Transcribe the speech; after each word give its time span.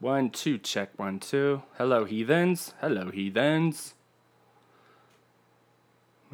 One, 0.00 0.30
two, 0.30 0.58
check 0.58 0.90
one, 0.96 1.18
two. 1.18 1.62
Hello, 1.76 2.04
heathens. 2.04 2.72
Hello, 2.80 3.10
heathens. 3.10 3.94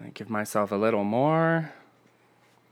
I 0.03 0.09
give 0.09 0.29
myself 0.29 0.71
a 0.73 0.77
little 0.77 1.05
more. 1.05 1.73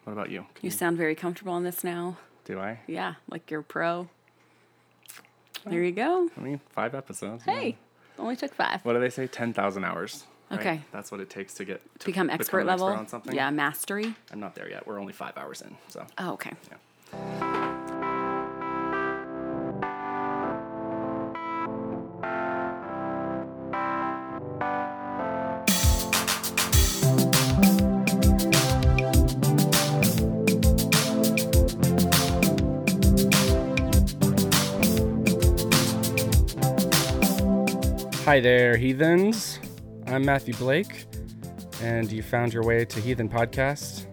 What 0.05 0.13
about 0.13 0.31
you? 0.31 0.41
Can 0.55 0.67
You 0.67 0.71
sound 0.71 0.99
very 0.99 1.15
comfortable 1.15 1.53
on 1.53 1.63
this 1.65 1.83
now. 1.85 2.19
do 2.45 2.59
I? 2.59 2.81
Yeah, 2.87 3.15
like 3.31 3.51
you're 3.51 3.63
pro. 3.63 4.09
There 5.65 5.83
you 5.83 5.93
go. 5.93 6.29
I 6.37 6.41
mean, 6.41 6.61
five 6.71 6.95
episodes. 6.95 7.45
Hey, 7.45 7.77
only 8.19 8.35
took 8.37 8.53
five. 8.53 8.85
What 8.85 8.95
do 8.95 9.01
they 9.01 9.11
say? 9.11 9.29
10,000 9.29 9.85
hours. 9.85 10.25
right? 10.51 10.59
Okay. 10.61 10.81
That's 10.91 11.13
what 11.13 11.21
it 11.21 11.31
takes 11.31 11.55
to 11.55 11.65
get 11.65 11.81
to 12.01 12.07
Become 12.07 12.29
expert 12.31 12.67
level. 12.67 12.89
on 12.89 13.07
something. 13.07 13.35
Yeah, 13.35 13.49
mastery. 13.51 14.15
I'm 14.33 14.41
not 14.41 14.57
there 14.57 14.69
yet. 14.69 14.87
We're 14.87 14.99
only 15.01 15.13
five 15.13 15.39
hours 15.39 15.63
in. 15.63 15.77
So, 15.89 16.05
Oh, 16.19 16.33
okay. 16.33 16.51
Hi 38.33 38.41
there, 38.41 38.79
heathens. 38.79 39.61
I'm 40.07 40.25
Matthew 40.25 40.55
Blake, 40.55 41.05
and 41.83 42.11
you 42.11 42.23
found 42.23 42.55
your 42.55 42.65
way 42.65 42.83
to 42.87 42.99
Heathen 42.99 43.29
Podcast. 43.29 44.07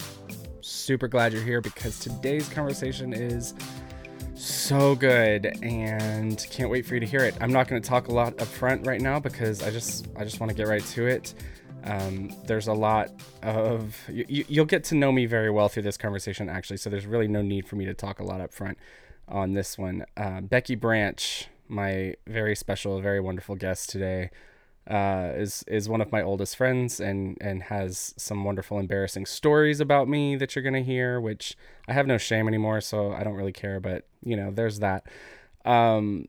Super 0.59 1.07
glad 1.07 1.31
you're 1.31 1.41
here 1.41 1.61
because 1.61 1.97
today's 1.99 2.49
conversation 2.49 3.13
is 3.13 3.53
so 4.33 4.93
good 4.93 5.45
and 5.63 6.45
can't 6.51 6.69
wait 6.69 6.85
for 6.85 6.95
you 6.95 6.99
to 6.99 7.05
hear 7.05 7.21
it. 7.21 7.33
I'm 7.39 7.53
not 7.53 7.69
going 7.69 7.81
to 7.81 7.87
talk 7.87 8.09
a 8.09 8.11
lot 8.11 8.41
up 8.41 8.47
front 8.49 8.85
right 8.85 8.99
now 8.99 9.21
because 9.21 9.63
I 9.63 9.71
just 9.71 10.09
I 10.17 10.25
just 10.25 10.41
want 10.41 10.49
to 10.49 10.53
get 10.53 10.67
right 10.67 10.83
to 10.87 11.07
it. 11.07 11.33
Um, 11.85 12.35
there's 12.45 12.67
a 12.67 12.73
lot 12.73 13.11
of 13.41 13.97
you, 14.09 14.25
you- 14.27 14.45
you'll 14.49 14.65
get 14.65 14.83
to 14.85 14.95
know 14.95 15.13
me 15.13 15.27
very 15.27 15.49
well 15.49 15.69
through 15.69 15.83
this 15.83 15.95
conversation 15.95 16.49
actually, 16.49 16.75
so 16.75 16.89
there's 16.89 17.05
really 17.05 17.29
no 17.29 17.41
need 17.41 17.69
for 17.69 17.77
me 17.77 17.85
to 17.85 17.93
talk 17.93 18.19
a 18.19 18.25
lot 18.25 18.41
up 18.41 18.53
front 18.53 18.77
on 19.29 19.53
this 19.53 19.77
one. 19.77 20.03
Uh, 20.17 20.41
Becky 20.41 20.75
Branch, 20.75 21.47
my 21.69 22.15
very 22.27 22.55
special, 22.55 22.99
very 23.01 23.19
wonderful 23.19 23.55
guest 23.55 23.89
today, 23.89 24.29
uh, 24.87 25.31
is 25.35 25.63
is 25.67 25.87
one 25.87 26.01
of 26.01 26.11
my 26.11 26.21
oldest 26.21 26.55
friends 26.57 26.99
and 26.99 27.37
and 27.41 27.63
has 27.63 28.13
some 28.17 28.43
wonderful, 28.43 28.79
embarrassing 28.79 29.25
stories 29.25 29.79
about 29.79 30.09
me 30.09 30.35
that 30.35 30.55
you're 30.55 30.63
gonna 30.63 30.81
hear. 30.81 31.21
Which 31.21 31.55
I 31.87 31.93
have 31.93 32.07
no 32.07 32.17
shame 32.17 32.47
anymore, 32.47 32.81
so 32.81 33.11
I 33.11 33.23
don't 33.23 33.35
really 33.35 33.53
care. 33.53 33.79
But 33.79 34.07
you 34.23 34.35
know, 34.35 34.51
there's 34.51 34.79
that. 34.79 35.05
Um, 35.65 36.27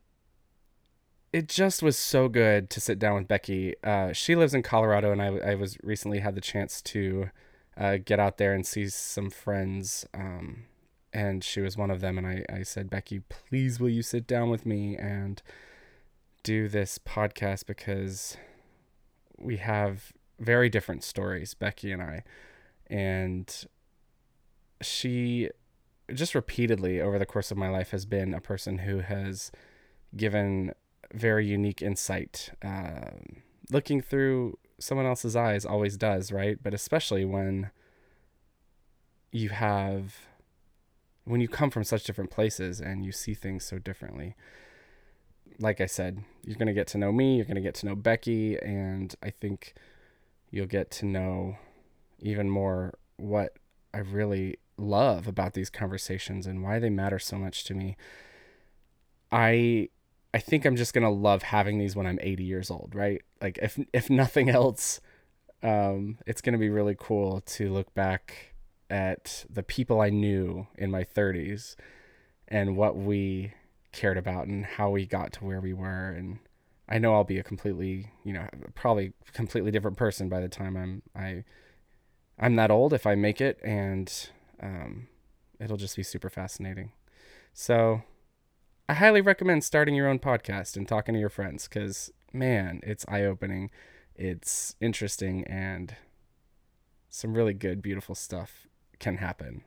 it 1.33 1.49
just 1.49 1.83
was 1.83 1.97
so 1.97 2.29
good 2.29 2.71
to 2.71 2.81
sit 2.81 2.99
down 2.99 3.15
with 3.15 3.29
Becky. 3.29 3.75
Uh, 3.85 4.13
she 4.13 4.35
lives 4.35 4.55
in 4.55 4.63
Colorado, 4.63 5.13
and 5.13 5.23
I, 5.23 5.27
I 5.39 5.55
was 5.55 5.79
recently 5.83 6.19
had 6.19 6.35
the 6.35 6.41
chance 6.41 6.83
to 6.83 7.31
uh, 7.77 7.99
get 8.05 8.19
out 8.19 8.39
there 8.39 8.53
and 8.53 8.67
see 8.67 8.89
some 8.89 9.31
friends. 9.31 10.05
Um, 10.13 10.65
and 11.13 11.43
she 11.43 11.61
was 11.61 11.77
one 11.77 11.91
of 11.91 12.01
them. 12.01 12.19
And 12.19 12.27
I, 12.27 12.45
I 12.53 12.63
said, 12.63 12.91
Becky, 12.91 13.21
please 13.21 13.81
will 13.81 13.89
you 13.89 14.03
sit 14.03 14.27
down 14.27 14.51
with 14.51 14.65
me 14.67 14.97
and 14.97 15.43
do 16.43 16.69
this 16.69 16.99
podcast 16.99 17.67
because 17.67 18.37
we 19.39 19.57
have 19.57 20.13
very 20.39 20.69
different 20.69 21.05
stories, 21.05 21.55
Becky 21.55 21.93
and 21.93 22.03
I. 22.03 22.25
And 22.89 23.65
she 24.81 25.51
just 26.13 26.35
repeatedly 26.35 27.01
over 27.01 27.19
the 27.19 27.27
course 27.27 27.51
of 27.51 27.57
my 27.57 27.69
life 27.69 27.91
has 27.91 28.05
been 28.05 28.35
a 28.35 28.41
person 28.41 28.79
who 28.79 28.99
has 29.01 29.53
given 30.17 30.73
very 31.13 31.47
unique 31.47 31.83
insight. 31.83 32.51
Um, 32.63 33.43
looking 33.71 34.01
through 34.01 34.59
someone 34.79 35.07
else's 35.07 35.37
eyes 35.37 35.65
always 35.65 35.97
does, 35.97 36.33
right? 36.33 36.59
But 36.63 36.75
especially 36.75 37.25
when 37.25 37.71
you 39.31 39.51
have, 39.51 40.17
when 41.31 41.41
you 41.41 41.49
come 41.49 41.71
from 41.71 41.85
such 41.85 42.05
different 42.05 42.31
places 42.31 42.81
and 42.81 43.05
you 43.05 43.13
see 43.13 43.35
things 43.35 43.65
so 43.65 43.79
differently. 43.79 44.35
Like 45.59 45.81
I 45.81 45.87
said, 45.87 46.25
you're 46.45 46.57
going 46.57 46.69
to 46.69 46.73
get 46.75 46.87
to 46.89 46.99
know 46.99 47.13
me, 47.13 47.37
you're 47.37 47.45
going 47.45 47.55
to 47.57 47.61
get 47.61 47.75
to 47.77 47.87
know 47.87 47.95
Becky, 47.95 48.57
and 48.59 49.15
I 49.23 49.31
think 49.31 49.75
you'll 50.51 50.67
get 50.67 50.91
to 50.93 51.07
know 51.07 51.57
even 52.21 52.51
more 52.51 52.95
what 53.17 53.57
I 53.93 53.99
really 53.99 54.59
love 54.77 55.29
about 55.29 55.55
these 55.55 55.71
conversations 55.71 56.47
and 56.47 56.63
why 56.63 56.79
they 56.79 56.91
matter 56.91 57.19
so 57.19 57.37
much 57.37 57.65
to 57.65 57.75
me. 57.75 57.97
I 59.31 59.89
I 60.33 60.39
think 60.39 60.65
I'm 60.65 60.77
just 60.77 60.95
gonna 60.95 61.11
love 61.11 61.43
having 61.43 61.79
these 61.79 61.97
when 61.97 62.07
I'm 62.07 62.19
80 62.21 62.45
years 62.45 62.71
old, 62.71 62.95
right? 62.95 63.23
Like 63.41 63.59
if 63.61 63.79
if 63.93 64.09
nothing 64.11 64.49
else, 64.49 65.01
um, 65.63 66.19
it's 66.27 66.41
gonna 66.41 66.59
be 66.59 66.71
really 66.71 66.97
cool 66.99 67.43
to 67.43 67.73
look 67.73 67.93
back 67.95 68.50
at 68.91 69.45
the 69.49 69.63
people 69.63 70.01
I 70.01 70.11
knew 70.11 70.67
in 70.77 70.91
my 70.91 71.05
30s 71.05 71.77
and 72.49 72.77
what 72.77 72.97
we 72.97 73.53
cared 73.93 74.19
about 74.19 74.47
and 74.47 74.65
how 74.65 74.91
we 74.91 75.07
got 75.07 75.33
to 75.35 75.45
where 75.45 75.61
we 75.61 75.73
were. 75.73 76.11
And 76.11 76.41
I 76.89 76.99
know 76.99 77.15
I'll 77.15 77.25
be 77.25 77.39
a 77.39 77.45
completely, 77.45 78.11
you 78.25 78.33
know, 78.33 78.49
probably 78.75 79.13
completely 79.33 79.71
different 79.71 79.97
person 79.97 80.29
by 80.29 80.41
the 80.41 80.49
time 80.49 80.77
I'm 80.77 81.03
I 81.15 81.45
I'm 82.39 82.57
that 82.57 82.71
old 82.71 82.93
if 82.93 83.07
I 83.07 83.15
make 83.15 83.41
it, 83.41 83.61
and 83.63 84.31
um, 84.61 85.09
it'll 85.61 85.77
just 85.77 85.97
be 85.97 86.03
super 86.03 86.31
fascinating. 86.31 86.93
So 87.53 88.03
I 88.89 88.95
highly 88.95 89.21
recommend 89.21 89.63
starting 89.63 89.95
your 89.95 90.09
own 90.09 90.19
podcast 90.19 90.77
and 90.77 90.89
talking 90.89 91.13
to 91.13 91.21
your 91.21 91.29
friends 91.29 91.69
because, 91.69 92.11
man, 92.33 92.81
it's 92.83 93.05
eye 93.09 93.25
opening, 93.25 93.71
it's 94.17 94.75
interesting, 94.81 95.45
and 95.45 95.95
some 97.11 97.35
really 97.35 97.53
good, 97.53 97.83
beautiful 97.83 98.15
stuff 98.15 98.67
can 99.01 99.17
happen 99.17 99.63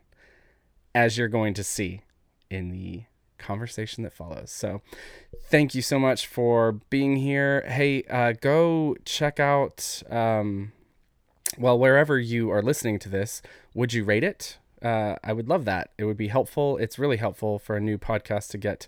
as 0.96 1.18
you're 1.18 1.28
going 1.28 1.54
to 1.56 1.64
see 1.64 2.02
in 2.50 2.70
the 2.70 3.04
conversation 3.38 4.04
that 4.04 4.14
follows. 4.14 4.52
So, 4.52 4.82
thank 5.50 5.76
you 5.76 5.82
so 5.82 6.00
much 6.00 6.28
for 6.28 6.74
being 6.90 7.18
here. 7.18 7.62
Hey, 7.68 8.04
uh, 8.04 8.34
go 8.40 8.96
check 9.04 9.40
out, 9.40 10.02
um, 10.10 10.72
well, 11.58 11.78
wherever 11.78 12.18
you 12.18 12.50
are 12.52 12.62
listening 12.62 13.00
to 13.00 13.10
this, 13.10 13.42
would 13.74 13.92
you 13.92 14.06
rate 14.06 14.24
it? 14.24 14.58
Uh, 14.82 15.16
I 15.24 15.34
would 15.34 15.50
love 15.50 15.66
that. 15.66 15.92
It 15.98 16.06
would 16.06 16.18
be 16.18 16.30
helpful. 16.30 16.78
It's 16.78 16.98
really 16.98 17.18
helpful 17.18 17.60
for 17.60 17.76
a 17.76 17.82
new 17.82 17.98
podcast 17.98 18.50
to 18.52 18.58
get 18.58 18.88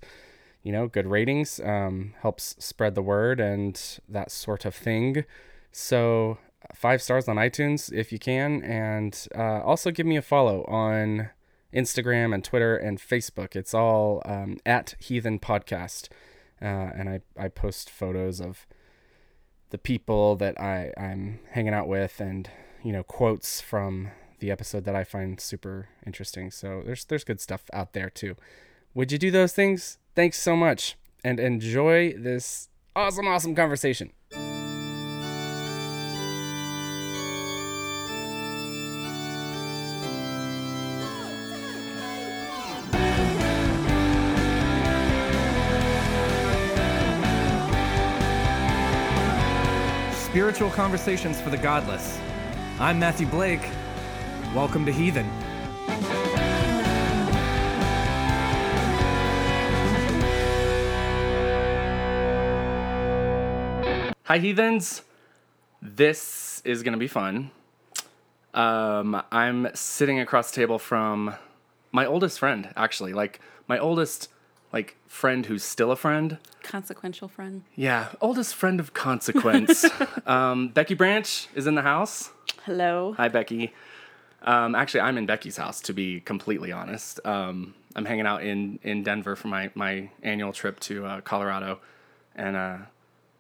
you 0.66 0.72
know, 0.72 0.88
good 0.88 1.06
ratings, 1.06 1.60
um, 1.64 2.16
helps 2.22 2.56
spread 2.58 2.96
the 2.96 3.02
word 3.04 3.40
and 3.40 4.00
that 4.10 4.32
sort 4.32 4.66
of 4.66 4.74
thing. 4.74 5.24
So, 5.72 6.40
five 6.76 7.02
stars 7.02 7.28
on 7.28 7.38
iTunes 7.38 7.92
if 7.92 8.12
you 8.12 8.20
can. 8.20 8.62
And 8.64 9.28
uh, 9.36 9.62
also 9.62 9.92
give 9.92 10.06
me 10.06 10.18
a 10.18 10.22
follow 10.22 10.64
on 10.66 11.30
Instagram 11.74 12.34
and 12.34 12.44
Twitter 12.44 12.76
and 12.76 13.00
Facebook. 13.00 13.56
It's 13.56 13.74
all 13.74 14.22
um, 14.26 14.58
at 14.66 14.96
Heathen 15.00 15.40
Podcast. 15.40 16.10
Uh, 16.62 16.66
and 16.96 17.10
I, 17.10 17.20
I 17.38 17.50
post 17.50 17.90
photos 17.90 18.40
of 18.40 18.66
the 19.72 19.78
people 19.78 20.36
that 20.38 20.60
I, 20.60 20.94
I'm 20.98 21.40
hanging 21.52 21.74
out 21.74 21.88
with 21.88 22.20
and, 22.22 22.50
you 22.84 22.94
know, 22.94 23.04
quotes 23.04 23.60
from 23.60 24.12
the 24.40 24.52
episode 24.52 24.86
that 24.86 24.96
I 24.96 25.04
find 25.04 25.40
super 25.40 25.90
interesting. 26.06 26.52
So 26.52 26.82
there's 26.86 27.06
there's 27.06 27.24
good 27.24 27.42
stuff 27.42 27.64
out 27.74 27.94
there 27.94 28.10
too. 28.10 28.36
Would 28.94 29.12
you 29.12 29.18
do 29.18 29.32
those 29.32 29.54
things? 29.54 29.98
Thanks 30.14 30.40
so 30.40 30.56
much 30.56 30.96
and 31.24 31.40
enjoy 31.40 32.14
this 32.14 32.70
awesome, 32.96 33.28
awesome 33.28 33.56
conversation. 33.56 34.12
Spiritual 50.56 50.74
Conversations 50.74 51.42
for 51.42 51.50
the 51.50 51.58
Godless. 51.58 52.18
I'm 52.80 52.98
Matthew 52.98 53.28
Blake. 53.28 53.60
Welcome 54.56 54.86
to 54.86 54.92
Heathen. 54.94 55.26
Hi, 64.24 64.38
heathens. 64.38 65.02
This 65.82 66.62
is 66.64 66.84
going 66.84 66.94
to 66.94 67.00
be 67.00 67.10
fun. 67.10 67.52
Um, 68.54 69.22
I'm 69.34 69.68
sitting 69.74 70.22
across 70.22 70.52
the 70.52 70.56
table 70.56 70.80
from 70.80 71.36
my 71.92 72.06
oldest 72.06 72.40
friend, 72.40 72.70
actually. 72.78 73.12
Like, 73.12 73.42
my 73.68 73.78
oldest, 73.78 74.30
like, 74.76 74.98
friend 75.08 75.46
who's 75.46 75.64
still 75.64 75.90
a 75.90 75.96
friend. 75.96 76.38
Consequential 76.62 77.30
friend. 77.30 77.64
Yeah, 77.76 78.10
oldest 78.20 78.54
friend 78.54 78.82
of 78.82 78.94
consequence. 78.94 79.86
um, 80.26 80.68
Becky 80.68 80.96
Branch 80.96 81.48
is 81.56 81.66
in 81.66 81.76
the 81.76 81.82
house. 81.82 82.32
Hello. 82.66 83.14
Hi, 83.16 83.30
Becky. 83.30 83.74
Um, 84.42 84.76
actually, 84.76 85.00
I'm 85.00 85.18
in 85.18 85.26
Becky's 85.26 85.56
house, 85.56 85.80
to 85.82 85.94
be 85.94 86.20
completely 86.20 86.74
honest. 86.74 87.22
Um, 87.26 87.74
I'm 87.96 88.04
hanging 88.04 88.28
out 88.28 88.44
in, 88.44 88.80
in 88.84 89.02
Denver 89.02 89.38
for 89.38 89.48
my, 89.48 89.72
my 89.76 90.10
annual 90.24 90.52
trip 90.52 90.82
to 90.82 91.06
uh, 91.06 91.22
Colorado. 91.22 91.80
And 92.36 92.58
uh, 92.58 92.78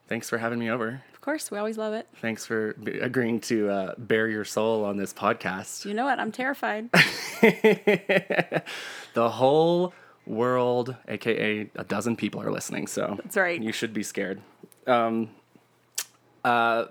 thanks 0.08 0.30
for 0.30 0.38
having 0.38 0.58
me 0.58 0.72
over. 0.72 1.04
Of 1.14 1.20
course, 1.20 1.52
we 1.52 1.58
always 1.58 1.78
love 1.78 1.94
it. 1.94 2.08
Thanks 2.22 2.46
for 2.46 2.76
b- 2.82 3.00
agreeing 3.00 3.42
to 3.42 3.70
uh, 3.70 3.96
bare 3.98 4.30
your 4.30 4.46
soul 4.46 4.86
on 4.86 4.96
this 4.96 5.12
podcast. 5.12 5.84
You 5.84 5.96
know 5.96 6.06
what? 6.06 6.18
I'm 6.18 6.32
terrified. 6.32 6.90
the 9.14 9.30
whole 9.30 9.94
world, 10.27 10.95
aka 11.07 11.69
a 11.75 11.83
dozen 11.83 12.16
people, 12.16 12.42
are 12.42 12.51
listening. 12.51 12.88
So 12.88 13.16
That's 13.24 13.38
right. 13.38 13.62
You 13.62 13.72
should 13.72 13.94
be 13.94 14.04
scared. 14.04 14.42
Um, 14.88 15.30
uh, 16.44 16.86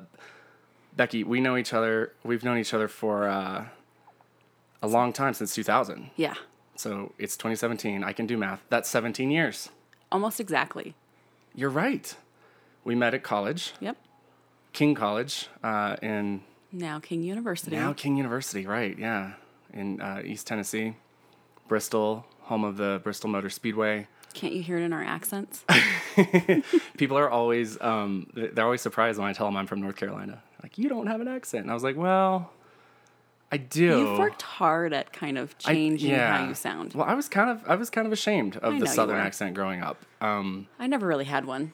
Becky, 0.97 1.25
we 1.25 1.41
know 1.41 1.57
each 1.57 1.73
other. 1.73 2.13
We've 2.25 2.45
known 2.45 2.59
each 2.59 2.75
other 2.75 2.89
for 2.89 3.29
uh, 3.29 3.67
a 4.83 4.87
long 4.89 5.13
time 5.13 5.35
since 5.35 5.55
2000. 5.55 6.11
yeah, 6.17 6.35
So 6.77 7.13
it's 7.19 7.37
2017. 7.37 8.05
I 8.05 8.13
can 8.13 8.27
do 8.27 8.37
math. 8.37 8.63
That's 8.69 8.89
17 8.89 9.31
years. 9.31 9.71
almost 10.13 10.39
exactly. 10.41 10.95
You're 11.55 11.71
right. 11.71 12.15
We 12.85 12.95
met 12.95 13.15
at 13.15 13.23
college, 13.23 13.73
Yep. 13.81 13.97
King 14.73 14.95
College, 14.95 15.49
uh, 15.63 15.97
in 16.03 16.43
Now 16.73 16.99
King 17.01 17.23
University. 17.23 17.77
now 17.77 17.93
King 17.93 18.17
University, 18.17 18.67
right? 18.67 18.99
Yeah, 18.99 19.35
in 19.73 20.01
uh, 20.01 20.21
East 20.25 20.47
Tennessee, 20.49 20.97
Bristol, 21.69 22.27
home 22.45 22.65
of 22.65 22.77
the 22.77 23.01
Bristol 23.03 23.29
Motor 23.31 23.51
Speedway. 23.51 24.07
Can't 24.33 24.53
you 24.53 24.63
hear 24.63 24.79
it 24.79 24.83
in 24.83 24.93
our 24.93 25.03
accents? 25.03 25.65
People 26.97 27.17
are 27.19 27.31
always 27.31 27.81
um, 27.81 28.29
they're 28.35 28.65
always 28.65 28.81
surprised 28.83 29.19
when 29.19 29.29
I 29.29 29.33
tell 29.33 29.47
them 29.47 29.57
I'm 29.57 29.67
from 29.67 29.81
North 29.81 29.97
Carolina. 29.97 30.43
Like, 30.63 30.79
you 30.79 30.89
don't 30.89 31.07
have 31.07 31.21
an 31.21 31.29
accent, 31.29 31.63
and 31.63 31.71
I 31.71 31.75
was 31.75 31.85
like, 31.85 31.97
well, 31.97 32.51
I 33.53 33.59
do. 33.59 33.85
You've 33.99 34.19
worked 34.19 34.43
hard 34.43 34.93
at 34.93 35.13
kind 35.13 35.39
of 35.39 35.55
I- 35.65 35.73
changing 35.75 36.11
yeah. 36.11 36.39
how 36.39 36.49
you 36.49 36.55
sound. 36.55 36.95
Well, 36.95 37.07
I 37.07 37.15
was 37.15 37.29
kind 37.29 37.51
of 37.51 37.63
I 37.69 37.77
was 37.77 37.91
kind 37.91 38.07
of 38.07 38.13
ashamed 38.13 38.57
of 38.57 38.75
I 38.75 38.79
the 38.81 38.87
Southern 38.87 39.19
accent 39.19 39.55
growing 39.55 39.83
up. 39.83 40.05
Um, 40.21 40.67
I 40.79 40.87
never 40.87 41.07
really 41.07 41.27
had 41.27 41.45
one. 41.45 41.73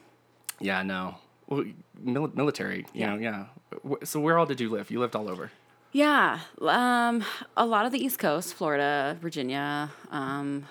yeah, 0.61 0.83
no. 0.83 1.17
Well, 1.47 1.65
mil- 1.99 2.31
military, 2.35 2.81
you 2.93 3.01
Yeah. 3.01 3.15
know, 3.17 3.47
yeah. 3.87 3.97
So 4.05 4.21
where 4.21 4.39
all 4.39 4.47
did 4.47 4.61
you 4.61 4.69
live? 4.69 4.91
You 4.91 5.01
lived 5.01 5.17
all 5.17 5.29
over. 5.31 5.51
Yeah, 5.93 6.41
um, 6.61 7.25
a 7.57 7.67
lot 7.67 7.85
of 7.87 7.93
the 7.93 7.99
East 7.99 8.19
Coast, 8.19 8.55
Florida, 8.55 9.17
Virginia. 9.21 9.91
Um, 10.11 10.67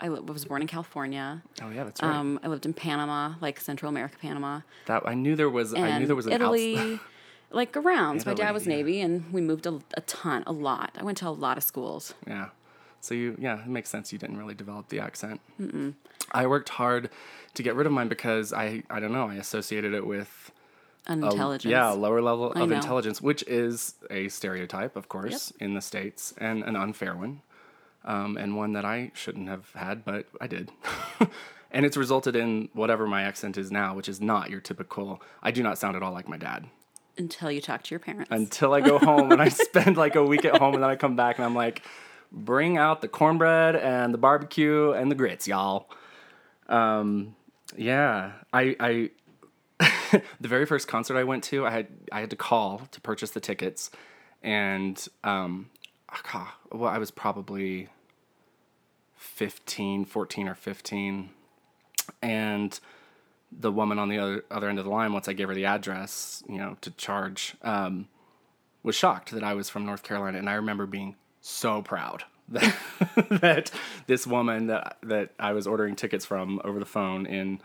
I 0.00 0.08
li- 0.08 0.20
was 0.20 0.44
born 0.44 0.60
in 0.60 0.68
California. 0.68 1.42
Oh 1.62 1.70
yeah, 1.70 1.84
that's 1.84 2.02
right. 2.02 2.14
Um, 2.14 2.40
I 2.42 2.48
lived 2.48 2.66
in 2.66 2.74
Panama, 2.74 3.34
like 3.40 3.60
Central 3.60 3.88
America, 3.88 4.16
Panama, 4.20 4.60
that 4.86 5.06
I 5.06 5.14
knew 5.14 5.36
there 5.36 5.48
was. 5.48 5.72
and 5.72 5.84
I 5.84 5.98
knew 5.98 6.06
there 6.06 6.16
was 6.16 6.26
an 6.26 6.32
outs- 6.32 6.40
Italy, 6.42 7.00
like 7.50 7.76
around. 7.76 8.22
So 8.22 8.30
my 8.30 8.34
dad 8.34 8.52
was 8.52 8.66
yeah. 8.66 8.74
Navy, 8.76 9.00
and 9.00 9.32
we 9.32 9.40
moved 9.40 9.66
a, 9.66 9.78
a 9.94 10.00
ton, 10.02 10.42
a 10.46 10.52
lot. 10.52 10.90
I 10.98 11.04
went 11.04 11.18
to 11.18 11.28
a 11.28 11.30
lot 11.30 11.56
of 11.56 11.62
schools. 11.62 12.14
Yeah. 12.26 12.48
So 13.00 13.14
you, 13.14 13.36
yeah, 13.38 13.60
it 13.60 13.68
makes 13.68 13.88
sense. 13.88 14.12
You 14.12 14.18
didn't 14.18 14.36
really 14.36 14.54
develop 14.54 14.88
the 14.88 14.98
accent. 14.98 15.40
Mm-mm. 15.60 15.94
I 16.32 16.46
worked 16.48 16.70
hard 16.70 17.08
to 17.54 17.62
get 17.62 17.76
rid 17.76 17.86
of 17.86 17.92
mine 17.92 18.08
because 18.08 18.52
I, 18.52 18.82
I 18.90 18.98
don't 18.98 19.12
know, 19.12 19.28
I 19.28 19.34
associated 19.36 19.94
it 19.94 20.04
with 20.04 20.50
Unintelligence. 21.06 21.70
yeah, 21.70 21.88
lower 21.90 22.20
level 22.20 22.52
I 22.56 22.60
of 22.62 22.68
know. 22.70 22.76
intelligence, 22.76 23.20
which 23.22 23.42
is 23.46 23.94
a 24.10 24.28
stereotype, 24.28 24.96
of 24.96 25.08
course, 25.08 25.52
in 25.60 25.74
the 25.74 25.80
states, 25.80 26.34
and 26.38 26.62
an 26.64 26.74
unfair 26.76 27.14
one, 27.14 27.42
um, 28.04 28.36
and 28.36 28.56
one 28.56 28.72
that 28.72 28.84
I 28.84 29.12
shouldn't 29.14 29.48
have 29.48 29.70
had, 29.74 30.04
but 30.04 30.26
I 30.40 30.46
did. 30.46 30.70
and 31.70 31.86
it's 31.86 31.96
resulted 31.96 32.34
in 32.36 32.68
whatever 32.72 33.06
my 33.06 33.22
accent 33.22 33.56
is 33.56 33.70
now, 33.70 33.94
which 33.94 34.08
is 34.08 34.20
not 34.20 34.50
your 34.50 34.60
typical. 34.60 35.22
I 35.42 35.50
do 35.50 35.62
not 35.62 35.78
sound 35.78 35.96
at 35.96 36.02
all 36.02 36.12
like 36.12 36.28
my 36.28 36.36
dad 36.36 36.66
Until 37.18 37.50
you 37.50 37.60
talk 37.60 37.82
to 37.84 37.90
your 37.90 38.00
parents. 38.00 38.30
until 38.30 38.74
I 38.74 38.80
go 38.80 38.98
home 38.98 39.30
and 39.32 39.40
I 39.40 39.48
spend 39.68 39.96
like 39.96 40.16
a 40.16 40.24
week 40.24 40.44
at 40.44 40.56
home 40.58 40.74
and 40.74 40.82
then 40.82 40.90
I 40.90 40.96
come 40.96 41.14
back 41.16 41.38
and 41.38 41.44
I'm 41.44 41.54
like, 41.54 41.82
bring 42.32 42.76
out 42.78 43.00
the 43.00 43.08
cornbread 43.08 43.76
and 43.76 44.12
the 44.12 44.18
barbecue 44.18 44.90
and 44.92 45.10
the 45.10 45.14
grits, 45.14 45.46
y'all. 45.46 45.88
Um, 46.68 47.36
yeah, 47.76 48.32
I, 48.52 48.76
I, 48.80 49.10
the 50.40 50.48
very 50.48 50.66
first 50.66 50.88
concert 50.88 51.16
I 51.16 51.24
went 51.24 51.44
to, 51.44 51.66
I 51.66 51.70
had, 51.70 51.86
I 52.12 52.20
had 52.20 52.30
to 52.30 52.36
call 52.36 52.82
to 52.90 53.00
purchase 53.00 53.30
the 53.30 53.40
tickets, 53.40 53.90
and 54.42 55.06
um, 55.24 55.70
ah, 56.10 56.56
well, 56.72 56.90
I 56.90 56.98
was 56.98 57.10
probably 57.10 57.88
15, 59.16 60.04
14 60.04 60.48
or 60.48 60.54
15, 60.54 61.30
and 62.22 62.80
the 63.52 63.72
woman 63.72 63.98
on 63.98 64.08
the 64.08 64.18
other 64.18 64.44
other 64.50 64.68
end 64.68 64.78
of 64.78 64.84
the 64.84 64.90
line, 64.90 65.12
once 65.12 65.28
I 65.28 65.32
gave 65.32 65.48
her 65.48 65.54
the 65.54 65.66
address, 65.66 66.42
you 66.48 66.58
know, 66.58 66.76
to 66.80 66.90
charge, 66.92 67.56
um, 67.62 68.08
was 68.82 68.94
shocked 68.94 69.30
that 69.32 69.44
I 69.44 69.54
was 69.54 69.70
from 69.70 69.86
North 69.86 70.02
Carolina, 70.02 70.38
and 70.38 70.48
I 70.48 70.54
remember 70.54 70.86
being 70.86 71.16
so 71.40 71.82
proud 71.82 72.24
that, 72.48 72.76
that 73.28 73.70
this 74.06 74.26
woman 74.26 74.66
that 74.66 74.98
that 75.02 75.30
I 75.38 75.52
was 75.52 75.66
ordering 75.66 75.96
tickets 75.96 76.24
from 76.24 76.60
over 76.64 76.78
the 76.78 76.86
phone 76.86 77.26
in 77.26 77.60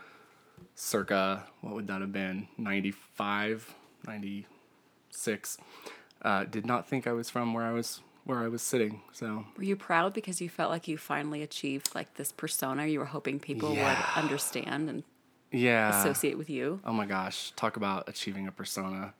circa 0.74 1.44
what 1.60 1.74
would 1.74 1.86
that 1.86 2.00
have 2.00 2.12
been 2.12 2.48
95 2.58 3.74
96 4.06 5.58
uh, 6.22 6.44
did 6.44 6.64
not 6.66 6.88
think 6.88 7.06
I 7.06 7.12
was 7.12 7.28
from 7.30 7.52
where 7.54 7.64
I 7.64 7.72
was 7.72 8.00
where 8.24 8.38
I 8.38 8.48
was 8.48 8.62
sitting 8.62 9.02
so 9.12 9.44
Were 9.56 9.64
you 9.64 9.76
proud 9.76 10.12
because 10.14 10.40
you 10.40 10.48
felt 10.48 10.70
like 10.70 10.86
you 10.88 10.96
finally 10.96 11.42
achieved 11.42 11.94
like 11.94 12.14
this 12.14 12.32
persona 12.32 12.86
you 12.86 12.98
were 12.98 13.06
hoping 13.06 13.38
people 13.40 13.74
Yeah. 13.74 13.98
would 14.14 14.16
understand 14.16 14.88
and 14.88 15.02
yeah 15.50 15.90
associate 16.00 16.38
with 16.38 16.48
you? 16.48 16.80
Oh 16.84 16.92
my 16.92 17.06
gosh, 17.06 17.50
talk 17.56 17.76
about 17.76 18.08
achieving 18.08 18.46
a 18.46 18.52
persona. 18.52 19.12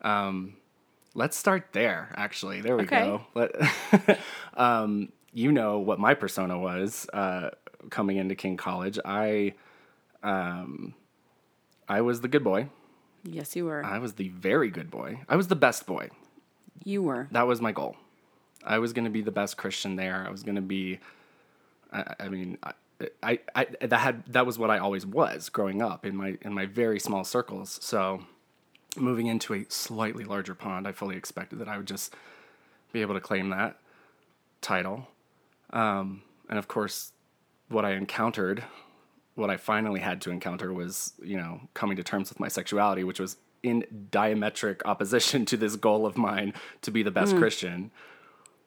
Um, 0.00 0.56
let's 1.14 1.36
start 1.36 1.68
there. 1.72 2.12
Actually, 2.16 2.60
there 2.62 2.76
we 2.76 2.82
Okay. 2.84 3.00
go. 3.04 3.26
Let, 3.34 4.18
um, 4.54 5.12
you 5.32 5.52
know 5.52 5.78
what 5.78 6.00
my 6.00 6.14
persona 6.14 6.58
was 6.58 7.06
uh, 7.12 7.50
coming 7.90 8.16
into 8.16 8.34
King 8.34 8.56
College. 8.56 8.98
I, 9.04 9.54
um, 10.22 10.94
I 11.88 12.00
was 12.00 12.20
the 12.20 12.28
good 12.28 12.44
boy. 12.44 12.68
Yes, 13.24 13.54
you 13.54 13.66
were. 13.66 13.84
I 13.84 13.98
was 13.98 14.14
the 14.14 14.28
very 14.28 14.70
good 14.70 14.90
boy. 14.90 15.20
I 15.28 15.36
was 15.36 15.48
the 15.48 15.56
best 15.56 15.86
boy. 15.86 16.10
you 16.84 17.02
were. 17.02 17.28
That 17.30 17.46
was 17.46 17.60
my 17.60 17.72
goal. 17.72 17.96
I 18.64 18.78
was 18.78 18.92
going 18.92 19.04
to 19.04 19.10
be 19.10 19.22
the 19.22 19.30
best 19.30 19.56
Christian 19.56 19.96
there. 19.96 20.24
I 20.26 20.30
was 20.30 20.42
going 20.42 20.56
to 20.56 20.60
be. 20.62 20.98
I, 21.92 22.14
I 22.20 22.28
mean, 22.28 22.58
I, 22.62 22.72
I, 23.22 23.38
I 23.54 23.66
that 23.80 23.98
had 23.98 24.24
that 24.26 24.46
was 24.46 24.58
what 24.58 24.70
I 24.70 24.78
always 24.78 25.04
was 25.06 25.48
growing 25.48 25.82
up 25.82 26.04
in 26.06 26.16
my 26.16 26.36
in 26.42 26.52
my 26.52 26.66
very 26.66 26.98
small 27.00 27.24
circles. 27.24 27.78
So, 27.82 28.24
moving 28.96 29.26
into 29.26 29.54
a 29.54 29.64
slightly 29.68 30.24
larger 30.24 30.54
pond, 30.54 30.86
I 30.86 30.92
fully 30.92 31.16
expected 31.16 31.58
that 31.58 31.68
I 31.68 31.76
would 31.76 31.86
just 31.86 32.14
be 32.92 33.00
able 33.00 33.14
to 33.14 33.20
claim 33.20 33.50
that 33.50 33.78
title. 34.60 35.08
Um, 35.70 36.22
and 36.48 36.58
of 36.58 36.68
course, 36.68 37.12
what 37.68 37.84
I 37.84 37.92
encountered, 37.92 38.64
what 39.34 39.50
I 39.50 39.56
finally 39.56 40.00
had 40.00 40.20
to 40.22 40.30
encounter 40.30 40.72
was, 40.72 41.14
you 41.22 41.36
know, 41.36 41.60
coming 41.74 41.96
to 41.96 42.02
terms 42.02 42.28
with 42.28 42.38
my 42.40 42.48
sexuality, 42.48 43.04
which 43.04 43.18
was 43.20 43.36
in 43.62 43.84
diametric 44.10 44.82
opposition 44.84 45.44
to 45.50 45.56
this 45.56 45.76
goal 45.76 46.04
of 46.06 46.16
mine 46.16 46.52
to 46.82 46.90
be 46.90 47.02
the 47.02 47.10
best 47.10 47.36
Christian. 47.36 47.90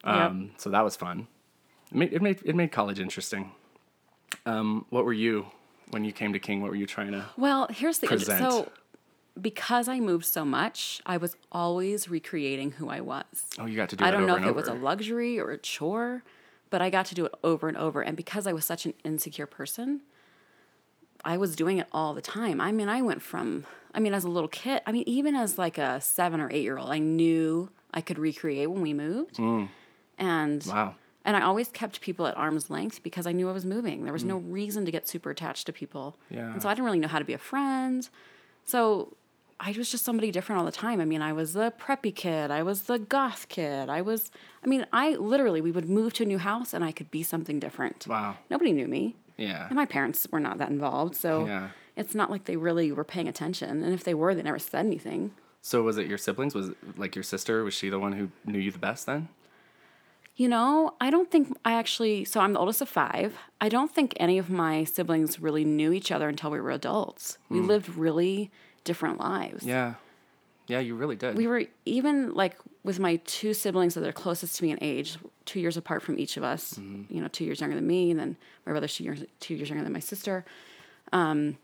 Um, 0.03 0.51
So 0.57 0.69
that 0.69 0.84
was 0.84 0.95
fun. 0.95 1.27
It 1.91 1.98
made, 1.98 2.13
it 2.13 2.22
made 2.22 2.39
it 2.43 2.55
made 2.55 2.72
college 2.72 3.00
interesting. 3.00 3.51
Um, 4.45 4.86
what 4.89 5.05
were 5.05 5.13
you 5.13 5.48
when 5.91 6.03
you 6.03 6.12
came 6.12 6.34
to 6.34 6.39
King? 6.39 6.62
What 6.62 6.69
were 6.72 6.75
you 6.77 6.86
trying 6.88 7.12
to? 7.12 7.25
Well, 7.38 7.67
here's 7.72 8.00
the 8.00 8.07
present. 8.07 8.39
so 8.39 8.72
because 9.39 9.88
I 9.88 10.00
moved 10.00 10.25
so 10.25 10.45
much, 10.45 11.01
I 11.05 11.17
was 11.17 11.36
always 11.51 12.10
recreating 12.10 12.72
who 12.72 12.89
I 12.89 13.01
was. 13.01 13.25
Oh, 13.60 13.65
you 13.65 13.75
got 13.75 13.89
to 13.89 13.95
do. 13.95 14.05
I 14.05 14.12
don't 14.12 14.25
know 14.25 14.36
if 14.38 14.45
it 14.45 14.55
was 14.55 14.67
a 14.67 14.74
luxury 14.74 15.39
or 15.39 15.51
a 15.51 15.57
chore, 15.57 16.24
but 16.69 16.81
I 16.81 16.89
got 16.89 17.05
to 17.07 17.15
do 17.15 17.25
it 17.25 17.34
over 17.43 17.67
and 17.67 17.77
over. 17.77 18.01
And 18.01 18.15
because 18.17 18.48
I 18.48 18.53
was 18.53 18.65
such 18.65 18.86
an 18.86 18.93
insecure 19.03 19.45
person, 19.45 20.01
I 21.25 21.38
was 21.38 21.55
doing 21.55 21.79
it 21.79 21.88
all 21.91 22.13
the 22.13 22.22
time. 22.22 22.62
I 22.62 22.72
mean, 22.72 22.88
I 22.88 23.01
went 23.01 23.22
from, 23.22 23.65
I 23.94 24.00
mean, 24.00 24.13
as 24.13 24.24
a 24.24 24.29
little 24.29 24.48
kid, 24.48 24.82
I 24.86 24.91
mean, 24.94 25.03
even 25.08 25.36
as 25.36 25.58
like 25.58 25.77
a 25.77 26.00
seven 26.00 26.39
or 26.39 26.50
eight 26.51 26.63
year 26.63 26.77
old, 26.77 26.89
I 26.89 27.00
knew 27.00 27.70
I 27.94 28.00
could 28.01 28.17
recreate 28.20 28.70
when 28.72 28.82
we 28.82 28.94
moved. 28.94 29.39
And 29.39 30.62
Mm. 30.62 30.72
Wow. 30.74 30.96
and 31.25 31.36
I 31.36 31.41
always 31.41 31.70
kept 31.70 32.00
people 32.01 32.27
at 32.27 32.38
arm's 32.38 32.70
length 32.70 33.01
because 33.03 33.25
I 33.27 33.32
knew 33.32 33.50
I 33.50 33.53
was 33.53 33.65
moving. 33.65 34.03
There 34.03 34.13
was 34.13 34.24
no 34.24 34.38
reason 34.38 34.86
to 34.86 34.91
get 34.91 35.08
super 35.08 35.29
attached 35.32 35.65
to 35.65 35.74
people. 35.74 36.15
Mm. 36.32 36.36
Yeah. 36.38 36.53
And 36.53 36.62
so 36.62 36.70
I 36.70 36.74
didn't 36.74 36.86
really 36.86 37.00
know 37.00 37.08
how 37.08 37.20
to 37.20 37.25
be 37.25 37.34
a 37.34 37.38
friend. 37.39 38.08
So 38.65 39.13
I 39.60 39.72
was 39.77 39.89
just 39.89 40.03
somebody 40.05 40.32
different 40.32 40.60
all 40.60 40.65
the 40.65 40.72
time. 40.72 41.00
I 41.01 41.05
mean, 41.05 41.22
I 41.22 41.34
was 41.34 41.53
the 41.53 41.74
preppy 41.79 42.13
kid. 42.13 42.51
I 42.51 42.62
was 42.62 42.84
the 42.84 43.00
goth 43.00 43.48
kid. 43.50 43.89
I 43.89 44.01
was, 44.01 44.29
I 44.63 44.67
mean, 44.67 44.86
I 44.94 45.15
literally, 45.15 45.62
we 45.62 45.72
would 45.72 45.89
move 45.89 46.13
to 46.13 46.24
a 46.24 46.25
new 46.25 46.38
house 46.38 46.74
and 46.74 46.84
I 46.84 46.91
could 46.91 47.10
be 47.10 47.24
something 47.24 47.60
different. 47.60 48.05
Wow. 48.08 48.36
Nobody 48.50 48.72
knew 48.74 48.88
me. 48.88 49.15
Yeah. 49.38 49.68
And 49.68 49.75
my 49.75 49.86
parents 49.86 50.27
were 50.32 50.39
not 50.39 50.58
that 50.58 50.70
involved. 50.70 51.15
So 51.15 51.46
Yeah. 51.46 51.70
it's 51.96 52.15
not 52.15 52.32
like 52.32 52.46
they 52.46 52.58
really 52.58 52.92
were 52.92 53.04
paying 53.04 53.27
attention. 53.27 53.84
And 53.84 53.94
if 53.94 54.04
they 54.04 54.13
were, 54.13 54.34
they 54.36 54.42
never 54.42 54.60
said 54.60 54.86
anything. 54.86 55.32
So 55.62 55.82
was 55.82 55.98
it 55.98 56.08
your 56.08 56.18
siblings? 56.18 56.54
Was 56.54 56.70
it 56.70 56.77
like 56.98 57.15
your 57.15 57.24
sister? 57.24 57.63
Was 57.63 57.74
she 57.74 57.89
the 57.89 58.00
one 58.00 58.13
who 58.13 58.30
knew 58.46 58.60
you 58.60 58.72
the 58.72 58.77
best 58.77 59.06
then? 59.06 59.30
You 60.36 60.50
know, 60.50 60.94
I 61.00 61.10
don't 61.10 61.32
think 61.32 61.58
I 61.63 61.74
actually, 61.74 62.25
so 62.25 62.42
I'm 62.42 62.54
the 62.54 62.60
oldest 62.60 62.82
of 62.82 62.89
five. 62.89 63.38
I 63.62 63.70
don't 63.70 63.94
think 63.94 64.13
any 64.18 64.38
of 64.38 64.50
my 64.50 64.84
siblings 64.84 65.39
really 65.39 65.63
knew 65.63 65.94
each 65.94 66.12
other 66.12 66.27
until 66.27 66.51
we 66.51 66.60
were 66.60 66.72
adults. 66.72 67.38
We 67.50 67.60
hmm. 67.60 67.68
lived 67.68 67.96
really 67.96 68.51
different 68.84 69.20
lives. 69.20 69.65
Yeah. 69.65 69.96
Yeah, 70.67 70.79
you 70.79 70.95
really 70.95 71.15
did. 71.15 71.38
we 71.38 71.48
were 71.48 71.63
even 71.86 72.34
like 72.34 72.57
with 72.84 73.00
my 73.00 73.17
two 73.25 73.53
siblings 73.53 73.93
that 73.95 74.03
are 74.03 74.12
closest 74.12 74.57
to 74.57 74.63
me 74.63 74.72
in 74.72 74.77
age, 74.81 75.17
two 75.45 75.60
years 75.60 75.77
apart 75.77 76.01
from 76.01 76.17
each 76.19 76.38
of 76.38 76.43
us. 76.43 76.75
Mm-hmm. 76.75 77.13
You 77.13 77.22
know, 77.22 77.27
two 77.27 77.45
years 77.45 77.60
younger 77.60 77.75
than 77.75 77.88
me, 77.88 78.12
and 78.12 78.19
then 78.19 78.38
my 78.65 78.72
brother's 78.72 78.95
two 78.95 79.03
years 79.03 79.24
two 79.39 79.55
years 79.55 79.69
younger 79.69 79.84
than 79.84 79.93
my 79.93 80.00
sister. 80.00 80.45
Um, 81.13 81.57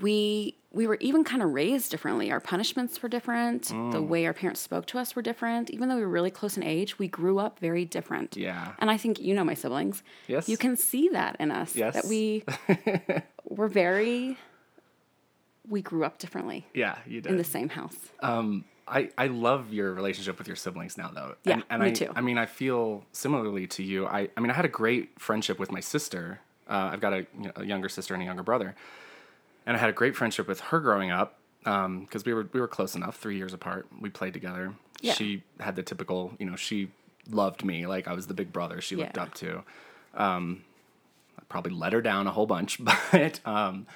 we 0.00 0.54
we 0.70 0.86
were 0.86 0.98
even 1.00 1.24
kind 1.24 1.42
of 1.42 1.52
raised 1.52 1.90
differently. 1.90 2.30
Our 2.30 2.40
punishments 2.40 3.02
were 3.02 3.08
different. 3.08 3.64
Mm. 3.64 3.92
The 3.92 4.02
way 4.02 4.26
our 4.26 4.34
parents 4.34 4.60
spoke 4.60 4.86
to 4.86 4.98
us 4.98 5.16
were 5.16 5.22
different. 5.22 5.70
Even 5.70 5.88
though 5.88 5.96
we 5.96 6.02
were 6.02 6.08
really 6.08 6.30
close 6.30 6.56
in 6.56 6.62
age, 6.62 6.98
we 6.98 7.08
grew 7.08 7.38
up 7.38 7.58
very 7.58 7.84
different. 7.84 8.36
Yeah. 8.36 8.72
And 8.78 8.90
I 8.90 8.96
think 8.96 9.18
you 9.18 9.34
know 9.34 9.44
my 9.44 9.54
siblings. 9.54 10.02
Yes. 10.26 10.48
You 10.48 10.56
can 10.56 10.76
see 10.76 11.08
that 11.10 11.36
in 11.40 11.50
us. 11.50 11.74
Yes. 11.74 11.94
That 11.94 12.04
we 12.06 12.44
were 13.44 13.68
very. 13.68 14.36
We 15.68 15.82
grew 15.82 16.04
up 16.04 16.18
differently 16.18 16.66
yeah, 16.74 16.96
you 17.06 17.20
did. 17.20 17.32
in 17.32 17.38
the 17.38 17.44
same 17.44 17.68
house. 17.68 17.96
Um, 18.20 18.64
I, 18.86 19.10
I 19.18 19.26
love 19.26 19.72
your 19.72 19.92
relationship 19.92 20.38
with 20.38 20.46
your 20.46 20.56
siblings 20.56 20.96
now, 20.96 21.10
though. 21.14 21.34
Yeah, 21.44 21.54
and, 21.54 21.64
and 21.68 21.82
me 21.82 21.88
I, 21.88 21.92
too. 21.92 22.12
I 22.16 22.20
mean, 22.22 22.38
I 22.38 22.46
feel 22.46 23.04
similarly 23.12 23.66
to 23.68 23.82
you. 23.82 24.06
I, 24.06 24.28
I 24.36 24.40
mean, 24.40 24.50
I 24.50 24.54
had 24.54 24.64
a 24.64 24.68
great 24.70 25.20
friendship 25.20 25.58
with 25.58 25.70
my 25.70 25.80
sister. 25.80 26.40
Uh, 26.68 26.90
I've 26.92 27.00
got 27.00 27.12
a, 27.12 27.18
you 27.38 27.44
know, 27.44 27.52
a 27.56 27.64
younger 27.66 27.88
sister 27.88 28.14
and 28.14 28.22
a 28.22 28.26
younger 28.26 28.42
brother, 28.42 28.74
and 29.66 29.76
I 29.76 29.80
had 29.80 29.90
a 29.90 29.92
great 29.92 30.16
friendship 30.16 30.48
with 30.48 30.60
her 30.60 30.80
growing 30.80 31.10
up 31.10 31.38
because 31.64 32.24
we 32.24 32.32
were 32.32 32.48
we 32.52 32.60
were 32.60 32.68
close 32.68 32.94
enough, 32.94 33.16
three 33.18 33.36
years 33.36 33.52
apart. 33.52 33.86
We 34.00 34.08
played 34.08 34.32
together. 34.32 34.72
Yeah. 35.02 35.12
She 35.12 35.42
had 35.60 35.76
the 35.76 35.82
typical, 35.82 36.32
you 36.38 36.46
know, 36.46 36.56
she 36.56 36.88
loved 37.30 37.64
me 37.64 37.86
like 37.86 38.08
I 38.08 38.14
was 38.14 38.26
the 38.26 38.34
big 38.34 38.52
brother 38.52 38.80
she 38.80 38.96
looked 38.96 39.16
Yeah. 39.16 39.22
up 39.24 39.34
to. 39.34 39.62
Um, 40.14 40.64
I 41.38 41.42
probably 41.48 41.72
let 41.72 41.92
her 41.92 42.00
down 42.00 42.26
a 42.26 42.30
whole 42.30 42.46
bunch, 42.46 42.80
but 43.12 43.40
um, 43.44 43.86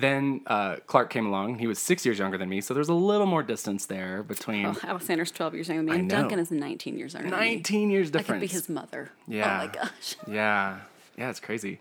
then 0.00 0.42
uh, 0.46 0.76
Clark 0.86 1.10
came 1.10 1.26
along. 1.26 1.58
He 1.58 1.66
was 1.66 1.78
six 1.78 2.04
years 2.06 2.18
younger 2.18 2.38
than 2.38 2.48
me, 2.48 2.60
so 2.60 2.72
there's 2.74 2.88
a 2.88 2.94
little 2.94 3.26
more 3.26 3.42
distance 3.42 3.86
there 3.86 4.22
between 4.22 4.66
Oh, 4.66 4.76
Alexander's 4.84 5.30
12 5.30 5.54
years 5.54 5.68
younger 5.68 5.82
than 5.84 5.92
me, 5.94 6.00
and. 6.00 6.10
Duncan 6.10 6.38
is 6.38 6.50
19 6.50 6.96
years 6.98 7.14
younger 7.14 7.30
than 7.30 7.40
me. 7.40 7.46
19 7.56 7.90
years 7.90 8.14
I 8.14 8.22
could 8.22 8.40
be 8.40 8.46
his 8.46 8.68
mother. 8.68 9.10
Yeah. 9.26 9.60
Oh 9.62 9.66
my 9.66 9.72
gosh. 9.72 10.16
Yeah, 10.28 10.80
yeah, 11.16 11.30
it's 11.30 11.40
crazy. 11.40 11.80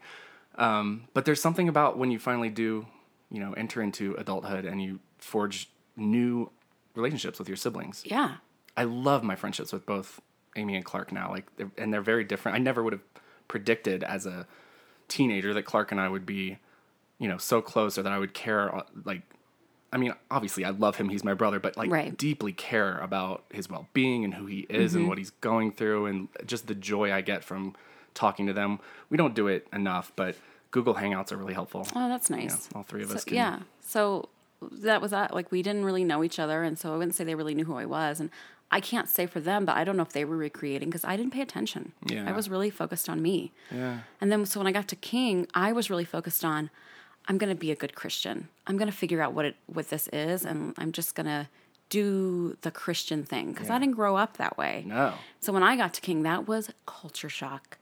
Um, 0.55 1.07
but 1.13 1.25
there's 1.25 1.41
something 1.41 1.69
about 1.69 1.97
when 1.97 2.09
you 2.11 2.17
finally 2.19 2.49
do, 2.49 2.87
you 3.29 3.39
know, 3.39 3.53
enter 3.53 3.81
into 3.81 4.15
adulthood 4.17 4.65
and 4.65 4.81
you 4.81 4.99
forge 5.19 5.69
new 5.95 6.49
relationships 6.95 7.37
with 7.39 7.47
your 7.47 7.57
siblings. 7.57 8.01
Yeah. 8.05 8.37
I 8.75 8.83
love 8.85 9.23
my 9.23 9.35
friendships 9.35 9.71
with 9.71 9.85
both 9.85 10.19
Amy 10.55 10.75
and 10.75 10.83
Clark 10.85 11.11
now. 11.11 11.29
Like, 11.29 11.45
they're, 11.57 11.69
and 11.77 11.93
they're 11.93 12.01
very 12.01 12.23
different. 12.23 12.55
I 12.55 12.59
never 12.59 12.81
would 12.83 12.93
have 12.93 13.03
predicted 13.47 14.03
as 14.03 14.25
a 14.25 14.47
teenager 15.07 15.53
that 15.53 15.63
Clark 15.63 15.91
and 15.91 16.01
I 16.01 16.09
would 16.09 16.25
be, 16.25 16.57
you 17.19 17.27
know, 17.27 17.37
so 17.37 17.61
close 17.61 17.97
or 17.97 18.03
that 18.03 18.11
I 18.11 18.19
would 18.19 18.33
care. 18.33 18.73
uh, 18.75 18.83
Like, 19.05 19.21
I 19.91 19.97
mean, 19.97 20.13
obviously, 20.29 20.65
I 20.65 20.69
love 20.71 20.97
him. 20.97 21.09
He's 21.09 21.23
my 21.23 21.33
brother, 21.33 21.59
but 21.59 21.77
like, 21.77 21.89
Right. 21.89 22.15
deeply 22.17 22.53
care 22.53 22.97
about 22.99 23.43
his 23.51 23.69
well 23.69 23.87
being 23.93 24.23
and 24.25 24.33
who 24.33 24.45
he 24.45 24.65
is 24.69 24.95
and 24.95 25.07
what 25.07 25.17
he's 25.17 25.31
going 25.41 25.71
through 25.71 26.05
and 26.07 26.27
just 26.45 26.67
the 26.67 26.75
joy 26.75 27.11
I 27.13 27.21
get 27.21 27.43
from 27.43 27.75
talking 28.13 28.45
to 28.47 28.53
them. 28.53 28.79
We 29.09 29.17
don't 29.17 29.33
do 29.33 29.47
it 29.47 29.67
enough, 29.71 30.11
but 30.15 30.35
Google 30.71 30.95
Hangouts 30.95 31.31
are 31.31 31.37
really 31.37 31.53
helpful. 31.53 31.87
Oh, 31.95 32.09
that's 32.09 32.29
nice. 32.29 32.67
all 32.75 32.83
three 32.83 33.01
of 33.03 33.09
So- 33.09 33.15
us 33.15 33.23
can- 33.23 33.35
Yeah. 33.35 33.59
So 33.81 34.27
that 34.71 35.01
was 35.01 35.11
that. 35.11 35.33
Like 35.33 35.51
we 35.51 35.61
didn't 35.61 35.85
really 35.85 36.03
know 36.03 36.23
each 36.23 36.39
other, 36.39 36.63
and 36.63 36.77
so 36.77 36.93
I 36.93 36.97
wouldn't 36.97 37.15
say 37.15 37.23
they 37.23 37.35
really 37.35 37.55
knew 37.55 37.65
who 37.65 37.75
I 37.77 37.85
was. 37.85 38.19
And 38.19 38.29
I 38.69 38.81
can't 38.81 39.07
say 39.07 39.25
for 39.27 39.39
them, 39.39 39.63
but 39.63 39.77
I 39.77 39.85
don't 39.85 39.95
know 39.95 40.03
if 40.03 40.11
they 40.11 40.25
were 40.25 40.35
recreating 40.35 40.89
because 40.89 41.05
I 41.05 41.15
didn't 41.15 41.31
pay 41.31 41.41
attention. 41.41 41.93
Yeah. 42.05 42.27
I 42.27 42.33
was 42.33 42.49
really 42.49 42.69
focused 42.69 43.07
on 43.07 43.21
me. 43.21 43.53
Yeah. 43.71 43.99
And 44.19 44.29
then 44.31 44.45
so 44.45 44.59
when 44.59 44.67
I 44.67 44.73
got 44.73 44.89
to 44.89 44.95
King, 44.97 45.47
I 45.53 45.71
was 45.71 45.89
really 45.89 46.03
focused 46.03 46.43
on 46.43 46.69
I'm 47.27 47.37
going 47.37 47.49
to 47.49 47.59
be 47.59 47.71
a 47.71 47.75
good 47.75 47.95
Christian. 47.95 48.49
I'm 48.65 48.77
going 48.77 48.89
to 48.89 48.95
figure 48.95 49.21
out 49.21 49.33
what 49.33 49.45
it 49.45 49.55
what 49.65 49.89
this 49.89 50.07
is 50.13 50.45
and 50.45 50.73
I'm 50.77 50.91
just 50.91 51.15
going 51.15 51.25
to 51.25 51.47
do 51.89 52.57
the 52.61 52.71
Christian 52.71 53.23
thing 53.23 53.53
cuz 53.53 53.69
I 53.69 53.79
didn't 53.79 53.95
grow 53.95 54.17
up 54.17 54.37
that 54.37 54.57
way. 54.57 54.83
No. 54.85 55.13
So 55.39 55.53
when 55.53 55.63
I 55.63 55.77
got 55.77 55.93
to 55.95 56.01
King, 56.01 56.23
that 56.23 56.47
was 56.47 56.69
culture 56.85 57.29
shock. 57.29 57.77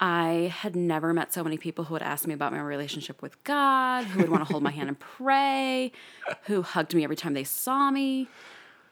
I 0.00 0.52
had 0.54 0.74
never 0.74 1.14
met 1.14 1.32
so 1.32 1.44
many 1.44 1.56
people 1.56 1.84
who 1.84 1.94
would 1.94 2.02
ask 2.02 2.26
me 2.26 2.34
about 2.34 2.52
my 2.52 2.60
relationship 2.60 3.22
with 3.22 3.42
God, 3.44 4.04
who 4.04 4.20
would 4.20 4.28
want 4.28 4.46
to 4.46 4.52
hold 4.52 4.62
my 4.62 4.70
hand 4.70 4.88
and 4.88 4.98
pray, 4.98 5.92
who 6.44 6.62
hugged 6.62 6.94
me 6.94 7.04
every 7.04 7.16
time 7.16 7.34
they 7.34 7.44
saw 7.44 7.90
me. 7.90 8.28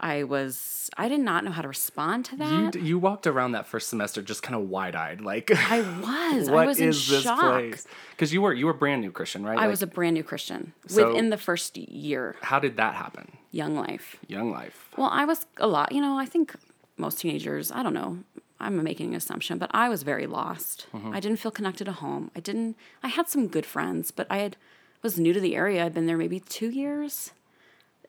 I 0.02 0.24
was 0.24 0.90
I 0.96 1.08
did 1.08 1.20
not 1.20 1.44
know 1.44 1.52
how 1.52 1.62
to 1.62 1.68
respond 1.68 2.24
to 2.26 2.36
that. 2.36 2.72
d- 2.72 2.80
you 2.80 2.98
walked 2.98 3.26
around 3.26 3.52
that 3.52 3.66
first 3.66 3.88
semester 3.88 4.20
just 4.20 4.42
kind 4.42 4.56
of 4.60 4.68
wide 4.68 4.96
eyed, 4.96 5.20
like 5.20 5.50
I 5.50 5.80
was. 5.80 6.48
I 6.50 6.52
what 6.52 6.66
was 6.66 6.80
in 6.80 6.88
is 6.88 7.08
this 7.08 7.22
shock. 7.22 7.40
place? 7.40 7.86
Because 8.10 8.32
you 8.34 8.42
were 8.42 8.52
you 8.52 8.66
were 8.66 8.72
brand 8.74 9.00
new 9.00 9.12
Christian, 9.12 9.44
right? 9.44 9.56
I 9.58 9.62
Like, 9.62 9.70
was 9.70 9.82
a 9.82 9.86
brand 9.86 10.14
new 10.14 10.24
Christian 10.24 10.72
So- 10.88 11.08
within 11.08 11.30
the 11.30 11.38
first 11.38 11.76
year, 11.78 12.36
How 12.42 12.58
did 12.58 12.76
that 12.76 12.94
happen? 12.94 13.32
young 13.52 13.74
life. 13.76 14.16
Young 14.26 14.50
life. 14.50 14.88
Well, 14.96 15.10
I 15.12 15.24
was 15.24 15.46
a 15.58 15.66
lot, 15.66 15.92
you 15.92 16.00
know, 16.00 16.18
I 16.18 16.26
think 16.26 16.54
most 16.96 17.18
teenagers, 17.20 17.70
I 17.70 17.82
don't 17.82 17.94
know, 17.94 18.18
I'm 18.58 18.82
making 18.82 19.10
an 19.10 19.14
assumption, 19.16 19.58
but 19.58 19.70
I 19.74 19.88
was 19.88 20.02
very 20.04 20.26
lost. 20.26 20.86
Mm-hmm. 20.94 21.12
I 21.14 21.20
didn't 21.20 21.38
feel 21.38 21.50
connected 21.50 21.84
to 21.84 21.92
home. 21.92 22.30
I 22.36 22.40
didn't, 22.40 22.76
I 23.02 23.08
had 23.08 23.28
some 23.28 23.48
good 23.48 23.66
friends, 23.66 24.10
but 24.10 24.26
I 24.30 24.38
had, 24.38 24.56
was 25.02 25.18
new 25.18 25.32
to 25.32 25.40
the 25.40 25.54
area. 25.56 25.84
I'd 25.84 25.94
been 25.94 26.06
there 26.06 26.16
maybe 26.16 26.40
two 26.40 26.70
years. 26.70 27.32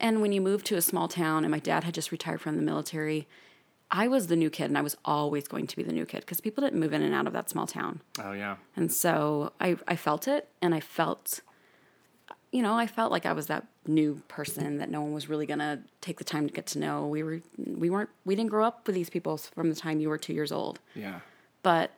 And 0.04 0.22
when 0.22 0.34
you 0.34 0.42
move 0.42 0.66
to 0.66 0.76
a 0.76 0.82
small 0.82 1.08
town 1.08 1.46
and 1.46 1.52
my 1.52 1.60
dad 1.60 1.86
had 1.86 1.94
just 1.94 2.12
retired 2.12 2.42
from 2.42 2.58
the 2.58 2.62
military, 2.62 3.26
I 3.90 4.10
was 4.10 4.28
the 4.28 4.36
new 4.36 4.50
kid 4.50 4.66
and 4.66 4.78
I 4.78 4.82
was 4.82 4.98
always 5.06 5.48
going 5.48 5.66
to 5.66 5.78
be 5.78 5.82
the 5.82 5.94
new 5.94 6.06
kid 6.06 6.20
because 6.20 6.42
people 6.42 6.62
didn't 6.62 6.78
move 6.78 6.92
in 6.92 7.02
and 7.02 7.16
out 7.16 7.26
of 7.26 7.32
that 7.32 7.50
small 7.50 7.66
town. 7.66 8.02
Oh 8.22 8.34
yeah. 8.34 8.58
And 8.76 8.92
so 8.92 9.54
I, 9.62 9.78
I 9.88 9.96
felt 9.96 10.28
it 10.28 10.50
and 10.62 10.76
I 10.76 10.82
felt, 10.82 11.40
you 12.52 12.62
know, 12.62 12.74
I 12.74 12.86
felt 12.86 13.14
like 13.14 13.26
I 13.26 13.32
was 13.32 13.48
that 13.48 13.66
new 13.88 14.22
person 14.28 14.78
that 14.80 14.90
no 14.90 15.02
one 15.02 15.14
was 15.14 15.30
really 15.30 15.46
going 15.46 15.60
to 15.60 15.80
take 16.02 16.18
the 16.18 16.26
time 16.26 16.48
to 16.48 16.54
get 16.54 16.66
to 16.68 16.80
know. 16.80 17.08
We 17.08 17.24
were, 17.24 17.40
we 17.58 17.90
weren't, 17.90 18.10
we 18.26 18.36
didn't 18.36 18.50
grow 18.50 18.66
up 18.66 18.86
with 18.86 18.96
these 18.96 19.10
people 19.10 19.38
from 19.38 19.70
the 19.70 19.76
time 19.76 20.02
you 20.02 20.10
were 20.10 20.18
two 20.18 20.34
years 20.34 20.52
old. 20.52 20.82
Yeah. 20.96 21.22
But 21.62 21.92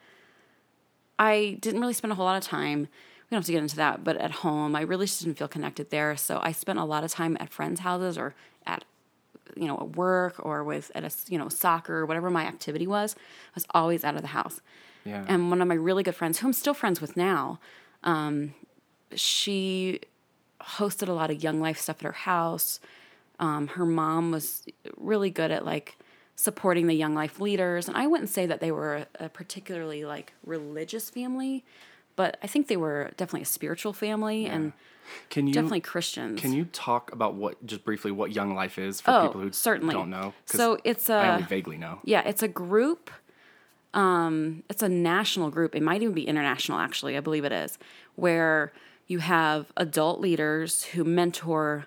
I 1.18 1.58
didn't 1.60 1.82
really 1.82 1.94
spend 1.94 2.12
a 2.12 2.16
whole 2.16 2.26
lot 2.26 2.38
of 2.38 2.44
time. 2.44 2.88
We 3.30 3.36
don't 3.36 3.40
have 3.40 3.46
to 3.46 3.52
get 3.52 3.62
into 3.62 3.76
that, 3.78 4.04
but 4.04 4.18
at 4.18 4.32
home, 4.32 4.76
I 4.76 4.82
really 4.82 5.08
just 5.08 5.24
didn't 5.24 5.38
feel 5.38 5.48
connected 5.48 5.90
there. 5.90 6.16
So 6.16 6.40
I 6.44 6.52
spent 6.52 6.78
a 6.78 6.86
lot 6.86 7.04
of 7.04 7.12
time 7.12 7.38
at 7.40 7.52
friends' 7.52 7.80
houses 7.80 8.18
or 8.18 8.36
at, 8.68 8.86
you 9.56 9.68
know, 9.68 9.78
at 9.78 9.96
work 9.96 10.36
or 10.46 10.64
with 10.64 10.92
at 10.94 11.04
a 11.04 11.12
you 11.28 11.38
know 11.38 11.50
soccer 11.50 11.98
or 11.98 12.06
whatever 12.06 12.30
my 12.30 12.46
activity 12.46 12.86
was. 12.86 13.16
I 13.18 13.52
was 13.56 13.66
always 13.72 14.04
out 14.04 14.16
of 14.16 14.22
the 14.22 14.30
house. 14.30 14.62
Yeah. 15.06 15.26
And 15.28 15.50
one 15.50 15.62
of 15.62 15.68
my 15.68 15.76
really 15.76 16.04
good 16.04 16.16
friends, 16.16 16.40
who 16.40 16.48
I'm 16.48 16.54
still 16.54 16.74
friends 16.74 17.00
with 17.00 17.16
now, 17.16 17.60
um, 18.04 18.54
she 19.14 20.02
hosted 20.62 21.08
a 21.08 21.14
lot 21.14 21.30
of 21.30 21.44
young 21.44 21.60
life 21.60 21.80
stuff 21.80 21.98
at 21.98 22.04
her 22.04 22.12
house. 22.12 22.80
Um, 23.40 23.68
her 23.70 23.86
mom 23.86 24.32
was 24.32 24.64
really 24.98 25.30
good 25.30 25.52
at 25.52 25.66
like 25.66 25.98
supporting 26.36 26.88
the 26.88 26.94
young 26.94 27.14
life 27.14 27.40
leaders, 27.40 27.88
and 27.88 27.96
I 27.96 28.08
wouldn't 28.08 28.30
say 28.30 28.46
that 28.46 28.60
they 28.60 28.72
were 28.72 28.96
a, 28.96 29.26
a 29.26 29.30
particularly 29.30 30.06
like 30.06 30.34
religious 30.46 31.10
family, 31.10 31.64
but 32.16 32.38
I 32.44 32.48
think 32.48 32.68
they 32.68 32.78
were 32.78 33.12
definitely 33.18 33.42
a 33.44 33.46
spiritual 33.46 33.94
family 33.94 34.46
and 34.46 34.74
Can 35.30 35.48
you 35.48 35.54
definitely 35.54 35.82
Christians. 35.82 36.42
can 36.42 36.54
you 36.54 36.66
talk 36.66 37.12
about 37.12 37.36
what 37.36 37.64
just 37.66 37.84
briefly 37.86 38.12
what 38.12 38.32
Young 38.32 38.56
Life 38.56 38.78
is 38.80 39.02
for 39.02 39.12
Oh, 39.12 39.28
people 39.28 39.42
who 39.42 39.52
certainly. 39.52 39.94
don't 39.94 40.10
know? 40.10 40.34
So 40.46 40.78
it's 40.84 41.10
I 41.10 41.26
a- 41.28 41.32
only 41.34 41.44
vaguely 41.44 41.78
know. 41.78 42.00
Yeah, 42.04 42.22
it's 42.22 42.42
a 42.44 42.48
group. 42.48 43.12
Um, 43.94 44.64
it's 44.70 44.84
a 44.84 44.90
national 44.90 45.50
group. 45.52 45.76
It 45.76 45.82
might 45.84 46.02
even 46.02 46.14
be 46.14 46.28
international, 46.28 46.80
actually. 46.80 47.16
I 47.16 47.22
believe 47.22 47.46
it 47.46 47.52
is, 47.54 47.78
where 48.16 48.74
you 49.08 49.20
have 49.20 49.72
adult 49.78 50.20
leaders 50.20 50.84
who 50.86 51.04
mentor 51.04 51.86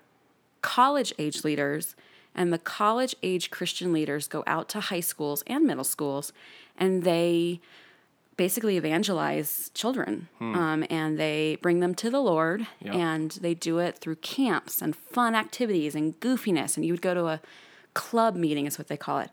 college 0.61 1.13
age 1.19 1.43
leaders, 1.43 1.95
and 2.33 2.51
the 2.51 2.57
college 2.57 3.15
age 3.21 3.51
Christian 3.51 3.91
leaders 3.93 4.27
go 4.27 4.43
out 4.47 4.69
to 4.69 4.79
high 4.79 4.99
schools 5.01 5.43
and 5.45 5.65
middle 5.65 5.83
schools, 5.83 6.33
and 6.77 7.03
they 7.03 7.59
basically 8.45 8.75
evangelize 8.77 9.69
children 9.81 10.13
um, 10.39 10.79
and 10.89 11.17
they 11.23 11.57
bring 11.61 11.79
them 11.83 11.93
to 11.95 12.09
the 12.09 12.21
lord 12.31 12.59
Yep. 12.85 12.93
and 12.95 13.31
they 13.45 13.53
do 13.53 13.79
it 13.79 13.93
through 14.01 14.15
camps 14.37 14.81
and 14.83 14.95
fun 14.95 15.35
activities 15.35 15.93
and 15.95 16.05
goofiness 16.25 16.71
and 16.77 16.85
you 16.85 16.93
would 16.93 17.01
go 17.09 17.13
to 17.13 17.25
a 17.27 17.39
club 17.93 18.33
meeting 18.45 18.65
is 18.65 18.77
what 18.79 18.87
they 18.87 18.97
call 18.97 19.19
it. 19.19 19.29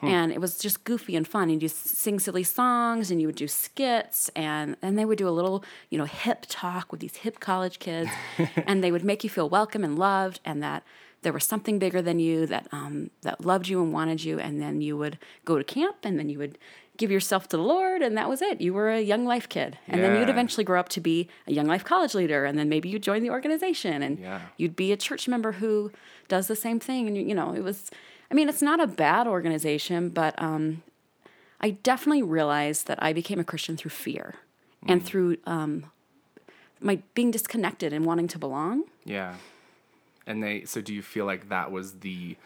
And 0.00 0.30
it 0.36 0.40
was 0.40 0.58
just 0.58 0.84
goofy 0.84 1.14
and 1.16 1.26
fun 1.26 1.50
and 1.50 1.60
you 1.60 1.68
sing 1.68 2.20
silly 2.20 2.44
songs 2.44 3.10
and 3.10 3.20
you 3.20 3.26
would 3.28 3.34
do 3.44 3.48
skits 3.48 4.30
and 4.36 4.76
and 4.80 4.96
they 4.96 5.04
would 5.08 5.18
do 5.18 5.28
a 5.28 5.36
little 5.38 5.58
you 5.90 5.98
know 5.98 6.04
hip 6.04 6.40
talk 6.48 6.84
with 6.92 7.00
these 7.00 7.16
hip 7.24 7.36
college 7.40 7.76
kids 7.86 8.10
and 8.68 8.76
they 8.82 8.92
would 8.92 9.04
make 9.10 9.20
you 9.24 9.30
feel 9.36 9.48
welcome 9.48 9.82
and 9.88 9.98
loved 9.98 10.38
and 10.44 10.62
that 10.62 10.82
there 11.22 11.32
was 11.32 11.44
something 11.52 11.76
bigger 11.80 12.00
than 12.08 12.18
you 12.26 12.46
that 12.46 12.64
um, 12.78 13.10
that 13.26 13.44
loved 13.44 13.66
you 13.70 13.82
and 13.82 13.92
wanted 13.92 14.20
you 14.28 14.38
and 14.38 14.54
then 14.62 14.80
you 14.86 14.94
would 15.02 15.16
go 15.44 15.54
to 15.58 15.64
camp 15.64 15.96
and 16.04 16.16
then 16.18 16.28
you 16.32 16.38
would 16.38 16.56
give 16.98 17.10
yourself 17.10 17.48
to 17.48 17.56
the 17.56 17.62
lord 17.62 18.02
and 18.02 18.16
that 18.18 18.28
was 18.28 18.42
it. 18.42 18.60
You 18.60 18.74
were 18.74 18.90
a 18.90 19.00
young 19.00 19.24
life 19.24 19.48
kid. 19.48 19.78
And 19.88 20.02
then 20.02 20.18
you'd 20.20 20.28
eventually 20.28 20.64
grow 20.64 20.78
up 20.78 20.90
to 20.90 21.00
be 21.00 21.28
a 21.46 21.52
young 21.52 21.66
life 21.66 21.84
college 21.84 22.14
leader 22.14 22.44
and 22.44 22.58
then 22.58 22.68
maybe 22.68 22.88
you'd 22.90 23.02
join 23.02 23.22
the 23.22 23.30
organization 23.30 24.02
and 24.02 24.18
Yeah. 24.18 24.40
you'd 24.58 24.76
be 24.76 24.92
a 24.92 24.96
church 24.96 25.26
member 25.28 25.52
who 25.52 25.90
does 26.28 26.46
the 26.48 26.56
same 26.56 26.78
thing. 26.78 27.06
And 27.08 27.16
you, 27.16 27.22
you 27.24 27.34
know 27.34 27.54
it 27.54 27.62
was 27.62 27.90
i 28.30 28.34
mean 28.34 28.48
it's 28.50 28.60
not 28.60 28.78
a 28.80 28.86
bad 28.86 29.26
organization 29.26 30.10
but 30.10 30.34
um, 30.42 30.82
i 31.62 31.70
definitely 31.70 32.22
realized 32.22 32.86
that 32.88 33.02
i 33.02 33.12
became 33.14 33.38
a 33.40 33.44
christian 33.44 33.76
through 33.76 33.90
fear 34.06 34.34
and 34.86 35.04
through 35.04 35.38
um, 35.46 35.86
my 36.80 37.00
being 37.14 37.30
disconnected 37.30 37.92
and 37.92 38.04
wanting 38.04 38.28
to 38.28 38.38
belong. 38.38 38.84
Yeah. 39.04 39.34
And 40.26 40.42
they 40.42 40.64
so 40.66 40.80
do 40.80 40.92
you 40.94 41.02
feel 41.02 41.24
like 41.26 41.48
that 41.48 41.72
was 41.72 41.94
the 42.00 42.36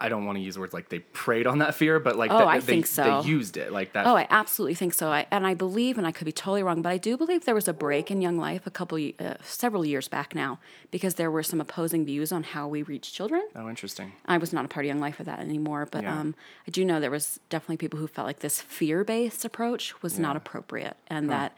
I 0.00 0.08
don't 0.08 0.24
want 0.26 0.36
to 0.38 0.42
use 0.42 0.58
words 0.58 0.74
like 0.74 0.88
they 0.88 0.98
preyed 0.98 1.46
on 1.46 1.58
that 1.58 1.74
fear, 1.76 2.00
but 2.00 2.16
like 2.16 2.32
Oh, 2.32 2.38
that- 2.38 2.48
I 2.48 2.58
they, 2.58 2.66
think 2.66 2.86
so. 2.86 3.22
they 3.22 3.28
used 3.28 3.56
it 3.56 3.70
like 3.72 3.92
that. 3.92 4.04
Oh, 4.06 4.16
I 4.16 4.26
absolutely 4.30 4.74
think 4.74 4.94
so. 4.94 5.10
I, 5.10 5.26
and 5.30 5.46
I 5.46 5.54
believe, 5.54 5.96
and 5.96 6.06
I 6.06 6.10
could 6.12 6.24
be 6.24 6.32
totally 6.32 6.62
wrong, 6.64 6.82
but 6.82 6.90
I 6.90 6.98
do 6.98 7.16
believe 7.16 7.44
there 7.44 7.54
was 7.54 7.68
a 7.68 7.72
break 7.72 8.10
in 8.10 8.20
Young 8.20 8.36
Life 8.36 8.66
a 8.66 8.70
couple, 8.70 8.98
uh, 9.20 9.34
several 9.44 9.84
years 9.86 10.08
back 10.08 10.34
now, 10.34 10.58
because 10.90 11.14
there 11.14 11.30
were 11.30 11.44
some 11.44 11.60
opposing 11.60 12.04
views 12.04 12.32
on 12.32 12.42
how 12.42 12.66
we 12.66 12.82
reach 12.82 13.12
children. 13.12 13.42
oh, 13.54 13.68
interesting. 13.68 14.12
I 14.26 14.38
was 14.38 14.52
not 14.52 14.64
a 14.64 14.68
part 14.68 14.86
of 14.86 14.88
Young 14.88 15.00
Life 15.00 15.16
for 15.16 15.24
that 15.24 15.38
anymore, 15.38 15.86
but 15.90 16.02
Yeah. 16.02 16.18
um, 16.18 16.34
I 16.66 16.70
do 16.72 16.84
know 16.84 16.98
there 16.98 17.10
was 17.10 17.38
definitely 17.48 17.76
people 17.76 18.00
who 18.00 18.08
felt 18.08 18.26
like 18.26 18.40
this 18.40 18.60
fear-based 18.60 19.44
approach 19.44 20.02
was 20.02 20.18
not 20.18 20.34
appropriate, 20.36 20.96
and 21.06 21.30
that 21.30 21.56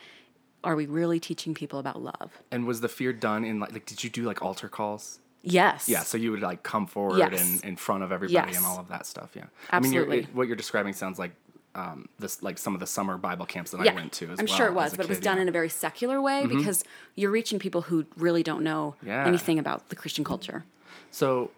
are 0.64 0.74
we 0.76 0.86
really 0.86 1.20
teaching 1.20 1.54
people 1.54 1.78
about 1.78 2.02
love? 2.02 2.42
And 2.50 2.66
was 2.66 2.80
the 2.80 2.88
fear 2.88 3.12
done 3.12 3.44
in 3.44 3.60
like, 3.60 3.72
like 3.72 3.86
did 3.86 4.02
you 4.04 4.10
do 4.10 4.24
like 4.24 4.42
altar 4.42 4.68
calls? 4.68 5.20
Yes. 5.42 5.88
Yeah, 5.88 6.02
so 6.02 6.18
you 6.18 6.30
would 6.32 6.40
like 6.40 6.62
come 6.62 6.86
forward 6.86 7.18
Yes. 7.18 7.40
and 7.40 7.64
in 7.64 7.76
front 7.76 8.02
of 8.02 8.10
everybody 8.12 8.48
Yes. 8.50 8.56
and 8.56 8.66
all 8.66 8.78
of 8.78 8.88
that 8.88 9.06
stuff. 9.06 9.30
Yeah, 9.34 9.44
I 9.70 9.76
Absolutely. 9.76 10.08
mean, 10.08 10.16
you're, 10.22 10.28
it, 10.30 10.34
what 10.34 10.46
you're 10.48 10.56
describing 10.56 10.92
sounds 10.94 11.18
like 11.18 11.32
um, 11.74 12.08
this, 12.18 12.42
like 12.42 12.58
some 12.58 12.74
of 12.74 12.80
the 12.80 12.86
summer 12.86 13.16
Bible 13.16 13.46
camps 13.46 13.70
that 13.70 13.84
yeah, 13.84 13.92
I 13.92 13.94
went 13.94 14.12
to. 14.14 14.30
As 14.32 14.40
I'm 14.40 14.46
well 14.46 14.56
sure 14.56 14.66
it 14.66 14.74
was, 14.74 14.96
but 14.96 15.06
it 15.06 15.08
was 15.08 15.20
done 15.20 15.24
yeah. 15.24 15.32
Mm-hmm. 15.34 15.42
in 15.42 15.48
a 15.48 15.52
very 15.52 15.68
secular 15.68 16.20
way 16.20 16.44
because 16.46 16.82
you're 17.14 17.30
reaching 17.30 17.58
people 17.60 17.82
who 17.82 18.04
really 18.16 18.42
don't 18.42 18.64
know 18.64 18.96
Yeah. 19.02 19.24
anything 19.26 19.58
about 19.60 19.88
the 19.90 19.96
Christian 19.96 20.24
culture. 20.24 20.64
So, 21.12 21.52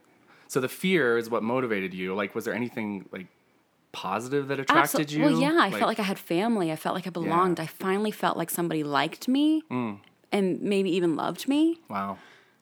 so 0.46 0.60
the 0.60 0.68
fear 0.68 1.16
is 1.16 1.30
what 1.30 1.42
motivated 1.42 1.94
you. 1.94 2.14
Like, 2.14 2.34
was 2.34 2.44
there 2.44 2.54
anything 2.54 3.08
like 3.12 3.28
positive 3.92 4.48
that 4.48 4.60
attracted 4.60 5.08
Absol- 5.08 5.12
you? 5.12 5.22
Well, 5.22 5.40
yeah, 5.40 5.56
I 5.58 5.70
felt 5.70 5.82
like 5.88 5.98
I 5.98 6.02
had 6.04 6.18
family. 6.18 6.70
I 6.70 6.76
felt 6.76 6.94
like 6.94 7.06
I 7.06 7.10
belonged. 7.10 7.58
I 7.58 7.66
finally 7.66 8.10
felt 8.10 8.36
like 8.36 8.50
somebody 8.50 8.82
liked 8.84 9.26
me 9.26 9.62
Mm. 9.70 10.00
and 10.32 10.60
maybe 10.60 10.90
even 10.94 11.16
loved 11.16 11.48
me. 11.48 11.80
wow, 11.88 12.18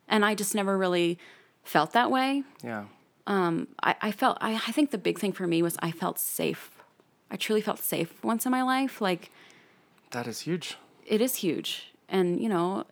And 0.08 0.24
I 0.24 0.34
just 0.34 0.54
never 0.54 0.76
really 0.76 1.18
felt 1.62 1.92
that 1.92 2.10
way. 2.10 2.44
yeah, 2.62 2.84
um, 3.28 3.68
I, 3.82 3.94
I 4.00 4.10
felt, 4.10 4.38
I, 4.40 4.54
I 4.54 4.72
think 4.72 4.90
the 4.90 4.98
big 4.98 5.18
thing 5.18 5.32
for 5.32 5.46
me 5.46 5.62
was 5.62 5.76
I 5.80 5.90
felt 5.90 6.18
safe. 6.18 6.82
I 7.30 7.36
truly 7.36 7.60
felt 7.60 7.78
safe 7.78 8.24
once 8.24 8.46
in 8.46 8.50
my 8.50 8.62
life. 8.62 9.02
Like, 9.02 9.30
that 10.12 10.26
is 10.26 10.40
huge. 10.40 10.78
it 11.06 11.20
is 11.20 11.36
huge. 11.36 11.92
And, 12.08 12.40
you 12.40 12.48
know, 12.48 12.86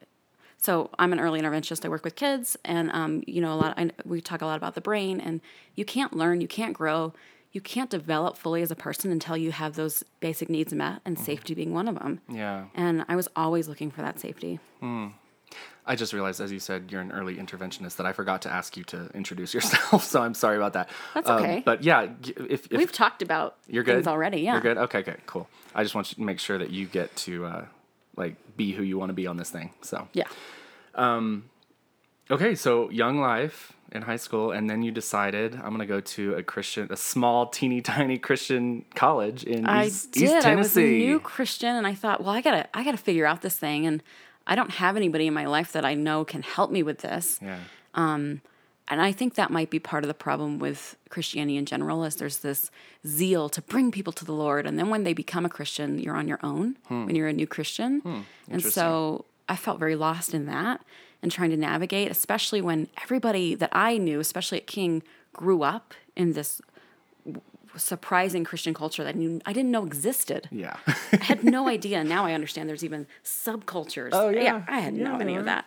so 0.59 0.91
I'm 0.99 1.13
an 1.13 1.21
early 1.21 1.41
interventionist. 1.41 1.87
I 1.87 1.89
work 1.89 2.05
with 2.05 2.17
kids, 2.17 2.57
and 2.65 2.91
um, 2.91 3.23
you 3.27 3.41
know, 3.41 3.53
a 3.53 3.57
lot. 3.57 3.79
I, 3.79 3.91
we 4.05 4.21
talk 4.21 4.43
a 4.43 4.47
lot 4.47 4.57
about 4.57 4.75
the 4.75 4.81
brain, 4.81 5.21
and 5.21 5.41
you 5.75 5.85
can't 5.85 6.15
learn, 6.15 6.41
you 6.41 6.49
can't 6.49 6.73
grow, 6.73 7.13
you 7.53 7.61
can't 7.61 7.89
develop 7.89 8.37
fully 8.37 8.63
as 8.63 8.71
a 8.71 8.75
person 8.75 9.13
until 9.13 9.37
you 9.37 9.53
have 9.53 9.77
those 9.77 10.03
basic 10.21 10.49
needs 10.49 10.73
met, 10.73 11.03
and 11.05 11.17
mm-hmm. 11.17 11.25
safety 11.25 11.55
being 11.55 11.73
one 11.73 11.89
of 11.89 11.99
them. 11.99 12.21
Yeah, 12.29 12.65
And 12.75 13.05
I 13.09 13.17
was 13.17 13.29
always 13.37 13.69
looking 13.69 13.91
for 13.91 14.03
that 14.03 14.19
safety. 14.19 14.59
Hmm. 14.81 15.09
I 15.89 15.95
just 15.95 16.13
realized, 16.13 16.41
as 16.41 16.51
you 16.51 16.59
said, 16.59 16.91
you're 16.91 17.01
an 17.01 17.13
early 17.13 17.37
interventionist. 17.37 17.97
That 17.97 18.07
I 18.07 18.13
forgot 18.13 18.43
to 18.43 18.53
ask 18.53 18.77
you 18.77 18.85
to 18.85 19.09
introduce 19.15 19.55
yourself. 19.57 20.05
So 20.05 20.21
I'm 20.23 20.35
sorry 20.35 20.57
about 20.57 20.73
that. 20.75 20.89
That's 21.15 21.29
Um, 21.29 21.43
okay. 21.43 21.63
but 21.65 21.83
yeah, 21.85 22.09
if, 22.49 22.67
if 22.73 22.79
We've 22.79 22.91
talked 22.93 23.23
about 23.23 23.57
you're 23.69 23.85
good 23.85 23.95
things 23.97 24.07
already. 24.09 24.41
Yeah. 24.41 24.53
you're 24.55 24.61
good. 24.63 24.79
Okay, 24.79 24.99
okay, 25.01 25.17
cool. 25.27 25.49
I 25.75 25.83
just 25.83 25.95
want 25.95 26.11
you 26.11 26.17
to 26.17 26.23
make 26.23 26.41
sure 26.41 26.59
that 26.59 26.71
you 26.71 26.87
get 26.87 27.15
to 27.17 27.47
uh, 27.47 27.65
like 28.17 28.35
be 28.57 28.73
who 28.73 28.83
you 28.83 28.99
want 28.99 29.11
to 29.11 29.15
be 29.15 29.27
on 29.27 29.37
this 29.37 29.51
thing. 29.51 29.71
So 29.83 30.09
Yeah. 30.13 30.25
Um, 30.95 31.45
Okay, 32.29 32.57
so 32.57 32.91
young 32.91 33.21
life 33.21 33.73
in 33.93 34.03
high 34.03 34.17
school, 34.17 34.51
and 34.51 34.69
then 34.69 34.83
you 34.83 34.91
decided 34.91 35.55
I'm 35.55 35.71
gonna 35.71 35.87
go 35.87 36.01
to 36.01 36.35
a 36.35 36.43
Christian, 36.43 36.89
a 36.91 36.97
small, 36.97 37.47
teeny 37.47 37.81
tiny 37.81 38.19
Christian 38.19 38.85
college 38.97 39.45
in 39.45 39.65
I 39.65 39.87
East, 39.87 40.11
did. 40.11 40.23
East 40.25 40.33
I 40.33 40.37
was 40.57 40.77
a 40.77 40.81
Tennessee. 40.81 41.07
new 41.07 41.21
Christian, 41.21 41.77
and 41.77 41.87
I 41.87 41.95
thought, 41.95 42.21
well, 42.25 42.31
I 42.35 42.41
gotta, 42.41 42.67
I 42.75 42.83
gotta 42.83 42.97
figure 42.97 43.27
out 43.27 43.43
this 43.43 43.57
thing, 43.57 43.87
and 43.87 44.03
I 44.47 44.55
don't 44.55 44.71
have 44.71 44.97
anybody 44.97 45.27
in 45.27 45.35
my 45.35 45.47
life 45.47 45.73
that 45.73 45.85
I 45.85 45.95
know 45.95 46.25
can 46.25 46.43
help 46.43 46.71
me 46.71 46.83
with 46.83 46.99
this. 46.99 47.39
yeah, 47.43 47.59
um, 47.95 48.41
And 48.89 49.01
I 49.03 49.11
think 49.11 49.35
that 49.35 49.51
might 49.51 49.71
be 49.71 49.81
part 49.81 50.05
of 50.05 50.09
the 50.09 50.15
problem 50.15 50.59
with 50.59 50.97
Christianity 51.09 51.57
in 51.57 51.67
general 51.67 52.05
is 52.05 52.17
there's 52.17 52.39
this 52.39 52.71
zeal 53.07 53.49
to 53.49 53.61
bring 53.63 53.91
people 53.91 54.13
to 54.13 54.25
the 54.25 54.33
Lord, 54.33 54.67
and 54.67 54.79
then 54.79 54.91
when 54.91 55.03
they 55.03 55.13
become 55.13 55.45
a 55.45 55.49
Christian, 55.49 55.99
you're 55.99 56.17
on 56.17 56.29
your 56.29 56.39
own 56.43 56.77
hmm. 56.87 57.07
when 57.07 57.17
you're 57.17 57.29
a 57.29 57.33
new 57.33 57.47
Christian. 57.47 58.01
Hmm. 58.01 58.21
And 58.49 58.63
so 58.63 59.25
I 59.49 59.57
felt 59.57 59.79
very 59.79 59.97
lost 59.97 60.35
in 60.35 60.47
that 60.47 60.81
and 61.23 61.33
trying 61.33 61.51
to 61.51 61.57
navigate, 61.57 62.11
especially 62.11 62.61
when 62.61 62.89
everybody 63.03 63.55
that 63.57 63.71
I 63.73 63.99
knew, 63.99 64.21
especially 64.21 64.59
at 64.59 64.67
King, 64.67 65.03
grew 65.33 65.63
up 65.63 65.95
in 66.15 66.35
this 66.35 66.61
surprising 67.79 68.45
Christian 68.45 68.75
culture 68.75 69.05
that 69.05 69.15
I, 69.15 69.19
knew, 69.19 69.41
I 69.47 69.53
didn't 69.53 69.71
know 69.71 69.85
existed. 69.85 70.49
yeah. 70.51 70.77
I 71.13 71.17
had 71.17 71.45
no 71.45 71.69
idea. 71.77 72.05
Now 72.05 72.25
I 72.25 72.33
understand 72.33 72.69
there's 72.69 72.85
even 72.85 73.07
subcultures. 73.25 74.11
Oh, 74.13 74.29
yeah. 74.29 74.65
I 74.69 74.81
had 74.81 74.95
no 74.95 75.13
Yeah, 75.13 75.21
any 75.21 75.33
right. 75.33 75.41
of 75.41 75.45
that. 75.47 75.67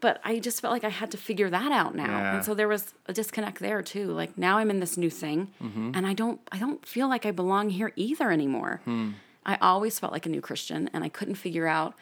But 0.00 0.20
I 0.24 0.38
just 0.38 0.60
felt 0.62 0.72
like 0.72 0.84
I 0.84 0.88
had 0.88 1.10
to 1.10 1.18
figure 1.18 1.50
that 1.50 1.72
out 1.72 1.94
now. 1.94 2.06
Yeah. 2.06 2.34
And 2.36 2.44
so 2.44 2.54
there 2.54 2.68
was 2.68 2.94
a 3.06 3.12
disconnect 3.12 3.58
there 3.58 3.82
too. 3.82 4.06
Like 4.12 4.38
now 4.38 4.56
I'm 4.56 4.70
in 4.70 4.80
this 4.80 4.96
new 4.96 5.10
thing 5.10 5.48
mm-hmm. 5.62 5.92
and 5.94 6.06
I 6.06 6.14
don't 6.14 6.40
I 6.50 6.58
don't 6.58 6.84
feel 6.86 7.06
like 7.08 7.26
I 7.26 7.32
belong 7.32 7.68
here 7.68 7.92
either 7.96 8.30
anymore. 8.30 8.80
Hmm. 8.84 9.10
I 9.44 9.58
always 9.60 9.98
felt 9.98 10.12
like 10.12 10.24
a 10.24 10.30
new 10.30 10.40
Christian 10.40 10.88
and 10.94 11.04
I 11.04 11.10
couldn't 11.10 11.34
figure 11.34 11.66
out 11.66 11.94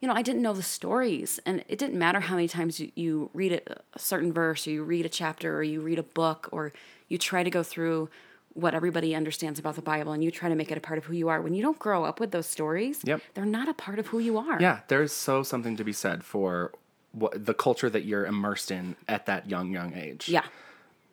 you 0.00 0.08
know, 0.08 0.14
I 0.14 0.20
didn't 0.20 0.42
know 0.42 0.52
the 0.52 0.62
stories, 0.62 1.40
and 1.46 1.64
it 1.68 1.78
didn't 1.78 1.98
matter 1.98 2.20
how 2.20 2.34
many 2.34 2.48
times 2.48 2.78
you, 2.78 2.92
you 2.94 3.30
read 3.32 3.52
a, 3.52 3.78
a 3.94 3.98
certain 3.98 4.30
verse, 4.30 4.66
or 4.66 4.70
you 4.70 4.84
read 4.84 5.06
a 5.06 5.08
chapter, 5.08 5.56
or 5.56 5.62
you 5.62 5.80
read 5.80 5.98
a 5.98 6.02
book, 6.02 6.50
or 6.52 6.72
you 7.08 7.16
try 7.16 7.42
to 7.42 7.48
go 7.48 7.62
through 7.62 8.10
what 8.56 8.74
everybody 8.74 9.14
understands 9.14 9.58
about 9.58 9.76
the 9.76 9.82
Bible, 9.82 10.12
and 10.12 10.24
you 10.24 10.30
try 10.30 10.48
to 10.48 10.54
make 10.54 10.70
it 10.72 10.78
a 10.78 10.80
part 10.80 10.98
of 10.98 11.04
who 11.04 11.12
you 11.14 11.28
are. 11.28 11.40
When 11.42 11.54
you 11.54 11.62
don't 11.62 11.78
grow 11.78 12.04
up 12.04 12.18
with 12.20 12.30
those 12.30 12.46
stories, 12.46 13.00
Yep. 13.04 13.20
they're 13.34 13.44
not 13.44 13.68
a 13.68 13.74
part 13.74 13.98
of 13.98 14.06
who 14.08 14.18
you 14.18 14.38
are. 14.38 14.60
yeah, 14.60 14.80
there's 14.88 15.12
so 15.12 15.42
something 15.42 15.76
to 15.76 15.84
be 15.84 15.92
said 15.92 16.24
for 16.24 16.72
what 17.12 17.44
the 17.46 17.54
culture 17.54 17.88
that 17.90 18.04
you're 18.04 18.26
immersed 18.26 18.70
in 18.70 18.96
at 19.08 19.26
that 19.26 19.48
young, 19.48 19.70
young 19.72 19.94
age. 19.94 20.28
Yeah. 20.28 20.44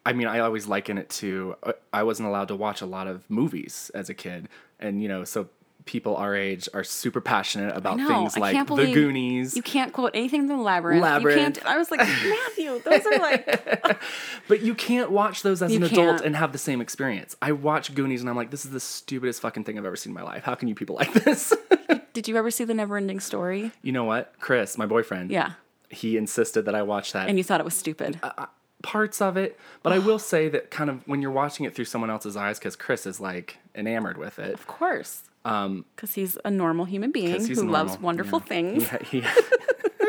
I 0.05 0.11
mean, 0.13 0.27
I 0.27 0.39
always 0.39 0.67
liken 0.67 0.97
it 0.97 1.09
to 1.21 1.55
uh, 1.63 1.73
I 1.93 2.03
wasn't 2.03 2.27
allowed 2.27 2.49
to 2.49 2.55
watch 2.55 2.81
a 2.81 2.85
lot 2.85 3.07
of 3.07 3.29
movies 3.29 3.89
as 3.93 4.09
a 4.09 4.13
kid, 4.13 4.49
and 4.79 5.01
you 5.01 5.07
know, 5.07 5.23
so 5.23 5.47
people 5.85 6.15
our 6.15 6.35
age 6.35 6.69
are 6.73 6.83
super 6.83 7.19
passionate 7.21 7.75
about 7.75 7.97
No, 7.97 8.07
things 8.07 8.37
like 8.37 8.55
The 8.67 8.91
Goonies. 8.93 9.55
You 9.55 9.61
can't 9.61 9.91
quote 9.93 10.11
anything 10.13 10.41
in 10.41 10.47
the 10.47 10.55
labyrinth. 10.57 11.01
Labyrinth. 11.01 11.57
You 11.57 11.61
can't. 11.61 11.65
I 11.65 11.77
was 11.77 11.91
like, 11.91 11.99
Matthew, 11.99 12.79
those 12.83 13.05
are 13.05 13.17
like. 13.19 13.99
But 14.47 14.61
you 14.61 14.75
can't 14.75 15.11
watch 15.11 15.41
those 15.41 15.61
as 15.61 15.71
You 15.71 15.77
an 15.77 15.83
adult 15.83 15.97
can't. 16.17 16.21
and 16.21 16.35
have 16.35 16.51
the 16.51 16.57
same 16.57 16.81
experience. 16.81 17.35
I 17.41 17.51
watch 17.53 17.93
Goonies 17.95 18.21
and 18.21 18.29
I'm 18.29 18.35
like, 18.35 18.51
this 18.51 18.65
is 18.65 18.71
the 18.71 18.79
stupidest 18.79 19.41
fucking 19.41 19.63
thing 19.63 19.77
I've 19.77 19.85
ever 19.85 19.95
seen 19.95 20.11
in 20.11 20.15
my 20.15 20.23
life. 20.23 20.43
How 20.43 20.55
can 20.55 20.67
you 20.67 20.75
people 20.75 20.95
like 20.99 21.11
this? 21.13 21.53
Did 22.13 22.27
you 22.27 22.37
ever 22.37 22.51
see 22.51 22.63
the 22.63 22.73
Neverending 22.73 23.21
Story? 23.21 23.71
you 23.81 23.91
know 23.91 24.03
what? 24.03 24.33
Chris, 24.39 24.77
my 24.77 24.85
boyfriend, 24.85 25.31
Yeah, 25.31 25.53
he 25.89 26.17
insisted 26.17 26.65
that 26.65 26.75
I 26.75 26.81
watch 26.83 27.13
that 27.13 27.29
and 27.29 27.37
you 27.37 27.43
thought 27.43 27.59
it 27.59 27.65
was 27.65 27.75
stupid. 27.75 28.19
Uh, 28.23 28.31
uh, 28.37 28.45
parts 28.83 29.21
of 29.21 29.37
it. 29.37 29.57
But 29.81 29.93
I 29.93 29.99
will 29.99 30.19
say 30.19 30.49
that 30.49 30.69
kind 30.69 30.89
of 30.89 31.07
when 31.07 31.21
you're 31.21 31.31
watching 31.31 31.65
it 31.65 31.73
through 31.73 31.85
someone 31.85 32.09
else's 32.09 32.35
eyes, 32.35 32.59
because 32.59 32.75
Chris 32.75 33.05
is 33.05 33.19
like 33.19 33.57
enamored 33.75 34.17
with 34.17 34.39
it. 34.39 34.53
of 34.53 34.67
course. 34.67 35.23
Um, 35.45 35.85
because 35.95 36.13
he's 36.13 36.37
a 36.45 36.51
normal 36.51 36.85
human 36.85 37.11
being 37.11 37.41
who 37.41 37.47
he's 37.47 37.63
loves 37.63 37.99
wonderful 37.99 38.39
yeah. 38.39 38.45
things. 38.45 38.89
He, 39.09 39.23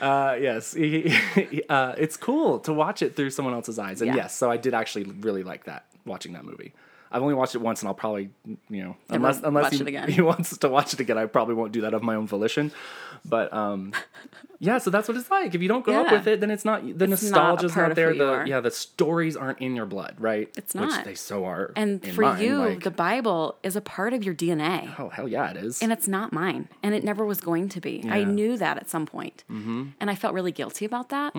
uh, 0.00 0.36
yes, 0.40 0.74
he, 0.74 1.08
he- 1.34 1.62
uh, 1.68 1.94
it's 1.98 2.16
cool 2.16 2.58
to 2.60 2.72
watch 2.72 3.02
it 3.02 3.16
through 3.16 3.30
someone 3.30 3.54
else's 3.54 3.78
eyes, 3.78 4.00
and 4.02 4.08
Yeah. 4.08 4.16
yes, 4.16 4.36
so 4.36 4.50
I 4.50 4.56
did 4.56 4.74
actually 4.74 5.04
really 5.04 5.42
like 5.42 5.64
that 5.64 5.86
watching 6.04 6.32
that 6.34 6.44
movie. 6.44 6.72
I've 7.10 7.22
only 7.22 7.34
watched 7.34 7.54
it 7.54 7.60
once, 7.60 7.80
and 7.80 7.88
I'll 7.88 7.94
probably, 7.94 8.30
you 8.68 8.84
know, 8.84 8.96
unless 9.08 9.42
unless 9.42 9.78
he, 9.78 9.96
he 10.08 10.20
wants 10.20 10.56
to 10.58 10.68
watch 10.68 10.92
it 10.92 11.00
again, 11.00 11.18
I 11.18 11.26
probably 11.26 11.54
won't 11.54 11.72
do 11.72 11.82
that 11.82 11.94
of 11.94 12.02
my 12.02 12.14
own 12.14 12.26
volition. 12.26 12.72
But 13.24 13.52
um, 13.52 13.92
yeah, 14.58 14.78
so 14.78 14.90
that's 14.90 15.08
what 15.08 15.16
it's 15.16 15.30
like. 15.30 15.54
If 15.54 15.62
you 15.62 15.68
don't 15.68 15.84
grow 15.84 16.04
up 16.04 16.12
with 16.12 16.26
it, 16.26 16.40
then 16.40 16.50
it's 16.50 16.64
not 16.64 16.82
the 16.82 17.04
It's 17.04 17.22
nostalgia's 17.22 17.72
part 17.72 17.90
not, 17.90 17.96
there. 17.96 18.14
The 18.14 18.44
yeah, 18.46 18.60
the 18.60 18.70
stories 18.70 19.36
aren't 19.36 19.60
in 19.60 19.76
your 19.76 19.86
blood, 19.86 20.16
right? 20.18 20.48
It's 20.56 20.74
not. 20.74 20.86
Which 20.86 20.96
not. 20.96 21.04
they 21.04 21.14
so 21.14 21.44
are. 21.44 21.72
And 21.76 22.04
for 22.06 22.22
mine, 22.22 22.42
you, 22.42 22.58
like, 22.58 22.82
the 22.82 22.90
Bible 22.90 23.56
is 23.62 23.76
a 23.76 23.80
part 23.80 24.12
of 24.12 24.24
your 24.24 24.34
DNA. 24.34 24.94
oh 24.98 25.08
hell 25.08 25.28
yeah, 25.28 25.50
it 25.50 25.56
is. 25.56 25.82
And 25.82 25.92
it's 25.92 26.08
not 26.08 26.32
mine. 26.32 26.68
And 26.82 26.94
it 26.94 27.04
never 27.04 27.24
was 27.24 27.40
going 27.40 27.68
to 27.70 27.80
be. 27.80 28.04
I 28.08 28.24
knew 28.24 28.56
that 28.58 28.76
at 28.76 28.90
some 28.90 29.06
point. 29.06 29.44
Mm-hmm. 29.50 29.90
And 30.00 30.10
I 30.10 30.14
felt 30.14 30.34
really 30.34 30.52
guilty 30.52 30.84
about 30.84 31.08
that. 31.10 31.34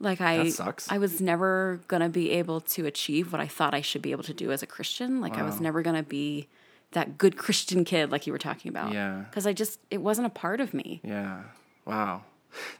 Like 0.00 0.20
I, 0.20 0.44
That 0.44 0.52
sucks. 0.52 0.90
I 0.90 0.98
was 0.98 1.20
never 1.20 1.80
gonna 1.86 2.08
be 2.08 2.30
able 2.30 2.60
to 2.62 2.86
achieve 2.86 3.32
what 3.32 3.40
I 3.40 3.46
thought 3.46 3.74
I 3.74 3.82
should 3.82 4.02
be 4.02 4.12
able 4.12 4.24
to 4.24 4.34
do 4.34 4.50
as 4.50 4.62
a 4.62 4.66
Christian. 4.66 5.20
Like 5.20 5.36
I 5.36 5.42
was 5.42 5.60
never 5.60 5.82
gonna 5.82 6.02
be 6.02 6.48
that 6.92 7.18
good 7.18 7.36
Christian 7.36 7.84
kid 7.84 8.10
like 8.10 8.26
you 8.26 8.32
were 8.32 8.38
talking 8.38 8.70
about. 8.70 8.92
Yeah. 8.92 9.24
Because 9.28 9.46
I 9.46 9.52
just 9.52 9.78
it 9.90 9.98
wasn't 9.98 10.26
a 10.26 10.30
part 10.30 10.60
of 10.60 10.74
me. 10.74 11.00
Yeah. 11.04 11.42
Wow. 11.84 12.24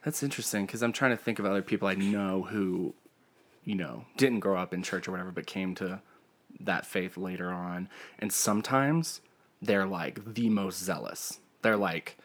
That's 0.05 0.23
interesting 0.23 0.67
because 0.67 0.83
I'm 0.83 0.93
trying 0.93 1.13
to 1.13 1.17
think 1.17 1.39
of 1.39 1.45
other 1.45 1.63
people 1.63 1.87
I 1.87 1.95
know 1.95 2.43
who, 2.43 2.95
you 3.65 3.75
know, 3.75 4.05
didn't 4.17 4.41
grow 4.41 4.57
up 4.57 4.73
in 4.75 4.83
church 4.83 5.07
or 5.07 5.13
whatever, 5.13 5.31
but 5.31 5.47
came 5.47 5.75
to 5.77 6.01
that 6.59 6.87
faith 6.87 7.17
later 7.17 7.51
on. 7.51 7.89
And 8.19 8.33
sometimes 8.33 9.21
they're 9.63 9.87
like 9.87 10.35
the 10.35 10.49
most 10.49 10.83
zealous. 10.83 11.39
They're 11.63 11.77
like, 11.77 12.17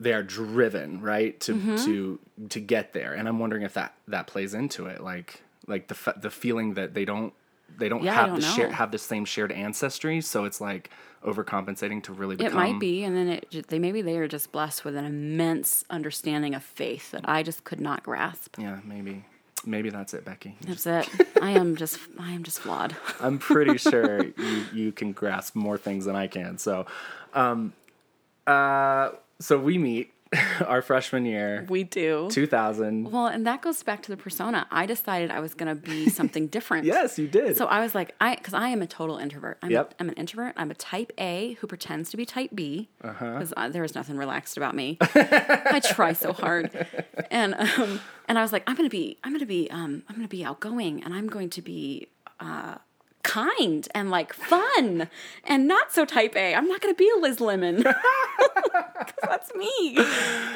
they're 0.00 0.22
driven, 0.22 1.00
right, 1.02 1.38
to 1.40 1.76
to 1.84 2.18
to 2.48 2.60
get 2.60 2.92
there. 2.94 3.12
And 3.12 3.28
I'm 3.28 3.38
wondering 3.38 3.62
if 3.62 3.74
that 3.74 3.94
that 4.08 4.26
plays 4.26 4.54
into 4.54 4.86
it, 4.86 5.00
like 5.02 5.42
like 5.66 5.88
the 5.88 6.14
the 6.16 6.30
feeling 6.30 6.74
that 6.74 6.94
they 6.94 7.04
don't 7.04 7.32
they 7.78 7.88
don't 7.88 8.02
Yeah, 8.02 8.14
have 8.14 8.26
don't 8.30 8.40
the 8.40 8.46
share, 8.46 8.72
have 8.72 8.90
the 8.90 8.98
same 8.98 9.24
shared 9.24 9.52
ancestry, 9.52 10.20
so 10.20 10.44
it's 10.44 10.60
like 10.60 10.90
overcompensating 11.24 12.02
to 12.04 12.12
really 12.12 12.34
become 12.36 12.52
It 12.52 12.56
might 12.56 12.80
be, 12.80 13.04
and 13.04 13.14
then 13.14 13.28
it 13.28 13.66
they 13.68 13.78
maybe 13.78 14.00
they 14.02 14.16
are 14.16 14.26
just 14.26 14.50
blessed 14.52 14.84
with 14.84 14.96
an 14.96 15.04
immense 15.04 15.84
understanding 15.90 16.54
of 16.54 16.64
faith 16.64 17.10
that 17.12 17.28
I 17.28 17.42
just 17.42 17.64
could 17.64 17.80
not 17.80 18.02
grasp. 18.02 18.56
Yeah, 18.58 18.80
maybe. 18.84 19.24
Maybe 19.66 19.90
that's 19.90 20.14
it, 20.14 20.24
Becky. 20.24 20.56
That's 20.62 20.86
it. 20.86 21.06
I 21.42 21.50
am 21.50 21.76
just 21.82 22.00
I 22.18 22.32
am 22.32 22.42
just 22.42 22.60
flawed. 22.60 22.96
I'm 23.20 23.38
pretty 23.38 23.76
sure 23.90 24.24
you, 24.24 24.64
you 24.72 24.92
can 24.92 25.12
grasp 25.12 25.54
more 25.54 25.76
things 25.76 26.06
than 26.06 26.16
I 26.16 26.28
can. 26.28 26.56
So, 26.56 26.86
um, 27.34 27.74
uh, 28.46 29.10
so 29.40 29.58
we 29.58 29.78
meet 29.78 30.12
our 30.66 30.80
freshman 30.80 31.24
year, 31.24 31.66
We 31.68 31.82
do. 31.82 32.28
2000. 32.30 33.10
Well, 33.10 33.26
and 33.26 33.44
that 33.48 33.62
goes 33.62 33.82
back 33.82 34.00
to 34.04 34.10
the 34.12 34.16
persona. 34.16 34.64
I 34.70 34.86
decided 34.86 35.32
I 35.32 35.40
was 35.40 35.54
going 35.54 35.68
to 35.68 35.74
be 35.74 36.08
something 36.20 36.46
different. 36.46 36.84
Yes, 36.86 37.18
you 37.18 37.26
did. 37.26 37.56
So 37.56 37.66
I 37.66 37.80
was 37.80 37.96
like, 37.96 38.14
I 38.20 38.36
because 38.36 38.54
I 38.54 38.68
am 38.68 38.80
a 38.80 38.86
total 38.86 39.16
introvert. 39.18 39.58
I'm, 39.60 39.72
Yep. 39.72 39.90
a, 39.90 39.94
I'm 40.00 40.08
an 40.10 40.14
introvert. 40.14 40.54
I'm 40.56 40.70
a 40.70 40.74
type 40.74 41.10
A 41.18 41.54
who 41.60 41.66
pretends 41.66 42.10
to 42.12 42.16
be 42.16 42.24
type 42.24 42.50
B 42.54 42.88
Uh-huh. 43.02 43.38
because 43.40 43.72
there 43.72 43.82
is 43.82 43.96
nothing 43.96 44.16
relaxed 44.18 44.56
about 44.56 44.76
me. 44.76 44.98
I 45.14 45.80
try 45.82 46.12
so 46.12 46.32
hard, 46.32 46.70
and 47.32 47.54
um, 47.54 48.00
and 48.28 48.38
I 48.38 48.42
was 48.42 48.52
like, 48.52 48.62
I'm 48.68 48.76
gonna 48.76 48.88
be, 48.88 49.18
I'm 49.24 49.32
gonna 49.32 49.46
be, 49.46 49.68
um, 49.72 50.04
I'm 50.08 50.14
gonna 50.14 50.28
be 50.28 50.44
outgoing, 50.44 51.02
and 51.02 51.12
I'm 51.12 51.26
going 51.26 51.50
to 51.50 51.62
be. 51.62 52.06
Uh, 52.38 52.76
kind 53.22 53.86
and 53.94 54.10
like 54.10 54.32
fun 54.32 55.08
and 55.44 55.68
not 55.68 55.92
so 55.92 56.04
type 56.04 56.34
A. 56.36 56.54
I'm 56.54 56.66
not 56.68 56.80
going 56.80 56.94
to 56.94 56.98
be 56.98 57.10
a 57.16 57.20
Liz 57.20 57.40
Lemon. 57.40 57.82
that's 59.22 59.54
me. 59.54 59.96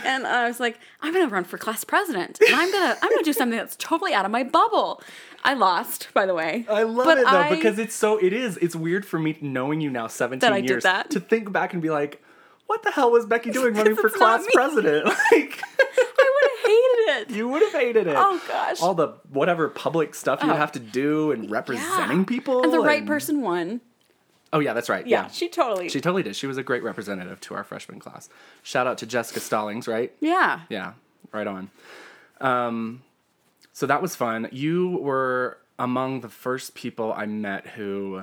And 0.04 0.26
I 0.26 0.46
was 0.48 0.60
like, 0.60 0.78
I'm 1.00 1.12
going 1.12 1.26
to 1.28 1.32
run 1.32 1.44
for 1.44 1.58
class 1.58 1.84
president. 1.84 2.38
And 2.46 2.54
I'm 2.54 2.70
going 2.72 2.88
to 2.94 2.98
I'm 3.02 3.10
going 3.10 3.18
to 3.22 3.24
do 3.24 3.32
something 3.32 3.58
that's 3.58 3.76
totally 3.76 4.14
out 4.14 4.24
of 4.24 4.30
my 4.30 4.44
bubble. 4.44 5.02
I 5.44 5.54
lost, 5.54 6.08
by 6.14 6.24
the 6.26 6.34
way. 6.34 6.64
I 6.68 6.84
love 6.84 7.06
But 7.06 7.18
it 7.18 7.24
though 7.24 7.38
I- 7.38 7.50
because 7.54 7.78
it's 7.78 7.94
so 7.94 8.16
it 8.18 8.32
is 8.32 8.56
it's 8.58 8.74
weird 8.76 9.04
for 9.04 9.18
me 9.18 9.36
knowing 9.40 9.80
you 9.80 9.90
now 9.90 10.06
17 10.06 10.40
That 10.40 10.54
I 10.54 10.60
did 10.60 10.70
years 10.70 10.82
that. 10.84 11.10
to 11.10 11.20
think 11.20 11.52
back 11.52 11.72
and 11.74 11.82
be 11.82 11.90
like 11.90 12.22
what 12.66 12.82
the 12.82 12.90
hell 12.90 13.10
was 13.10 13.26
Becky 13.26 13.50
doing 13.50 13.74
running 13.76 13.94
for 13.94 14.08
class 14.08 14.44
president 14.54 15.04
like 15.32 15.62
I 15.62 15.76
would 15.86 15.98
have 15.98 16.13
hated 17.06 17.30
it. 17.30 17.36
you 17.36 17.48
would 17.48 17.62
have 17.62 17.72
hated 17.72 18.06
it 18.06 18.16
Oh, 18.16 18.40
gosh. 18.48 18.80
all 18.80 18.94
the 18.94 19.08
whatever 19.30 19.68
public 19.68 20.14
stuff 20.14 20.42
you 20.42 20.50
Oh. 20.50 20.54
have 20.54 20.72
to 20.72 20.78
do 20.80 21.32
and 21.32 21.50
representing 21.50 22.18
Yeah. 22.20 22.24
people 22.24 22.62
And 22.62 22.72
the 22.72 22.80
right 22.80 23.04
person 23.06 23.40
won. 23.42 23.80
oh 24.52 24.60
yeah 24.60 24.72
that's 24.72 24.88
right 24.88 25.06
Yeah, 25.06 25.22
yeah, 25.24 25.28
she 25.28 25.48
totally. 25.48 25.88
she 25.88 26.00
totally 26.00 26.22
did 26.22 26.36
she 26.36 26.46
was 26.46 26.56
a 26.56 26.62
great 26.62 26.82
representative 26.82 27.40
to 27.42 27.54
our 27.54 27.64
freshman 27.64 27.98
class 28.00 28.28
shout 28.62 28.86
out 28.86 28.98
to 28.98 29.06
Jessica 29.06 29.40
Stallings 29.40 29.86
right 29.88 30.12
yeah. 30.20 30.60
Yeah, 30.68 30.92
right 31.32 31.46
on. 31.46 31.70
Um, 32.40 33.02
so 33.72 33.86
that 33.86 34.02
was 34.02 34.14
fun. 34.14 34.48
You 34.52 34.98
were 35.00 35.58
among 35.78 36.20
the 36.20 36.28
first 36.28 36.74
people 36.74 37.12
I 37.12 37.26
met 37.26 37.66
who 37.68 38.22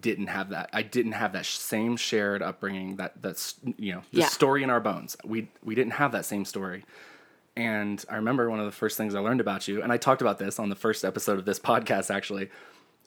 didn't 0.00 0.28
have 0.28 0.50
that. 0.50 0.70
I 0.72 0.82
didn't 0.82 1.12
have 1.12 1.32
that 1.32 1.44
same 1.44 1.96
shared 1.96 2.42
upbringing. 2.42 2.96
That 2.96 3.20
that's 3.20 3.56
you 3.76 3.92
know 3.94 4.02
the 4.12 4.20
Yeah. 4.20 4.26
story 4.28 4.62
in 4.62 4.70
our 4.70 4.80
bones. 4.80 5.16
We 5.24 5.48
we 5.64 5.74
didn't 5.74 5.94
have 5.94 6.12
that 6.12 6.24
same 6.24 6.44
story. 6.44 6.84
And 7.56 8.04
I 8.08 8.16
remember 8.16 8.48
one 8.48 8.60
of 8.60 8.66
the 8.66 8.72
first 8.72 8.96
things 8.96 9.14
I 9.14 9.20
learned 9.20 9.40
about 9.40 9.66
you, 9.68 9.82
and 9.82 9.92
I 9.92 9.96
talked 9.96 10.22
about 10.22 10.38
this 10.38 10.58
on 10.58 10.68
the 10.68 10.76
first 10.76 11.04
episode 11.04 11.38
of 11.38 11.44
this 11.44 11.58
podcast 11.58 12.14
actually, 12.14 12.48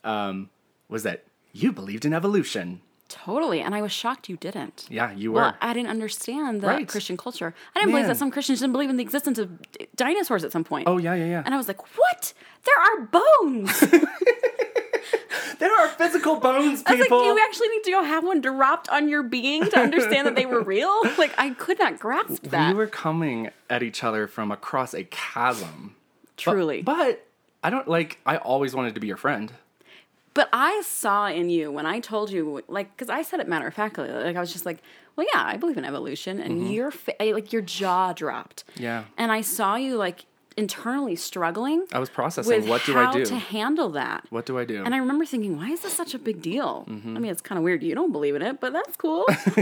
um, 0.04 0.50
was 0.90 1.04
that 1.04 1.24
you 1.54 1.72
believed 1.72 2.06
in 2.06 2.14
evolution. 2.14 2.82
Totally. 3.10 3.62
And 3.62 3.76
I 3.76 3.82
was 3.82 3.92
shocked 3.92 4.28
you 4.28 4.38
didn't. 4.38 4.86
Yeah, 4.90 5.12
you 5.14 5.32
were. 5.32 5.42
Well, 5.42 5.56
I 5.62 5.74
didn't 5.74 5.90
understand 5.90 6.62
the 6.62 6.68
Right. 6.68 6.88
Christian 6.88 7.16
culture. 7.16 7.54
I 7.76 7.80
didn't 7.80 7.92
believe 7.92 8.08
that 8.08 8.18
some 8.18 8.32
Christians 8.32 8.60
didn't 8.60 8.74
believe 8.74 8.90
in 8.90 8.98
the 8.98 9.04
existence 9.04 9.38
of 9.38 9.62
d- 9.72 9.88
dinosaurs 9.96 10.44
at 10.44 10.52
some 10.52 10.64
point. 10.64 10.88
oh 10.88 10.98
yeah, 10.98 11.14
yeah, 11.14 11.26
yeah. 11.26 11.44
And 11.46 11.54
I 11.54 11.58
was 11.58 11.68
like, 11.68 11.82
what? 11.98 12.34
There 12.64 12.76
are 12.84 13.02
bones. 13.06 13.84
there 15.60 15.74
are 15.80 15.88
physical 15.90 16.38
bones, 16.38 16.84
I 16.86 16.92
was 16.92 17.00
like, 17.00 17.10
people. 17.10 17.26
you 17.26 17.40
actually 17.46 17.70
need 17.70 17.84
to 17.84 17.92
go 17.92 18.04
have 18.04 18.24
one 18.24 18.42
dropped 18.42 18.90
on 18.90 19.10
your 19.10 19.24
being 19.24 19.70
to 19.70 19.80
understand 19.80 20.28
that 20.28 20.36
they 20.36 20.46
were 20.46 20.62
real? 20.62 21.02
Like, 21.18 21.34
I 21.38 21.52
could 21.52 21.80
not 21.80 22.00
grasp 22.00 22.44
that. 22.44 22.70
We 22.70 22.74
were 22.74 22.88
coming 22.88 23.52
at 23.70 23.84
each 23.84 24.04
other 24.04 24.28
from 24.28 24.52
across 24.52 24.94
a 24.94 25.04
chasm. 25.06 25.96
Truly. 26.38 26.82
But, 26.82 27.26
I 27.64 27.70
don't 27.70 27.88
like 27.88 28.20
I 28.26 28.38
always 28.38 28.76
wanted 28.76 28.96
to 28.96 29.00
be 29.00 29.08
your 29.08 29.18
friend. 29.18 29.52
But 30.34 30.50
I 30.52 30.82
saw 30.84 31.28
in 31.28 31.50
you 31.50 31.72
when 31.72 31.86
I 31.86 32.00
told 32.00 32.32
you, 32.32 32.64
like, 32.68 32.96
because 32.96 33.10
I 33.10 33.22
said 33.22 33.40
it 33.40 33.48
matter 33.48 33.68
of 33.68 33.74
factly, 33.74 34.10
like 34.10 34.36
I 34.36 34.40
was 34.40 34.52
just 34.52 34.66
like, 34.66 34.80
well, 35.16 35.28
yeah, 35.34 35.44
I 35.46 35.58
believe 35.58 35.78
in 35.78 35.86
evolution, 35.86 36.40
and 36.40 36.74
your 36.74 36.90
fa- 36.90 37.14
like 37.20 37.54
your 37.54 37.62
jaw 37.62 38.14
dropped. 38.14 38.66
Mm-hmm. 38.74 38.84
Yeah. 38.84 39.04
And 39.18 39.32
I 39.32 39.42
saw 39.42 39.76
you 39.76 39.96
like 39.96 40.26
internally 40.58 41.16
struggling. 41.16 41.86
I 41.92 42.00
was 42.00 42.10
processing 42.10 42.68
what 42.68 42.84
do 42.86 42.98
I 42.98 43.12
do? 43.14 43.26
to 43.26 43.36
handle 43.36 43.90
that. 43.90 44.26
What 44.30 44.46
do 44.46 44.58
I 44.60 44.66
do? 44.66 44.84
And 44.84 44.94
I 44.94 44.98
remember 44.98 45.26
thinking, 45.26 45.58
why 45.58 45.70
is 45.70 45.82
this 45.82 45.94
such 45.94 46.14
a 46.14 46.20
big 46.20 46.42
deal? 46.42 46.86
Mm-hmm. 46.90 47.18
I 47.18 47.20
mean, 47.20 47.32
it's 47.32 47.42
kind 47.42 47.58
of 47.58 47.64
weird. 47.64 47.84
You 47.84 47.96
don't 47.96 48.12
believe 48.12 48.36
in 48.36 48.42
it, 48.42 48.60
but 48.60 48.74
that's 48.74 48.96
cool. 48.98 49.26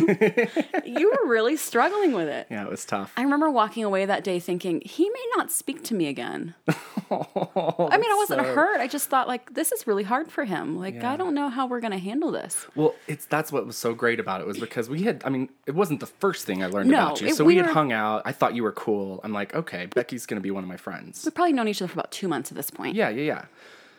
you 0.86 1.10
were 1.12 1.28
really 1.30 1.56
struggling 1.58 2.14
with 2.14 2.28
it. 2.28 2.48
yeah, 2.50 2.64
it 2.64 2.70
was 2.70 2.86
tough. 2.86 3.14
I 3.18 3.24
remember 3.24 3.50
walking 3.50 3.84
away 3.84 4.06
that 4.06 4.24
day 4.24 4.40
thinking, 4.40 4.82
he 4.86 5.10
may 5.10 5.26
not 5.38 5.52
speak 5.52 5.84
to 5.86 5.94
me 5.96 6.08
again. 6.08 6.56
I 7.12 7.98
mean, 7.98 8.10
I 8.12 8.16
wasn't 8.18 8.42
so- 8.42 8.54
hurt. 8.56 8.80
I 8.80 8.88
just 8.88 9.10
thought, 9.10 9.28
like, 9.28 9.54
this 9.54 9.72
is 9.72 9.86
really 9.88 10.04
hard 10.04 10.32
for 10.32 10.46
him. 10.46 10.78
Like, 10.78 10.96
Yeah. 10.96 11.12
I 11.14 11.18
don't 11.18 11.34
know 11.34 11.50
how 11.50 11.68
we're 11.68 11.80
going 11.82 11.92
to 11.92 11.98
handle 11.98 12.32
this. 12.32 12.66
Well, 12.76 12.96
it's 13.08 13.26
that's 13.26 13.52
what 13.52 13.66
was 13.66 13.78
so 13.78 13.94
great 13.94 14.20
about 14.20 14.42
it 14.42 14.48
was 14.48 14.58
because 14.60 14.90
we 14.90 15.04
had 15.04 15.22
I 15.26 15.30
mean, 15.30 15.50
it 15.66 15.76
wasn't 15.76 16.00
the 16.00 16.06
first 16.06 16.46
thing 16.46 16.64
I 16.64 16.68
learned 16.68 16.90
No, 16.90 17.08
about 17.08 17.22
you. 17.22 17.28
it- 17.28 17.36
So 17.36 17.44
we, 17.44 17.54
we 17.54 17.58
had 17.58 17.68
were- 17.68 17.74
hung 17.74 17.92
out. 17.92 18.22
I 18.26 18.32
thought 18.32 18.56
you 18.56 18.64
were 18.64 18.72
cool. 18.72 19.20
I'm 19.24 19.34
like, 19.34 19.54
okay, 19.56 19.88
Becky's 19.88 20.26
gonna 20.26 20.42
be 20.42 20.52
one 20.52 20.64
of 20.64 20.70
my 20.70 20.78
friends. 20.82 21.24
We've 21.24 21.34
probably 21.34 21.54
known 21.54 21.68
each 21.68 21.82
other 21.82 21.88
for 21.88 22.00
about 22.00 22.12
two 22.12 22.28
months 22.28 22.52
at 22.52 22.58
this 22.58 22.70
point. 22.70 22.96
Yeah, 22.96 23.10
yeah, 23.10 23.24
yeah. 23.24 23.46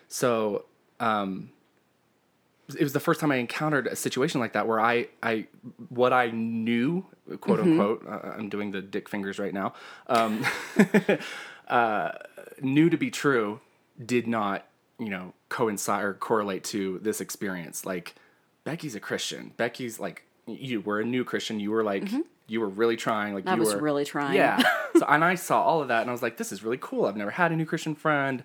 So, 0.09 0.67
um, 1.01 1.51
it 2.69 2.83
was 2.83 2.93
the 2.93 3.01
first 3.01 3.21
time 3.21 3.31
I 3.33 3.37
encountered 3.37 3.87
a 3.87 3.97
situation 3.97 4.41
like 4.41 4.53
that 4.55 4.67
where 4.67 4.81
I, 4.81 5.09
I, 5.23 5.47
what 5.89 6.13
I 6.13 6.31
knew, 6.31 7.05
quote 7.41 7.59
Mm-hmm. 7.61 7.81
unquote, 7.81 8.07
uh, 8.09 8.33
I'm 8.39 8.49
doing 8.49 8.71
the 8.71 8.81
dick 8.83 9.09
fingers 9.09 9.39
right 9.39 9.53
now, 9.53 9.75
um, 10.07 10.45
uh, 11.69 12.13
knew 12.61 12.89
to 12.91 12.97
be 12.97 13.11
true, 13.11 13.61
did 14.05 14.27
not, 14.27 14.67
you 14.99 15.09
know, 15.09 15.35
coincide 15.49 16.05
or 16.05 16.15
correlate 16.15 16.65
to 16.65 16.99
this 17.03 17.21
experience. 17.21 17.85
Like, 17.85 18.15
Becky's 18.65 18.95
a 18.95 19.01
Christian. 19.01 19.53
Becky's 19.57 19.99
like, 19.99 20.23
you 20.47 20.81
were 20.81 21.01
a 21.01 21.05
new 21.05 21.25
Christian. 21.25 21.61
You 21.61 21.71
were 21.73 21.85
like, 21.85 22.09
you 22.53 22.61
were 22.61 22.69
really 22.69 22.97
trying. 22.97 23.35
Like. 23.35 23.47
I 23.47 23.55
you 23.55 23.61
was 23.61 23.75
were 23.75 23.81
really 23.81 24.05
trying. 24.05 24.35
Yeah. 24.37 24.63
so, 24.97 25.07
and 25.09 25.25
I 25.25 25.37
saw 25.37 25.63
all 25.63 25.81
of 25.81 25.89
that, 25.89 26.03
and 26.03 26.11
I 26.11 26.13
was 26.13 26.23
like, 26.23 26.37
this 26.37 26.53
is 26.53 26.63
really 26.63 26.79
cool. 26.79 27.07
I've 27.07 27.17
never 27.17 27.31
had 27.31 27.51
a 27.51 27.57
new 27.57 27.65
Christian 27.65 27.95
friend. 27.95 28.45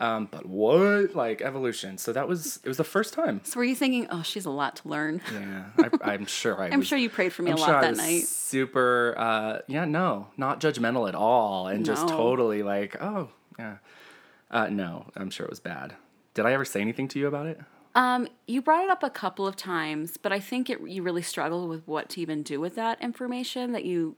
Um, 0.00 0.28
but 0.30 0.46
what 0.46 1.16
like 1.16 1.42
evolution? 1.42 1.98
So 1.98 2.12
that 2.12 2.28
was 2.28 2.60
it 2.62 2.68
was 2.68 2.76
the 2.76 2.84
first 2.84 3.14
time. 3.14 3.40
So 3.42 3.58
were 3.58 3.64
you 3.64 3.74
thinking, 3.74 4.06
oh, 4.10 4.22
she's 4.22 4.44
a 4.44 4.50
lot 4.50 4.76
to 4.76 4.88
learn? 4.88 5.20
Yeah, 5.32 5.64
I, 6.02 6.12
I'm 6.12 6.26
sure 6.26 6.60
I. 6.62 6.68
I'm 6.68 6.78
was- 6.78 6.86
sure 6.86 6.98
you 6.98 7.10
prayed 7.10 7.32
for 7.32 7.42
me 7.42 7.50
I'm 7.50 7.56
a 7.56 7.60
lot 7.60 7.66
sure 7.66 7.80
that 7.80 7.96
night. 7.96 8.22
Super. 8.22 9.14
Uh, 9.18 9.58
yeah, 9.66 9.86
no, 9.86 10.28
not 10.36 10.60
judgmental 10.60 11.08
at 11.08 11.16
all, 11.16 11.66
and 11.66 11.84
just 11.84 12.06
totally 12.06 12.62
like, 12.62 13.02
oh 13.02 13.30
yeah. 13.58 13.78
Uh, 14.52 14.68
no, 14.68 15.06
I'm 15.16 15.30
sure 15.30 15.44
it 15.44 15.50
was 15.50 15.60
bad. 15.60 15.96
Did 16.32 16.46
I 16.46 16.52
ever 16.52 16.64
say 16.64 16.80
anything 16.80 17.08
to 17.08 17.18
you 17.18 17.26
about 17.26 17.46
it? 17.46 17.60
Um, 17.94 18.28
you 18.46 18.62
brought 18.62 18.84
it 18.84 18.90
up 18.90 19.02
a 19.02 19.10
couple 19.10 19.46
of 19.46 19.56
times, 19.56 20.16
but 20.16 20.32
I 20.32 20.40
think 20.40 20.70
it, 20.70 20.80
you 20.86 21.02
really 21.02 21.22
struggled 21.22 21.68
with 21.68 21.86
what 21.86 22.08
to 22.10 22.20
even 22.20 22.42
do 22.42 22.60
with 22.60 22.74
that 22.76 23.00
information. 23.02 23.72
That 23.72 23.84
you, 23.84 24.16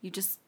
you 0.00 0.10
just 0.10 0.38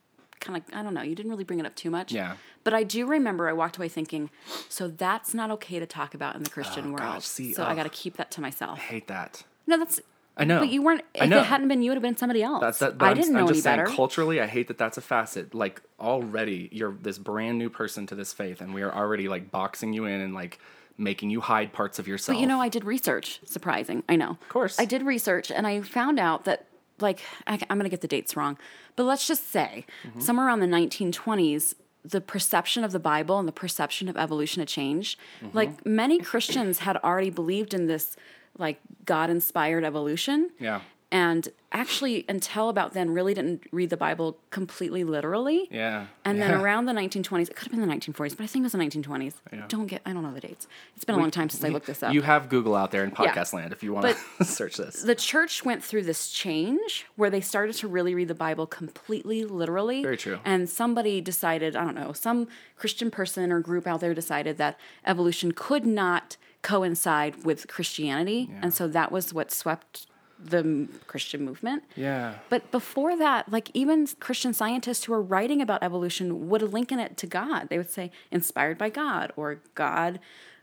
kind 0.40 0.56
of, 0.56 0.62
I 0.74 0.82
don't 0.82 0.94
know, 0.94 1.02
you 1.02 1.14
didn't 1.14 1.30
really 1.30 1.44
bring 1.44 1.60
it 1.60 1.66
up 1.66 1.74
too 1.74 1.90
much. 1.90 2.12
Yeah. 2.12 2.36
But 2.64 2.74
I 2.74 2.82
do 2.82 3.06
remember 3.06 3.48
I 3.48 3.52
walked 3.52 3.76
away 3.76 3.88
thinking, 3.88 4.30
so 4.68 4.88
that's 4.88 5.34
not 5.34 5.50
okay 5.52 5.78
to 5.78 5.86
talk 5.86 6.14
about 6.14 6.36
in 6.36 6.42
the 6.42 6.50
Christian 6.50 6.86
world. 6.92 7.00
gosh, 7.00 7.24
see, 7.24 7.52
so 7.52 7.64
I 7.64 7.74
got 7.74 7.82
to 7.84 7.88
keep 7.90 8.16
that 8.16 8.30
to 8.32 8.40
myself. 8.40 8.78
I 8.78 8.82
hate 8.82 9.08
that. 9.08 9.44
No, 9.66 9.78
that's. 9.78 10.00
I 10.34 10.44
know. 10.44 10.60
But 10.60 10.70
you 10.70 10.82
weren't. 10.82 11.02
I 11.20 11.24
If 11.24 11.30
know. 11.30 11.40
it 11.40 11.44
hadn't 11.44 11.68
been 11.68 11.82
you, 11.82 11.90
would 11.90 11.96
have 11.96 12.02
been 12.02 12.16
somebody 12.16 12.42
else. 12.42 12.62
That's 12.62 12.78
that. 12.78 12.94
I 13.00 13.10
I'm, 13.10 13.16
didn't 13.16 13.36
I'm 13.36 13.42
know 13.42 13.48
just 13.48 13.66
any 13.66 13.74
saying, 13.76 13.78
better. 13.84 13.90
culturally, 13.94 14.40
I 14.40 14.46
hate 14.46 14.68
that 14.68 14.78
that's 14.78 14.96
a 14.96 15.02
facet. 15.02 15.54
Like 15.54 15.82
already, 16.00 16.70
you're 16.72 16.96
this 17.02 17.18
brand 17.18 17.58
new 17.58 17.68
person 17.68 18.06
to 18.06 18.14
this 18.14 18.32
faith, 18.32 18.60
and 18.62 18.72
we 18.72 18.80
are 18.82 18.94
already 18.94 19.28
like 19.28 19.50
boxing 19.50 19.92
you 19.92 20.06
in 20.06 20.20
and 20.22 20.32
like 20.32 20.58
making 20.98 21.30
you 21.30 21.40
hide 21.40 21.72
parts 21.72 21.98
of 21.98 22.06
yourself. 22.08 22.36
But 22.36 22.40
you 22.40 22.46
know, 22.46 22.60
I 22.60 22.68
did 22.68 22.84
research. 22.84 23.40
Surprising, 23.44 24.02
I 24.08 24.16
know. 24.16 24.30
Of 24.30 24.48
course. 24.48 24.78
I 24.78 24.84
did 24.84 25.02
research, 25.02 25.50
and 25.50 25.66
I 25.66 25.80
found 25.82 26.18
out 26.18 26.44
that, 26.44 26.66
like, 27.00 27.20
I, 27.46 27.54
I'm 27.70 27.78
going 27.78 27.84
to 27.84 27.88
get 27.90 28.00
the 28.02 28.08
dates 28.08 28.36
wrong, 28.36 28.58
but 28.96 29.04
let's 29.04 29.26
just 29.26 29.50
say 29.50 29.84
Mm-hmm. 30.06 30.20
somewhere 30.20 30.46
around 30.46 30.60
the 30.60 30.66
1920s, 30.66 31.74
the 32.04 32.20
perception 32.20 32.82
of 32.84 32.92
the 32.92 32.98
Bible 32.98 33.38
and 33.38 33.46
the 33.46 33.52
perception 33.52 34.08
of 34.08 34.16
evolution 34.16 34.60
had 34.60 34.68
changed. 34.68 35.18
Mm-hmm. 35.42 35.56
Like 35.56 35.86
many 35.86 36.18
Christians 36.18 36.80
had 36.80 36.96
already 36.98 37.30
believed 37.30 37.74
in 37.74 37.86
this, 37.86 38.16
like 38.58 38.80
God-inspired 39.04 39.84
evolution. 39.84 40.50
Yeah. 40.58 40.80
And 41.12 41.48
actually, 41.72 42.24
until 42.26 42.70
about 42.70 42.94
then, 42.94 43.10
really 43.10 43.34
didn't 43.34 43.64
read 43.70 43.90
the 43.90 43.98
Bible 43.98 44.38
completely 44.50 45.04
literally. 45.04 45.68
Yeah. 45.70 46.06
And 46.24 46.38
yeah. 46.38 46.48
then 46.48 46.60
around 46.62 46.86
the 46.86 46.92
1920s, 46.92 47.50
it 47.50 47.54
could 47.54 47.70
have 47.70 47.78
been 47.78 47.86
the 47.86 47.94
1940s, 47.94 48.34
but 48.34 48.44
I 48.44 48.46
think 48.46 48.62
it 48.62 48.64
was 48.64 48.72
the 48.72 48.78
1920s. 48.78 49.34
Don't 49.68 49.86
get, 49.86 50.00
I 50.06 50.14
don't 50.14 50.22
know 50.22 50.32
the 50.32 50.40
dates. 50.40 50.66
It's 50.96 51.04
been 51.04 51.14
a 51.14 51.18
long 51.18 51.30
time 51.30 51.50
since 51.50 51.62
I 51.62 51.68
looked 51.68 51.86
this 51.86 52.02
up. 52.02 52.14
You 52.14 52.22
have 52.22 52.48
Google 52.48 52.74
out 52.74 52.92
there 52.92 53.04
in 53.04 53.10
Yeah. 53.10 53.34
podcast 53.34 53.52
land 53.52 53.72
if 53.74 53.82
you 53.82 53.92
want 53.92 54.16
to 54.38 54.44
search 54.44 54.78
this. 54.78 55.02
the 55.02 55.14
church 55.14 55.64
went 55.66 55.84
through 55.84 56.04
this 56.04 56.30
change 56.30 57.04
where 57.16 57.28
they 57.28 57.42
started 57.42 57.74
to 57.76 57.88
really 57.88 58.14
read 58.14 58.28
the 58.28 58.34
Bible 58.34 58.66
completely 58.66 59.44
literally. 59.44 60.02
Very 60.02 60.16
true. 60.16 60.38
And 60.46 60.70
somebody 60.70 61.20
decided, 61.20 61.76
I 61.76 61.84
don't 61.84 61.94
know, 61.94 62.14
some 62.14 62.48
Christian 62.76 63.10
person 63.10 63.52
or 63.52 63.60
group 63.60 63.86
out 63.86 64.00
there 64.00 64.14
decided 64.14 64.56
that 64.56 64.80
evolution 65.04 65.52
could 65.52 65.84
not 65.84 66.38
coincide 66.62 67.44
with 67.44 67.66
Christianity, 67.68 68.48
and 68.62 68.72
so 68.72 68.86
that 68.88 69.10
was 69.12 69.34
what 69.34 69.50
swept 69.50 70.06
the 70.44 70.88
Christian 71.06 71.44
movement. 71.44 71.84
Yeah. 71.96 72.34
But 72.48 72.70
before 72.70 73.16
that, 73.16 73.50
like 73.50 73.70
even 73.74 74.06
Christian 74.20 74.52
scientists 74.52 75.04
who 75.04 75.12
are 75.12 75.22
writing 75.22 75.62
about 75.62 75.82
evolution 75.82 76.48
would 76.48 76.62
liken 76.62 76.98
it 76.98 77.16
to 77.18 77.26
God. 77.26 77.68
They 77.68 77.78
would 77.78 77.90
say 77.90 78.10
inspired 78.30 78.78
by 78.78 78.90
God 78.90 79.32
or 79.36 79.60
God, 79.74 80.18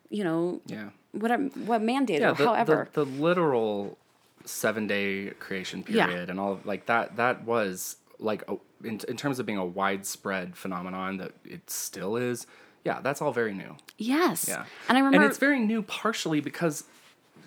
you 0.09 0.23
know, 0.23 0.61
Yeah. 0.67 0.89
what 1.11 1.29
what 1.55 1.81
mandated 1.81 2.19
Yeah. 2.19 2.33
The, 2.33 2.45
however. 2.45 2.89
the, 2.93 3.05
the 3.05 3.11
literal 3.11 3.97
seven 4.45 4.87
day 4.87 5.31
creation 5.39 5.83
Yeah. 5.87 6.07
period 6.07 6.29
and 6.29 6.39
all 6.39 6.53
of, 6.53 6.65
like 6.65 6.85
that, 6.87 7.15
that 7.17 7.45
was 7.45 7.97
like, 8.19 8.43
a, 8.49 8.57
in, 8.83 8.99
in 9.07 9.15
terms 9.17 9.39
of 9.39 9.45
being 9.45 9.57
a 9.57 9.65
widespread 9.65 10.55
phenomenon 10.57 11.17
that 11.17 11.31
it 11.45 11.69
still 11.69 12.15
is. 12.17 12.47
Yeah. 12.83 12.99
That's 13.01 13.21
all 13.21 13.31
very 13.31 13.53
new. 13.53 13.75
yes. 13.97 14.45
Yeah. 14.47 14.65
And 14.87 14.97
I 14.97 15.01
remember 15.01 15.17
And 15.23 15.25
it's 15.29 15.37
very 15.37 15.59
new 15.59 15.81
partially 15.83 16.39
because 16.41 16.83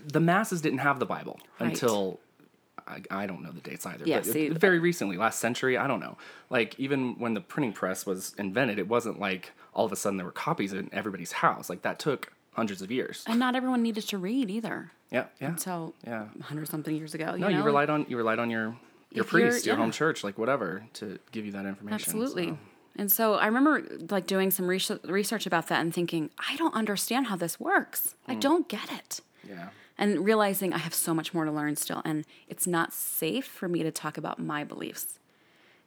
the 0.07 0.21
masses 0.21 0.61
didn't 0.61 0.79
have 0.81 0.99
the 0.99 1.07
Bible 1.07 1.38
Right. 1.61 1.71
until 1.71 2.21
I, 2.87 3.03
I 3.11 3.27
don't 3.27 3.43
know 3.43 3.53
the 3.53 3.61
dates 3.61 3.87
either. 3.87 4.05
Yeah, 4.07 4.19
but 4.19 4.27
see- 4.27 4.49
very 4.49 4.79
recently, 4.79 5.17
last 5.17 5.38
century, 5.41 5.77
I 5.77 5.87
don't 5.87 6.01
know. 6.01 6.17
Like 6.51 6.79
even 6.81 7.19
when 7.19 7.35
the 7.35 7.41
printing 7.41 7.73
press 7.73 8.05
was 8.07 8.35
invented, 8.38 8.79
it 8.79 8.88
wasn't 8.88 9.21
like 9.21 9.53
all 9.75 9.85
of 9.87 9.93
a 9.93 9.97
sudden 9.97 10.17
there 10.17 10.27
were 10.27 10.33
copies 10.33 10.73
in 10.73 10.91
everybody's 10.93 11.33
house. 11.33 11.71
Like 11.71 11.83
that 11.83 11.99
took 11.99 12.33
hundreds 12.55 12.83
of 12.83 12.91
years. 12.91 13.25
and 13.27 13.38
not 13.38 13.55
everyone 13.55 13.83
needed 13.83 14.07
to 14.09 14.19
read 14.19 14.51
either. 14.51 14.91
Yeah, 15.11 15.25
yeah. 15.41 15.57
So 15.57 15.95
Yeah. 16.07 16.27
hundred 16.43 16.69
something 16.69 16.95
years 16.97 17.15
ago. 17.15 17.37
No, 17.37 17.49
you, 17.49 17.59
you 17.59 17.62
relied 17.62 17.91
on 17.91 18.07
you 18.09 18.17
relied 18.17 18.38
on 18.38 18.51
your 18.51 18.77
your 19.11 19.25
If 19.25 19.31
priest, 19.31 19.67
your 19.67 19.75
yeah. 19.77 19.81
home 19.81 19.91
church, 19.93 20.25
like 20.25 20.38
whatever, 20.38 20.85
to 20.95 21.19
give 21.33 21.45
you 21.47 21.53
that 21.53 21.67
information. 21.67 21.95
Absolutely. 21.95 22.47
so. 22.49 22.59
And 22.97 23.11
so 23.12 23.35
I 23.35 23.47
remember 23.47 23.83
like 24.11 24.27
doing 24.27 24.51
some 24.51 24.67
research, 24.67 25.47
about 25.47 25.69
that 25.69 25.81
and 25.81 25.95
thinking, 25.95 26.31
I 26.51 26.57
don't 26.57 26.75
understand 26.75 27.27
how 27.29 27.37
this 27.37 27.59
works. 27.61 28.15
Hmm. 28.27 28.33
I 28.33 28.35
don't 28.37 28.69
get 28.69 28.91
it. 28.93 29.21
Yeah. 29.49 29.69
And 29.99 30.25
realizing 30.25 30.73
I 30.73 30.79
have 30.79 30.95
so 30.95 31.13
much 31.15 31.33
more 31.35 31.45
to 31.45 31.53
learn 31.53 31.77
still. 31.77 32.03
And 32.05 32.25
it's 32.49 32.67
not 32.67 32.93
safe 32.93 33.47
for 33.47 33.69
me 33.69 33.83
to 33.83 33.91
talk 33.91 34.17
about 34.19 34.39
my 34.39 34.65
beliefs, 34.65 35.19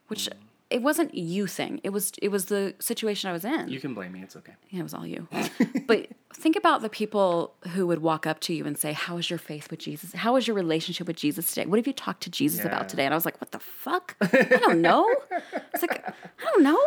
which 0.08 0.26
Hmm. 0.26 0.38
it 0.70 0.82
wasn't 0.82 1.14
you 1.14 1.46
thing. 1.46 1.80
It 1.84 1.90
was 1.90 2.12
it 2.22 2.28
was 2.28 2.46
the 2.46 2.74
situation 2.78 3.28
I 3.28 3.32
was 3.32 3.44
in. 3.44 3.68
You 3.68 3.80
can 3.80 3.94
blame 3.94 4.12
me. 4.12 4.22
It's 4.22 4.36
okay. 4.36 4.52
Yeah, 4.70 4.80
it 4.80 4.82
was 4.84 4.94
all 4.94 5.06
you. 5.06 5.28
but 5.86 6.08
think 6.34 6.56
about 6.56 6.82
the 6.82 6.88
people 6.88 7.54
who 7.74 7.86
would 7.88 8.00
walk 8.00 8.26
up 8.26 8.40
to 8.40 8.54
you 8.54 8.64
and 8.64 8.78
say, 8.78 8.92
How 8.92 9.16
is 9.18 9.28
your 9.28 9.38
faith 9.38 9.70
with 9.70 9.80
Jesus? 9.80 10.12
How 10.12 10.36
is 10.36 10.46
your 10.46 10.54
relationship 10.56 11.06
with 11.06 11.16
Jesus 11.16 11.52
today? 11.52 11.66
What 11.66 11.78
have 11.78 11.86
you 11.86 11.92
talked 11.92 12.22
to 12.22 12.30
Jesus 12.30 12.60
Yeah. 12.60 12.66
about 12.68 12.88
today? 12.88 13.04
And 13.04 13.12
I 13.14 13.16
was 13.16 13.24
like, 13.24 13.40
What 13.40 13.50
the 13.52 13.58
fuck? 13.60 14.16
I 14.20 14.58
don't 14.60 14.80
know. 14.80 15.04
It's 15.74 15.82
like, 15.82 16.06
I 16.08 16.44
don't 16.52 16.62
know. 16.62 16.78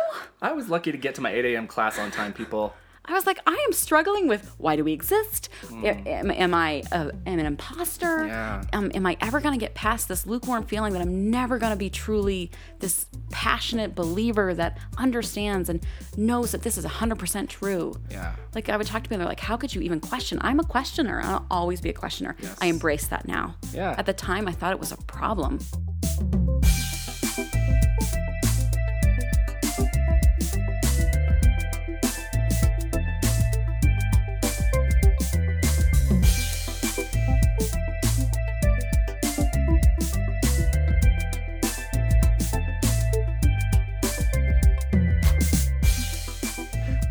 I 0.42 0.52
was 0.52 0.68
lucky 0.68 0.90
to 0.90 0.98
get 0.98 1.14
to 1.16 1.20
my 1.20 1.30
8 1.30 1.44
a.m. 1.54 1.66
class 1.68 1.96
on 1.98 2.10
time, 2.10 2.32
people. 2.32 2.74
I 3.10 3.14
was 3.14 3.26
like, 3.26 3.40
I 3.46 3.64
am 3.66 3.72
struggling 3.72 4.28
with 4.28 4.54
why 4.58 4.76
do 4.76 4.84
we 4.84 4.92
exist? 4.92 5.48
Am, 5.72 6.30
am 6.30 6.54
I 6.54 6.82
a, 6.92 7.10
am 7.26 7.38
an 7.38 7.46
imposter? 7.46 8.26
Yeah. 8.26 8.64
Um, 8.72 8.90
am 8.94 9.04
I 9.06 9.16
ever 9.20 9.40
going 9.40 9.58
to 9.58 9.60
get 9.60 9.74
past 9.74 10.08
this 10.08 10.26
lukewarm 10.26 10.64
feeling 10.64 10.92
that 10.92 11.02
I'm 11.02 11.30
never 11.30 11.58
going 11.58 11.70
to 11.72 11.76
be 11.76 11.90
truly 11.90 12.50
this 12.78 13.06
passionate 13.30 13.94
believer 13.94 14.54
that 14.54 14.78
understands 14.96 15.68
and 15.68 15.84
knows 16.16 16.52
that 16.52 16.62
this 16.62 16.78
is 16.78 16.84
100% 16.84 17.48
true? 17.48 17.94
Yeah. 18.10 18.34
Like 18.54 18.68
I 18.68 18.76
would 18.76 18.86
talk 18.86 19.02
to 19.02 19.08
people, 19.08 19.18
they're 19.18 19.26
like, 19.26 19.40
"How 19.40 19.56
could 19.56 19.74
you 19.74 19.80
even 19.80 20.00
question?" 20.00 20.38
I'm 20.42 20.60
a 20.60 20.64
questioner. 20.64 21.20
I'll 21.22 21.46
always 21.50 21.80
be 21.80 21.90
a 21.90 21.92
questioner. 21.92 22.36
I 22.60 22.66
embrace 22.66 23.06
that 23.08 23.26
now. 23.26 23.56
Yeah. 23.72 23.94
At 23.98 24.06
the 24.06 24.12
time, 24.12 24.48
I 24.48 24.52
thought 24.52 24.72
it 24.72 24.80
was 24.80 24.92
a 24.92 24.96
problem. 24.96 25.58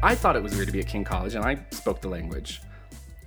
I 0.02 0.16
thought 0.16 0.36
it 0.36 0.44
was 0.44 0.56
weird 0.56 0.68
to 0.68 0.72
be 0.74 0.80
at 0.80 0.88
King 0.88 1.04
College, 1.04 1.36
and 1.36 1.44
I 1.44 1.58
spoke 1.72 2.02
the 2.02 2.08
language, 2.08 2.62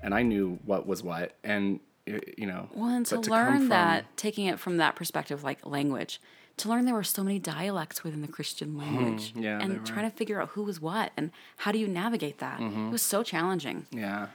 and 0.02 0.14
I 0.14 0.22
knew 0.22 0.58
what 0.64 0.86
was 0.86 1.02
what, 1.02 1.32
and 1.44 1.80
you 2.06 2.46
know. 2.46 2.68
Well, 2.74 2.88
and 2.88 3.06
to 3.06 3.16
come 3.16 3.24
learn 3.24 3.56
from- 3.58 3.68
that, 3.68 4.16
taking 4.16 4.46
it 4.46 4.58
from 4.58 4.78
that 4.78 4.96
perspective, 4.96 5.44
like 5.44 5.64
language, 5.66 6.20
to 6.58 6.68
learn 6.68 6.86
there 6.86 6.94
were 6.94 7.02
so 7.04 7.22
many 7.22 7.38
dialects 7.38 8.02
within 8.02 8.22
the 8.22 8.28
Christian 8.28 8.76
language, 8.78 9.32
Hmm, 9.32 9.42
yeah, 9.42 9.60
and. 9.60 9.72
Mm-hmm. 9.74 9.84
trying 9.84 10.10
to 10.10 10.16
figure 10.16 10.40
out 10.40 10.50
who 10.50 10.62
was 10.62 10.80
what 10.80 11.12
and 11.16 11.30
how 11.58 11.72
do 11.72 11.78
you 11.78 11.88
navigate 11.88 12.38
that. 12.38 12.60
It 12.60 12.90
was 12.90 13.02
so 13.02 13.22
challenging. 13.22 13.86
Yeah, 13.90 14.28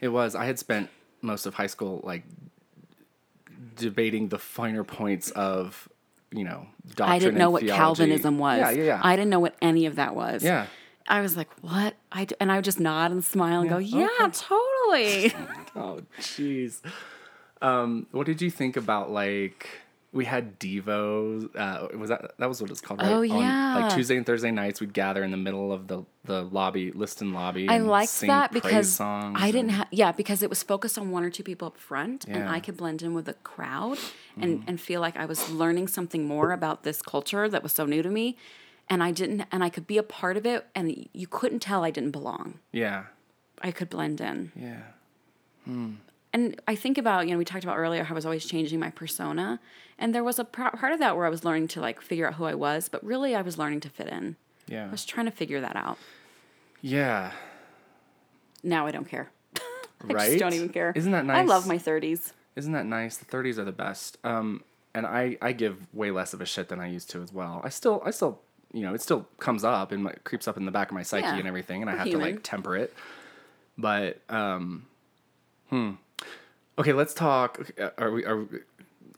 it 0.00 0.08
was. 0.08 0.34
I 0.34 0.44
had 0.44 0.58
spent 0.58 0.90
most 1.22 1.46
of 1.46 1.54
high 1.54 1.66
school 1.66 2.00
like 2.04 2.24
debating 3.76 4.28
the 4.28 4.38
finer 4.38 4.84
points 4.84 5.30
of, 5.30 5.88
you 6.30 6.44
know, 6.44 6.66
doctrine 6.94 7.08
I 7.10 7.18
didn't 7.18 7.38
know 7.38 7.50
what 7.50 7.62
theology. 7.62 7.78
Calvinism 7.78 8.38
was. 8.38 8.58
Yeah, 8.58 8.70
yeah, 8.70 8.82
yeah. 8.84 9.00
I 9.02 9.16
didn't 9.16 9.30
know 9.30 9.40
what 9.40 9.54
any 9.62 9.86
of 9.86 9.96
that 9.96 10.14
was. 10.14 10.44
Yeah. 10.44 10.66
I 11.08 11.20
was 11.20 11.36
like, 11.36 11.48
"What?" 11.62 11.94
I 12.12 12.24
d- 12.26 12.34
and 12.40 12.52
I 12.52 12.56
would 12.56 12.64
just 12.64 12.80
nod 12.80 13.10
and 13.10 13.24
smile 13.24 13.60
and 13.62 13.70
go, 13.70 13.78
"Yeah, 13.78 14.08
totally." 14.32 15.32
Oh, 15.76 16.00
jeez. 16.20 16.80
Um, 17.62 18.06
what 18.12 18.26
did 18.26 18.40
you 18.42 18.50
think 18.50 18.76
about 18.76 19.10
like 19.10 19.68
we 20.12 20.24
had 20.24 20.58
Devo? 20.58 21.48
Uh, 21.56 21.96
was 21.96 22.08
that 22.10 22.32
that 22.38 22.48
was 22.48 22.60
what 22.62 22.70
it's 22.70 22.80
called? 22.80 23.00
Right? 23.00 23.10
Oh, 23.10 23.20
On, 23.20 23.24
yeah. 23.40 23.78
like 23.80 23.94
Tuesday 23.94 24.16
and 24.16 24.24
Thursday 24.24 24.50
nights, 24.50 24.80
we'd 24.80 24.92
gather 24.92 25.22
in 25.24 25.30
the 25.30 25.36
middle 25.36 25.72
of 25.72 25.86
the 25.88 26.04
the 26.24 26.42
lobby, 26.42 26.92
Liston 26.92 27.32
lobby. 27.32 27.68
I 27.68 27.74
and 27.76 27.88
liked 27.88 28.20
that 28.22 28.52
because 28.52 29.00
I 29.00 29.46
didn't 29.46 29.56
and- 29.56 29.70
have 29.72 29.88
yeah 29.90 30.12
because 30.12 30.42
it 30.42 30.50
was 30.50 30.62
focused 30.62 30.98
on 30.98 31.10
one 31.10 31.24
or 31.24 31.30
two 31.30 31.42
people 31.42 31.68
up 31.68 31.76
front 31.78 32.24
and 32.26 32.34
Yeah. 32.36 32.42
Mm-hmm. 32.44 32.54
I 32.54 32.60
could 32.60 32.76
blend 32.76 33.02
in 33.02 33.14
with 33.14 33.26
the 33.26 33.34
crowd 33.34 33.98
and 34.40 34.62
and 34.66 34.80
feel 34.80 35.00
like 35.00 35.16
I 35.16 35.26
was 35.26 35.50
learning 35.50 35.88
something 35.88 36.26
more 36.26 36.52
about 36.52 36.84
this 36.84 37.02
culture 37.02 37.48
that 37.48 37.62
was 37.62 37.72
so 37.72 37.84
new 37.86 38.02
to 38.02 38.10
me 38.10 38.36
and 38.90 39.02
I 39.02 39.10
didn't 39.12 39.44
and 39.52 39.62
I 39.64 39.68
could 39.68 39.86
be 39.86 39.98
a 39.98 40.02
part 40.02 40.36
of 40.36 40.46
it 40.46 40.66
and 40.74 41.08
you 41.12 41.26
couldn't 41.26 41.60
tell 41.60 41.84
I 41.84 41.90
didn't 41.90 42.10
belong. 42.12 42.58
Yeah, 42.72 43.04
I 43.62 43.70
could 43.70 43.90
blend 43.90 44.20
in. 44.20 44.52
yeah, 44.56 44.82
And 46.32 46.60
I 46.68 46.74
think 46.74 46.98
about, 46.98 47.26
you 47.26 47.32
know, 47.32 47.38
we 47.38 47.44
talked 47.44 47.64
about 47.64 47.76
earlier 47.78 48.04
how 48.04 48.14
I 48.14 48.16
was 48.16 48.24
always 48.26 48.44
changing 48.46 48.78
my 48.78 48.90
persona. 48.90 49.60
And 49.98 50.14
there 50.14 50.24
was 50.24 50.38
a 50.38 50.44
par- 50.44 50.70
part 50.76 50.92
of 50.92 50.98
that 51.00 51.16
where 51.16 51.26
I 51.26 51.28
was 51.28 51.44
learning 51.44 51.68
to 51.68 51.80
like 51.80 52.00
figure 52.00 52.26
out 52.28 52.34
who 52.34 52.44
I 52.44 52.54
was, 52.54 52.88
but 52.88 53.02
really 53.04 53.34
I 53.34 53.42
was 53.42 53.58
learning 53.58 53.80
to 53.80 53.88
fit 53.90 54.08
in. 54.08 54.36
yeah, 54.66 54.86
I 54.86 54.90
was 54.90 55.04
trying 55.04 55.26
to 55.26 55.32
figure 55.32 55.60
that 55.60 55.76
out. 55.76 55.98
yeah. 56.80 57.32
Now 58.62 58.86
I 58.86 58.90
don't 58.90 59.08
care. 59.08 59.30
I 59.56 60.12
Right? 60.12 60.26
just 60.28 60.38
don't 60.38 60.52
even 60.54 60.68
care. 60.68 60.92
Isn't 60.96 61.12
that 61.12 61.24
nice? 61.24 61.38
I 61.38 61.42
love 61.44 61.66
my 61.66 61.78
30s. 61.78 62.32
Isn't 62.56 62.72
that 62.72 62.86
nice? 62.86 63.16
The 63.16 63.24
30s 63.24 63.56
are 63.58 63.64
the 63.64 63.72
best. 63.72 64.18
Um, 64.24 64.62
and 64.94 65.06
I, 65.06 65.36
I 65.40 65.52
give 65.52 65.76
way 65.94 66.10
less 66.10 66.32
of 66.34 66.40
a 66.40 66.46
shit 66.46 66.68
than 66.68 66.80
I 66.80 66.88
used 66.88 67.08
to 67.10 67.22
as 67.22 67.32
well. 67.32 67.60
I 67.62 67.68
still, 67.68 68.02
I 68.04 68.10
still, 68.10 68.40
you 68.72 68.82
know, 68.82 68.94
it 68.94 69.00
still 69.00 69.26
comes 69.38 69.64
up 69.64 69.92
and 69.92 70.04
my, 70.04 70.12
creeps 70.24 70.46
up 70.48 70.56
in 70.56 70.64
the 70.66 70.70
back 70.72 70.88
of 70.88 70.94
my 70.94 71.02
psyche 71.02 71.26
Yeah. 71.26 71.36
and 71.38 71.48
everything, 71.48 71.80
and 71.82 71.90
I 71.90 71.94
We're 71.94 71.98
have 72.00 72.10
to 72.10 72.18
like 72.18 72.42
temper 72.42 72.76
it. 72.76 72.94
But, 73.76 74.20
um, 74.28 74.86
hmm. 75.70 75.92
Okay, 76.78 76.92
let's 76.92 77.14
talk. 77.14 77.70
uh, 77.80 77.90
Are 77.98 78.10
we? 78.12 78.24
Are 78.24 78.36
we- 78.44 78.58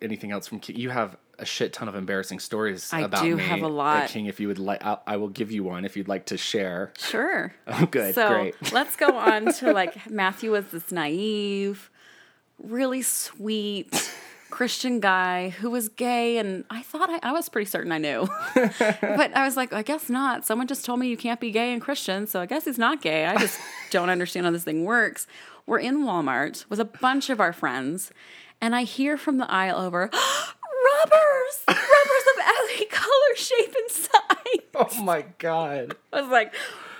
anything 0.02 0.30
else 0.30 0.46
from 0.46 0.60
King? 0.60 0.76
You 0.76 0.90
have 0.90 1.16
a 1.38 1.44
shit 1.44 1.72
ton 1.74 1.88
of 1.88 1.94
embarrassing 1.94 2.38
stories 2.38 2.90
I 2.92 3.00
about 3.00 3.22
do 3.22 3.36
me 3.36 3.42
have 3.42 3.62
a 3.62 3.68
lot. 3.68 4.08
King, 4.08 4.26
if 4.26 4.40
you 4.40 4.48
would 4.48 4.58
like, 4.58 4.84
I, 4.84 4.98
I 5.06 5.16
will 5.18 5.28
give 5.28 5.50
you 5.50 5.62
one 5.64 5.84
if 5.84 5.96
you'd 5.96 6.08
like 6.08 6.26
to 6.26 6.36
share. 6.38 6.92
Sure. 6.98 7.54
Oh, 7.66 7.86
good, 7.86 8.14
so 8.14 8.28
great. 8.28 8.54
let's 8.72 8.96
go 8.96 9.16
on 9.16 9.52
to 9.54 9.72
like 9.72 10.10
Matthew 10.10 10.52
was 10.52 10.66
this 10.66 10.90
naive, 10.92 11.90
really 12.62 13.02
sweet 13.02 14.10
Christian 14.50 15.00
guy 15.00 15.50
who 15.50 15.70
was 15.70 15.88
gay, 15.88 16.38
and 16.38 16.64
I 16.70 16.82
thought 16.82 17.08
I, 17.10 17.18
I 17.22 17.32
was 17.32 17.48
pretty 17.48 17.66
certain 17.66 17.92
I 17.92 17.98
knew, 17.98 18.28
but 18.54 19.36
I 19.36 19.44
was 19.44 19.56
like, 19.56 19.72
I 19.72 19.82
guess 19.82 20.08
not. 20.08 20.44
Someone 20.44 20.66
just 20.66 20.84
told 20.84 21.00
me 21.00 21.08
you 21.08 21.16
can't 21.16 21.40
be 21.40 21.50
gay 21.50 21.72
and 21.72 21.80
Christian, 21.80 22.26
so 22.26 22.40
I 22.40 22.46
guess 22.46 22.64
he's 22.64 22.78
not 22.78 23.00
gay. 23.00 23.26
I 23.26 23.36
just 23.36 23.58
don't 23.90 24.10
understand 24.10 24.46
how 24.46 24.52
this 24.52 24.64
thing 24.64 24.84
works. 24.84 25.26
We're 25.66 25.78
in 25.78 26.04
Walmart 26.04 26.64
with 26.68 26.80
a 26.80 26.84
bunch 26.84 27.30
of 27.30 27.40
our 27.40 27.52
friends, 27.52 28.10
and 28.60 28.74
I 28.74 28.82
hear 28.82 29.16
from 29.16 29.38
the 29.38 29.50
aisle 29.50 29.78
over. 29.78 30.10
Rubbers! 31.02 31.64
Rubbers 31.68 32.26
of 32.34 32.44
every 32.46 32.86
color, 32.86 33.36
shape, 33.36 33.74
and 33.78 33.90
size. 33.90 34.64
Oh 34.74 35.02
my 35.02 35.24
god! 35.38 35.96
I 36.12 36.22
was 36.22 36.30
like, 36.30 36.54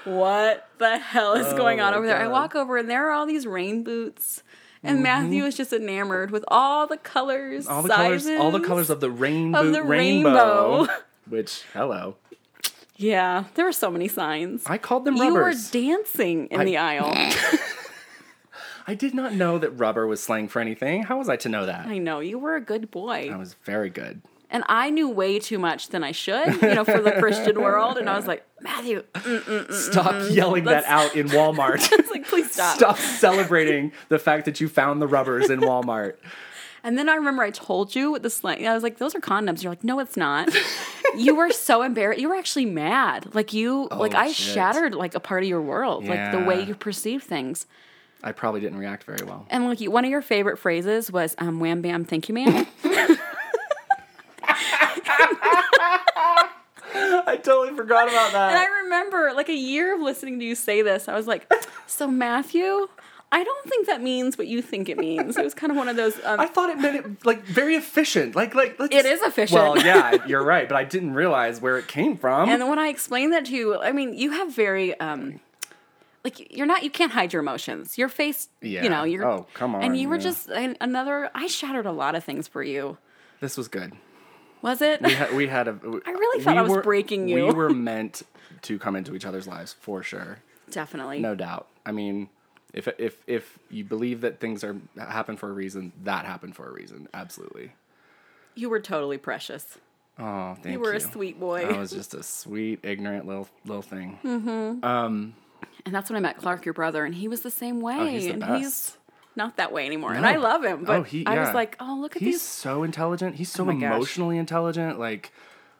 what 0.04 0.68
the 0.78 0.98
hell 0.98 1.34
is 1.34 1.52
going 1.54 1.80
oh 1.80 1.84
on 1.84 1.94
over 1.94 2.06
there? 2.06 2.16
I 2.16 2.28
walk 2.28 2.54
over 2.54 2.76
and 2.76 2.88
there 2.88 3.08
are 3.08 3.12
all 3.12 3.26
these 3.26 3.46
rain 3.46 3.82
boots. 3.82 4.42
And 4.82 5.02
Matthew 5.02 5.44
is 5.44 5.56
just 5.56 5.72
enamored 5.72 6.30
with 6.30 6.44
all 6.48 6.86
the 6.86 6.96
colors, 6.96 7.66
Mm-hmm. 7.66 7.72
All 7.74 7.82
the 7.82 7.88
sizes. 7.88 8.26
colors, 8.28 8.40
all 8.40 8.50
the 8.50 8.60
colors 8.66 8.88
of 8.90 9.00
the 9.00 9.10
rainbow, 9.10 9.60
of 9.66 9.72
the 9.72 9.82
rainbow. 9.82 10.78
rainbow. 10.78 10.92
Which, 11.28 11.62
hello, 11.74 12.16
Yeah, 12.96 13.44
there 13.54 13.64
were 13.66 13.72
so 13.72 13.90
many 13.90 14.08
signs. 14.08 14.62
I 14.66 14.78
called 14.78 15.04
them 15.04 15.16
you 15.16 15.34
were 15.34 15.52
dancing 15.70 16.46
in 16.46 16.60
I- 16.60 16.64
the 16.64 16.76
aisle. 16.78 17.12
I 18.86 18.94
did 18.94 19.14
not 19.14 19.34
know 19.34 19.58
that 19.58 19.70
rubber 19.72 20.06
was 20.06 20.22
slang 20.22 20.48
for 20.48 20.58
anything. 20.60 21.04
How 21.04 21.18
was 21.18 21.28
I 21.28 21.36
to 21.36 21.48
know 21.48 21.66
that? 21.66 21.86
I 21.86 21.98
know 21.98 22.18
you 22.20 22.38
were 22.38 22.56
a 22.56 22.60
good 22.60 22.90
boy. 22.90 23.30
I 23.32 23.36
was 23.36 23.54
very 23.64 23.90
good. 23.90 24.22
And 24.52 24.64
I 24.68 24.90
knew 24.90 25.08
way 25.08 25.38
too 25.38 25.58
much 25.58 25.88
than 25.90 26.02
I 26.02 26.10
should, 26.12 26.60
you 26.60 26.74
know, 26.74 26.84
for 26.84 27.00
the 27.00 27.12
Christian 27.12 27.60
world. 27.62 27.96
And 27.98 28.10
I 28.10 28.16
was 28.16 28.26
like, 28.26 28.44
Matthew, 28.60 29.04
Stop 29.70 30.30
yelling 30.30 30.64
that 30.64 30.84
out 30.86 31.14
in 31.14 31.28
Walmart. 31.28 31.88
it's 31.98 32.10
like, 32.10 32.26
please 32.26 32.50
stop. 32.50 32.76
Stop 32.76 32.98
celebrating 32.98 33.92
the 34.08 34.18
fact 34.18 34.44
that 34.46 34.60
you 34.60 34.68
found 34.68 35.00
the 35.00 35.06
rubbers 35.06 35.50
in 35.50 35.60
Walmart. 35.60 36.14
And 36.82 36.96
then 36.96 37.10
I 37.10 37.16
remember 37.16 37.42
I 37.42 37.50
told 37.50 37.94
you 37.94 38.10
with 38.10 38.22
the 38.22 38.30
slang. 38.30 38.66
I 38.66 38.72
was 38.72 38.82
like, 38.82 38.96
"Those 38.96 39.14
are 39.14 39.20
condoms." 39.20 39.62
You're 39.62 39.70
like, 39.70 39.84
"No, 39.84 39.98
it's 39.98 40.16
not." 40.16 40.48
you 41.14 41.34
were 41.34 41.50
so 41.50 41.82
embarrassed. 41.82 42.18
You 42.22 42.30
were 42.30 42.36
actually 42.36 42.64
mad. 42.64 43.34
Like 43.34 43.52
you, 43.52 43.86
like 43.90 44.14
I 44.14 44.28
Oh, 44.28 44.32
shit. 44.32 44.54
shattered 44.54 44.94
like 44.94 45.14
a 45.14 45.20
part 45.20 45.42
of 45.42 45.48
your 45.50 45.60
world, 45.60 46.06
like 46.08 46.32
the 46.32 46.38
way 46.38 46.62
you 46.64 46.74
perceive 46.74 47.22
things. 47.22 47.66
I 48.22 48.32
probably 48.32 48.62
didn't 48.62 48.78
react 48.78 49.04
very 49.04 49.22
well. 49.26 49.44
And 49.50 49.66
like 49.66 49.78
one 49.82 50.06
of 50.06 50.10
your 50.10 50.22
favorite 50.22 50.58
phrases 50.58 51.12
was 51.12 51.34
um, 51.36 51.60
"Wham 51.60 51.82
bam, 51.82 52.06
thank 52.06 52.30
you, 52.30 52.34
ma'am." 52.34 52.66
I 56.92 57.38
totally 57.42 57.76
forgot 57.76 58.08
about 58.08 58.32
that. 58.32 58.50
and 58.50 58.58
I 58.58 58.82
remember 58.84 59.32
like 59.34 59.48
a 59.48 59.54
year 59.54 59.94
of 59.94 60.00
listening 60.00 60.38
to 60.40 60.44
you 60.44 60.54
say 60.54 60.82
this. 60.82 61.08
I 61.08 61.14
was 61.14 61.26
like, 61.26 61.50
"So 61.86 62.06
Matthew." 62.08 62.88
I 63.32 63.44
don't 63.44 63.68
think 63.70 63.86
that 63.86 64.02
means 64.02 64.36
what 64.36 64.48
you 64.48 64.60
think 64.60 64.88
it 64.88 64.98
means. 64.98 65.36
It 65.36 65.44
was 65.44 65.54
kind 65.54 65.70
of 65.70 65.76
one 65.76 65.88
of 65.88 65.94
those. 65.94 66.16
Um, 66.24 66.40
I 66.40 66.46
thought 66.46 66.68
it 66.68 66.78
meant 66.80 66.96
it 66.96 67.24
like 67.24 67.44
very 67.44 67.76
efficient. 67.76 68.34
Like 68.34 68.56
like 68.56 68.76
let's, 68.80 68.92
It 68.92 69.06
is 69.06 69.22
efficient. 69.22 69.60
Well, 69.62 69.78
yeah, 69.78 70.26
you're 70.26 70.42
right, 70.42 70.68
but 70.68 70.74
I 70.76 70.82
didn't 70.82 71.14
realize 71.14 71.60
where 71.60 71.78
it 71.78 71.86
came 71.86 72.16
from. 72.16 72.48
And 72.48 72.68
when 72.68 72.80
I 72.80 72.88
explained 72.88 73.32
that 73.34 73.44
to 73.44 73.52
you, 73.54 73.80
I 73.80 73.92
mean, 73.92 74.14
you 74.14 74.32
have 74.32 74.52
very 74.52 74.98
um 74.98 75.38
like 76.24 76.52
you're 76.56 76.66
not 76.66 76.82
you 76.82 76.90
can't 76.90 77.12
hide 77.12 77.32
your 77.32 77.38
emotions. 77.40 77.96
Your 77.96 78.08
face, 78.08 78.48
Yeah. 78.62 78.82
you 78.82 78.90
know, 78.90 79.04
you're 79.04 79.24
Oh, 79.24 79.46
come 79.54 79.76
on, 79.76 79.84
And 79.84 79.96
you 79.96 80.08
were 80.08 80.16
yeah. 80.16 80.22
just 80.22 80.48
another 80.48 81.30
I 81.32 81.46
shattered 81.46 81.86
a 81.86 81.92
lot 81.92 82.16
of 82.16 82.24
things 82.24 82.48
for 82.48 82.64
you. 82.64 82.98
this 83.38 83.56
was 83.56 83.68
good. 83.68 83.92
Was 84.62 84.82
it? 84.82 85.00
We 85.02 85.12
had 85.14 85.34
we 85.34 85.46
had 85.46 85.68
a. 85.68 85.72
I 85.72 86.10
really 86.10 86.44
thought 86.44 86.56
I 86.58 86.62
was 86.62 86.82
breaking 86.82 87.28
you. 87.28 87.46
We 87.46 87.52
were 87.52 87.70
meant 87.70 88.22
to 88.62 88.78
come 88.78 88.96
into 88.96 89.14
each 89.14 89.24
other's 89.24 89.46
lives 89.46 89.74
for 89.80 90.02
sure, 90.02 90.38
Definitely. 90.70 91.20
no 91.20 91.34
doubt. 91.34 91.66
I 91.86 91.92
mean, 91.92 92.28
if 92.74 92.88
if 92.98 93.22
if 93.26 93.58
you 93.70 93.84
believe 93.84 94.20
that 94.20 94.40
things 94.40 94.62
are 94.62 94.76
happen 94.98 95.36
for 95.36 95.48
a 95.48 95.52
reason, 95.52 95.92
that 96.04 96.24
happened 96.24 96.56
for 96.56 96.68
a 96.68 96.72
reason. 96.72 97.08
Absolutely. 97.14 97.72
You 98.54 98.68
were 98.68 98.80
totally 98.80 99.18
precious. 99.18 99.78
Oh, 100.18 100.54
thank 100.54 100.66
you. 100.66 100.72
You 100.72 100.80
were 100.80 100.92
a 100.92 101.00
sweet 101.00 101.40
boy. 101.40 101.64
I 101.64 101.78
was 101.78 101.90
just 101.90 102.12
a 102.14 102.22
sweet, 102.22 102.80
ignorant 102.82 103.26
little 103.26 103.48
little 103.64 103.82
thing. 103.82 104.18
Mm-hmm. 104.22 104.84
Um, 104.84 105.34
and 105.86 105.94
that's 105.94 106.10
when 106.10 106.16
I 106.16 106.20
met 106.20 106.36
Clark, 106.36 106.64
your 106.64 106.74
brother, 106.74 107.04
and 107.04 107.14
he 107.14 107.28
was 107.28 107.40
the 107.40 107.50
same 107.50 107.80
way. 107.80 107.96
Oh, 107.98 108.06
he's 108.06 108.24
the 108.24 108.32
and 108.32 108.40
best. 108.40 108.62
he's 108.62 108.96
not 109.36 109.56
that 109.56 109.72
way 109.72 109.86
anymore. 109.86 110.12
And 110.14 110.26
I 110.26 110.36
love 110.36 110.64
him. 110.64 110.80
Oh, 110.82 110.86
but 110.86 110.96
oh, 110.98 111.02
he, 111.02 111.26
I 111.26 111.38
was 111.38 111.54
like, 111.54 111.76
oh, 111.80 111.98
look 112.00 112.16
at 112.16 112.20
these. 112.20 112.34
He's 112.34 112.34
these. 112.36 112.42
so 112.42 112.82
intelligent. 112.82 113.36
He's 113.36 113.50
so 113.50 113.62
oh 113.64 113.72
gosh. 113.72 113.82
emotionally 113.82 114.38
intelligent. 114.38 114.98
Like, 114.98 115.32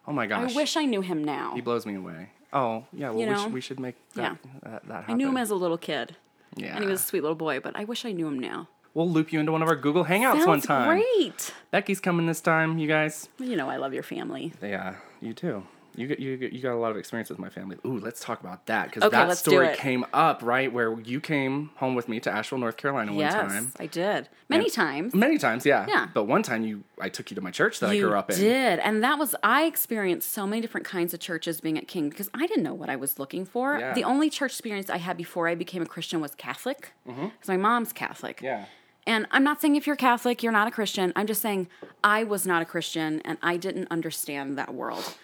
oh 0.07 0.13
my 0.13 0.27
gosh. 0.27 0.53
I 0.53 0.57
wish 0.57 0.77
I 0.77 0.85
knew 0.85 1.01
him 1.01 1.25
now. 1.25 1.55
he 1.55 1.61
blows 1.61 1.87
me 1.87 1.95
away. 1.95 2.31
Oh 2.53 2.85
yeah. 2.93 3.11
Well, 3.11 3.21
You 3.21 3.27
we, 3.27 3.33
know? 3.33 3.43
should, 3.45 3.53
we 3.53 3.61
should 3.61 3.81
make 3.81 3.97
that, 4.15 4.23
Yeah. 4.23 4.51
that, 4.63 4.87
that 4.89 4.95
happen. 5.03 5.15
I 5.15 5.17
knew 5.17 5.29
him 5.29 5.37
as 5.37 5.51
a 5.51 5.55
little 5.55 5.79
kid. 5.79 6.17
yeah. 6.57 6.75
And 6.75 6.85
he 6.85 6.91
was 6.91 7.01
a 7.01 7.05
sweet 7.05 7.23
little 7.23 7.37
boy, 7.37 7.61
but 7.61 7.77
I 7.77 7.85
wish 7.85 8.05
I 8.05 8.13
knew 8.13 8.27
him 8.27 8.39
now. 8.39 8.69
We'll 8.93 9.09
loop 9.09 9.33
you 9.33 9.39
into 9.39 9.53
one 9.53 9.63
of 9.63 9.69
our 9.69 9.77
Google 9.77 10.05
Hangouts 10.05 10.39
Sounds 10.39 10.47
one 10.47 10.61
time. 10.61 10.89
great. 10.89 11.55
Becky's 11.71 12.01
coming 12.01 12.27
this 12.27 12.41
time, 12.41 12.77
you 12.79 12.89
guys. 12.89 13.29
You 13.39 13.55
know 13.57 13.71
I 13.71 13.77
love 13.77 13.95
your 13.95 14.03
family. 14.03 14.53
Yeah, 14.61 14.97
you 15.21 15.33
too. 15.33 15.63
You 15.97 16.07
got 16.09 16.19
you 16.21 16.33
you 16.53 16.61
got 16.61 16.73
a 16.75 16.79
lot 16.79 16.91
of 16.91 16.97
experience 16.97 17.29
with 17.31 17.39
my 17.39 17.49
family. 17.49 17.77
Ooh, 17.85 17.99
let's 17.99 18.21
talk 18.21 18.41
about 18.41 18.67
that 18.67 18.87
because 18.87 19.03
Okay, 19.03 19.17
that 19.17 19.37
story 19.37 19.75
came 19.77 20.05
up 20.13 20.41
right 20.43 20.73
where 20.73 20.99
you 21.01 21.21
came 21.21 21.71
home 21.77 21.95
with 21.95 22.09
me 22.09 22.21
to 22.21 22.31
Asheville, 22.31 22.59
North 22.59 22.77
Carolina 22.77 23.13
one 23.13 23.31
time. 23.31 23.73
I 23.79 23.87
did. 23.87 24.29
Many 24.49 24.65
And- 24.65 24.73
times. 24.73 25.15
Many 25.15 25.39
times, 25.39 25.67
yeah. 25.67 25.87
Yeah. 25.89 26.09
But 26.13 26.25
one 26.25 26.43
time 26.43 26.65
you, 26.65 26.85
I 27.01 27.09
took 27.09 27.31
you 27.31 27.35
to 27.37 27.41
my 27.41 27.51
church 27.51 27.81
that 27.81 27.95
you 27.95 28.07
I 28.07 28.09
grew 28.09 28.19
up 28.19 28.31
in. 28.31 28.37
did. 28.39 28.79
And 28.81 29.03
that 29.05 29.19
was, 29.19 29.35
I 29.43 29.65
experienced 29.65 30.31
so 30.33 30.47
many 30.47 30.61
different 30.61 30.87
kinds 30.87 31.15
of 31.15 31.21
churches 31.21 31.61
being 31.61 31.79
at 31.79 31.87
King 31.89 32.09
because 32.11 32.31
I 32.35 32.47
didn't 32.47 32.65
know 32.65 32.75
what 32.75 32.89
I 32.91 32.97
was 32.97 33.19
looking 33.19 33.45
for. 33.45 33.79
Yeah. 33.79 33.93
The 33.95 34.05
only 34.05 34.29
church 34.31 34.53
experience 34.53 34.91
I 34.91 34.97
had 34.99 35.17
before 35.17 35.47
I 35.49 35.55
became 35.55 35.83
a 35.83 35.87
Christian 35.87 36.21
was 36.21 36.35
Catholic 36.35 36.93
because 37.07 37.49
my 37.49 37.57
mom's 37.57 37.93
Catholic. 37.93 38.39
Mm-hmm. 38.39 38.47
Yeah. 38.47 38.65
And 39.07 39.27
I'm 39.31 39.43
not 39.45 39.61
saying 39.61 39.77
if 39.77 39.87
you're 39.87 39.97
Catholic, 39.97 40.43
you're 40.43 40.53
not 40.53 40.69
a 40.69 40.71
Christian. 40.71 41.13
I'm 41.17 41.27
just 41.27 41.41
saying 41.43 41.69
I 42.05 42.23
was 42.25 42.47
not 42.47 42.61
a 42.63 42.65
Christian 42.65 43.21
and 43.25 43.39
I 43.43 43.57
didn't 43.57 43.89
understand 43.91 44.59
that 44.59 44.75
world. 44.75 45.15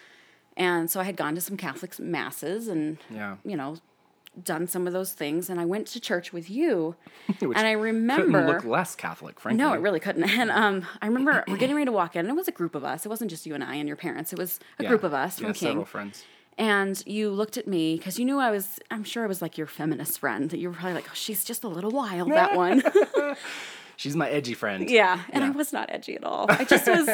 And 0.57 0.89
so 0.91 0.99
I 0.99 1.03
had 1.03 1.15
gone 1.15 1.35
to 1.35 1.41
some 1.41 1.55
Catholic 1.55 1.97
masses 1.99 2.67
and, 2.67 2.97
Yeah. 3.09 3.37
you 3.45 3.55
know, 3.55 3.77
done 4.43 4.67
some 4.67 4.85
of 4.87 4.93
those 4.93 5.13
things. 5.13 5.49
And 5.49 5.59
I 5.59 5.65
went 5.65 5.87
to 5.87 5.99
church 5.99 6.33
with 6.33 6.49
you. 6.49 6.95
And 7.41 7.55
I 7.57 7.71
remember. 7.71 8.23
couldn't 8.41 8.47
look 8.47 8.65
less 8.65 8.95
Catholic, 8.95 9.39
frankly. 9.39 9.63
No, 9.63 9.73
it 9.73 9.79
really 9.81 9.99
couldn't. 9.99 10.23
And 10.29 10.49
um, 10.51 10.85
I 11.01 11.05
remember 11.07 11.43
we're 11.47 11.57
getting 11.57 11.75
ready 11.75 11.85
to 11.85 11.91
walk 11.91 12.15
in, 12.15 12.21
and 12.21 12.29
it 12.29 12.35
was 12.35 12.47
a 12.47 12.51
group 12.51 12.73
of 12.75 12.83
us. 12.83 13.05
It 13.05 13.09
wasn't 13.09 13.29
just 13.29 13.45
you 13.45 13.53
and 13.55 13.63
I 13.63 13.75
and 13.75 13.87
your 13.87 13.97
parents. 13.97 14.33
It 14.33 14.39
was 14.39 14.59
a 14.79 14.83
Yeah. 14.83 14.89
group 14.89 15.03
of 15.03 15.13
us 15.13 15.39
yeah, 15.39 15.47
from 15.47 15.55
several 15.55 15.85
friends. 15.85 16.25
And 16.59 17.01
you 17.05 17.29
looked 17.29 17.57
at 17.57 17.67
me 17.67 17.97
because 17.97 18.17
you 18.17 18.25
knew 18.25 18.39
I 18.39 18.49
was. 18.49 18.79
I'm 18.89 19.03
sure 19.03 19.23
I 19.23 19.27
was 19.27 19.43
like 19.43 19.59
your 19.59 19.67
feminist 19.67 20.17
friend. 20.19 20.49
That 20.49 20.57
you 20.57 20.69
were 20.69 20.73
probably 20.75 20.93
like, 20.95 21.05
oh, 21.07 21.13
she's 21.13 21.45
just 21.45 21.63
a 21.63 21.67
little 21.67 21.91
wild. 21.91 22.31
That 22.31 22.55
one. 22.65 22.81
She's 23.95 24.15
my 24.15 24.27
edgy 24.29 24.55
friend. 24.55 24.89
yeah. 24.89 25.21
And 25.31 25.43
I 25.43 25.51
was 25.51 25.71
not 25.71 25.89
edgy 25.91 26.15
at 26.15 26.23
all. 26.23 26.47
I 26.49 26.63
just 26.63 26.87
was. 26.87 27.07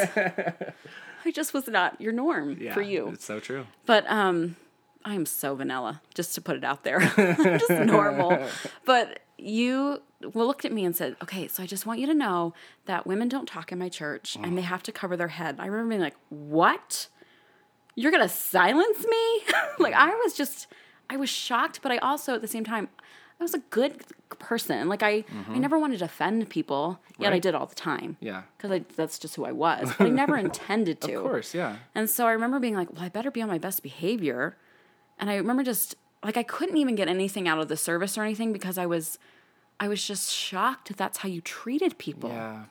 I 1.24 1.30
just 1.30 1.54
was 1.54 1.66
not 1.68 2.00
your 2.00 2.12
norm 2.12 2.56
Yeah, 2.60 2.74
for 2.74 2.82
you. 2.82 3.08
It's 3.08 3.24
so 3.24 3.40
true. 3.40 3.66
But 3.86 4.08
um, 4.10 4.56
I 5.04 5.14
am 5.14 5.26
so 5.26 5.54
vanilla, 5.54 6.02
just 6.14 6.34
to 6.34 6.40
put 6.40 6.56
it 6.56 6.64
out 6.64 6.84
there. 6.84 7.00
I'm 7.16 7.58
just 7.58 7.70
normal. 7.70 8.46
But 8.84 9.20
you 9.36 10.02
looked 10.22 10.64
at 10.64 10.72
me 10.72 10.84
and 10.84 10.96
said, 10.96 11.16
okay, 11.22 11.48
so 11.48 11.62
I 11.62 11.66
just 11.66 11.86
want 11.86 12.00
you 12.00 12.06
to 12.06 12.14
know 12.14 12.54
that 12.86 13.06
women 13.06 13.28
don't 13.28 13.46
talk 13.46 13.72
in 13.72 13.78
my 13.78 13.88
church 13.88 14.36
and 14.40 14.56
they 14.56 14.62
have 14.62 14.82
to 14.84 14.92
cover 14.92 15.16
their 15.16 15.28
head. 15.28 15.56
I 15.58 15.66
remember 15.66 15.90
being 15.90 16.00
like, 16.00 16.16
what? 16.30 17.08
You're 17.94 18.10
going 18.10 18.22
to 18.22 18.34
silence 18.34 19.04
me? 19.04 19.42
like, 19.78 19.94
I 19.94 20.08
was 20.24 20.34
just, 20.34 20.68
I 21.10 21.16
was 21.16 21.28
shocked, 21.28 21.80
but 21.82 21.92
I 21.92 21.98
also 21.98 22.34
at 22.34 22.40
the 22.40 22.48
same 22.48 22.64
time, 22.64 22.88
I 23.40 23.42
was 23.44 23.54
a 23.54 23.58
good 23.70 24.02
person. 24.38 24.88
Like, 24.88 25.02
I, 25.02 25.24
I 25.50 25.58
never 25.58 25.78
wanted 25.78 25.98
to 25.98 26.04
offend 26.06 26.48
people, 26.48 27.00
yet 27.18 27.32
I 27.32 27.36
Mm-hmm. 27.36 27.40
Did 27.40 27.54
all 27.54 27.66
the 27.66 27.74
time. 27.74 28.16
Yeah. 28.20 28.42
Because 28.56 28.82
that's 28.96 29.18
just 29.18 29.36
who 29.36 29.44
I 29.44 29.52
was. 29.52 29.92
But 29.98 30.06
I 30.06 30.10
never 30.10 30.36
intended 30.46 31.00
to. 31.02 31.16
Of 31.16 31.22
course, 31.22 31.54
yeah. 31.54 31.76
And 31.94 32.08
so 32.08 32.26
I 32.26 32.32
remember 32.32 32.58
being 32.60 32.74
like, 32.74 32.92
well, 32.92 33.02
I 33.02 33.08
better 33.08 33.30
be 33.30 33.42
on 33.42 33.48
my 33.48 33.58
best 33.58 33.82
behavior. 33.82 34.56
And 35.18 35.30
I 35.30 35.36
remember 35.36 35.62
just 35.62 35.96
like 36.22 36.36
I 36.36 36.42
couldn't 36.42 36.76
even 36.78 36.94
get 36.94 37.08
anything 37.08 37.46
out 37.46 37.58
of 37.58 37.68
the 37.68 37.76
service 37.76 38.16
or 38.16 38.22
anything 38.22 38.52
because 38.52 38.78
I 38.78 38.86
was 38.86 39.18
I 39.78 39.88
was 39.88 40.04
just 40.06 40.32
shocked 40.32 40.88
that 40.88 40.96
that's 40.96 41.18
how 41.18 41.28
you 41.28 41.40
treated 41.40 41.98
people. 41.98 42.30
Yeah. 42.30 42.64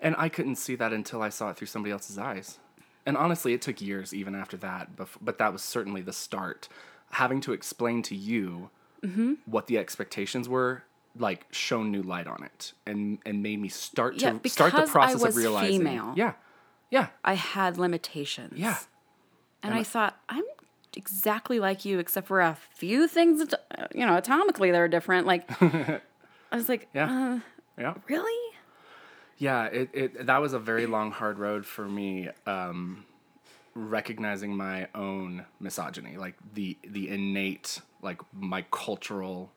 And 0.00 0.16
I 0.18 0.28
couldn't 0.28 0.56
see 0.56 0.74
that 0.76 0.92
until 0.92 1.22
I 1.22 1.28
saw 1.28 1.50
it 1.50 1.56
through 1.56 1.68
somebody 1.68 1.92
else's 1.92 2.18
eyes. 2.18 2.58
And 3.04 3.16
honestly, 3.16 3.52
it 3.52 3.62
took 3.62 3.80
years 3.80 4.12
even 4.12 4.34
after 4.34 4.56
that, 4.56 4.96
but 4.96 5.38
that 5.38 5.52
was 5.52 5.62
certainly 5.62 6.00
the 6.00 6.12
start. 6.12 6.68
Having 7.12 7.42
to 7.42 7.52
explain 7.52 8.02
to 8.02 8.16
you 8.16 8.70
Mm-hmm. 9.02 9.34
what 9.46 9.66
the 9.66 9.78
expectations 9.78 10.48
were, 10.48 10.82
like 11.18 11.46
shone 11.50 11.90
new 11.90 12.02
light 12.02 12.26
on 12.26 12.42
it 12.44 12.72
and 12.86 13.18
and 13.26 13.42
made 13.42 13.60
me 13.60 13.68
start 13.68 14.20
Yeah, 14.20 14.32
to 14.38 14.48
start 14.48 14.72
the 14.72 14.78
because 14.78 14.90
I 14.90 14.92
process 14.92 15.22
was 15.22 15.36
of 15.36 15.36
realizing. 15.36 15.78
female. 15.80 16.12
Yeah. 16.16 16.32
Yeah. 16.90 17.08
I 17.24 17.34
had 17.34 17.78
limitations. 17.78 18.58
Yeah. 18.58 18.78
And 19.62 19.74
I 19.74 19.82
thought, 19.82 20.16
I'm 20.28 20.44
exactly 20.96 21.58
like 21.58 21.84
you, 21.84 21.98
except 21.98 22.28
for 22.28 22.40
a 22.40 22.56
few 22.76 23.08
things, 23.08 23.44
that, 23.44 23.90
you 23.94 24.06
know, 24.06 24.12
atomically 24.20 24.70
they're 24.72 24.86
different. 24.88 25.26
Like, 25.26 25.50
I 25.62 26.00
was 26.52 26.68
like, 26.68 26.88
Yeah. 26.94 27.34
uh, 27.34 27.40
Yeah. 27.78 27.94
really? 28.08 28.54
Yeah, 29.38 29.64
it, 29.66 29.90
it 29.92 30.26
that 30.26 30.40
was 30.40 30.52
a 30.54 30.58
very 30.58 30.86
long, 30.86 31.10
hard 31.10 31.38
road 31.38 31.66
for 31.66 31.86
me. 31.86 32.28
Um, 32.46 33.04
recognizing 33.74 34.56
my 34.56 34.88
own 34.94 35.44
misogyny, 35.60 36.16
like 36.16 36.34
the 36.54 36.76
the 36.86 37.08
innate, 37.08 37.80
like 38.06 38.22
my 38.32 38.64
cultural 38.70 39.52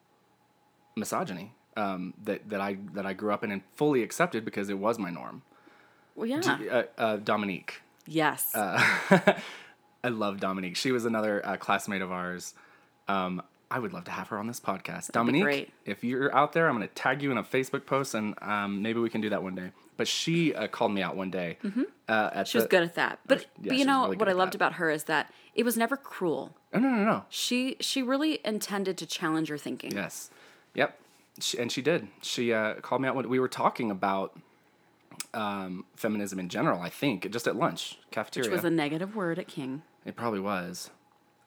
misogyny 0.98 1.54
um, 1.78 2.14
that 2.24 2.50
that 2.50 2.60
I 2.60 2.78
that 2.94 3.06
I 3.06 3.14
grew 3.14 3.32
up 3.32 3.44
in 3.46 3.52
and 3.52 3.62
fully 3.76 4.04
accepted 4.04 4.44
because 4.44 4.70
it 4.70 4.78
was 4.78 5.00
my 5.00 5.10
norm. 5.10 5.44
Well, 6.16 6.28
yeah. 6.28 6.58
Uh, 6.70 6.84
uh, 6.98 7.18
Dominique, 7.18 7.82
yes. 8.06 8.52
I 10.04 10.08
love 10.10 10.40
Dominique. 10.40 10.76
She 10.76 10.92
was 10.92 11.06
another 11.06 11.46
uh, 11.46 11.56
classmate 11.56 12.02
of 12.02 12.12
ours. 12.12 12.54
Um, 13.08 13.42
I 13.72 13.80
would 13.80 13.94
love 13.94 14.06
to 14.06 14.12
have 14.12 14.28
her 14.30 14.38
on 14.38 14.48
this 14.48 14.60
podcast. 14.60 15.08
be 15.08 15.14
Dominique, 15.14 15.72
if 15.86 16.04
you're 16.04 16.36
out 16.36 16.54
there, 16.54 16.68
I'm 16.68 16.76
going 16.76 16.88
to 16.88 16.94
tag 16.94 17.22
you 17.22 17.32
in 17.32 17.38
a 17.38 17.44
Facebook 17.44 17.86
post, 17.86 18.16
and 18.16 18.34
um, 18.42 18.82
maybe 18.82 19.00
we 19.00 19.10
can 19.10 19.22
do 19.22 19.30
that 19.30 19.44
one 19.44 19.56
day. 19.56 19.72
But 20.00 20.08
she 20.08 20.56
uh, 20.56 20.68
called 20.68 20.94
me 20.94 21.02
out 21.02 21.18
one 21.18 21.30
day. 21.30 21.58
Uh, 21.62 21.68
at 21.68 21.74
Mm-hmm. 21.74 22.44
she 22.46 22.58
was 22.58 22.68
good 22.68 22.84
at 22.84 22.96
that. 22.96 23.20
But, 23.28 23.42
yeah, 23.62 23.68
but 23.68 23.78
you 23.78 23.84
know 23.84 24.06
really 24.06 24.16
what 24.16 24.30
I 24.30 24.32
loved 24.32 24.54
that. 24.54 24.56
about 24.56 24.74
her 24.76 24.90
is 24.90 25.04
that 25.04 25.30
it 25.54 25.64
was 25.66 25.76
never 25.76 25.98
cruel. 25.98 26.56
Oh, 26.74 26.80
no, 26.80 26.90
no, 26.90 27.04
no. 27.04 27.26
She 27.28 27.76
she 27.82 28.02
really 28.02 28.40
intended 28.46 28.98
to 29.00 29.06
challenge 29.06 29.50
your 29.50 29.58
thinking. 29.58 29.92
Yes. 29.92 30.32
Yep. 30.74 30.98
She, 31.42 31.58
and 31.60 31.70
she 31.70 31.82
did. 31.82 32.08
She 32.22 32.54
uh, 32.54 32.76
called 32.76 33.02
me 33.02 33.10
out 33.10 33.16
when 33.16 33.28
we 33.28 33.40
were 33.42 33.50
talking 33.50 33.92
about 33.92 34.40
um, 35.34 35.84
feminism 35.97 36.39
in 36.39 36.47
general, 36.47 36.82
I 36.82 36.89
think, 36.89 37.30
just 37.30 37.45
at 37.45 37.56
lunch, 37.58 38.00
cafeteria. 38.12 38.50
Which 38.50 38.56
was 38.56 38.64
a 38.66 38.70
negative 38.70 39.16
word 39.18 39.38
at 39.38 39.47
King. 39.50 39.82
It 40.06 40.16
probably 40.16 40.39
was. 40.39 40.91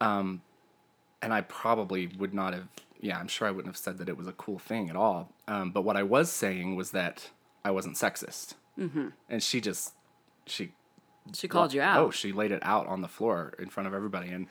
Um, 0.00 0.42
and 1.22 1.32
I 1.32 1.40
probably 1.40 2.06
would 2.18 2.34
not 2.34 2.52
have, 2.52 2.68
yeah, 3.00 3.18
I'm 3.18 3.28
sure 3.28 3.48
I 3.48 3.50
wouldn't 3.50 3.72
have 3.72 3.78
said 3.78 3.98
that 3.98 4.08
it 4.08 4.16
was 4.18 4.26
a 4.26 4.32
cool 4.32 4.58
thing 4.58 4.90
at 4.90 4.96
all. 4.96 5.30
Um, 5.48 5.70
but 5.70 5.82
what 5.82 5.96
I 5.96 6.02
was 6.02 6.30
saying 6.30 6.76
was 6.76 6.90
that 6.90 7.30
I 7.64 7.70
wasn't 7.70 7.96
sexist. 7.96 8.54
Mm-hmm. 8.78 9.08
And 9.28 9.42
she 9.42 9.60
just, 9.60 9.92
she 10.46 10.72
She 11.34 11.48
called 11.48 11.72
you 11.72 11.80
out. 11.82 11.98
Oh, 11.98 12.10
she 12.10 12.32
laid 12.32 12.52
it 12.52 12.62
out 12.62 12.86
on 12.86 13.00
the 13.00 13.08
floor 13.08 13.52
in 13.58 13.68
front 13.68 13.86
of 13.86 13.94
everybody, 13.94 14.28
and 14.28 14.46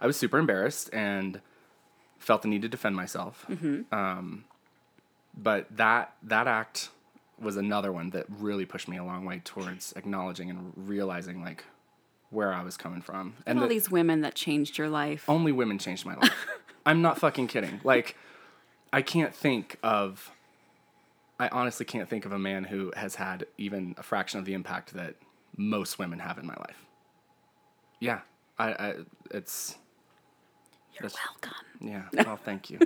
I 0.00 0.06
was 0.06 0.16
super 0.16 0.38
embarrassed 0.38 0.90
and 0.92 1.40
felt 2.18 2.42
the 2.42 2.48
need 2.48 2.62
to 2.62 2.68
defend 2.68 2.96
myself. 2.96 3.44
Mm-hmm. 3.50 3.92
Um, 3.94 4.44
but 5.36 5.66
that 5.76 6.14
that 6.22 6.46
act 6.46 6.90
was 7.40 7.56
another 7.56 7.90
one 7.90 8.10
that 8.10 8.26
really 8.28 8.64
pushed 8.64 8.88
me 8.88 8.96
a 8.98 9.04
long 9.04 9.24
way 9.24 9.40
towards 9.44 9.92
acknowledging 9.96 10.50
and 10.50 10.72
realizing 10.76 11.42
like 11.42 11.64
where 12.30 12.52
I 12.52 12.62
was 12.62 12.76
coming 12.76 13.02
from. 13.02 13.34
and 13.46 13.58
all 13.58 13.62
that 13.62 13.68
these 13.68 13.90
women 13.90 14.20
that 14.22 14.34
changed 14.34 14.78
your 14.78 14.88
life. 14.88 15.28
only 15.28 15.52
women 15.52 15.78
changed 15.78 16.06
my 16.06 16.14
life. 16.14 16.46
I'm 16.86 17.02
not 17.02 17.18
fucking 17.18 17.46
kidding. 17.48 17.80
Like, 17.84 18.16
I 18.92 19.02
can't 19.02 19.34
think 19.34 19.78
of. 19.82 20.30
I 21.42 21.48
honestly 21.48 21.84
can't 21.84 22.08
think 22.08 22.24
of 22.24 22.30
a 22.30 22.38
man 22.38 22.62
who 22.62 22.92
has 22.94 23.16
had 23.16 23.46
even 23.58 23.96
a 23.98 24.04
fraction 24.04 24.38
of 24.38 24.44
the 24.44 24.54
impact 24.54 24.94
that 24.94 25.16
most 25.56 25.98
women 25.98 26.20
have 26.20 26.38
in 26.38 26.46
my 26.46 26.54
life. 26.54 26.86
Yeah, 27.98 28.20
I, 28.60 28.70
I 28.70 28.94
it's 29.32 29.76
You're 30.94 31.10
welcome. 31.10 31.52
yeah. 31.80 32.24
Well, 32.24 32.36
thank 32.36 32.70
you. 32.70 32.78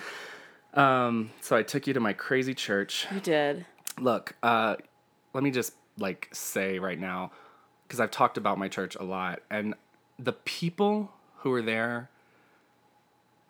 um, 0.80 1.30
so 1.42 1.56
I 1.56 1.62
took 1.62 1.86
you 1.86 1.92
to 1.92 2.00
my 2.00 2.14
crazy 2.14 2.54
church. 2.54 3.06
You 3.12 3.20
did. 3.20 3.66
Look, 4.00 4.34
uh, 4.42 4.76
let 5.34 5.44
me 5.44 5.50
just 5.50 5.74
like 5.98 6.30
say 6.32 6.78
right 6.78 6.98
now, 6.98 7.32
because 7.86 8.00
I've 8.00 8.10
talked 8.10 8.38
about 8.38 8.56
my 8.56 8.68
church 8.68 8.94
a 8.94 9.04
lot, 9.04 9.40
and 9.50 9.74
the 10.18 10.32
people 10.32 11.12
who 11.40 11.52
are 11.52 11.62
there, 11.62 12.08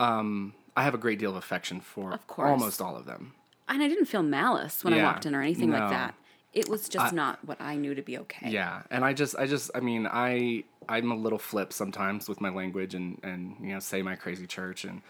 um, 0.01 0.55
I 0.77 0.83
have 0.83 0.95
a 0.95 0.99
great 0.99 1.21
deal 1.21 1.31
of 1.31 1.37
affection 1.37 1.81
for. 1.81 2.13
Of 2.13 2.27
course. 2.27 2.51
almost 2.51 2.83
all 2.83 2.97
of 2.97 3.07
them. 3.07 3.35
And 3.69 3.83
I 3.83 3.89
didn't 3.89 4.07
feel 4.07 4.23
malice 4.23 4.85
when 4.85 4.95
I 4.95 5.03
walked 5.03 5.27
in 5.27 5.35
or 5.35 5.43
anything 5.43 5.71
no. 5.71 5.79
like 5.79 5.91
that. 5.91 6.15
It 6.53 6.69
was 6.69 6.89
just 6.89 7.13
not 7.13 7.45
what 7.45 7.61
I 7.61 7.75
knew 7.75 7.95
to 7.95 8.03
be 8.03 8.19
okay. 8.19 8.51
Yeah, 8.51 8.83
and 8.91 9.05
I 9.05 9.13
just, 9.13 9.35
I 9.37 9.47
just, 9.47 9.73
I 9.75 9.81
mean, 9.81 10.07
I, 10.07 10.63
I'm 10.89 11.11
a 11.11 11.17
little 11.17 11.39
flip 11.39 11.73
sometimes 11.73 12.29
with 12.29 12.41
my 12.41 12.51
language 12.51 12.95
and 12.95 13.19
and 13.23 13.57
you 13.61 13.73
know 13.73 13.81
say 13.81 14.03
my 14.03 14.17
crazy 14.17 14.47
church 14.47 14.85
and 14.85 15.03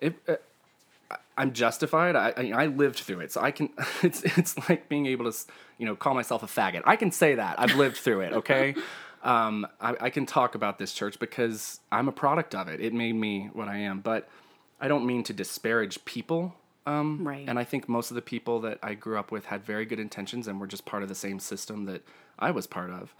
it. 0.00 0.14
Uh, 0.28 0.36
I'm 1.38 1.52
justified. 1.52 2.16
I, 2.16 2.32
I 2.36 2.52
I 2.62 2.66
lived 2.66 2.98
through 2.98 3.20
it, 3.20 3.32
so 3.32 3.40
I 3.40 3.50
can. 3.50 3.68
It's 4.02 4.22
it's 4.22 4.68
like 4.68 4.88
being 4.88 5.06
able 5.06 5.30
to, 5.30 5.38
you 5.78 5.86
know, 5.86 5.94
call 5.94 6.14
myself 6.14 6.42
a 6.42 6.46
faggot. 6.46 6.82
I 6.84 6.96
can 6.96 7.10
say 7.10 7.34
that. 7.34 7.60
I've 7.60 7.74
lived 7.76 7.96
through 7.96 8.22
it. 8.22 8.32
Okay, 8.32 8.74
um, 9.22 9.66
I, 9.80 9.96
I 10.00 10.10
can 10.10 10.26
talk 10.26 10.54
about 10.54 10.78
this 10.78 10.92
church 10.92 11.18
because 11.18 11.80
I'm 11.92 12.08
a 12.08 12.12
product 12.12 12.54
of 12.54 12.68
it. 12.68 12.80
It 12.80 12.94
made 12.94 13.14
me 13.14 13.50
what 13.52 13.68
I 13.68 13.78
am. 13.78 14.00
But 14.00 14.28
I 14.80 14.88
don't 14.88 15.06
mean 15.06 15.22
to 15.24 15.32
disparage 15.32 16.04
people. 16.04 16.54
Um, 16.86 17.18
Right. 17.26 17.48
And 17.48 17.58
I 17.58 17.64
think 17.64 17.88
most 17.88 18.10
of 18.10 18.14
the 18.14 18.22
people 18.22 18.60
that 18.60 18.78
I 18.82 18.94
grew 18.94 19.18
up 19.18 19.32
with 19.32 19.46
had 19.46 19.64
very 19.64 19.84
good 19.84 19.98
intentions 19.98 20.46
and 20.46 20.60
were 20.60 20.68
just 20.68 20.84
part 20.84 21.02
of 21.02 21.08
the 21.08 21.14
same 21.14 21.40
system 21.40 21.84
that 21.86 22.02
I 22.38 22.52
was 22.52 22.66
part 22.66 22.90
of. 22.90 23.14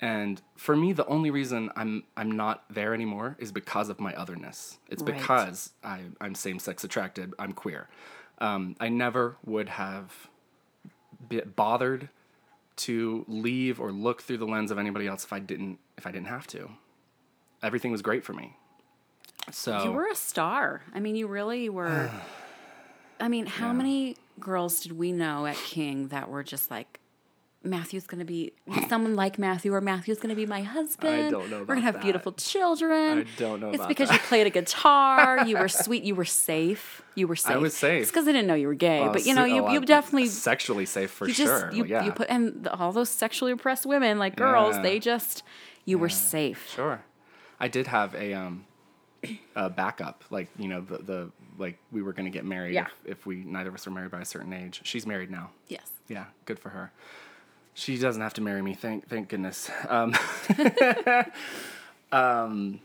And 0.00 0.42
for 0.56 0.74
me, 0.74 0.92
the 0.92 1.06
only 1.06 1.30
reason 1.30 1.70
I'm 1.76 2.02
I'm 2.16 2.32
not 2.32 2.64
there 2.68 2.92
anymore 2.92 3.36
is 3.38 3.52
because 3.52 3.88
of 3.88 4.00
my 4.00 4.12
otherness. 4.14 4.78
It's 4.90 5.02
Right. 5.02 5.16
because 5.16 5.70
I, 5.84 6.00
I'm 6.20 6.34
same 6.34 6.58
sex 6.58 6.82
attracted. 6.82 7.34
I'm 7.38 7.52
queer. 7.52 7.88
Um, 8.38 8.74
I 8.80 8.88
never 8.88 9.36
would 9.44 9.68
have 9.68 10.28
bothered 11.54 12.08
to 12.74 13.24
leave 13.28 13.78
or 13.78 13.92
look 13.92 14.22
through 14.22 14.38
the 14.38 14.46
lens 14.46 14.72
of 14.72 14.78
anybody 14.78 15.06
else 15.06 15.24
if 15.24 15.32
I 15.32 15.38
didn't 15.38 15.78
if 15.96 16.04
I 16.06 16.10
didn't 16.10 16.26
have 16.28 16.48
to. 16.48 16.70
Everything 17.62 17.92
was 17.92 18.02
great 18.02 18.24
for 18.24 18.32
me. 18.32 18.56
So 19.52 19.84
You 19.84 19.92
were 19.92 20.08
a 20.08 20.16
star. 20.16 20.82
I 20.92 20.98
mean, 20.98 21.14
you 21.14 21.28
really 21.28 21.68
were. 21.68 22.10
I 23.22 23.28
mean, 23.28 23.46
how 23.46 23.72
many 23.72 24.16
girls 24.40 24.80
did 24.80 24.92
we 24.92 25.12
know 25.12 25.46
at 25.46 25.56
King 25.56 26.08
that 26.08 26.28
were 26.28 26.42
just 26.42 26.70
like, 26.70 26.98
Matthew's 27.64 28.08
going 28.08 28.18
to 28.18 28.24
be 28.24 28.52
someone 28.88 29.14
like 29.14 29.38
Matthew, 29.38 29.72
or 29.72 29.80
Matthew's 29.80 30.18
going 30.18 30.30
to 30.30 30.34
be 30.34 30.46
my 30.46 30.62
husband. 30.62 31.30
don't 31.30 31.48
know 31.48 31.60
We're 31.60 31.66
going 31.66 31.78
to 31.78 31.84
have 31.84 31.94
that. 31.94 32.02
beautiful 32.02 32.32
children. 32.32 33.20
I 33.20 33.26
don't 33.38 33.60
know 33.60 33.70
It's 33.70 33.86
because 33.86 34.08
that. 34.08 34.14
you 34.20 34.26
played 34.26 34.48
a 34.48 34.50
guitar. 34.60 35.46
You 35.46 35.56
were 35.56 35.68
sweet. 35.68 36.02
You 36.02 36.16
were 36.16 36.24
safe. 36.24 37.02
You 37.14 37.28
were 37.28 37.36
safe. 37.36 37.54
I 37.54 37.58
was 37.58 37.74
safe. 37.76 38.02
It's 38.02 38.10
because 38.10 38.26
I 38.26 38.32
didn't 38.32 38.48
know 38.48 38.54
you 38.54 38.66
were 38.66 38.74
gay, 38.74 39.00
Well, 39.02 39.12
but 39.12 39.24
you 39.24 39.34
know, 39.36 39.44
you, 39.44 39.64
oh, 39.64 39.72
you 39.72 39.80
definitely 39.82 40.26
sexually 40.26 40.86
safe 40.86 41.12
for 41.12 41.28
you 41.28 41.34
sure. 41.34 41.70
you, 41.72 41.84
yeah, 41.84 42.04
you 42.04 42.10
put 42.10 42.28
and 42.28 42.64
the- 42.64 42.74
all 42.74 42.90
those 42.90 43.10
sexually 43.10 43.52
oppressed 43.52 43.86
women 43.86 44.18
like 44.18 44.34
girls 44.34 44.74
Yeah. 44.74 44.82
they 44.82 44.98
just 44.98 45.44
you 45.84 45.98
were 45.98 46.08
safe 46.08 46.68
Sure. 46.74 47.04
I 47.60 47.68
did 47.68 47.86
have 47.86 48.14
a 48.16 48.32
um 48.34 48.64
a 49.54 49.70
backup, 49.70 50.24
like 50.30 50.48
you 50.58 50.66
know 50.66 50.80
the 50.80 50.98
the 50.98 51.30
like 51.58 51.78
we 51.90 52.02
were 52.02 52.12
gonna 52.12 52.30
get 52.30 52.44
married 52.44 52.74
Yeah. 52.74 52.86
if, 53.04 53.18
if 53.18 53.26
we 53.26 53.36
neither 53.44 53.68
of 53.70 53.74
us 53.74 53.86
were 53.86 53.92
married 53.92 54.10
by 54.10 54.20
a 54.20 54.24
certain 54.24 54.52
age. 54.52 54.80
She's 54.84 55.06
married 55.06 55.30
now. 55.30 55.50
yes 55.68 55.90
Yeah, 56.08 56.26
good 56.46 56.58
for 56.58 56.70
her. 56.70 56.92
She 57.74 57.96
doesn't 57.98 58.20
have 58.22 58.34
to 58.34 58.40
marry 58.42 58.60
me. 58.62 58.74
Thank 58.74 59.08
thank 59.08 59.28
goodness. 59.28 59.70
Um, 59.88 60.14
um, 62.12 62.80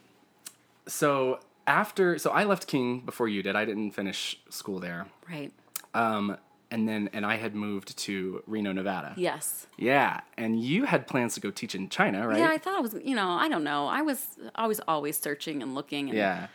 so 0.88 1.40
after 1.66 2.18
so 2.18 2.32
I 2.32 2.44
left 2.46 2.68
King 2.68 3.02
before 3.02 3.28
you 3.28 3.44
did. 3.44 3.56
I 3.56 3.66
didn't 3.66 3.92
finish 3.92 4.40
school 4.50 4.80
there. 4.80 5.08
right 5.30 5.52
Um, 5.94 6.38
and 6.72 6.88
then 6.88 7.10
and 7.14 7.26
I 7.26 7.36
had 7.38 7.56
moved 7.56 7.98
to 7.98 8.44
Reno, 8.48 8.72
Nevada. 8.72 9.14
yes 9.18 9.68
Yeah, 9.78 10.22
and 10.38 10.62
you 10.62 10.86
had 10.86 11.08
plans 11.08 11.34
to 11.36 11.40
go 11.42 11.52
teach 11.52 11.76
in 11.76 11.90
China, 11.90 12.28
right? 12.28 12.40
yeah 12.40 12.50
i 12.50 12.58
thought 12.58 12.78
i 12.78 12.82
was 12.82 12.96
you 13.04 13.16
know 13.16 13.30
i 13.30 13.48
don't 13.50 13.64
know 13.64 13.88
i 13.88 14.02
was 14.02 14.38
i 14.56 14.68
was 14.68 14.80
always 14.88 15.18
searching 15.18 15.62
and 15.62 15.76
looking 15.76 16.10
and 16.10 16.18
yeah. 16.18 16.48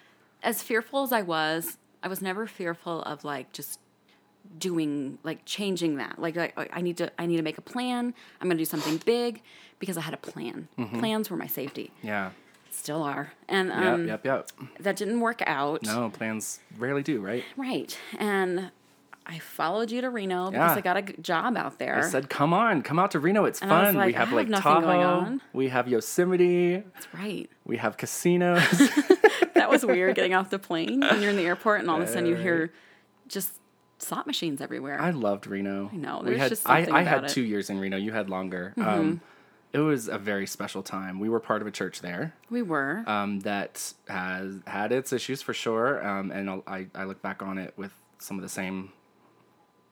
as 0.42 0.62
fearful 0.62 1.02
as 1.02 1.12
i 1.12 1.22
was 1.22 1.76
i 2.02 2.08
was 2.08 2.20
never 2.22 2.46
fearful 2.46 3.02
of 3.02 3.24
like 3.24 3.52
just 3.52 3.78
doing 4.58 5.18
like 5.22 5.40
changing 5.44 5.96
that 5.96 6.18
like, 6.18 6.34
like 6.36 6.70
i 6.72 6.80
need 6.80 6.96
to 6.96 7.10
i 7.18 7.26
need 7.26 7.36
to 7.36 7.42
make 7.42 7.58
a 7.58 7.62
plan 7.62 8.12
i'm 8.40 8.48
going 8.48 8.56
to 8.56 8.60
do 8.60 8.64
something 8.64 8.96
big 9.06 9.40
because 9.78 9.96
i 9.96 10.00
had 10.00 10.14
a 10.14 10.18
plan 10.18 10.68
Mm-hmm. 10.78 10.98
plans 10.98 11.30
were 11.30 11.36
my 11.36 11.46
safety 11.46 11.90
Yeah. 12.02 12.30
still 12.70 13.02
are 13.02 13.32
and 13.48 13.68
Yep, 13.68 13.78
um, 13.84 14.08
yep, 14.08 14.24
yep. 14.26 14.50
that 14.80 14.96
didn't 14.96 15.20
work 15.20 15.42
out 15.46 15.82
No, 15.84 16.10
plans 16.10 16.58
rarely 16.78 17.02
do, 17.02 17.20
right? 17.20 17.44
Right. 17.56 17.96
And 18.18 18.70
I 19.24 19.38
followed 19.38 19.92
you 19.92 20.00
to 20.00 20.10
Reno 20.10 20.50
because 20.50 20.72
Yeah. 20.72 20.78
I 20.78 20.80
got 20.80 20.96
a 20.96 21.02
job 21.22 21.56
out 21.56 21.78
there. 21.78 21.98
I 21.98 22.08
said, 22.08 22.28
"Come 22.28 22.52
on, 22.52 22.82
come 22.82 22.98
out 22.98 23.12
to 23.12 23.20
Reno. 23.20 23.44
It's 23.44 23.60
And 23.62 23.70
fun. 23.70 23.94
like, 23.94 24.06
we 24.08 24.12
have 24.14 24.30
have 24.30 24.48
going 24.48 24.50
Tahoe. 24.50 24.98
on." 25.00 25.40
We 25.52 25.68
have 25.68 25.86
Yosemite. 25.86 26.78
That's 26.92 27.06
right. 27.14 27.48
We 27.64 27.76
have 27.76 27.96
casinos. 27.96 28.64
That 29.54 29.70
was 29.70 29.84
weird 29.84 30.14
getting 30.16 30.34
off 30.34 30.50
the 30.50 30.58
plane 30.58 31.00
when 31.00 31.20
you're 31.22 31.30
in 31.30 31.36
the 31.36 31.44
airport 31.46 31.80
and 31.80 31.90
all 31.90 31.96
of 32.00 32.02
a 32.08 32.10
sudden 32.10 32.26
you 32.26 32.36
hear 32.36 32.72
just 33.28 33.52
slot 33.98 34.26
machines 34.26 34.60
everywhere. 34.60 35.00
I 35.00 35.10
loved 35.10 35.46
Reno. 35.46 35.90
I 35.92 35.96
know, 35.96 36.20
We 36.22 36.30
there's 36.30 36.40
had, 36.40 36.48
just 36.50 36.68
I, 36.68 36.80
something 36.80 36.94
I 36.94 37.02
had 37.02 37.18
about 37.18 37.30
it. 37.30 37.34
two 37.34 37.42
years 37.42 37.70
in 37.70 37.78
Reno. 37.78 37.96
You 37.96 38.12
had 38.12 38.28
longer. 38.28 38.74
Mm-hmm. 38.76 38.88
Um, 38.88 39.20
it 39.72 39.78
was 39.78 40.08
a 40.08 40.18
very 40.18 40.46
special 40.46 40.82
time. 40.82 41.18
We 41.20 41.28
were 41.30 41.40
part 41.40 41.62
of 41.62 41.68
a 41.68 41.70
church 41.70 42.00
there 42.00 42.34
we 42.50 42.60
were. 42.62 43.04
um, 43.06 43.40
that 43.40 43.94
has 44.08 44.56
had 44.66 44.92
its 44.92 45.12
issues 45.12 45.40
for 45.40 45.54
sure. 45.54 46.04
Um, 46.06 46.30
and 46.30 46.62
I, 46.66 46.88
I 46.94 47.04
look 47.04 47.22
back 47.22 47.42
on 47.42 47.56
it 47.58 47.72
with 47.76 47.92
some 48.18 48.36
of 48.36 48.42
the 48.42 48.48
same 48.50 48.92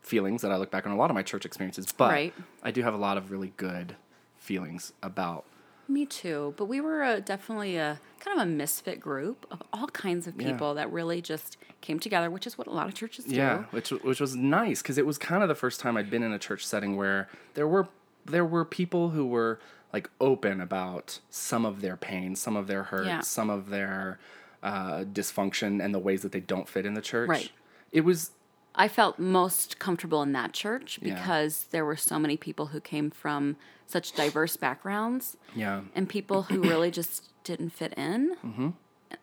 feelings 0.02 0.42
that 0.42 0.50
I 0.50 0.56
look 0.56 0.70
back 0.70 0.86
on 0.86 0.92
a 0.92 0.96
lot 0.96 1.10
of 1.10 1.14
my 1.14 1.22
church 1.22 1.44
experiences. 1.46 1.92
But 1.92 2.10
Right. 2.10 2.34
I 2.62 2.70
do 2.70 2.82
have 2.82 2.94
a 2.94 2.98
lot 2.98 3.16
of 3.16 3.30
really 3.30 3.52
good 3.56 3.96
feelings 4.36 4.92
about 5.02 5.44
Me 5.90 6.06
too. 6.06 6.54
But 6.56 6.66
we 6.66 6.80
were 6.80 7.02
a, 7.02 7.20
definitely 7.20 7.76
a 7.76 7.98
kind 8.20 8.38
of 8.40 8.46
a 8.46 8.50
misfit 8.50 9.00
group 9.00 9.46
of 9.50 9.62
all 9.72 9.88
kinds 9.88 10.26
of 10.26 10.40
Yeah. 10.40 10.52
people 10.52 10.74
that 10.74 10.90
really 10.92 11.20
just 11.20 11.56
came 11.80 11.98
together, 11.98 12.30
which 12.30 12.46
is 12.46 12.56
what 12.56 12.66
a 12.66 12.70
lot 12.70 12.86
of 12.86 12.94
churches 12.94 13.24
do. 13.24 13.34
Yeah, 13.34 13.64
which 13.70 13.90
which 13.90 14.20
was 14.20 14.36
nice 14.36 14.82
because 14.82 14.98
it 14.98 15.06
was 15.06 15.18
kind 15.18 15.42
of 15.42 15.48
the 15.48 15.54
first 15.54 15.80
time 15.80 15.96
I'd 15.96 16.10
been 16.10 16.22
in 16.22 16.32
a 16.32 16.38
church 16.38 16.64
setting 16.66 16.96
where 16.96 17.28
there 17.54 17.66
were 17.66 17.88
there 18.24 18.44
were 18.44 18.64
people 18.64 19.10
who 19.10 19.26
were 19.26 19.58
like 19.92 20.08
open 20.20 20.60
about 20.60 21.18
some 21.30 21.64
of 21.64 21.80
their 21.80 21.96
pain, 21.96 22.36
some 22.36 22.54
of 22.56 22.68
their 22.68 22.84
hurt, 22.84 23.06
Yeah. 23.06 23.20
some 23.22 23.50
of 23.50 23.70
their 23.70 24.18
uh, 24.62 25.04
dysfunction, 25.04 25.82
and 25.82 25.92
the 25.94 25.98
ways 25.98 26.22
that 26.22 26.32
they 26.32 26.40
don't 26.40 26.68
fit 26.68 26.84
in 26.86 26.94
the 26.94 27.00
church. 27.00 27.28
Right. 27.28 27.50
It 27.90 28.02
was 28.02 28.30
I 28.74 28.86
felt 28.86 29.18
most 29.18 29.78
comfortable 29.80 30.22
in 30.22 30.30
that 30.32 30.52
church 30.52 31.00
Yeah. 31.02 31.14
because 31.14 31.64
there 31.72 31.84
were 31.84 31.96
so 31.96 32.18
many 32.20 32.36
people 32.36 32.66
who 32.66 32.80
came 32.80 33.10
from 33.10 33.56
such 33.90 34.12
diverse 34.12 34.56
backgrounds 34.56 35.36
yeah 35.54 35.80
and 35.94 36.08
people 36.08 36.42
who 36.44 36.60
really 36.62 36.90
just 37.00 37.28
didn't 37.44 37.70
fit 37.70 37.92
in, 37.96 38.36
Mm-hmm. 38.44 38.68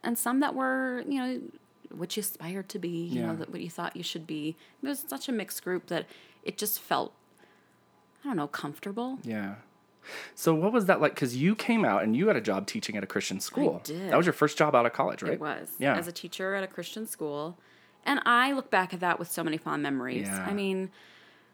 and 0.03 0.17
some 0.17 0.39
that 0.41 0.53
were, 0.55 1.03
you 1.07 1.19
know, 1.19 1.39
what 1.91 2.17
you 2.17 2.21
aspired 2.21 2.67
to 2.69 2.79
be, 2.79 2.89
you 2.89 3.21
Yeah. 3.21 3.27
know, 3.27 3.35
that 3.37 3.49
what 3.51 3.61
you 3.61 3.69
thought 3.69 3.95
you 3.95 4.03
should 4.03 4.25
be. 4.27 4.55
It 4.83 4.87
was 4.87 5.05
such 5.07 5.29
a 5.29 5.31
mixed 5.31 5.63
group 5.63 5.85
that 5.87 6.05
it 6.43 6.57
just 6.57 6.79
felt, 6.81 7.13
I 8.23 8.29
don't 8.29 8.37
know, 8.37 8.47
comfortable. 8.47 9.19
yeah. 9.23 9.55
So 10.35 10.55
what 10.55 10.71
was 10.73 10.85
that 10.85 10.99
like? 11.01 11.13
Because 11.15 11.35
you 11.37 11.53
came 11.55 11.83
out 11.85 12.01
and 12.03 12.15
you 12.15 12.27
had 12.27 12.35
a 12.37 12.41
job 12.41 12.65
teaching 12.65 12.95
at 12.97 13.03
a 13.03 13.07
Christian 13.07 13.39
school. 13.39 13.81
I 13.83 13.87
did. 13.87 14.09
That 14.11 14.15
was 14.17 14.25
your 14.25 14.33
first 14.33 14.57
job 14.57 14.73
out 14.73 14.85
of 14.85 14.93
college, 14.93 15.21
right? 15.21 15.33
It 15.33 15.39
was 15.39 15.69
Yeah. 15.79 15.95
as 15.97 16.07
a 16.07 16.11
teacher 16.11 16.55
at 16.55 16.63
a 16.63 16.67
Christian 16.67 17.05
school, 17.05 17.57
and 18.05 18.19
I 18.25 18.53
look 18.53 18.69
back 18.71 18.93
at 18.93 18.99
that 19.01 19.19
with 19.19 19.29
so 19.29 19.43
many 19.43 19.57
fond 19.57 19.83
memories. 19.83 20.27
Yeah. 20.27 20.45
I 20.47 20.53
mean. 20.53 20.89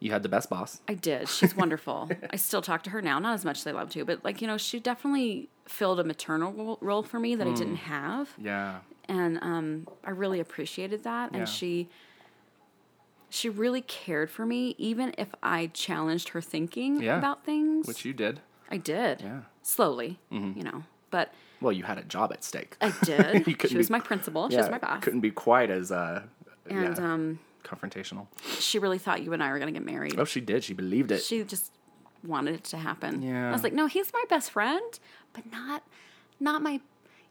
You 0.04 0.12
had 0.12 0.22
the 0.22 0.30
best 0.30 0.50
boss. 0.50 0.82
I 0.88 0.96
did. 0.96 1.30
She's 1.30 1.56
wonderful. 1.56 2.10
I 2.30 2.36
still 2.36 2.62
talk 2.62 2.84
to 2.84 2.90
her 2.90 3.02
now, 3.02 3.20
not 3.20 3.34
as 3.36 3.46
much 3.46 3.60
as 3.60 3.68
I 3.68 3.72
love 3.72 3.90
to, 3.92 4.04
but 4.04 4.24
like 4.24 4.42
you 4.42 4.48
know, 4.48 4.58
she 4.58 4.80
definitely 4.80 5.50
filled 5.66 6.00
a 6.00 6.04
maternal 6.04 6.78
role 6.82 7.04
for 7.04 7.20
me 7.20 7.36
that 7.36 7.48
I 7.48 7.52
Mm. 7.52 7.58
didn't 7.58 7.76
have, 7.78 8.30
Yeah. 8.38 8.80
and 9.08 9.40
um, 9.42 9.88
I 10.04 10.10
really 10.12 10.40
appreciated 10.42 11.04
that. 11.06 11.32
Yeah. 11.32 11.38
And 11.40 11.50
she, 11.50 11.88
she 13.30 13.50
really 13.50 13.82
cared 13.82 14.30
for 14.30 14.46
me, 14.46 14.76
even 14.78 15.14
if 15.18 15.30
I 15.42 15.68
challenged 15.68 16.30
her 16.30 16.42
thinking 16.42 17.02
Yeah. 17.02 17.18
about 17.18 17.46
things. 17.46 17.88
Which 17.88 18.06
you 18.06 18.14
did. 18.14 18.42
I 18.70 18.78
did. 18.78 19.22
Yeah. 19.22 19.42
slowly, 19.62 20.20
Mm-hmm. 20.32 20.58
you 20.58 20.64
know. 20.66 20.84
But 21.12 21.34
Well, 21.62 21.72
you 21.72 21.84
had 21.84 21.98
a 21.98 22.04
job 22.04 22.34
at 22.34 22.44
stake. 22.44 22.76
I 22.82 22.92
did. 23.04 23.46
She 23.70 23.78
was 23.78 23.88
be- 23.88 23.94
my 23.94 24.00
principal. 24.02 24.50
She 24.50 24.58
was 24.58 24.70
my 24.70 24.80
boss. 24.80 25.02
Couldn't 25.02 25.22
be 25.22 25.32
quite 25.32 25.70
as 25.70 25.92
uh, 25.92 26.24
And 26.70 26.98
yeah, 26.98 27.14
um, 27.14 27.40
confrontational. 27.64 28.28
she 28.60 28.80
really 28.80 28.98
thought 28.98 29.22
you 29.24 29.34
and 29.34 29.42
I 29.44 29.52
were 29.52 29.60
going 29.60 29.74
to 29.74 29.80
get 29.80 29.86
married. 29.86 30.16
Oh, 30.20 30.26
she 30.26 30.42
did. 30.42 30.64
She 30.64 30.74
believed 30.74 31.12
it. 31.12 31.22
She 31.22 31.44
just 31.44 31.72
wanted 32.24 32.56
it 32.56 32.64
to 32.66 32.78
happen. 32.78 33.22
Yeah. 33.22 33.50
I 33.50 33.52
was 33.52 33.64
like, 33.64 33.74
no, 33.74 33.86
he's 33.88 34.12
my 34.14 34.24
best 34.30 34.52
friend, 34.52 35.00
but 35.34 35.44
not, 35.52 35.84
not 36.40 36.62
my, 36.62 36.80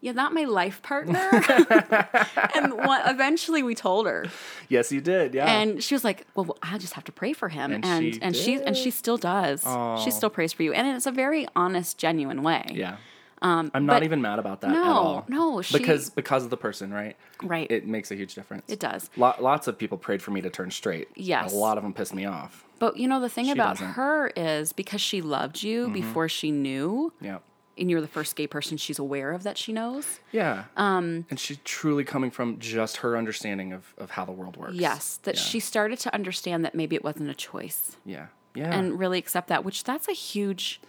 yeah, 0.01 0.13
not 0.13 0.35
my 0.35 0.45
life 0.45 0.83
partner. 0.83 1.19
and 2.55 2.75
what, 2.75 3.03
eventually 3.11 3.63
we 3.63 3.75
told 3.75 4.07
her, 4.07 4.27
yes, 4.69 4.91
you 4.93 5.01
did. 5.01 5.33
Yeah. 5.35 5.47
and 5.61 5.83
she 5.83 5.95
was 5.95 6.05
like, 6.05 6.27
well, 6.35 6.57
I 6.63 6.77
just 6.79 6.95
have 6.95 7.05
to 7.05 7.13
pray 7.13 7.33
for 7.33 7.49
him, 7.49 7.73
And 7.73 7.85
and 7.85 8.15
she 8.15 8.21
and 8.23 8.37
she 8.37 8.63
and 8.63 8.77
she 8.77 8.91
still 8.91 9.17
does. 9.17 9.65
Aw. 9.65 9.97
She 10.05 10.11
still 10.11 10.31
prays 10.31 10.53
for 10.53 10.63
you, 10.65 10.73
and 10.73 10.89
it's 10.97 11.07
a 11.07 11.13
very 11.13 11.47
honest, 11.55 11.99
genuine 11.99 12.43
way. 12.43 12.67
yeah. 12.73 12.97
Um, 13.43 13.71
I'm 13.75 13.85
not 13.87 14.03
even 14.05 14.23
mad 14.23 14.39
about 14.39 14.61
that 14.63 14.71
at 14.71 14.75
No, 14.75 14.85
all. 14.85 15.25
no, 15.29 15.61
she- 15.63 15.77
because 15.77 16.11
because 16.11 16.45
of 16.45 16.51
the 16.51 16.57
person, 16.57 16.93
right? 16.93 17.17
Right. 17.43 17.71
It 17.71 17.87
makes 17.87 18.11
a 18.11 18.15
huge 18.15 18.35
difference. 18.35 18.65
It 18.73 18.79
does. 18.79 19.11
Lo- 19.17 19.35
lots 19.41 19.67
of 19.67 19.77
people 19.77 19.99
prayed 19.99 20.23
for 20.23 20.31
me 20.31 20.41
to 20.43 20.49
turn 20.51 20.71
straight. 20.71 21.09
Yes. 21.17 21.53
A 21.53 21.57
lot 21.57 21.77
of 21.77 21.83
them 21.83 21.93
pissed 21.93 22.15
me 22.15 22.25
off. 22.25 22.65
But 22.79 22.97
you 22.97 23.07
know 23.09 23.21
the 23.21 23.29
thing 23.29 23.47
She 23.47 23.51
about 23.53 23.75
doesn't. 23.75 23.89
Mm-hmm. 23.89 24.01
her 24.01 24.27
is 24.37 24.73
because 24.73 25.01
she 25.01 25.21
loved 25.23 25.63
you 25.63 25.89
before 25.89 26.29
she 26.29 26.51
knew, 26.51 27.13
Yeah. 27.21 27.39
and 27.79 27.91
you're 27.91 28.01
the 28.01 28.09
first 28.09 28.35
gay 28.37 28.47
person 28.47 28.77
she's 28.77 28.99
aware 28.99 29.33
of 29.33 29.43
that 29.45 29.57
she 29.59 29.73
knows. 29.73 30.21
Yeah. 30.33 30.65
Um, 30.77 31.27
and 31.31 31.39
she's 31.39 31.59
truly 31.65 32.05
coming 32.05 32.31
from 32.31 32.59
just 32.59 32.99
her 32.99 33.17
understanding 33.17 33.73
of, 33.73 33.95
of 33.99 34.11
how 34.13 34.25
the 34.25 34.33
world 34.33 34.57
works. 34.57 34.75
Yes, 34.75 35.19
that 35.25 35.37
Yeah. 35.37 35.41
she 35.41 35.61
started 35.61 35.99
to 36.01 36.15
understand 36.15 36.65
that 36.65 36.75
maybe 36.75 36.97
it 36.97 37.05
wasn't 37.05 37.31
a 37.31 37.35
choice 37.35 37.97
Yeah. 38.05 38.27
Yeah. 38.55 38.73
and 38.73 38.99
really 38.99 39.19
accept 39.19 39.49
that, 39.49 39.65
which 39.65 39.85
that's 39.85 40.09
a 40.09 40.13
huge 40.13 40.81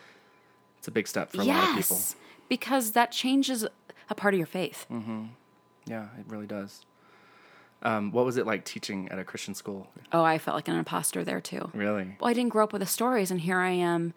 it's 0.80 0.88
a 0.88 0.92
big 0.92 1.08
step 1.08 1.32
for 1.32 1.42
a 1.42 1.46
lot 1.46 1.70
of 1.70 1.76
people. 1.78 1.98
Because 2.54 2.92
that 2.92 3.12
changes 3.12 3.66
a 4.12 4.14
part 4.14 4.36
of 4.36 4.38
your 4.38 4.46
faith. 4.46 4.86
Mm-hmm. 4.92 5.24
Yeah, 5.88 6.06
it 6.20 6.26
really 6.28 6.46
does. 6.46 6.86
Um, 7.82 8.12
what 8.12 8.26
was 8.26 8.38
it 8.38 8.46
like 8.46 8.64
teaching 8.64 9.10
at 9.10 9.18
a 9.18 9.24
Christian 9.24 9.56
school? 9.56 9.88
Oh, 10.12 10.24
I 10.24 10.38
felt 10.38 10.54
like 10.54 10.68
an 10.68 10.76
imposter 10.76 11.24
there 11.24 11.42
too. 11.42 11.72
Really? 11.74 12.16
Well, 12.20 12.30
I 12.30 12.34
didn't 12.34 12.52
grow 12.52 12.64
up 12.64 12.72
with 12.72 12.82
the 12.82 12.86
stories, 12.86 13.32
and 13.32 13.42
here 13.42 13.58
I 13.58 13.72
am. 13.72 14.14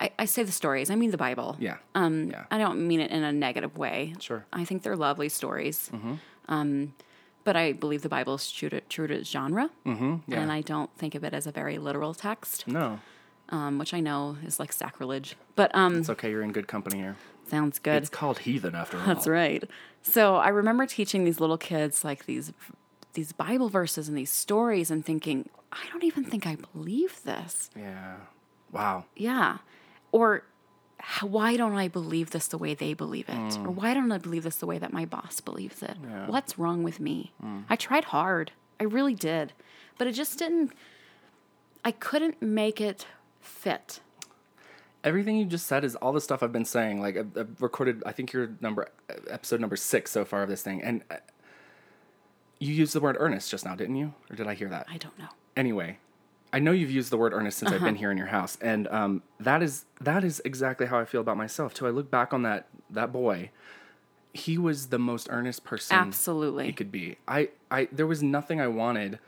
I, 0.00 0.10
I 0.18 0.24
say 0.24 0.42
the 0.42 0.50
stories. 0.50 0.90
I 0.90 0.96
mean 0.96 1.12
the 1.12 1.16
Bible. 1.28 1.56
Yeah. 1.60 1.76
Um, 1.94 2.30
yeah. 2.30 2.44
I 2.50 2.58
don't 2.58 2.86
mean 2.88 3.00
it 3.00 3.12
in 3.12 3.22
a 3.22 3.30
negative 3.32 3.78
way. 3.78 4.14
Sure. 4.18 4.44
I 4.52 4.64
think 4.64 4.82
they're 4.82 4.96
lovely 4.96 5.28
stories. 5.28 5.90
Mm-hmm. 5.92 6.14
Um, 6.48 6.94
but 7.44 7.54
I 7.54 7.72
believe 7.72 8.02
the 8.02 8.08
Bible 8.08 8.34
is 8.34 8.50
true 8.50 8.68
to, 8.70 8.80
true 8.82 9.06
to 9.06 9.14
its 9.14 9.30
genre. 9.30 9.70
Mm-hmm, 9.86 10.16
yeah. 10.26 10.40
And 10.40 10.50
I 10.50 10.60
don't 10.60 10.90
think 10.98 11.14
of 11.14 11.22
it 11.22 11.32
as 11.34 11.46
a 11.46 11.52
very 11.52 11.78
literal 11.78 12.14
text, 12.14 12.66
No. 12.66 12.98
Um, 13.50 13.78
which 13.78 13.94
I 13.94 14.00
know 14.00 14.36
is 14.44 14.58
like 14.58 14.72
sacrilege. 14.72 15.36
But 15.56 15.74
um, 15.74 15.98
It's 15.98 16.10
okay. 16.10 16.30
You're 16.30 16.42
in 16.42 16.52
good 16.52 16.68
company 16.68 16.98
here. 16.98 17.16
sounds 17.48 17.78
good. 17.78 17.96
It's 18.02 18.10
called 18.10 18.40
heathen 18.40 18.74
after 18.74 18.96
all. 19.00 19.06
That's 19.06 19.26
right. 19.26 19.64
So 20.02 20.36
I 20.36 20.48
remember 20.48 20.86
teaching 20.86 21.24
these 21.24 21.40
little 21.40 21.58
kids 21.58 22.04
like 22.04 22.26
these 22.26 22.52
these 23.14 23.32
Bible 23.32 23.68
verses 23.68 24.08
and 24.08 24.16
these 24.16 24.30
stories 24.30 24.90
and 24.90 25.04
thinking, 25.04 25.48
I 25.72 25.80
don't 25.90 26.04
even 26.04 26.24
think 26.24 26.46
I 26.46 26.56
believe 26.72 27.22
this. 27.24 27.70
Yeah. 27.76 28.16
Wow. 28.70 29.06
Yeah. 29.16 29.58
Or 30.12 30.44
how, 31.00 31.26
why 31.26 31.56
don't 31.56 31.74
I 31.74 31.88
believe 31.88 32.30
this 32.30 32.46
the 32.48 32.58
way 32.58 32.74
they 32.74 32.92
believe 32.94 33.28
it? 33.28 33.56
Or 33.58 33.70
why 33.70 33.94
don't 33.94 34.12
I 34.12 34.18
believe 34.18 34.44
this 34.44 34.56
the 34.56 34.66
way 34.66 34.78
that 34.78 34.92
my 34.92 35.04
boss 35.04 35.40
believes 35.40 35.82
it? 35.82 35.96
Mm. 36.00 36.10
Yeah. 36.10 36.26
Mm. 36.26 36.28
What's 36.28 36.58
wrong 36.58 36.82
with 36.82 37.00
me? 37.00 37.32
I 37.68 37.76
tried 37.76 38.04
hard. 38.04 38.52
I 38.78 38.84
really 38.84 39.14
did. 39.14 39.52
But 39.96 40.06
it 40.06 40.12
just 40.12 40.38
didn't 40.38 40.72
I 41.84 41.90
couldn't 41.92 42.40
make 42.42 42.80
it 42.80 43.06
fit. 43.48 44.00
Everything 45.04 45.36
you 45.36 45.44
just 45.44 45.66
said 45.66 45.84
is 45.84 45.94
all 45.96 46.12
the 46.12 46.20
stuff 46.20 46.42
I've 46.42 46.52
been 46.52 46.64
saying. 46.64 47.00
Like 47.00 47.16
I've, 47.16 47.36
I've 47.36 47.62
recorded, 47.62 48.02
I 48.04 48.12
think 48.12 48.32
you're 48.32 48.50
number 48.60 48.88
episode 49.30 49.60
number 49.60 49.76
six 49.76 50.10
so 50.10 50.24
far 50.24 50.42
of 50.42 50.48
this 50.48 50.62
thing, 50.62 50.82
and 50.82 51.02
uh, 51.10 51.16
you 52.58 52.72
used 52.74 52.92
the 52.94 53.00
word 53.00 53.16
earnest 53.18 53.50
just 53.50 53.64
now, 53.64 53.74
didn't 53.76 53.96
you? 53.96 54.12
Or 54.30 54.36
did 54.36 54.46
I 54.48 54.54
hear 54.54 54.68
that? 54.68 54.86
I 54.90 54.96
don't 54.98 55.16
know. 55.18 55.28
anyway, 55.56 55.98
I 56.52 56.58
know 56.58 56.72
you've 56.72 56.90
used 56.90 57.10
the 57.10 57.16
word 57.16 57.32
earnest 57.32 57.58
since 57.58 57.70
I've 57.70 57.76
Uh-huh. 57.76 57.86
been 57.86 57.94
here 57.96 58.10
in 58.10 58.18
your 58.18 58.26
house, 58.28 58.58
and 58.60 58.88
um, 58.88 59.22
that 59.38 59.62
is 59.62 59.84
that 60.00 60.24
is 60.24 60.42
exactly 60.44 60.86
how 60.86 60.98
I 60.98 61.04
feel 61.04 61.20
about 61.20 61.36
myself 61.36 61.74
too. 61.74 61.86
I 61.86 61.90
look 61.90 62.10
back 62.10 62.32
on 62.34 62.42
that 62.42 62.66
that 62.90 63.12
boy. 63.12 63.50
He 64.34 64.58
was 64.58 64.88
the 64.88 64.98
most 64.98 65.28
earnest 65.30 65.64
person 65.64 65.96
Absolutely. 65.96 66.66
he 66.66 66.72
could 66.72 66.92
be. 66.92 67.16
I, 67.26 67.48
I 67.70 67.88
there 67.92 68.06
was 68.06 68.22
nothing 68.22 68.60
I 68.60 68.66
wanted 68.68 69.18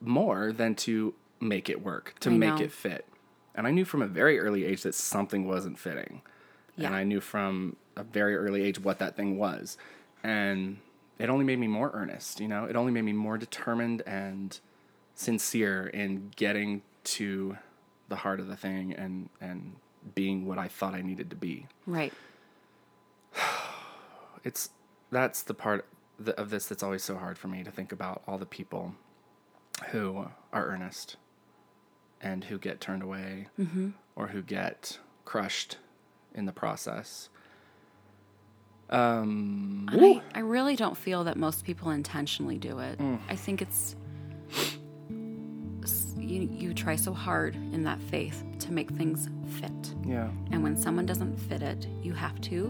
more 0.00 0.52
than 0.52 0.74
to 0.76 1.14
make 1.40 1.68
it 1.68 1.82
work, 1.82 2.14
to 2.20 2.30
I 2.30 2.34
make 2.34 2.56
know. 2.58 2.64
it 2.64 2.72
fit. 2.72 3.06
And 3.54 3.66
I 3.66 3.70
knew 3.70 3.84
from 3.84 4.02
a 4.02 4.06
very 4.06 4.38
early 4.38 4.64
age 4.64 4.82
that 4.82 4.94
something 4.94 5.46
wasn't 5.46 5.78
fitting. 5.78 6.22
And 6.86 6.94
I 6.94 7.04
knew 7.04 7.20
from 7.20 7.76
a 7.96 8.02
very 8.02 8.36
early 8.36 8.62
age 8.62 8.80
what 8.80 8.98
that 8.98 9.14
thing 9.16 9.36
was. 9.36 9.76
And 10.22 10.78
it 11.18 11.28
only 11.28 11.44
made 11.44 11.58
me 11.58 11.68
more 11.68 11.90
earnest, 11.92 12.40
you 12.40 12.48
know? 12.48 12.64
It 12.64 12.76
only 12.76 12.92
made 12.92 13.02
me 13.02 13.12
more 13.12 13.36
determined 13.36 14.02
and 14.06 14.58
sincere 15.14 15.86
in 15.86 16.32
getting 16.36 16.82
to 17.04 17.58
the 18.08 18.16
heart 18.16 18.40
of 18.40 18.46
the 18.46 18.56
thing 18.56 18.92
and 18.92 19.28
and 19.40 19.76
being 20.14 20.46
what 20.46 20.58
I 20.58 20.68
thought 20.68 20.94
I 20.94 21.00
needed 21.02 21.30
to 21.30 21.36
be 21.36 21.66
Right. 21.86 22.12
it's 24.44 24.70
that's 25.10 25.42
the 25.42 25.54
part 25.54 25.86
of 26.36 26.50
this 26.50 26.66
that's 26.66 26.82
always 26.82 27.02
so 27.02 27.16
hard 27.16 27.38
for 27.38 27.48
me 27.48 27.62
to 27.64 27.70
think 27.70 27.92
about 27.92 28.22
all 28.26 28.38
the 28.38 28.46
people 28.46 28.94
who 29.90 30.26
are 30.52 30.66
earnest 30.66 31.16
and 32.22 32.44
who 32.44 32.58
get 32.58 32.80
turned 32.80 33.02
away 33.02 33.48
or 34.16 34.28
who 34.28 34.42
get 34.42 34.98
crushed 35.24 35.76
in 36.34 36.46
the 36.46 36.52
process. 36.52 37.28
Um, 38.90 39.88
I, 39.90 40.20
I 40.34 40.40
really 40.40 40.76
don't 40.76 40.96
feel 40.96 41.24
that 41.24 41.36
most 41.36 41.64
people 41.64 41.90
intentionally 41.90 42.58
do 42.58 42.78
it. 42.78 42.98
Mm. 42.98 43.18
I 43.28 43.36
think 43.36 43.62
it's 43.62 43.96
you, 46.18 46.48
you 46.52 46.72
try 46.74 46.94
so 46.96 47.12
hard 47.12 47.54
in 47.56 47.82
that 47.84 48.00
faith 48.02 48.44
to 48.60 48.72
make 48.72 48.90
things 48.90 49.28
fit. 49.58 49.94
yeah, 50.06 50.28
And 50.50 50.62
when 50.62 50.76
someone 50.76 51.04
doesn't 51.06 51.36
fit 51.36 51.62
it, 51.62 51.86
you 52.02 52.12
have 52.12 52.40
to 52.42 52.68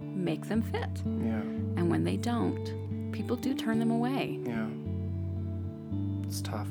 make 0.00 0.46
them 0.46 0.62
fit. 0.62 1.02
yeah, 1.04 1.40
And 1.76 1.90
when 1.90 2.04
they 2.04 2.16
don't, 2.16 3.10
people 3.12 3.36
do 3.36 3.54
turn 3.54 3.78
them 3.78 3.90
away. 3.90 4.38
yeah. 4.44 4.66
It's 6.26 6.40
tough. 6.42 6.68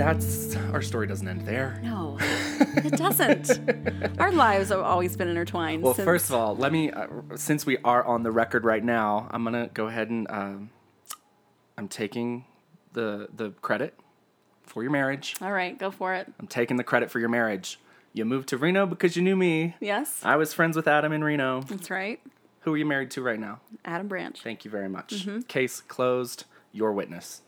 That's 0.00 0.56
our 0.72 0.80
story 0.80 1.06
doesn't 1.06 1.28
end 1.28 1.42
there. 1.46 1.78
No, 1.82 2.16
it 2.22 2.96
doesn't. 2.96 3.60
Our 4.18 4.32
lives 4.32 4.70
have 4.70 4.80
always 4.80 5.14
been 5.14 5.28
intertwined. 5.28 5.82
Well, 5.82 5.92
since- 5.92 6.06
first 6.06 6.30
of 6.30 6.34
all, 6.36 6.56
let 6.56 6.72
me, 6.72 6.90
uh, 6.90 7.06
since 7.36 7.66
we 7.66 7.76
are 7.84 8.02
on 8.02 8.22
the 8.22 8.30
record 8.30 8.64
right 8.64 8.82
now, 8.82 9.28
I'm 9.30 9.44
gonna 9.44 9.68
go 9.74 9.88
ahead 9.88 10.08
and 10.08 10.26
um, 10.30 10.70
I'm 11.76 11.86
taking 11.86 12.46
the 12.94 13.28
the 13.36 13.50
credit 13.60 13.94
for 14.62 14.82
your 14.82 14.90
marriage. 14.90 15.36
all 15.42 15.52
right, 15.52 15.78
go 15.78 15.90
for 15.90 16.14
it. 16.14 16.32
I'm 16.40 16.46
taking 16.46 16.78
the 16.78 16.84
credit 16.84 17.10
for 17.10 17.18
your 17.18 17.28
marriage. 17.28 17.78
You 18.14 18.24
moved 18.24 18.48
to 18.48 18.56
Reno 18.56 18.86
because 18.86 19.16
you 19.16 19.22
knew 19.22 19.36
me. 19.36 19.76
Yes, 19.80 20.20
I 20.24 20.36
was 20.36 20.54
friends 20.54 20.76
with 20.76 20.88
Adam 20.88 21.12
in 21.12 21.22
Reno. 21.22 21.60
that's 21.60 21.90
right. 21.90 22.20
Who 22.60 22.72
are 22.72 22.76
you 22.78 22.86
married 22.86 23.10
to 23.12 23.22
right 23.22 23.38
now? 23.38 23.60
Adam 23.84 24.08
Branch. 24.08 24.40
Thank 24.42 24.64
you 24.64 24.70
very 24.70 24.88
much. 24.88 25.26
Mm-hmm. 25.26 25.40
Case 25.42 25.82
closed. 25.82 26.44
Your 26.72 26.92
witness. 26.92 27.42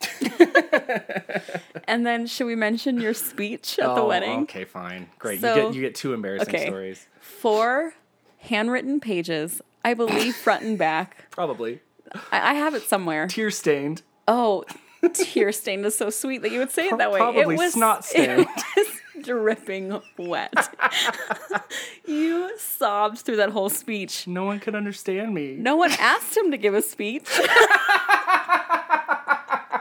And 1.88 2.04
then, 2.04 2.26
should 2.26 2.46
we 2.46 2.56
mention 2.56 3.00
your 3.00 3.14
speech 3.14 3.78
at 3.78 3.94
the 3.94 4.02
Oh, 4.02 4.08
wedding? 4.08 4.40
Okay, 4.42 4.64
fine, 4.64 5.08
great. 5.20 5.40
So- 5.40 5.54
you 5.54 5.62
get 5.62 5.74
you 5.74 5.80
get 5.82 5.94
two 5.94 6.14
embarrassing 6.14 6.54
okay. 6.54 6.66
stories. 6.66 7.06
Four 7.20 7.94
handwritten 8.38 8.98
pages, 8.98 9.62
I 9.84 9.94
believe, 9.94 10.34
front 10.44 10.64
and 10.64 10.76
back. 10.76 11.30
Probably 11.30 11.80
I, 12.32 12.50
I 12.50 12.54
have 12.54 12.74
it 12.74 12.82
somewhere. 12.82 13.28
tear 13.28 13.50
stained. 13.52 14.02
Oh, 14.26 14.64
tear 15.12 15.52
stained 15.52 15.86
is 15.86 15.96
so 15.96 16.10
sweet 16.10 16.42
that 16.42 16.50
you 16.50 16.58
would 16.58 16.72
say 16.72 16.88
it 16.88 16.98
that 16.98 17.12
way. 17.12 17.20
Probably 17.20 17.42
it 17.54 17.58
was 17.58 17.72
snot-stained. 17.74 18.40
It 18.40 18.48
was 18.76 19.24
dripping 19.24 20.00
wet. 20.18 20.76
you 22.04 22.50
sobbed 22.58 23.18
through 23.18 23.36
that 23.36 23.50
whole 23.50 23.68
speech. 23.68 24.26
No 24.26 24.44
one 24.44 24.58
could 24.58 24.74
understand 24.74 25.32
me. 25.34 25.54
No 25.54 25.76
one 25.76 25.92
asked 25.92 26.36
him 26.36 26.50
to 26.50 26.56
give 26.56 26.74
a 26.74 26.82
speech. 26.82 27.28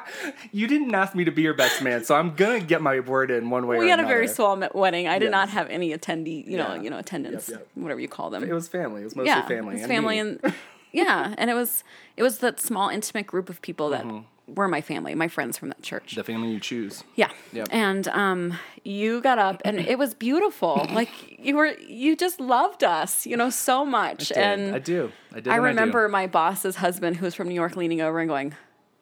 You 0.52 0.68
didn't 0.68 0.94
ask 0.96 1.16
me 1.16 1.24
to 1.26 1.32
be 1.32 1.42
your 1.42 1.54
best 1.54 1.82
man, 1.82 2.04
so 2.04 2.16
I'm 2.16 2.36
gonna 2.36 2.60
get 2.60 2.82
my 2.82 3.00
word 3.00 3.32
in 3.32 3.50
one 3.50 3.68
way 3.68 3.78
or 3.78 3.80
another. 3.80 3.86
we 3.86 3.90
had 3.90 4.00
a 4.00 4.08
very 4.08 4.28
small 4.28 4.58
wedding. 4.74 5.08
I 5.08 5.20
did 5.20 5.26
Yes. 5.26 5.32
not 5.32 5.50
have 5.50 5.70
any 5.70 5.92
attendee, 5.98 6.46
you 6.48 6.58
know, 6.58 6.76
Yeah. 6.76 6.82
you 6.82 6.90
know, 6.90 6.98
attendance, 7.00 7.50
Yep, 7.50 7.60
yep. 7.60 7.68
whatever 7.76 8.00
you 8.00 8.08
call 8.08 8.30
them. 8.30 8.44
It 8.44 8.54
was 8.54 8.68
family. 8.68 9.02
It 9.02 9.06
was 9.06 9.16
mostly 9.16 9.30
yeah, 9.30 9.46
family. 9.48 9.76
It's 9.76 9.84
and 9.84 9.92
family 9.92 10.16
me. 10.16 10.20
and 10.44 10.54
yeah, 10.92 11.36
and 11.38 11.50
it 11.50 11.54
was 11.54 11.84
it 12.18 12.24
was 12.24 12.40
that 12.40 12.60
small 12.60 12.90
intimate 12.90 13.28
group 13.28 13.50
of 13.50 13.62
people 13.62 13.90
that 13.90 14.04
Mm-hmm. 14.06 14.54
were 14.54 14.68
my 14.68 14.82
family, 14.82 15.16
my 15.16 15.28
friends 15.28 15.58
from 15.58 15.70
that 15.70 15.82
church. 15.82 16.16
The 16.16 16.24
family 16.24 16.52
you 16.52 16.60
choose. 16.60 17.04
Yeah. 17.16 17.32
Yep. 17.52 17.68
And 17.72 18.08
um, 18.10 18.58
you 18.84 19.20
got 19.22 19.40
up, 19.40 19.62
and 19.66 19.80
it 19.80 19.98
was 19.98 20.14
beautiful. 20.14 20.86
like 20.94 21.10
you 21.40 21.56
were, 21.56 21.74
you 21.80 22.16
just 22.16 22.40
loved 22.40 22.84
us, 22.84 23.26
you 23.26 23.36
know, 23.36 23.50
so 23.50 23.84
much. 23.84 24.28
Did. 24.30 24.38
and 24.38 24.76
I 24.76 24.80
do. 24.80 25.12
I 25.34 25.40
did. 25.40 25.48
I 25.48 25.56
and 25.56 25.62
do. 25.64 25.66
remember 25.68 26.08
my 26.10 26.28
boss's 26.28 26.76
husband, 26.78 27.18
who 27.18 27.26
was 27.26 27.34
from 27.34 27.48
New 27.50 27.56
York, 27.56 27.76
leaning 27.76 28.02
over 28.02 28.20
and 28.20 28.30
going, 28.30 28.54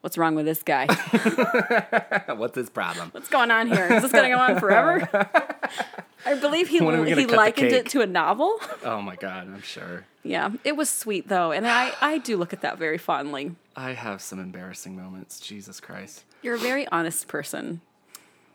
"What's 0.04 0.18
wrong 0.18 0.34
with 0.34 0.44
this 0.44 0.62
guy? 0.62 0.84
What's 2.36 2.54
his 2.56 2.68
problem? 2.68 3.08
What's 3.12 3.30
going 3.30 3.50
on 3.50 3.68
here? 3.68 3.86
Is 3.90 4.02
this 4.02 4.12
going 4.12 4.24
to 4.30 4.36
go 4.36 4.38
on 4.38 4.60
forever?" 4.60 5.08
I 6.26 6.34
believe 6.34 6.68
he 6.68 6.80
When 6.80 6.94
are 6.94 7.02
we 7.02 7.08
gonna 7.10 7.20
he 7.22 7.26
likened 7.26 7.72
it 7.72 7.88
to 7.90 8.02
a 8.02 8.06
novel. 8.06 8.58
Oh 8.84 9.00
my 9.00 9.16
god, 9.16 9.46
I'm 9.46 9.62
sure. 9.62 10.04
yeah, 10.22 10.50
it 10.62 10.76
was 10.76 10.90
sweet 10.90 11.28
though, 11.28 11.52
and 11.52 11.66
I 11.66 11.92
I 12.02 12.18
do 12.18 12.36
look 12.36 12.52
at 12.52 12.60
that 12.60 12.76
very 12.78 12.98
fondly. 12.98 13.56
I 13.76 13.92
have 13.94 14.20
some 14.20 14.38
embarrassing 14.38 14.94
moments. 14.94 15.40
Jesus 15.40 15.80
Christ. 15.80 16.24
You're 16.42 16.56
a 16.56 16.58
very 16.58 16.86
honest 16.88 17.26
person, 17.28 17.80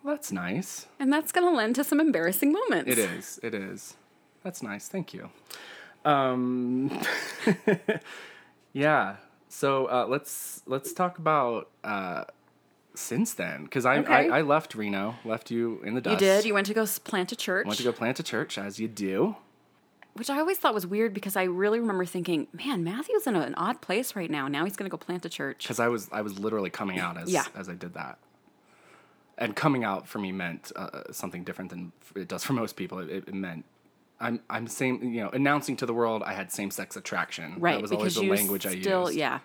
Well, 0.03 0.13
that's 0.15 0.31
nice. 0.31 0.85
and 0.99 1.11
that's 1.11 1.31
going 1.31 1.47
to 1.51 1.55
lend 1.55 1.75
to 1.75 1.83
some 1.83 1.99
embarrassing 1.99 2.51
moments. 2.53 2.91
It 2.91 2.99
is. 2.99 3.39
It 3.41 3.55
is. 3.55 3.95
That's 4.43 4.61
nice. 4.61 4.87
Thank 4.87 5.13
you. 5.15 5.29
Um, 6.05 6.91
yeah. 8.73 9.15
So 9.49 9.87
uh, 9.87 10.05
let's 10.07 10.61
let's 10.67 10.93
talk 10.93 11.17
about 11.17 11.69
uh, 11.83 12.25
since 12.95 13.33
then, 13.33 13.63
because 13.63 13.85
I, 13.85 13.97
Okay. 13.97 14.29
I 14.29 14.39
I 14.39 14.41
left 14.41 14.75
Reno, 14.75 15.15
left 15.25 15.49
you 15.51 15.81
in 15.83 15.95
the 15.95 16.01
dust. 16.01 16.13
You 16.21 16.27
did. 16.27 16.45
You 16.45 16.53
went 16.53 16.67
to 16.67 16.73
go 16.73 16.85
plant 17.03 17.31
a 17.31 17.35
church. 17.35 17.65
went 17.65 17.77
to 17.79 17.83
go 17.83 17.91
plant 17.91 18.19
a 18.19 18.23
church, 18.23 18.57
as 18.57 18.79
you 18.79 18.87
do. 18.87 19.35
which 20.13 20.29
I 20.29 20.39
always 20.39 20.57
thought 20.57 20.73
was 20.73 20.85
weird 20.85 21.13
because 21.13 21.35
I 21.35 21.43
really 21.43 21.79
remember 21.79 22.05
thinking, 22.05 22.47
man, 22.51 22.83
Matthew's 22.83 23.25
in 23.25 23.35
a, 23.35 23.41
an 23.41 23.55
odd 23.55 23.79
place 23.81 24.15
right 24.15 24.29
now. 24.29 24.47
Now 24.47 24.65
he's 24.65 24.75
going 24.75 24.89
to 24.89 24.95
go 24.95 24.97
plant 24.97 25.25
a 25.25 25.29
church. 25.29 25.63
because 25.63 25.79
I 25.79 25.87
was 25.87 26.09
I 26.11 26.21
was 26.21 26.37
literally 26.39 26.69
coming 26.69 26.99
out 26.99 27.17
as 27.17 27.31
Yeah. 27.31 27.45
as 27.55 27.69
I 27.69 27.73
did 27.75 27.93
that, 27.95 28.19
and 29.37 29.55
coming 29.55 29.83
out 29.83 30.07
for 30.07 30.19
me 30.19 30.31
meant 30.31 30.71
uh, 30.75 31.03
something 31.11 31.43
different 31.43 31.71
than 31.71 31.91
it 32.15 32.27
does 32.27 32.43
for 32.43 32.53
most 32.53 32.75
people. 32.75 32.99
It, 32.99 33.09
it 33.27 33.33
meant 33.33 33.65
I'm 34.21 34.41
I'm 34.49 34.67
same 34.67 35.01
you 35.13 35.21
know 35.23 35.29
announcing 35.29 35.75
to 35.77 35.85
the 35.85 35.93
world 35.93 36.23
I 36.23 36.33
had 36.33 36.51
same 36.51 36.71
sex 36.71 36.95
attraction. 36.95 37.55
Right. 37.59 37.73
that 37.75 37.81
was 37.81 37.91
because 37.91 38.17
always 38.17 38.29
the 38.29 38.29
language 38.43 38.65
I 38.65 38.79
still, 38.81 39.05
used. 39.07 39.17
yeah. 39.17 39.39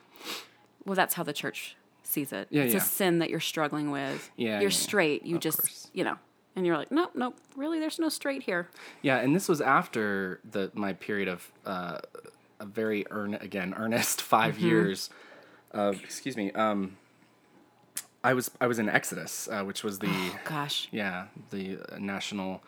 Well, 0.84 0.94
that's 0.96 1.14
how 1.14 1.22
the 1.22 1.32
church 1.32 1.76
sees 2.02 2.32
it. 2.32 2.48
Yeah, 2.50 2.62
it's 2.64 2.74
yeah. 2.74 2.80
a 2.80 2.82
sin 2.82 3.18
that 3.20 3.30
you're 3.30 3.40
struggling 3.40 3.90
with. 3.90 4.30
Yeah, 4.36 4.60
You're 4.60 4.70
yeah, 4.70 4.76
straight. 4.76 5.24
You 5.24 5.38
just, 5.38 5.58
course. 5.58 5.88
you 5.94 6.04
know, 6.04 6.16
and 6.54 6.66
you're 6.66 6.76
like, 6.76 6.92
nope, 6.92 7.12
nope, 7.14 7.36
really, 7.56 7.80
there's 7.80 7.98
no 7.98 8.08
straight 8.10 8.42
here. 8.42 8.68
Yeah, 9.00 9.18
and 9.18 9.34
this 9.34 9.48
was 9.48 9.60
after 9.62 10.40
the 10.50 10.70
my 10.74 10.92
period 10.92 11.28
of 11.28 11.50
uh, 11.64 11.98
a 12.60 12.66
very 12.66 13.06
earn 13.10 13.34
again 13.34 13.74
earnest 13.76 14.20
5 14.36 14.56
Mm-hmm. 14.56 14.66
years 14.66 15.10
of 15.70 16.02
excuse 16.02 16.36
me. 16.36 16.52
Um, 16.52 16.96
I 18.22 18.32
was 18.34 18.50
I 18.60 18.66
was 18.66 18.78
in 18.78 18.88
Exodus, 18.88 19.48
uh, 19.50 19.62
which 19.64 19.82
was 19.84 19.98
the 19.98 20.32
Gosh. 20.44 20.88
yeah 20.92 21.26
the 21.50 21.78
national 21.98 22.62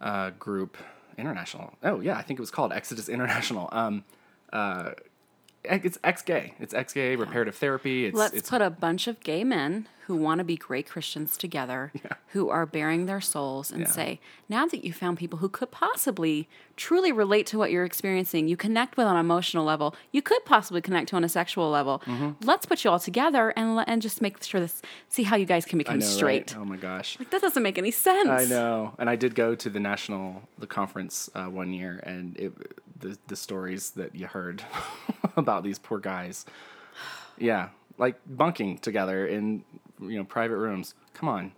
uh, 0.00 0.30
group 0.38 0.76
international. 1.18 1.72
Oh 1.82 2.00
yeah, 2.00 2.16
I 2.16 2.22
think 2.22 2.38
it 2.38 2.42
was 2.42 2.50
called 2.50 2.72
Exodus 2.72 3.08
International. 3.08 3.68
Um, 3.76 4.04
uh, 4.52 4.92
it's 5.64 5.98
ex 6.04 6.22
gay. 6.22 6.54
It's 6.60 6.72
ex 6.72 6.92
gay 6.92 7.16
reparative 7.16 7.56
therapy. 7.56 8.06
It's 8.06 8.16
Let's 8.16 8.34
it's 8.34 8.50
put 8.50 8.62
a 8.62 8.70
bunch 8.70 9.06
of 9.06 9.20
gay 9.20 9.44
men 9.44 9.86
who 10.06 10.16
want 10.16 10.38
to 10.38 10.44
be 10.44 10.56
great 10.56 10.88
Christians 10.88 11.36
together, 11.36 11.92
who 12.28 12.48
are 12.48 12.64
baring 12.66 13.06
their 13.06 13.20
souls, 13.20 13.70
and 13.70 13.82
Yeah. 13.82 13.86
say, 13.88 14.20
now 14.48 14.66
that 14.66 14.84
you 14.84 14.92
found 14.92 15.18
people 15.18 15.38
who 15.40 15.48
could 15.48 15.70
possibly 15.70 16.48
truly 16.76 17.10
relate 17.10 17.46
to 17.46 17.58
what 17.58 17.70
you're 17.70 17.84
experiencing, 17.84 18.46
you 18.48 18.56
connect 18.56 18.96
with 18.96 19.06
on 19.06 19.16
an 19.16 19.20
emotional 19.20 19.64
level, 19.64 19.94
you 20.12 20.22
could 20.22 20.44
possibly 20.44 20.80
connect 20.80 21.08
to 21.08 21.16
on 21.16 21.24
a 21.24 21.28
sexual 21.28 21.70
level. 21.70 22.02
Mm-hmm. 22.06 22.30
Let's 22.46 22.66
put 22.66 22.84
you 22.84 22.90
all 22.90 22.98
together 23.00 23.50
and 23.56 23.82
and 23.86 24.00
just 24.02 24.20
make 24.22 24.42
sure 24.42 24.60
this, 24.60 24.80
see 25.08 25.24
how 25.24 25.36
you 25.36 25.46
guys 25.46 25.64
can 25.64 25.78
become 25.78 25.98
know, 25.98 26.06
right? 26.06 26.14
straight. 26.14 26.56
Oh 26.56 26.64
my 26.64 26.76
gosh. 26.76 27.18
Like 27.18 27.30
that 27.30 27.40
doesn't 27.42 27.62
make 27.62 27.78
any 27.78 27.90
sense. 27.90 28.28
I 28.28 28.44
know, 28.44 28.94
and 28.98 29.08
I 29.10 29.16
did 29.16 29.34
go 29.34 29.54
to 29.54 29.68
the 29.70 29.80
national 29.80 30.42
the 30.58 30.66
conference 30.66 31.28
uh, 31.34 31.46
one 31.46 31.72
year, 31.72 32.00
and 32.04 32.36
it, 32.38 32.52
the 33.00 33.18
the 33.26 33.36
stories 33.36 33.90
that 33.92 34.14
you 34.14 34.26
heard 34.26 34.62
about 35.36 35.64
these 35.64 35.78
poor 35.78 35.98
guys, 35.98 36.44
yeah, 37.38 37.68
like 37.98 38.16
bunking 38.26 38.78
together 38.78 39.26
in 39.26 39.64
you 40.00 40.18
know 40.18 40.24
private 40.24 40.56
rooms. 40.56 40.94
Come 41.14 41.28
on. 41.28 41.52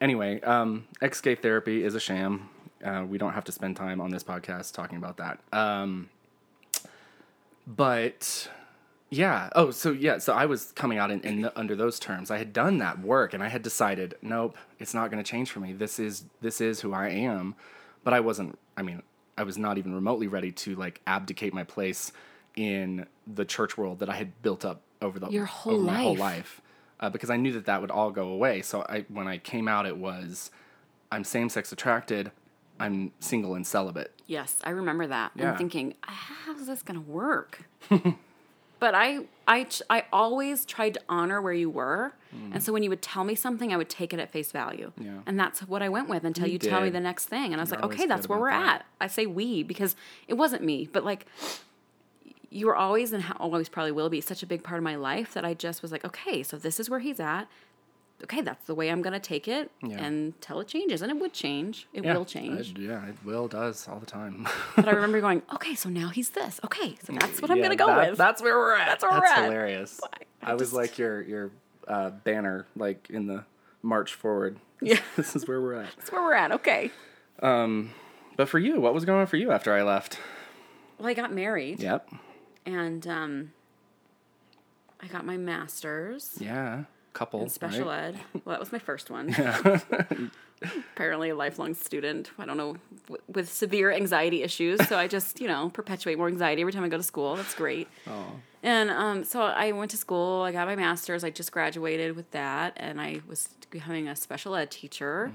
Anyway, 0.00 0.40
um, 0.42 0.86
ex 1.02 1.20
gay 1.20 1.34
therapy 1.34 1.84
is 1.84 1.94
a 1.94 2.00
sham. 2.00 2.48
Uh, 2.84 3.04
we 3.06 3.18
don't 3.18 3.32
have 3.32 3.44
to 3.44 3.52
spend 3.52 3.76
time 3.76 4.00
on 4.00 4.10
this 4.10 4.24
podcast 4.24 4.72
talking 4.72 4.96
about 4.96 5.18
that. 5.18 5.38
Um, 5.52 6.08
but 7.66 8.48
yeah. 9.10 9.50
Oh, 9.54 9.70
so 9.70 9.92
yeah. 9.92 10.18
So 10.18 10.32
I 10.32 10.46
was 10.46 10.72
coming 10.72 10.98
out 10.98 11.10
in, 11.10 11.20
in 11.20 11.42
the, 11.42 11.58
under 11.58 11.76
those 11.76 11.98
terms. 11.98 12.30
I 12.30 12.38
had 12.38 12.52
done 12.52 12.78
that 12.78 13.00
work, 13.00 13.34
and 13.34 13.42
I 13.42 13.48
had 13.48 13.62
decided, 13.62 14.14
nope, 14.22 14.56
it's 14.78 14.94
not 14.94 15.10
going 15.10 15.22
to 15.22 15.28
change 15.28 15.50
for 15.50 15.60
me. 15.60 15.72
This 15.72 15.98
is 15.98 16.24
this 16.40 16.60
is 16.60 16.80
who 16.80 16.92
I 16.92 17.08
am. 17.08 17.54
But 18.02 18.14
I 18.14 18.20
wasn't. 18.20 18.58
I 18.76 18.82
mean, 18.82 19.02
I 19.36 19.42
was 19.42 19.58
not 19.58 19.76
even 19.76 19.94
remotely 19.94 20.26
ready 20.26 20.52
to 20.52 20.74
like 20.76 21.00
abdicate 21.06 21.52
my 21.52 21.64
place 21.64 22.12
in 22.56 23.06
the 23.26 23.44
church 23.44 23.76
world 23.76 23.98
that 23.98 24.08
I 24.08 24.14
had 24.14 24.40
built 24.42 24.64
up 24.64 24.80
over 25.02 25.18
the 25.18 25.28
Your 25.28 25.44
whole 25.44 25.80
my 25.80 26.02
whole 26.02 26.16
life. 26.16 26.60
Uh, 27.00 27.08
because 27.08 27.30
I 27.30 27.36
knew 27.38 27.52
that 27.52 27.64
that 27.64 27.80
would 27.80 27.90
all 27.90 28.10
go 28.10 28.28
away. 28.28 28.60
So 28.62 28.82
I, 28.88 29.06
when 29.08 29.26
I 29.26 29.38
came 29.38 29.66
out, 29.66 29.86
it 29.86 29.96
was, 29.96 30.50
I'm 31.10 31.24
same 31.24 31.48
sex 31.48 31.72
attracted, 31.72 32.30
I'm 32.78 33.12
single 33.20 33.54
and 33.54 33.66
celibate. 33.66 34.12
Yes, 34.26 34.58
I 34.64 34.70
remember 34.70 35.06
that. 35.06 35.32
Yeah. 35.34 35.48
And 35.48 35.58
thinking, 35.58 35.94
how's 36.02 36.66
this 36.66 36.82
going 36.82 37.02
to 37.02 37.10
work? 37.10 37.64
but 38.78 38.94
I, 38.94 39.20
I, 39.48 39.66
I 39.88 40.04
always 40.12 40.64
tried 40.66 40.94
to 40.94 41.00
honor 41.08 41.40
where 41.40 41.52
you 41.54 41.70
were, 41.70 42.14
and 42.52 42.62
so 42.62 42.72
when 42.72 42.82
you 42.84 42.90
would 42.90 43.02
tell 43.02 43.24
me 43.24 43.34
something, 43.34 43.72
I 43.72 43.76
would 43.76 43.88
take 43.88 44.14
it 44.14 44.20
at 44.20 44.30
face 44.30 44.52
value. 44.52 44.92
Mm. 45.00 45.04
Yeah. 45.04 45.18
And 45.26 45.40
that's 45.40 45.60
what 45.66 45.82
I 45.82 45.88
went 45.88 46.08
with 46.08 46.24
until 46.24 46.46
you, 46.46 46.54
You 46.54 46.58
tell 46.60 46.80
me 46.80 46.90
the 46.90 47.00
next 47.00 47.26
thing, 47.26 47.52
and 47.52 47.60
I 47.60 47.62
was 47.62 47.70
You're 47.70 47.80
like, 47.80 47.92
okay, 47.92 48.06
that's 48.06 48.28
where 48.28 48.38
we're 48.38 48.50
that. 48.50 48.82
at. 48.82 48.86
I 49.00 49.08
say 49.08 49.26
we 49.26 49.62
because 49.64 49.96
it 50.28 50.34
wasn't 50.34 50.62
me, 50.62 50.88
but 50.92 51.04
like. 51.04 51.26
You 52.50 52.66
were 52.66 52.76
always 52.76 53.12
and 53.12 53.24
always 53.38 53.68
probably 53.68 53.92
will 53.92 54.10
be 54.10 54.20
such 54.20 54.42
a 54.42 54.46
big 54.46 54.62
part 54.64 54.78
of 54.78 54.84
my 54.84 54.96
life 54.96 55.34
that 55.34 55.44
I 55.44 55.54
just 55.54 55.82
was 55.82 55.92
like, 55.92 56.04
okay, 56.04 56.42
so 56.42 56.56
this 56.56 56.80
is 56.80 56.90
where 56.90 56.98
he's 57.00 57.20
at. 57.20 57.46
Okay, 58.24 58.42
that's 58.42 58.66
the 58.66 58.74
way 58.74 58.90
I'm 58.90 59.00
gonna 59.00 59.18
take 59.20 59.48
it 59.48 59.70
Yeah. 59.82 60.04
until 60.04 60.60
it 60.60 60.68
changes, 60.68 61.00
and 61.00 61.10
it 61.10 61.18
would 61.18 61.32
change. 61.32 61.86
It 61.94 62.04
will 62.04 62.24
change. 62.26 62.72
It- 62.72 62.78
yeah, 62.78 63.06
it 63.06 63.14
will 63.24 63.48
does 63.48 63.88
all 63.88 63.98
the 63.98 64.04
time. 64.06 64.46
But 64.76 64.88
I 64.88 64.90
remember 64.90 65.20
going, 65.22 65.40
okay, 65.54 65.74
so 65.74 65.88
now 65.88 66.08
he's 66.08 66.30
this. 66.30 66.60
Okay, 66.64 66.96
so 67.02 67.12
that's 67.14 67.40
what 67.40 67.50
I'm 67.50 67.56
Yeah, 67.58 67.62
gonna 67.62 67.76
go 67.76 67.86
that- 67.86 68.10
with. 68.10 68.18
That's 68.18 68.42
where 68.42 68.58
we're 68.58 68.74
at. 68.74 68.86
That's 68.88 69.02
where 69.04 69.12
we're 69.12 69.20
That's 69.20 69.38
at. 69.38 69.44
hilarious. 69.44 70.00
I 70.42 70.50
I, 70.50 70.52
was 70.54 70.62
just- 70.64 70.72
like 70.74 70.98
your 70.98 71.22
your 71.22 71.50
uh, 71.88 72.10
banner, 72.10 72.66
like 72.76 73.08
in 73.10 73.26
the 73.26 73.44
march 73.82 74.14
forward. 74.14 74.58
Yeah. 74.82 74.98
this 75.16 75.36
is 75.36 75.46
where 75.46 75.60
we're 75.60 75.74
at. 75.74 75.94
That's 75.96 76.10
where 76.12 76.22
we're 76.22 76.34
at. 76.34 76.52
Okay. 76.52 76.90
Um, 77.40 77.90
But 78.36 78.48
for 78.48 78.58
you, 78.58 78.80
what 78.80 78.92
was 78.94 79.04
going 79.04 79.20
on 79.20 79.26
for 79.28 79.36
you 79.36 79.50
after 79.52 79.72
I 79.72 79.82
left? 79.82 80.18
Well, 80.98 81.06
I 81.08 81.14
got 81.14 81.32
married, 81.32 81.80
Yep. 81.80 82.08
And 82.70 83.06
um, 83.06 83.52
I 85.02 85.06
got 85.06 85.24
my 85.26 85.36
master's 85.36 86.36
Yeah. 86.40 86.84
Couple. 87.12 87.42
in 87.42 87.48
special 87.48 87.86
right? 87.88 88.14
ed. 88.14 88.20
Well, 88.44 88.52
that 88.54 88.60
was 88.60 88.70
my 88.72 88.78
first 88.78 89.10
one. 89.10 89.34
Apparently, 90.92 91.30
a 91.30 91.34
lifelong 91.34 91.72
student. 91.74 92.30
I 92.38 92.44
don't 92.44 92.56
know 92.58 92.76
w- 93.06 93.22
with 93.32 93.50
severe 93.50 93.90
anxiety 93.90 94.42
issues, 94.42 94.86
so 94.88 94.96
I 94.98 95.08
just 95.08 95.40
you 95.40 95.48
know 95.48 95.70
perpetuate 95.70 96.18
more 96.18 96.28
anxiety 96.28 96.60
every 96.62 96.72
time 96.72 96.84
I 96.84 96.88
go 96.88 96.98
to 96.98 97.02
school. 97.02 97.34
That's 97.36 97.54
great. 97.54 97.88
Oh. 98.06 98.26
And 98.62 98.90
um, 98.90 99.24
so 99.24 99.40
I 99.42 99.72
went 99.72 99.90
to 99.92 99.96
school. 99.96 100.42
I 100.42 100.52
got 100.52 100.66
my 100.68 100.76
master's. 100.76 101.24
I 101.24 101.30
just 101.30 101.50
graduated 101.50 102.14
with 102.14 102.30
that, 102.32 102.74
and 102.76 103.00
I 103.00 103.22
was 103.26 103.48
becoming 103.70 104.06
a 104.06 104.14
special 104.14 104.54
ed 104.54 104.70
teacher. 104.70 105.32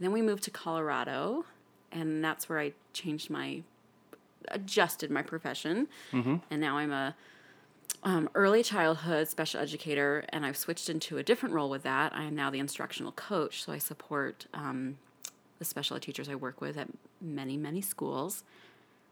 Then 0.00 0.10
we 0.10 0.22
moved 0.22 0.42
to 0.44 0.50
Colorado, 0.50 1.44
and 1.92 2.22
that's 2.24 2.48
where 2.48 2.58
I 2.58 2.72
changed 2.92 3.30
my, 3.30 3.62
adjusted 4.48 5.10
my 5.10 5.22
profession, 5.22 5.88
and 6.12 6.60
now 6.60 6.78
I'm 6.78 6.92
a 6.92 7.14
um, 8.02 8.28
early 8.34 8.62
childhood 8.62 9.28
special 9.28 9.60
educator, 9.60 10.24
and 10.28 10.44
I've 10.44 10.56
switched 10.56 10.88
into 10.90 11.16
a 11.18 11.22
different 11.22 11.54
role 11.54 11.70
with 11.70 11.82
that. 11.84 12.12
I 12.14 12.24
am 12.24 12.34
now 12.34 12.50
the 12.50 12.58
instructional 12.58 13.12
coach, 13.12 13.62
so 13.64 13.72
I 13.72 13.78
support 13.78 14.46
um, 14.52 14.98
the 15.58 15.64
special 15.64 15.96
ed 15.96 16.02
teachers 16.02 16.28
I 16.28 16.34
work 16.34 16.60
with 16.60 16.76
at 16.76 16.88
many, 17.20 17.56
many 17.56 17.80
schools. 17.80 18.44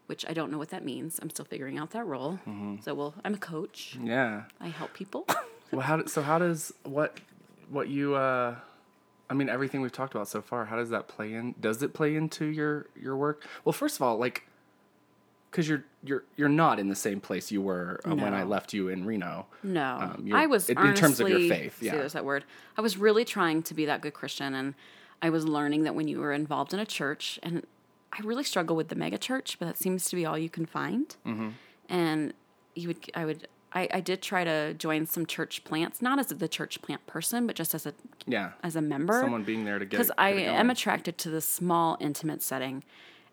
Which 0.07 0.25
I 0.27 0.33
don't 0.33 0.51
know 0.51 0.57
what 0.57 0.69
that 0.71 0.83
means. 0.83 1.17
I'm 1.21 1.29
still 1.29 1.45
figuring 1.45 1.77
out 1.77 1.91
that 1.91 2.05
role. 2.05 2.37
So, 2.81 2.93
well, 2.93 3.13
I'm 3.23 3.35
a 3.35 3.37
coach. 3.37 3.97
Yeah. 4.03 4.43
I 4.59 4.67
help 4.67 4.93
people. 4.93 5.25
Well, 5.71 5.81
how 5.81 6.05
so 6.05 6.21
how 6.21 6.37
does 6.37 6.71
what 6.83 7.17
what 7.69 7.87
you 7.87 8.13
uh 8.13 8.53
I 9.27 9.33
mean 9.33 9.49
everything 9.49 9.81
we've 9.81 9.91
talked 9.91 10.13
about 10.13 10.27
so 10.27 10.39
far, 10.39 10.65
how 10.65 10.75
does 10.75 10.89
that 10.91 11.07
play 11.07 11.33
in? 11.33 11.55
Does 11.59 11.81
it 11.81 11.95
play 11.95 12.15
into 12.15 12.45
your 12.45 12.85
your 12.95 13.17
work? 13.17 13.43
Well, 13.65 13.73
first 13.73 13.95
of 13.95 14.03
all, 14.03 14.17
like 14.17 14.45
cuz 15.53 15.69
you're 15.69 15.83
you're 16.03 16.23
you're 16.35 16.49
not 16.49 16.79
in 16.79 16.89
the 16.89 16.95
same 17.07 17.19
place 17.21 17.49
you 17.51 17.61
were 17.61 17.99
uh, 18.05 18.13
when 18.15 18.33
I 18.33 18.43
left 18.43 18.73
you 18.73 18.89
in 18.89 19.05
Reno. 19.05 19.45
No, 19.63 19.97
Um, 20.01 20.29
I 20.33 20.45
was 20.47 20.69
in- 20.69 20.77
in 20.77 20.93
terms 20.95 21.19
of 21.21 21.29
your 21.29 21.39
faith, 21.47 21.79
see, 21.79 21.85
yeah. 21.85 21.95
there's 21.95 22.13
that 22.13 22.25
word. 22.25 22.43
I 22.77 22.81
was 22.81 22.97
really 22.97 23.23
trying 23.23 23.63
to 23.63 23.73
be 23.73 23.85
that 23.85 24.01
good 24.01 24.13
Christian, 24.13 24.53
and 24.53 24.73
I 25.21 25.29
was 25.29 25.47
learning 25.47 25.83
that 25.83 25.95
when 25.95 26.07
you 26.09 26.19
were 26.19 26.33
involved 26.33 26.73
in 26.73 26.79
a 26.79 26.85
church, 26.85 27.39
and 27.41 27.65
I 28.11 28.19
really 28.23 28.43
struggle 28.43 28.75
with 28.75 28.89
the 28.89 28.95
mega 28.95 29.17
church, 29.17 29.57
but 29.59 29.65
that 29.67 29.77
seems 29.77 30.09
to 30.09 30.15
be 30.17 30.25
all 30.25 30.37
you 30.37 30.49
can 30.49 30.65
find. 30.65 31.15
Mm-hmm. 31.25 31.49
And 31.89 32.33
you 32.75 32.89
would, 32.89 32.97
I 33.15 33.23
would, 33.25 33.47
I, 33.73 33.87
I 33.91 34.01
did 34.01 34.21
try 34.21 34.43
to 34.43 34.73
join 34.73 35.05
some 35.07 35.25
church 35.25 35.63
plants, 35.63 36.01
not 36.01 36.19
as 36.19 36.27
the 36.27 36.47
church 36.47 36.81
plant 36.81 37.05
person, 37.07 37.47
but 37.47 37.55
just 37.55 37.73
as 37.73 37.85
a 37.85 37.93
Yeah. 38.27 38.51
as 38.63 38.75
a 38.75 38.81
member. 38.81 39.13
Someone 39.21 39.43
being 39.43 39.63
there 39.65 39.79
to 39.79 39.85
get 39.85 39.91
because 39.91 40.11
I 40.17 40.29
am 40.31 40.69
attracted 40.69 41.17
to 41.19 41.29
the 41.29 41.41
small, 41.41 41.97
intimate 41.99 42.41
setting, 42.43 42.83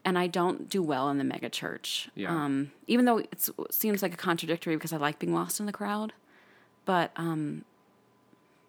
and 0.05 0.19
I 0.19 0.27
don't 0.27 0.69
do 0.69 0.83
well 0.83 1.09
in 1.11 1.19
the 1.19 1.25
mega 1.25 1.49
church. 1.51 2.09
Yeah. 2.15 2.31
Um, 2.35 2.73
even 2.87 3.05
though 3.05 3.19
it's, 3.19 3.49
it 3.51 3.75
seems 3.75 4.03
like 4.03 4.15
a 4.15 4.17
contradictory 4.17 4.75
because 4.77 4.93
I 4.93 4.97
like 4.97 5.19
being 5.19 5.35
lost 5.35 5.61
in 5.61 5.67
the 5.67 5.73
crowd, 5.73 6.13
but 6.85 7.11
um, 7.17 7.65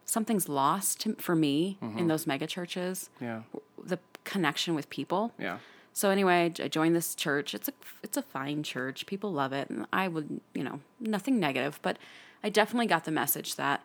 something's 0.06 0.50
lost 0.50 1.08
for 1.20 1.36
me 1.36 1.78
Mm-hmm. 1.82 1.98
in 2.00 2.08
those 2.08 2.28
mega 2.28 2.48
churches. 2.48 3.10
Yeah. 3.20 3.42
The 3.84 4.00
connection 4.24 4.76
with 4.76 4.90
people. 4.90 5.32
Yeah. 5.40 5.58
So 5.94 6.10
anyway, 6.10 6.54
I 6.60 6.68
joined 6.68 6.96
this 6.96 7.16
church. 7.16 7.54
It's 7.54 7.68
a 7.68 7.74
it's 8.04 8.16
a 8.18 8.22
fine 8.22 8.64
church. 8.64 9.06
People 9.06 9.34
love 9.34 9.52
it, 9.52 9.70
and 9.70 9.86
I 9.92 10.08
would 10.08 10.40
you 10.54 10.64
know 10.64 10.80
nothing 11.00 11.40
negative, 11.40 11.80
but 11.82 11.98
I 12.44 12.50
definitely 12.50 12.88
got 12.88 13.04
the 13.04 13.12
message 13.12 13.56
that 13.58 13.84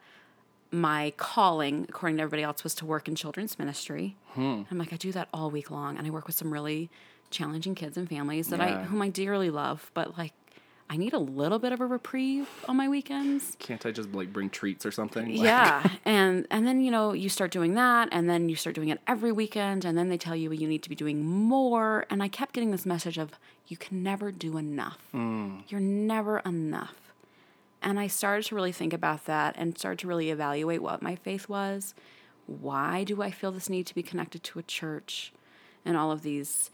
my 0.70 1.12
calling, 1.16 1.86
according 1.88 2.16
to 2.18 2.22
everybody 2.22 2.42
else, 2.44 2.62
was 2.62 2.74
to 2.76 2.86
work 2.86 3.08
in 3.08 3.14
children's 3.16 3.58
ministry. 3.58 4.16
Hmm. 4.34 4.62
I'm 4.70 4.78
like, 4.78 4.92
I 4.92 4.96
do 4.96 5.10
that 5.12 5.28
all 5.32 5.50
week 5.50 5.70
long, 5.70 5.96
and 5.98 6.06
I 6.06 6.10
work 6.10 6.26
with 6.28 6.36
some 6.36 6.52
really 6.52 6.90
challenging 7.30 7.74
kids 7.74 7.96
and 7.96 8.08
families 8.08 8.48
that 8.48 8.60
I 8.60 8.84
whom 8.84 9.02
I 9.02 9.08
dearly 9.08 9.50
love, 9.50 9.90
but 9.94 10.16
like. 10.18 10.32
I 10.88 10.96
need 10.96 11.14
a 11.14 11.18
little 11.18 11.58
bit 11.58 11.72
of 11.72 11.80
a 11.80 11.84
reprieve 11.86 12.48
on 12.68 12.76
my 12.76 12.88
weekends. 12.88 13.56
Can't 13.58 13.84
I 13.84 13.90
just 13.90 14.12
like 14.12 14.32
bring 14.32 14.48
treats 14.48 14.86
or 14.86 14.92
something? 14.92 15.30
Like- 15.30 15.40
Yeah, 15.44 15.90
and 16.04 16.46
and 16.48 16.64
then 16.64 16.80
you 16.80 16.92
know 16.92 17.12
you 17.12 17.28
start 17.28 17.50
doing 17.50 17.74
that, 17.74 18.08
and 18.12 18.30
then 18.30 18.48
you 18.48 18.54
start 18.54 18.76
doing 18.76 18.90
it 18.90 19.00
every 19.08 19.32
weekend, 19.32 19.84
and 19.84 19.98
then 19.98 20.10
they 20.10 20.16
tell 20.16 20.36
you 20.36 20.52
you 20.52 20.68
need 20.68 20.84
to 20.84 20.88
be 20.88 20.94
doing 20.94 21.26
more. 21.26 22.06
And 22.08 22.22
I 22.22 22.28
kept 22.28 22.52
getting 22.54 22.70
this 22.70 22.86
message 22.86 23.18
of 23.18 23.32
you 23.66 23.76
can 23.76 24.04
never 24.04 24.30
do 24.30 24.58
enough. 24.58 25.00
Mm. 25.12 25.64
You're 25.68 25.80
never 25.80 26.38
enough. 26.46 27.12
And 27.82 27.98
I 27.98 28.06
started 28.06 28.46
to 28.46 28.54
really 28.54 28.70
think 28.70 28.92
about 28.92 29.24
that 29.26 29.56
and 29.58 29.76
started 29.76 29.98
to 29.98 30.06
really 30.06 30.30
evaluate 30.30 30.82
what 30.82 31.02
my 31.02 31.16
faith 31.16 31.48
was. 31.48 31.94
Why 32.46 33.02
do 33.02 33.22
I 33.22 33.32
feel 33.32 33.50
this 33.50 33.68
need 33.68 33.86
to 33.88 33.94
be 33.96 34.04
connected 34.04 34.44
to 34.44 34.60
a 34.60 34.62
church, 34.62 35.32
and 35.84 35.96
all 35.96 36.12
of 36.12 36.22
these 36.22 36.70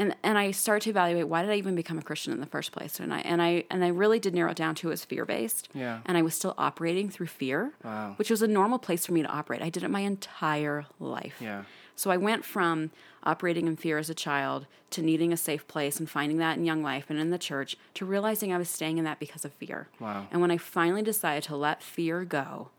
and 0.00 0.16
and 0.22 0.38
I 0.38 0.50
started 0.50 0.82
to 0.84 0.90
evaluate 0.90 1.28
why 1.28 1.42
did 1.42 1.50
I 1.50 1.56
even 1.56 1.74
become 1.74 1.98
a 1.98 2.02
Christian 2.02 2.32
in 2.32 2.40
the 2.40 2.46
first 2.46 2.72
place? 2.72 2.98
And 2.98 3.12
I 3.12 3.20
and 3.20 3.40
I 3.42 3.64
and 3.70 3.84
I 3.84 3.88
really 3.88 4.18
did 4.18 4.34
narrow 4.34 4.50
it 4.50 4.56
down 4.56 4.74
to 4.76 4.88
it 4.88 4.90
was 4.90 5.04
fear 5.04 5.24
based. 5.24 5.68
Yeah. 5.74 6.00
And 6.06 6.16
I 6.16 6.22
was 6.22 6.34
still 6.34 6.54
operating 6.56 7.10
through 7.10 7.26
fear, 7.28 7.72
Wow. 7.84 8.14
which 8.16 8.30
was 8.30 8.40
a 8.42 8.48
normal 8.48 8.78
place 8.78 9.04
for 9.06 9.12
me 9.12 9.22
to 9.22 9.28
operate. 9.28 9.62
I 9.62 9.68
did 9.70 9.82
it 9.84 9.90
my 9.90 10.00
entire 10.00 10.86
life. 10.98 11.36
Yeah. 11.40 11.64
So 11.96 12.10
I 12.10 12.16
went 12.16 12.46
from 12.46 12.90
operating 13.24 13.66
in 13.66 13.76
fear 13.76 13.98
as 13.98 14.08
a 14.08 14.14
child 14.14 14.66
to 14.90 15.02
needing 15.02 15.34
a 15.34 15.36
safe 15.36 15.68
place 15.68 16.00
and 16.00 16.08
finding 16.08 16.38
that 16.38 16.56
in 16.56 16.64
young 16.64 16.82
life 16.82 17.06
and 17.10 17.18
in 17.20 17.28
the 17.30 17.38
church 17.38 17.76
to 17.94 18.06
realizing 18.06 18.52
I 18.54 18.58
was 18.58 18.70
staying 18.70 18.96
in 18.96 19.04
that 19.04 19.20
because 19.20 19.44
of 19.44 19.52
fear. 19.52 19.88
Wow. 20.00 20.26
And 20.30 20.40
when 20.40 20.50
I 20.50 20.56
finally 20.56 21.02
decided 21.02 21.42
to 21.44 21.56
let 21.56 21.82
fear 21.82 22.24
go, 22.24 22.70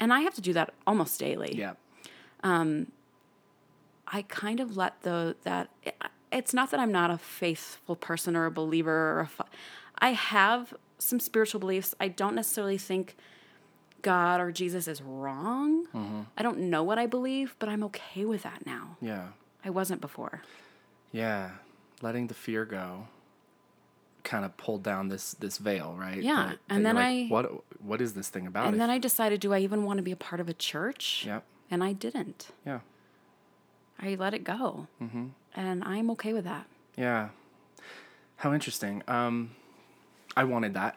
and 0.00 0.12
I 0.14 0.20
have 0.20 0.34
to 0.34 0.40
do 0.40 0.54
that 0.54 0.72
almost 0.86 1.20
daily. 1.20 1.54
Yeah. 1.54 1.74
Um, 2.42 2.90
I 4.06 4.22
kind 4.22 4.60
of 4.60 4.76
let 4.78 5.02
the 5.02 5.36
that 5.44 5.68
it's 6.32 6.52
not 6.54 6.70
that 6.70 6.80
I'm 6.80 6.92
not 6.92 7.10
a 7.10 7.18
faithful 7.18 7.96
person 7.96 8.36
or 8.36 8.46
a 8.46 8.50
believer 8.50 9.12
or 9.16 9.20
a 9.20 9.26
fa- 9.26 9.46
I 9.98 10.12
have 10.12 10.74
some 10.98 11.20
spiritual 11.20 11.60
beliefs. 11.60 11.94
I 12.00 12.08
don't 12.08 12.34
necessarily 12.34 12.78
think 12.78 13.16
God 14.02 14.40
or 14.40 14.52
Jesus 14.52 14.86
is 14.88 15.00
wrong. 15.02 15.86
Mm-hmm. 15.86 16.20
I 16.36 16.42
don't 16.42 16.58
know 16.58 16.82
what 16.82 16.98
I 16.98 17.06
believe, 17.06 17.56
but 17.58 17.68
I'm 17.68 17.82
okay 17.84 18.24
with 18.24 18.42
that 18.42 18.64
now. 18.66 18.96
Yeah. 19.00 19.28
I 19.64 19.70
wasn't 19.70 20.00
before. 20.00 20.42
Yeah. 21.12 21.50
Letting 22.02 22.26
the 22.28 22.34
fear 22.34 22.64
go 22.64 23.08
kind 24.24 24.44
of 24.44 24.56
pulled 24.58 24.82
down 24.82 25.08
this 25.08 25.32
this 25.40 25.56
veil, 25.58 25.96
right? 25.98 26.22
Yeah, 26.22 26.48
That- 26.50 26.58
and 26.68 26.84
that 26.84 26.94
then 26.94 26.94
like, 26.96 27.04
I- 27.06 27.26
what 27.28 27.82
what 27.82 28.00
is 28.00 28.12
this 28.14 28.28
thing 28.28 28.46
about? 28.46 28.66
And 28.66 28.74
If- 28.74 28.78
then 28.78 28.90
I 28.90 28.98
decided, 28.98 29.40
do 29.40 29.52
I 29.54 29.60
even 29.60 29.84
want 29.84 29.96
to 29.98 30.02
be 30.02 30.12
a 30.12 30.16
part 30.16 30.40
of 30.40 30.48
a 30.48 30.54
church? 30.54 31.24
Yep. 31.26 31.44
And 31.70 31.82
I 31.82 31.92
didn't. 31.92 32.48
Yeah. 32.66 32.80
I 34.00 34.14
let 34.14 34.32
it 34.34 34.44
go. 34.44 34.86
Mm-hmm. 35.02 35.26
And 35.58 35.82
I'm 35.82 36.08
okay 36.12 36.32
with 36.32 36.44
that. 36.44 36.66
Yeah. 36.96 37.30
How 38.36 38.54
interesting. 38.54 39.02
Um, 39.08 39.50
I 40.36 40.44
wanted 40.44 40.74
that. 40.74 40.96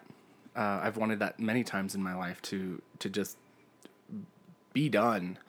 Uh, 0.55 0.81
I've 0.83 0.97
wanted 0.97 1.17
that 1.19 1.39
many 1.39 1.63
times 1.63 1.95
in 1.95 2.03
my 2.03 2.13
life 2.13 2.39
to 2.43 2.79
to 2.99 3.09
just 3.09 3.37
be 4.71 4.87
done. 4.87 5.39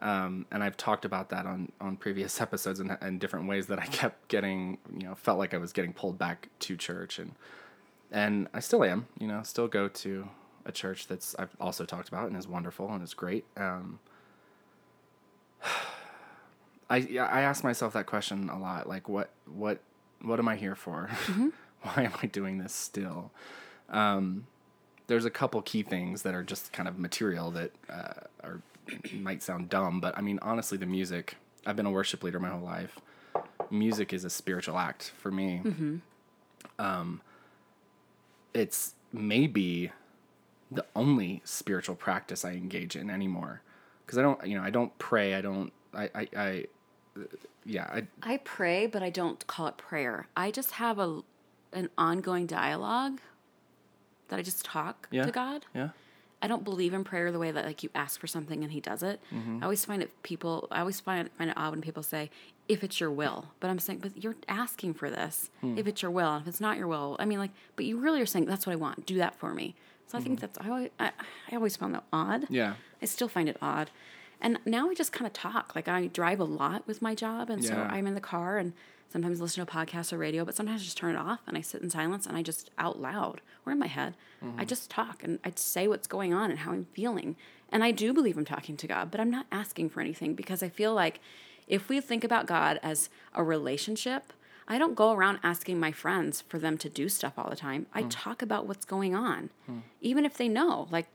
Um, 0.00 0.44
and 0.50 0.62
I've 0.62 0.76
talked 0.76 1.06
about 1.06 1.30
that 1.30 1.46
on, 1.46 1.72
on 1.80 1.96
previous 1.96 2.40
episodes 2.42 2.78
and 2.78 2.96
in 3.00 3.18
different 3.18 3.48
ways 3.48 3.68
that 3.68 3.78
I 3.80 3.86
kept 3.86 4.28
getting, 4.28 4.78
you 4.96 5.08
know, 5.08 5.14
felt 5.14 5.38
like 5.38 5.54
I 5.54 5.56
was 5.56 5.72
getting 5.72 5.94
pulled 5.94 6.18
back 6.18 6.50
to 6.60 6.76
church 6.76 7.18
and 7.18 7.32
and 8.10 8.48
I 8.52 8.60
still 8.60 8.84
am, 8.84 9.06
you 9.18 9.26
know, 9.28 9.42
still 9.44 9.68
go 9.68 9.88
to 9.88 10.28
a 10.66 10.72
church 10.72 11.06
that's 11.06 11.34
I've 11.38 11.56
also 11.58 11.86
talked 11.86 12.08
about 12.08 12.28
and 12.28 12.36
is 12.36 12.46
wonderful 12.46 12.92
and 12.92 13.02
is 13.02 13.14
great. 13.14 13.46
Um, 13.56 13.98
I 16.90 16.96
I 17.18 17.42
ask 17.42 17.62
myself 17.64 17.92
that 17.92 18.06
question 18.06 18.48
a 18.48 18.58
lot. 18.58 18.88
Like, 18.88 19.08
what 19.08 19.30
what 19.46 19.80
what 20.22 20.38
am 20.38 20.48
I 20.48 20.56
here 20.56 20.74
for? 20.74 21.10
Why 21.82 22.02
am 22.02 22.12
I 22.22 22.26
doing 22.26 22.58
this 22.58 22.72
still? 22.72 23.30
Um, 23.88 24.46
there's 25.06 25.24
a 25.24 25.30
couple 25.30 25.62
key 25.62 25.82
things 25.82 26.22
that 26.22 26.34
are 26.34 26.42
just 26.42 26.72
kind 26.72 26.88
of 26.88 26.98
material 26.98 27.50
that 27.52 27.72
uh, 27.88 28.12
are 28.42 28.60
might 29.14 29.42
sound 29.42 29.68
dumb, 29.68 30.00
but 30.00 30.16
I 30.16 30.20
mean 30.20 30.38
honestly, 30.42 30.78
the 30.78 30.86
music. 30.86 31.36
I've 31.66 31.76
been 31.76 31.86
a 31.86 31.90
worship 31.90 32.22
leader 32.22 32.40
my 32.40 32.48
whole 32.48 32.60
life. 32.64 32.98
Music 33.70 34.12
is 34.12 34.24
a 34.24 34.30
spiritual 34.30 34.78
act 34.78 35.12
for 35.18 35.30
me. 35.30 35.60
Um, 36.78 37.20
it's 38.54 38.94
maybe 39.12 39.92
the 40.70 40.84
only 40.96 41.42
spiritual 41.44 41.94
practice 41.94 42.44
I 42.44 42.52
engage 42.52 42.96
in 42.96 43.10
anymore 43.10 43.60
because 44.04 44.18
I 44.18 44.22
don't, 44.22 44.46
you 44.46 44.56
know, 44.56 44.64
I 44.64 44.70
don't 44.70 44.96
pray. 44.98 45.34
I 45.34 45.40
don't. 45.42 45.72
I, 45.94 46.10
I, 46.14 46.28
I 46.36 46.64
yeah, 47.64 47.84
I, 47.84 48.06
I 48.22 48.36
pray, 48.38 48.86
but 48.86 49.02
I 49.02 49.10
don't 49.10 49.46
call 49.46 49.66
it 49.66 49.76
prayer. 49.76 50.26
I 50.36 50.50
just 50.50 50.72
have 50.72 50.98
a 50.98 51.22
an 51.72 51.90
ongoing 51.98 52.46
dialogue 52.46 53.20
that 54.28 54.38
I 54.38 54.42
just 54.42 54.64
talk 54.64 55.06
Yeah. 55.10 55.24
to 55.26 55.30
God. 55.30 55.66
yeah, 55.74 55.90
I 56.40 56.46
don't 56.46 56.64
believe 56.64 56.94
in 56.94 57.04
prayer 57.04 57.30
the 57.32 57.38
way 57.38 57.50
that 57.50 57.64
like 57.64 57.82
you 57.82 57.90
ask 57.94 58.20
for 58.20 58.26
something 58.26 58.62
and 58.62 58.72
he 58.72 58.80
does 58.80 59.02
it. 59.02 59.20
Mm-hmm. 59.34 59.58
I 59.60 59.64
always 59.64 59.84
find 59.84 60.02
it 60.02 60.22
people 60.22 60.68
I 60.70 60.80
always 60.80 61.00
find 61.00 61.28
find 61.36 61.50
it 61.50 61.56
odd 61.56 61.72
when 61.72 61.80
people 61.80 62.02
say, 62.02 62.30
if 62.68 62.84
it's 62.84 63.00
your 63.00 63.10
will. 63.10 63.46
But 63.60 63.70
I'm 63.70 63.78
saying, 63.78 64.00
but 64.00 64.22
you're 64.22 64.36
asking 64.48 64.94
for 64.94 65.10
this. 65.10 65.50
Hmm. 65.60 65.76
If 65.76 65.86
it's 65.86 66.02
your 66.02 66.10
will. 66.10 66.34
And 66.34 66.42
if 66.42 66.48
it's 66.48 66.60
not 66.60 66.76
your 66.76 66.86
will, 66.86 67.16
I 67.18 67.24
mean 67.24 67.38
like 67.38 67.50
but 67.76 67.84
you 67.84 67.98
really 67.98 68.20
are 68.20 68.26
saying 68.26 68.46
that's 68.46 68.66
what 68.66 68.72
I 68.72 68.76
want. 68.76 69.06
Do 69.06 69.16
that 69.18 69.34
for 69.34 69.52
me. 69.54 69.74
So 70.06 70.16
I 70.16 70.22
think 70.22 70.36
mm-hmm. 70.36 70.46
that's 70.46 70.58
I 70.58 70.68
always 70.70 70.90
I, 70.98 71.12
I 71.50 71.56
always 71.56 71.76
found 71.76 71.94
that 71.94 72.04
odd. 72.12 72.46
yeah, 72.48 72.74
I 73.02 73.06
still 73.06 73.28
find 73.28 73.48
it 73.48 73.56
odd. 73.60 73.90
And 74.40 74.58
now 74.64 74.88
we 74.88 74.94
just 74.94 75.12
kind 75.12 75.26
of 75.26 75.32
talk. 75.32 75.74
Like 75.74 75.88
I 75.88 76.06
drive 76.06 76.40
a 76.40 76.44
lot 76.44 76.86
with 76.86 77.02
my 77.02 77.14
job, 77.14 77.50
and 77.50 77.64
so 77.64 77.74
I'm 77.74 78.06
in 78.06 78.14
the 78.14 78.20
car 78.20 78.58
and 78.58 78.72
sometimes 79.10 79.40
listen 79.40 79.64
to 79.64 79.70
a 79.70 79.74
podcast 79.74 80.12
or 80.12 80.18
radio, 80.18 80.44
but 80.44 80.54
sometimes 80.54 80.82
I 80.82 80.84
just 80.84 80.96
turn 80.96 81.14
it 81.14 81.18
off 81.18 81.40
and 81.46 81.56
I 81.56 81.60
sit 81.60 81.82
in 81.82 81.90
silence 81.90 82.26
and 82.26 82.36
I 82.36 82.42
just 82.42 82.70
out 82.78 83.00
loud 83.00 83.40
or 83.64 83.72
in 83.72 83.78
my 83.78 83.86
head, 83.86 84.14
I 84.42 84.44
mm-hmm. 84.44 84.64
just 84.64 84.90
talk 84.90 85.24
and 85.24 85.38
I 85.44 85.52
say 85.56 85.88
what's 85.88 86.06
going 86.06 86.34
on 86.34 86.50
and 86.50 86.60
how 86.60 86.72
I'm 86.72 86.86
feeling. 86.92 87.36
And 87.70 87.82
I 87.82 87.90
do 87.90 88.12
believe 88.12 88.36
I'm 88.36 88.44
talking 88.44 88.76
to 88.76 88.86
God, 88.86 89.10
but 89.10 89.20
I'm 89.20 89.30
not 89.30 89.46
asking 89.50 89.90
for 89.90 90.00
anything 90.00 90.34
because 90.34 90.62
I 90.62 90.68
feel 90.68 90.94
like 90.94 91.20
if 91.66 91.88
we 91.88 92.00
think 92.00 92.24
about 92.24 92.46
God 92.46 92.78
as 92.82 93.08
a 93.34 93.42
relationship, 93.42 94.32
I 94.66 94.78
don't 94.78 94.94
go 94.94 95.12
around 95.12 95.40
asking 95.42 95.80
my 95.80 95.92
friends 95.92 96.42
for 96.42 96.58
them 96.58 96.76
to 96.78 96.88
do 96.88 97.08
stuff 97.08 97.34
all 97.38 97.48
the 97.48 97.56
time. 97.56 97.86
I 97.94 98.02
mm. 98.02 98.08
talk 98.10 98.42
about 98.42 98.66
what's 98.66 98.84
going 98.84 99.14
on, 99.14 99.50
mm. 99.70 99.80
even 100.00 100.26
if 100.26 100.36
they 100.36 100.48
know. 100.48 100.88
Like, 100.90 101.06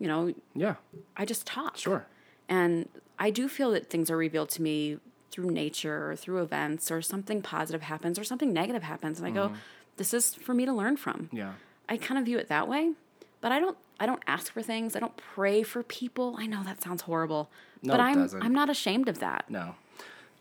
you 0.00 0.08
know, 0.08 0.34
yeah, 0.54 0.74
I 1.16 1.24
just 1.24 1.46
talk. 1.46 1.76
sure, 1.76 2.06
And 2.48 2.88
I 3.18 3.30
do 3.30 3.48
feel 3.48 3.70
that 3.72 3.88
things 3.90 4.10
are 4.10 4.16
revealed 4.16 4.50
to 4.50 4.62
me 4.62 4.98
through 5.30 5.50
nature 5.50 6.10
or 6.10 6.16
through 6.16 6.42
events 6.42 6.90
or 6.90 7.00
something 7.00 7.40
positive 7.40 7.82
happens 7.82 8.18
or 8.18 8.24
something 8.24 8.52
negative 8.52 8.82
happens 8.82 9.18
and 9.18 9.26
I 9.26 9.30
go, 9.30 9.52
this 9.96 10.12
is 10.12 10.34
for 10.34 10.52
me 10.54 10.66
to 10.66 10.72
learn 10.72 10.96
from. 10.96 11.30
yeah, 11.32 11.52
I 11.88 11.96
kind 11.96 12.18
of 12.18 12.24
view 12.26 12.38
it 12.38 12.48
that 12.48 12.68
way, 12.68 12.92
but 13.40 13.52
I 13.52 13.60
don't 13.60 13.76
I 14.00 14.06
don't 14.06 14.22
ask 14.26 14.52
for 14.52 14.62
things. 14.62 14.96
I 14.96 15.00
don't 15.00 15.16
pray 15.16 15.62
for 15.62 15.82
people. 15.82 16.34
I 16.38 16.46
know 16.46 16.62
that 16.64 16.82
sounds 16.82 17.02
horrible, 17.02 17.50
No, 17.82 17.92
but 17.92 18.00
I'm 18.00 18.14
doesn't. 18.22 18.42
I'm 18.42 18.52
not 18.52 18.68
ashamed 18.68 19.08
of 19.08 19.20
that. 19.20 19.48
no, 19.48 19.74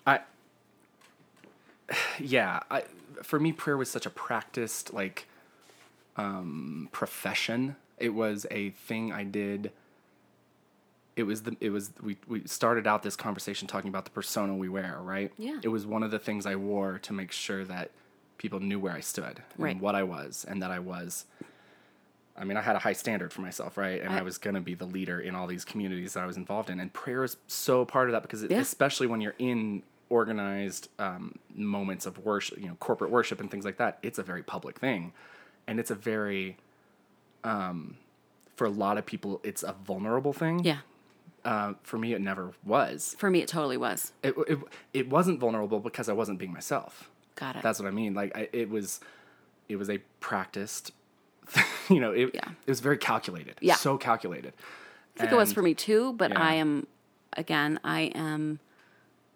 I, 0.08 0.22
yeah, 2.20 2.62
I 2.70 2.84
for 3.24 3.40
me 3.40 3.52
prayer 3.52 3.78
was 3.78 3.90
such 3.90 4.06
a 4.06 4.10
practiced 4.10 4.94
like, 4.94 5.28
um, 6.18 6.90
profession. 6.92 7.76
It 8.00 8.14
was 8.16 8.46
a 8.50 8.72
thing 8.72 9.14
I 9.14 9.24
did. 9.24 9.72
It 11.16 11.24
was 11.24 11.44
the 11.44 11.56
it 11.60 11.70
was 11.72 11.92
we 12.02 12.18
we 12.28 12.48
started 12.48 12.88
out 12.88 13.04
this 13.04 13.16
conversation 13.16 13.68
talking 13.68 13.90
about 13.90 14.06
the 14.06 14.12
persona 14.12 14.56
we 14.56 14.70
wear, 14.70 14.98
right? 15.02 15.32
Yeah. 15.38 15.60
It 15.62 15.68
was 15.68 15.86
one 15.86 16.04
of 16.04 16.12
the 16.12 16.20
things 16.20 16.46
I 16.46 16.56
wore 16.56 17.00
to 17.00 17.14
make 17.14 17.32
sure 17.32 17.66
that 17.66 17.92
people 18.38 18.60
knew 18.60 18.80
where 18.80 18.94
I 18.94 19.02
stood 19.02 19.42
Right. 19.58 19.72
and 19.74 19.82
what 19.82 19.94
I 19.94 20.04
was 20.04 20.46
and 20.48 20.62
that 20.62 20.72
I 20.72 20.80
was 20.80 21.26
I 22.38 22.46
mean, 22.46 22.56
I 22.58 22.62
had 22.62 22.76
a 22.78 22.80
high 22.80 22.94
standard 22.94 23.34
for 23.34 23.42
myself, 23.42 23.78
right? 23.78 24.02
And 24.02 24.14
I, 24.14 24.20
I- 24.20 24.22
was 24.22 24.38
going 24.38 24.56
to 24.56 24.62
be 24.62 24.74
the 24.74 24.86
leader 24.86 25.20
in 25.20 25.36
all 25.36 25.48
these 25.48 25.66
communities 25.66 26.14
that 26.14 26.24
I 26.24 26.26
was 26.26 26.38
involved 26.38 26.70
in. 26.70 26.80
And 26.80 26.92
prayer 26.92 27.24
is 27.26 27.36
so 27.46 27.84
part 27.86 28.08
of 28.08 28.14
that 28.14 28.22
because, 28.24 28.42
it, 28.42 28.50
Yeah. 28.52 28.60
especially 28.60 29.06
when 29.06 29.20
you're 29.22 29.36
in 29.38 29.84
organized 30.10 30.88
um, 30.98 31.36
moments 31.54 32.06
of 32.06 32.18
worship, 32.20 32.58
you 32.58 32.68
know, 32.68 32.76
corporate 32.76 33.12
worship 33.12 33.42
and 33.42 33.52
things 33.52 33.66
like 33.66 33.78
that, 33.78 34.00
it's 34.02 34.18
a 34.18 34.24
very 34.24 34.42
public 34.44 34.80
thing. 34.80 35.12
And 35.68 35.78
it's 35.80 35.92
a 35.92 35.96
very 35.96 36.58
um, 37.44 37.98
for 38.56 38.66
a 38.66 38.70
lot 38.70 38.98
of 38.98 39.06
people, 39.06 39.42
it's 39.44 39.62
a 39.62 39.74
vulnerable 39.86 40.34
thing. 40.34 40.64
Yeah. 40.64 40.78
Uh, 41.44 41.74
for 41.84 41.98
me, 41.98 42.14
it 42.14 42.22
never 42.22 42.52
was. 42.64 43.16
For 43.18 43.30
me, 43.30 43.40
it 43.42 43.48
totally 43.48 43.78
was. 43.78 44.12
It, 44.24 44.36
it 44.48 44.60
it 44.94 45.10
wasn't 45.10 45.40
vulnerable 45.40 45.80
because 45.80 46.08
I 46.10 46.14
wasn't 46.14 46.38
being 46.40 46.54
myself. 46.54 47.10
Got 47.36 47.56
it. 47.56 47.64
That's 47.64 47.80
what 47.80 47.88
I 47.88 47.92
mean. 47.92 48.14
Like 48.14 48.36
I, 48.38 48.48
it 48.54 48.70
was, 48.70 49.00
it 49.68 49.78
was 49.78 49.90
a 49.90 49.98
practiced. 50.20 50.92
you 51.90 52.00
know, 52.00 52.12
it 52.12 52.32
Yeah. 52.36 52.50
it 52.66 52.70
was 52.70 52.80
very 52.80 52.98
calculated. 52.98 53.56
Yeah. 53.62 53.76
So 53.76 53.98
calculated. 53.98 54.54
I 55.18 55.22
think 55.22 55.32
it 55.32 55.36
was 55.36 55.52
for 55.52 55.62
me 55.62 55.74
too, 55.74 56.14
but 56.14 56.32
Yeah. 56.32 56.40
I 56.42 56.54
am, 56.56 56.88
again, 57.34 57.80
I 57.84 58.02
am. 58.16 58.60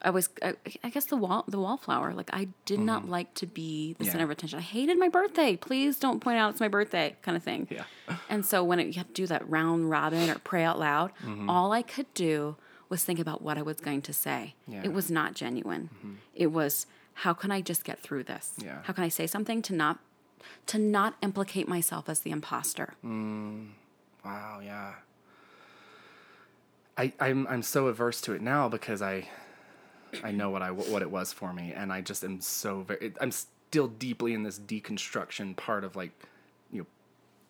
I 0.06 0.12
was, 0.12 0.30
I, 0.42 0.54
I 0.84 0.90
guess, 0.90 1.06
the 1.06 1.18
wall, 1.18 1.44
the 1.48 1.60
wallflower. 1.60 2.14
Like 2.14 2.30
I 2.32 2.48
did 2.66 2.80
not 2.80 3.10
like 3.10 3.34
to 3.36 3.48
be 3.48 3.94
the 3.94 3.96
Mm-hmm. 3.96 4.04
Yeah. 4.06 4.12
center 4.12 4.24
of 4.26 4.30
attention. 4.30 4.60
I 4.60 4.62
hated 4.62 4.98
my 5.00 5.10
birthday. 5.10 5.58
Please 5.58 5.98
don't 6.00 6.20
point 6.22 6.38
out 6.38 6.52
it's 6.52 6.60
my 6.60 6.68
birthday, 6.68 7.16
kind 7.24 7.36
of 7.36 7.44
thing. 7.44 7.68
Yeah. 7.72 7.84
And 8.30 8.46
so 8.46 8.64
when 8.64 8.80
it, 8.80 8.88
you 8.88 8.94
have 8.94 9.08
to 9.08 9.14
do 9.14 9.28
that 9.28 9.50
round 9.50 9.90
robin 9.90 10.30
or 10.30 10.38
pray 10.40 10.64
out 10.64 10.78
loud, 10.80 11.12
Mm-hmm. 11.24 11.50
all 11.50 11.72
I 11.74 11.82
could 11.82 12.14
do 12.14 12.56
was 12.88 13.04
think 13.04 13.20
about 13.20 13.42
what 13.42 13.58
I 13.58 13.64
was 13.64 13.78
going 13.78 14.04
to 14.04 14.14
say. 14.14 14.54
Yeah. 14.68 14.82
It 14.84 14.94
was 14.94 15.10
not 15.10 15.34
genuine. 15.34 15.90
It 16.36 16.52
was 16.52 16.86
how 17.26 17.34
can 17.34 17.50
I 17.52 17.62
just 17.62 17.84
get 17.84 17.98
through 18.00 18.24
this? 18.26 18.54
Yeah. 18.64 18.80
How 18.84 18.94
can 18.94 19.04
I 19.04 19.10
say 19.10 19.26
something 19.28 19.62
to 19.64 19.74
not 19.74 19.98
to 20.68 20.78
not 20.78 21.16
implicate 21.24 21.68
myself 21.68 22.08
as 22.10 22.20
the 22.20 22.30
imposter? 22.30 22.94
Wow, 23.04 24.60
yeah. 24.64 24.94
I 26.98 27.12
I'm 27.20 27.48
I'm 27.48 27.64
so 27.64 27.88
averse 27.88 28.22
to 28.22 28.34
it 28.34 28.42
now 28.42 28.70
because 28.70 29.02
I 29.02 29.28
I 30.24 30.32
know 30.32 30.50
what 30.50 30.62
I 30.62 30.72
what 30.72 31.02
it 31.02 31.10
was 31.12 31.32
for 31.34 31.54
me 31.54 31.74
and 31.76 31.92
I 31.92 32.02
just 32.02 32.24
am 32.24 32.42
so 32.42 32.82
very 32.82 33.14
I'm 33.22 33.32
still 33.32 33.88
deeply 33.88 34.34
in 34.34 34.44
this 34.44 34.60
deconstruction 34.60 35.56
part 35.56 35.84
of 35.84 35.96
like 35.96 36.12
you 36.72 36.80
know 36.82 36.86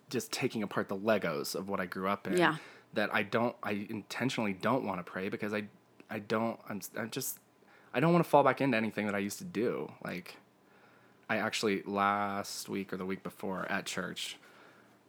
just 0.09 0.31
taking 0.31 0.63
apart 0.63 0.87
the 0.89 0.97
legos 0.97 1.55
of 1.55 1.69
what 1.69 1.79
I 1.79 1.85
grew 1.85 2.07
up 2.07 2.27
in 2.27 2.37
Yeah. 2.37 2.55
that 2.93 3.13
I 3.13 3.23
don't 3.23 3.55
I 3.63 3.87
intentionally 3.89 4.53
don't 4.53 4.85
want 4.85 4.99
to 4.99 5.03
pray 5.03 5.29
because 5.29 5.53
I 5.53 5.63
I 6.09 6.19
don't 6.19 6.59
I'm 6.69 6.81
I'm 6.97 7.09
just 7.09 7.39
I 7.93 7.99
don't 7.99 8.13
want 8.13 8.23
to 8.23 8.29
fall 8.29 8.43
back 8.43 8.61
into 8.61 8.77
anything 8.77 9.05
that 9.05 9.15
I 9.15 9.19
used 9.19 9.37
to 9.39 9.45
do 9.45 9.91
like 10.03 10.35
I 11.29 11.37
actually 11.37 11.81
last 11.83 12.69
week 12.69 12.93
or 12.93 12.97
the 12.97 13.05
week 13.05 13.23
before 13.23 13.65
at 13.71 13.85
church 13.85 14.37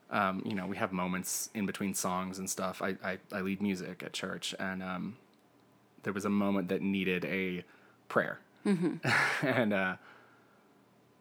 um, 0.08 0.40
you 0.44 0.54
know, 0.54 0.66
we 0.68 0.76
have 0.76 0.92
moments 0.92 1.50
in 1.52 1.66
between 1.66 1.92
songs 1.92 2.38
and 2.38 2.48
stuff. 2.48 2.80
I, 2.80 2.96
I, 3.02 3.18
I 3.32 3.40
lead 3.40 3.60
music 3.60 4.04
at 4.04 4.12
church, 4.12 4.54
and 4.56 4.80
um, 4.80 5.16
there 6.06 6.12
was 6.12 6.24
a 6.24 6.30
moment 6.30 6.68
that 6.68 6.82
needed 6.82 7.24
a 7.24 7.64
prayer. 8.06 8.38
and 8.64 9.72
uh, 9.72 9.96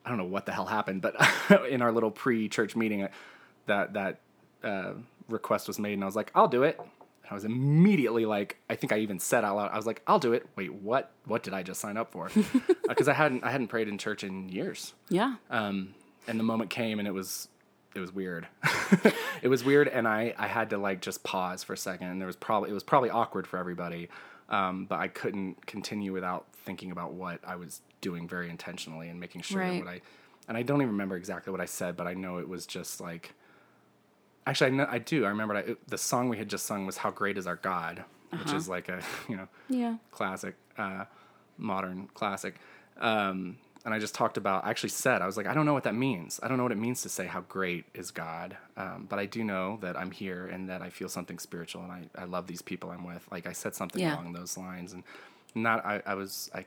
I 0.06 0.10
don't 0.10 0.18
know 0.20 0.26
what 0.26 0.46
the 0.46 0.52
hell 0.52 0.68
happened, 0.68 1.02
but 1.02 1.16
in 1.70 1.82
our 1.82 1.92
little 1.92 2.12
pre-church 2.12 2.76
meeting, 2.76 3.02
uh, 3.02 3.08
that 3.66 3.94
that 3.94 4.20
uh, 4.64 4.92
request 5.28 5.68
was 5.68 5.80
made, 5.80 5.94
and 5.94 6.04
I 6.04 6.06
was 6.06 6.16
like, 6.16 6.32
"I'll 6.36 6.48
do 6.48 6.62
it." 6.62 6.78
And 6.80 7.32
I 7.32 7.34
was 7.34 7.46
immediately 7.46 8.28
like, 8.28 8.58
I 8.70 8.76
think 8.76 8.94
I 8.94 9.00
even 9.00 9.18
said 9.20 9.44
out 9.44 9.56
loud, 9.56 9.72
I 9.72 9.78
was 9.78 9.88
like, 9.88 10.04
"I'll 10.06 10.20
do 10.20 10.34
it." 10.34 10.48
Wait, 10.56 10.72
what? 10.72 11.12
What 11.26 11.42
did 11.42 11.56
I 11.56 11.64
just 11.64 11.82
sign 11.82 11.98
up 11.98 12.12
for? 12.12 12.30
Because 12.88 13.08
I 13.08 13.14
hadn't 13.14 13.44
I 13.44 13.50
hadn't 13.50 13.70
prayed 13.70 13.88
in 13.88 13.98
church 13.98 14.24
in 14.24 14.48
years 14.50 14.94
Yeah. 15.10 15.38
um, 15.50 15.96
and 16.28 16.40
the 16.40 16.44
moment 16.44 16.70
came 16.70 17.00
and 17.00 17.08
it 17.08 17.12
was 17.12 17.48
it 17.96 18.00
was 18.00 18.14
weird 18.14 18.46
it 19.42 19.48
was 19.48 19.64
weird 19.64 19.88
and 19.88 20.08
I, 20.08 20.36
I 20.38 20.46
had 20.46 20.70
to 20.70 20.78
like 20.78 21.02
just 21.02 21.24
pause 21.24 21.64
for 21.64 21.74
a 21.74 21.78
second 21.78 22.10
and 22.10 22.22
there 22.22 22.28
was 22.28 22.36
probably 22.36 22.70
it 22.70 22.74
was 22.74 22.84
probably 22.84 23.10
awkward 23.10 23.48
for 23.48 23.58
everybody 23.58 24.10
um, 24.50 24.86
but 24.86 25.00
i 25.00 25.08
couldn't 25.08 25.66
continue 25.66 26.12
without 26.14 26.46
thinking 26.54 26.92
about 26.92 27.14
what 27.14 27.40
i 27.46 27.56
was 27.56 27.82
doing 28.02 28.28
very 28.28 28.50
intentionally 28.50 29.10
and 29.10 29.20
making 29.20 29.42
sure 29.42 29.62
Right. 29.62 29.72
that 29.80 29.86
what 29.86 29.88
i 29.88 30.02
and 30.48 30.58
i 30.58 30.62
don't 30.62 30.82
even 30.82 30.92
remember 30.92 31.16
exactly 31.16 31.52
what 31.52 31.62
i 31.62 31.66
said 31.66 31.96
but 31.98 32.08
i 32.08 32.14
know 32.14 32.38
it 32.38 32.48
was 32.48 32.66
just 32.66 33.02
like 33.02 33.34
actually 34.48 34.68
i 34.68 34.70
know 34.72 34.88
i 34.90 35.00
do 35.00 35.26
i 35.26 35.30
remember 35.30 35.56
I, 35.56 35.60
it, 35.62 35.88
the 35.90 35.98
song 35.98 36.30
we 36.30 36.38
had 36.38 36.50
just 36.50 36.66
sung 36.66 36.86
was 36.86 36.98
how 36.98 37.12
great 37.12 37.38
is 37.38 37.48
our 37.48 37.56
god 37.56 38.04
which 38.38 38.52
is 38.54 38.68
like 38.70 38.90
a 38.90 39.02
you 39.30 39.38
know 39.38 39.48
Yeah. 39.70 39.96
classic, 40.12 40.56
uh, 40.78 41.06
modern 41.58 42.08
classic. 42.14 42.56
Um, 42.98 43.58
and 43.86 43.94
I 43.94 44.00
just 44.00 44.16
talked 44.16 44.36
about, 44.36 44.66
I 44.66 44.72
actually 44.72 44.90
said, 44.90 45.22
I 45.22 45.28
was 45.28 45.38
like, 45.38 45.46
I 45.46 45.54
don't 45.54 45.66
know 45.66 45.74
what 45.74 45.84
that 45.84 45.96
means. 45.96 46.40
I 46.42 46.48
don't 46.48 46.58
know 46.58 46.64
what 46.64 46.72
it 46.72 46.78
means 46.78 47.04
to 47.04 47.10
say 47.10 47.28
how 47.28 47.42
great 47.42 47.86
is 47.94 48.10
God. 48.12 48.58
Um, 48.76 49.06
but 49.08 49.20
I 49.20 49.26
do 49.28 49.44
know 49.44 49.78
that 49.82 49.96
I'm 49.96 50.10
here 50.12 50.48
and 50.48 50.68
that 50.70 50.82
I 50.82 50.90
feel 50.90 51.08
something 51.08 51.38
spiritual 51.40 51.84
and 51.84 51.92
I, 51.92 52.02
I 52.18 52.26
love 52.26 52.48
these 52.48 52.64
people 52.64 52.90
I'm 52.90 53.06
with. 53.06 53.28
Like 53.32 53.46
I 53.48 53.54
said 53.54 53.76
something 53.76 54.02
Yeah. 54.02 54.16
along 54.16 54.34
those 54.34 54.58
lines 54.58 54.92
and 54.94 55.04
not, 55.54 55.86
I, 55.86 56.02
I 56.06 56.16
was, 56.16 56.50
I, 56.54 56.66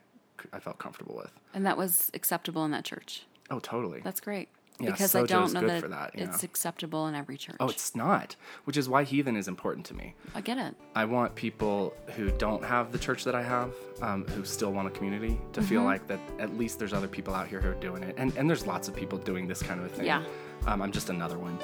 I 0.53 0.61
felt 0.61 0.79
comfortable 0.79 1.17
with. 1.17 1.33
And 1.53 1.67
that 1.67 1.77
was 1.77 2.11
acceptable 2.15 2.65
in 2.65 2.71
that 2.71 2.85
church. 2.85 3.25
Oh, 3.51 3.59
totally. 3.59 4.01
That's 4.03 4.21
great. 4.21 4.49
Yeah, 4.81 4.93
because 4.93 5.15
I 5.15 5.25
don't 5.25 5.53
know 5.53 5.67
that, 5.67 5.91
that, 5.91 6.11
it's 6.15 6.43
know. 6.43 6.47
acceptable 6.47 7.07
in 7.09 7.15
every 7.17 7.37
church. 7.37 7.57
oh, 7.59 7.69
it's 7.69 7.97
not, 7.97 8.37
which 8.65 8.77
is 8.77 8.89
why 8.89 9.03
heathen 9.03 9.35
is 9.37 9.49
important 9.49 9.85
to 9.87 9.95
me. 9.95 10.15
I 10.35 10.41
get 10.41 10.57
it. 10.59 10.75
I 10.95 11.05
want 11.05 11.35
people 11.35 11.95
who 12.15 12.31
don't 12.33 12.65
have 12.65 12.93
the 12.93 12.99
church 12.99 13.25
that 13.25 13.35
I 13.35 13.43
have, 13.43 13.73
um, 14.03 14.25
who 14.29 14.45
still 14.45 14.73
want 14.73 14.87
a 14.87 14.91
community, 14.91 15.39
to 15.55 15.63
feel 15.63 15.81
Mm-hmm. 15.81 15.87
like 15.87 16.07
that 16.09 16.21
at 16.39 16.57
least 16.57 16.79
there's 16.79 16.93
other 16.93 17.09
people 17.09 17.35
out 17.35 17.49
here 17.49 17.61
who 17.61 17.71
are 17.71 17.75
doing 17.81 18.03
it. 18.05 18.15
And, 18.19 18.37
and 18.37 18.49
there's 18.49 18.67
lots 18.67 18.87
of 18.89 18.95
people 18.95 19.19
doing 19.19 19.49
this 19.49 19.63
kind 19.63 19.81
of 19.81 19.87
a 19.87 19.89
thing. 19.89 20.07
Yeah. 20.07 20.23
Um, 20.67 20.81
I'm 20.83 20.93
just 20.93 21.09
another 21.11 21.39
one. 21.39 21.59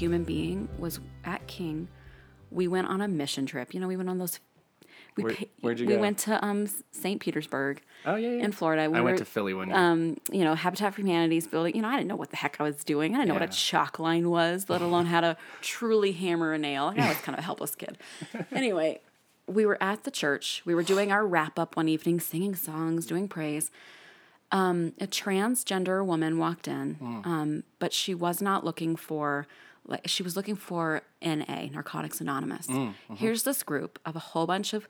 Human 0.00 0.24
being, 0.24 0.68
was 0.78 0.98
at 1.24 1.46
King. 1.46 1.88
We 2.50 2.66
went 2.66 2.88
on 2.88 3.00
a 3.00 3.08
mission 3.08 3.46
trip. 3.46 3.74
You 3.74 3.80
know, 3.80 3.86
we 3.88 3.96
went 3.96 4.08
on 4.08 4.18
those. 4.18 4.40
We 5.16 5.24
Where- 5.24 5.36
where'd 5.60 5.80
you 5.80 5.86
we 5.86 5.94
go? 5.94 6.00
went 6.00 6.18
to 6.20 6.44
um, 6.44 6.66
St. 6.92 7.20
Petersburg. 7.20 7.82
Oh, 8.06 8.14
yeah, 8.16 8.30
yeah. 8.30 8.44
In 8.44 8.52
Florida, 8.52 8.88
we 8.90 8.98
I 8.98 9.00
went 9.02 9.18
to 9.18 9.24
Philly 9.24 9.52
one 9.54 9.68
year. 9.68 9.76
um, 9.76 10.16
you 10.32 10.42
know, 10.44 10.54
Habitat 10.54 10.94
for 10.94 11.00
Humanity's 11.02 11.46
building. 11.46 11.74
You 11.76 11.82
know, 11.82 11.88
I 11.88 11.96
didn't 11.96 12.08
know 12.08 12.16
what 12.16 12.30
the 12.30 12.36
heck 12.36 12.56
I 12.60 12.62
was 12.62 12.82
doing. 12.84 13.14
I 13.14 13.18
didn't 13.18 13.28
know 13.28 13.34
what 13.34 13.42
a 13.42 13.48
chalk 13.48 13.98
line 13.98 14.30
was, 14.30 14.68
let 14.70 14.80
alone 14.82 15.06
how 15.06 15.20
to 15.20 15.36
truly 15.62 16.12
hammer 16.12 16.52
a 16.54 16.58
nail. 16.58 16.92
I 16.96 17.08
was 17.08 17.18
kind 17.18 17.34
of 17.36 17.40
a 17.40 17.44
helpless 17.44 17.74
kid. 17.74 17.98
anyway, 18.52 19.00
we 19.46 19.66
were 19.66 19.82
at 19.82 20.04
the 20.04 20.10
church. 20.10 20.62
We 20.64 20.74
were 20.74 20.82
doing 20.84 21.10
our 21.12 21.26
wrap 21.26 21.58
up 21.58 21.76
one 21.76 21.88
evening, 21.88 22.20
singing 22.20 22.54
songs, 22.54 23.04
doing 23.06 23.26
praise. 23.28 23.70
Um, 24.52 24.94
a 25.00 25.06
transgender 25.06 26.04
woman 26.04 26.38
walked 26.38 26.66
in, 26.66 26.98
um, 27.24 27.62
but 27.78 27.92
she 27.92 28.14
was 28.14 28.40
not 28.42 28.64
looking 28.64 28.96
for. 28.96 29.46
Like 29.90 30.08
she 30.08 30.22
was 30.22 30.36
looking 30.36 30.56
for 30.56 31.02
NA, 31.20 31.66
Narcotics 31.72 32.20
Anonymous. 32.20 32.66
Mm, 32.66 32.74
mm-hmm. 32.74 33.14
Here's 33.16 33.42
this 33.42 33.62
group 33.62 33.98
of 34.06 34.16
a 34.16 34.20
whole 34.20 34.46
bunch 34.46 34.72
of 34.72 34.86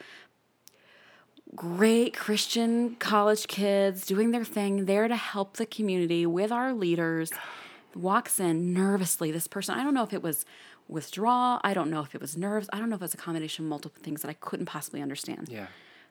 great 1.55 2.17
Christian 2.17 2.95
college 2.97 3.49
kids 3.49 4.07
doing 4.07 4.31
their 4.31 4.45
thing, 4.45 4.85
there 4.85 5.09
to 5.09 5.17
help 5.17 5.57
the 5.57 5.67
community 5.67 6.27
with 6.27 6.53
our 6.53 6.73
leaders. 6.73 7.33
Walks 7.95 8.39
in 8.39 8.73
nervously. 8.73 9.33
This 9.33 9.49
person, 9.49 9.75
I 9.75 9.83
don't 9.83 9.95
know 9.95 10.05
if 10.05 10.13
it 10.13 10.23
was 10.23 10.45
withdrawal, 10.87 11.61
I 11.65 11.75
don't 11.75 11.91
know 11.91 12.03
if 12.03 12.15
it 12.15 12.21
was 12.21 12.37
nerves, 12.37 12.69
I 12.73 12.79
don't 12.79 12.89
know 12.89 12.95
if 12.97 13.01
it 13.01 13.05
was 13.05 13.15
a 13.15 13.17
combination 13.17 13.65
of 13.65 13.69
multiple 13.69 14.01
things 14.01 14.23
that 14.23 14.29
I 14.29 14.35
couldn't 14.35 14.67
possibly 14.67 15.03
understand. 15.03 15.49
yeah. 15.49 15.67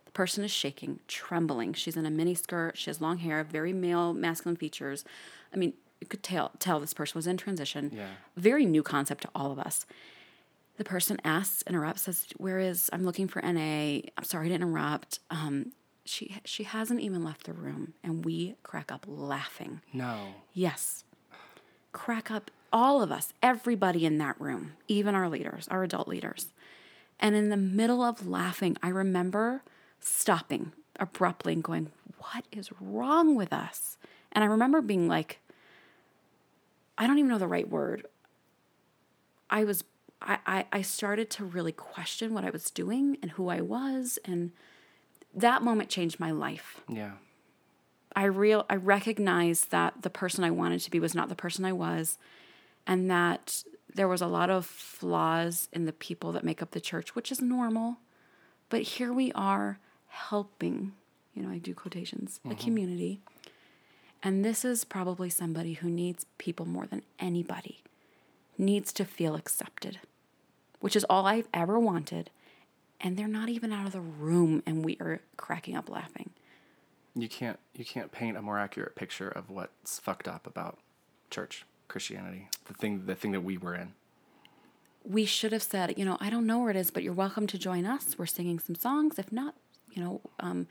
The 0.06 0.14
person 0.14 0.44
is 0.44 0.50
shaking, 0.50 1.02
trembling. 1.08 1.74
She's 1.74 1.96
in 1.96 2.04
a 2.04 2.10
mini 2.10 2.34
skirt. 2.34 2.76
She 2.80 2.90
has 2.90 3.00
long 3.00 3.20
hair, 3.20 3.44
very 3.44 3.74
male, 3.74 4.12
masculine 4.12 4.56
features. 4.56 5.06
I 5.54 5.58
mean, 5.58 5.74
could 6.08 6.24
tell 6.24 6.52
tell 6.60 6.80
this 6.80 6.94
person 6.94 7.18
was 7.18 7.28
in 7.28 7.38
transition. 7.38 7.92
Yeah. 7.94 8.08
Very 8.38 8.66
new 8.66 8.84
concept 8.84 9.22
to 9.24 9.30
all 9.36 9.52
of 9.52 9.60
us. 9.60 9.86
The 10.78 10.84
person 10.86 11.20
asks, 11.26 11.62
interrupts, 11.68 12.04
says, 12.04 12.28
"Where 12.38 12.60
is? 12.60 12.90
I'm 12.94 13.04
looking 13.04 13.28
for 13.28 13.42
NA. 13.42 14.02
I'm 14.18 14.24
sorry 14.24 14.50
to 14.50 14.56
interrupt." 14.56 15.20
Um, 15.30 15.74
she 16.06 16.38
she 16.46 16.64
hasn't 16.64 17.02
even 17.02 17.24
left 17.24 17.46
the 17.46 17.54
room, 17.54 17.94
and 18.04 18.24
we 18.24 18.56
crack 18.64 18.92
up 18.92 19.06
laughing. 19.08 19.82
No. 19.94 20.36
Yes. 20.54 21.04
Crack 21.92 22.30
up, 22.30 22.52
all 22.72 23.02
of 23.02 23.12
us, 23.12 23.34
everybody 23.42 24.06
in 24.06 24.20
that 24.20 24.40
room, 24.40 24.74
even 24.88 25.16
our 25.16 25.28
leaders, 25.28 25.68
our 25.70 25.84
adult 25.84 26.08
leaders. 26.08 26.48
And 27.20 27.36
in 27.36 27.50
the 27.50 27.58
middle 27.58 28.02
of 28.04 28.28
laughing, 28.28 28.78
I 28.82 28.90
remember 28.90 29.64
stopping 30.00 30.72
abruptly 31.00 31.54
and 31.54 31.64
going, 31.64 31.92
What 32.20 32.46
is 32.52 32.70
wrong 32.80 33.36
with 33.36 33.52
us? 33.52 33.98
And 34.32 34.44
I 34.44 34.48
remember 34.48 34.82
being 34.82 35.08
like, 35.08 35.40
I 37.00 37.08
don't 37.08 37.18
even 37.18 37.30
know 37.30 37.40
the 37.40 37.48
right 37.48 37.68
word. 37.68 38.06
I 39.50 39.64
was, 39.64 39.84
I, 40.22 40.38
I, 40.46 40.66
I 40.72 40.82
started 40.84 41.32
to 41.32 41.46
really 41.46 41.72
question 41.72 42.34
what 42.34 42.44
I 42.44 42.52
was 42.52 42.70
doing 42.70 43.18
and 43.22 43.32
who 43.32 43.48
I 43.48 43.62
was. 43.62 44.20
And 44.26 44.52
that 45.34 45.64
moment 45.64 45.90
changed 45.90 46.20
my 46.20 46.32
life. 46.32 46.82
Yeah. 46.88 47.14
I 48.16 48.26
real 48.26 48.66
I 48.70 48.76
recognized 48.76 49.72
that 49.72 50.02
the 50.02 50.10
person 50.10 50.44
I 50.44 50.52
wanted 50.52 50.82
to 50.82 50.92
be 50.92 51.00
was 51.00 51.16
not 51.16 51.30
the 51.30 51.36
person 51.36 51.64
I 51.64 51.72
was, 51.72 52.18
and 52.88 53.10
that 53.10 53.64
there 53.94 54.08
was 54.08 54.22
a 54.22 54.28
lot 54.28 54.50
of 54.50 54.66
flaws 54.66 55.70
in 55.72 55.86
the 55.86 55.94
people 55.94 56.32
that 56.32 56.44
make 56.44 56.62
up 56.62 56.72
the 56.72 56.82
church, 56.82 57.16
which 57.16 57.32
is 57.32 57.42
normal. 57.42 57.98
But 58.70 58.82
here 58.82 59.14
we 59.14 59.32
are 59.34 59.80
helping, 60.08 60.94
you 61.34 61.44
know, 61.44 61.50
I 61.50 61.60
do 61.60 61.74
quotations, 61.74 62.40
a 62.44 62.50
mm-hmm. 62.50 62.58
community. 62.58 63.22
And 64.22 64.44
this 64.44 64.66
is 64.66 64.84
probably 64.84 65.30
somebody 65.30 65.74
who 65.74 65.90
needs 65.90 66.26
people 66.38 66.66
more 66.66 66.86
than 66.86 67.04
anybody, 67.20 67.82
needs 68.58 68.92
to 68.94 69.06
feel 69.06 69.36
accepted, 69.36 70.00
which 70.82 70.96
is 70.96 71.06
all 71.10 71.26
I've 71.26 71.48
ever 71.54 71.80
wanted. 71.80 72.30
And 73.00 73.16
they're 73.16 73.28
not 73.30 73.48
even 73.50 73.72
out 73.72 73.86
of 73.86 73.94
the 73.94 74.02
room, 74.02 74.62
and 74.66 74.84
we 74.84 74.98
are 75.00 75.22
cracking 75.38 75.76
up 75.78 75.90
laughing. 75.90 76.32
You 77.16 77.30
can't 77.30 77.60
you 77.74 77.86
can't 77.86 78.12
paint 78.12 78.38
a 78.38 78.42
more 78.42 78.60
accurate 78.60 78.96
picture 78.96 79.30
of 79.30 79.50
what's 79.50 80.00
fucked 80.00 80.28
up 80.28 80.46
about 80.46 80.80
church 81.30 81.66
Christianity. 81.88 82.50
The 82.66 82.74
thing 82.74 83.06
the 83.06 83.16
thing 83.16 83.32
that 83.32 83.42
we 83.42 83.58
were 83.58 83.76
in. 83.76 83.94
we 85.04 85.26
should 85.26 85.52
have 85.54 85.64
said, 85.64 85.98
you 85.98 86.06
know, 86.06 86.18
I 86.20 86.30
don't 86.30 86.46
know 86.46 86.60
where 86.60 86.70
it 86.70 86.76
is, 86.76 86.92
but 86.92 87.04
you're 87.04 87.14
welcome 87.14 87.48
to 87.48 87.58
join 87.58 87.86
us. 87.86 88.18
We're 88.18 88.26
singing 88.26 88.60
some 88.60 88.76
songs. 88.76 89.18
If 89.18 89.32
not, 89.32 89.56
you 89.92 90.04
know, 90.04 90.22
um, 90.40 90.68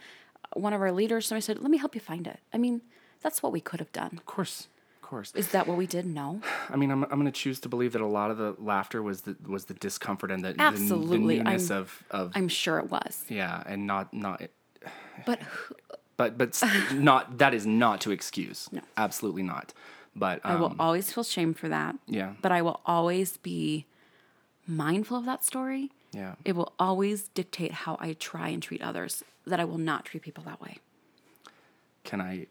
one 0.54 0.72
of 0.72 0.80
our 0.80 0.92
leaders 0.92 1.26
somebody 1.26 1.42
said, 1.44 1.58
let 1.60 1.70
me 1.70 1.78
help 1.78 1.94
you 1.94 2.00
find 2.00 2.26
it. 2.26 2.40
I 2.52 2.58
mean, 2.58 2.82
that's 3.22 3.42
what 3.42 3.52
we 3.52 3.60
could 3.60 3.80
have 3.80 3.92
done. 3.92 4.14
Of 4.16 4.26
course. 4.26 4.68
Of 5.02 5.08
course. 5.08 5.32
Is 5.34 5.48
that 5.52 5.66
what 5.66 5.76
we 5.78 5.86
did? 5.86 6.04
No. 6.06 6.40
I 6.70 6.76
mean, 6.76 6.90
I'm, 6.90 7.04
I'm 7.04 7.10
going 7.20 7.24
to 7.24 7.30
choose 7.32 7.60
to 7.60 7.68
believe 7.68 7.92
that 7.92 8.02
a 8.02 8.06
lot 8.06 8.30
of 8.30 8.36
the 8.36 8.54
laughter 8.58 9.02
was 9.02 9.22
the 9.22 9.36
was 9.46 9.64
the 9.66 9.74
discomfort 9.74 10.30
and 10.30 10.44
the, 10.44 10.48
the- 10.48 10.54
the, 10.54 10.62
Absolutely. 10.62 11.36
newness 11.38 11.70
I'm- 11.70 11.80
of, 11.82 12.04
of 12.10 12.32
I'm 12.34 12.48
sure 12.48 12.78
it 12.78 12.90
was. 12.90 13.24
yeah, 13.28 13.62
and 13.66 13.86
not 13.86 14.12
not 14.12 14.42
But 15.26 15.40
who- 15.42 15.74
but 16.16 16.36
but 16.36 16.60
not 16.94 17.38
that 17.38 17.54
is 17.54 17.64
not 17.66 18.00
to 18.02 18.10
excuse. 18.10 18.68
No. 18.72 18.80
Absolutely 18.96 19.42
not. 19.44 19.72
But 20.16 20.40
I 20.44 20.56
will 20.56 20.66
um, 20.72 20.76
always 20.80 21.12
feel 21.12 21.22
shame 21.22 21.54
for 21.54 21.68
that. 21.68 21.94
yeah, 22.08 22.32
But 22.42 22.50
I 22.50 22.60
will 22.60 22.80
always 22.84 23.36
be 23.36 23.86
mindful 24.66 25.16
of 25.16 25.24
that 25.26 25.44
story. 25.44 25.92
yeah. 26.12 26.34
It 26.44 26.56
will 26.56 26.72
always 26.78 27.28
dictate 27.28 27.70
how 27.72 27.96
I 28.00 28.14
try 28.14 28.48
and 28.48 28.60
treat 28.60 28.82
others, 28.82 29.22
that 29.46 29.60
I 29.60 29.64
will 29.64 29.78
not 29.78 30.06
treat 30.06 30.22
people 30.24 30.42
that 30.44 30.60
way. 30.60 30.78
Can 32.02 32.20
I 32.20 32.46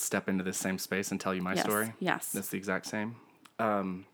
step 0.00 0.28
into 0.28 0.42
this 0.44 0.56
same 0.58 0.78
space 0.78 1.10
and 1.10 1.20
tell 1.20 1.34
you 1.34 1.42
my 1.42 1.54
Yes, 1.54 1.64
story? 1.64 1.92
yes. 2.00 2.32
That's 2.32 2.48
the 2.48 2.56
exact 2.56 2.86
same. 2.86 3.16
Um, 3.58 4.06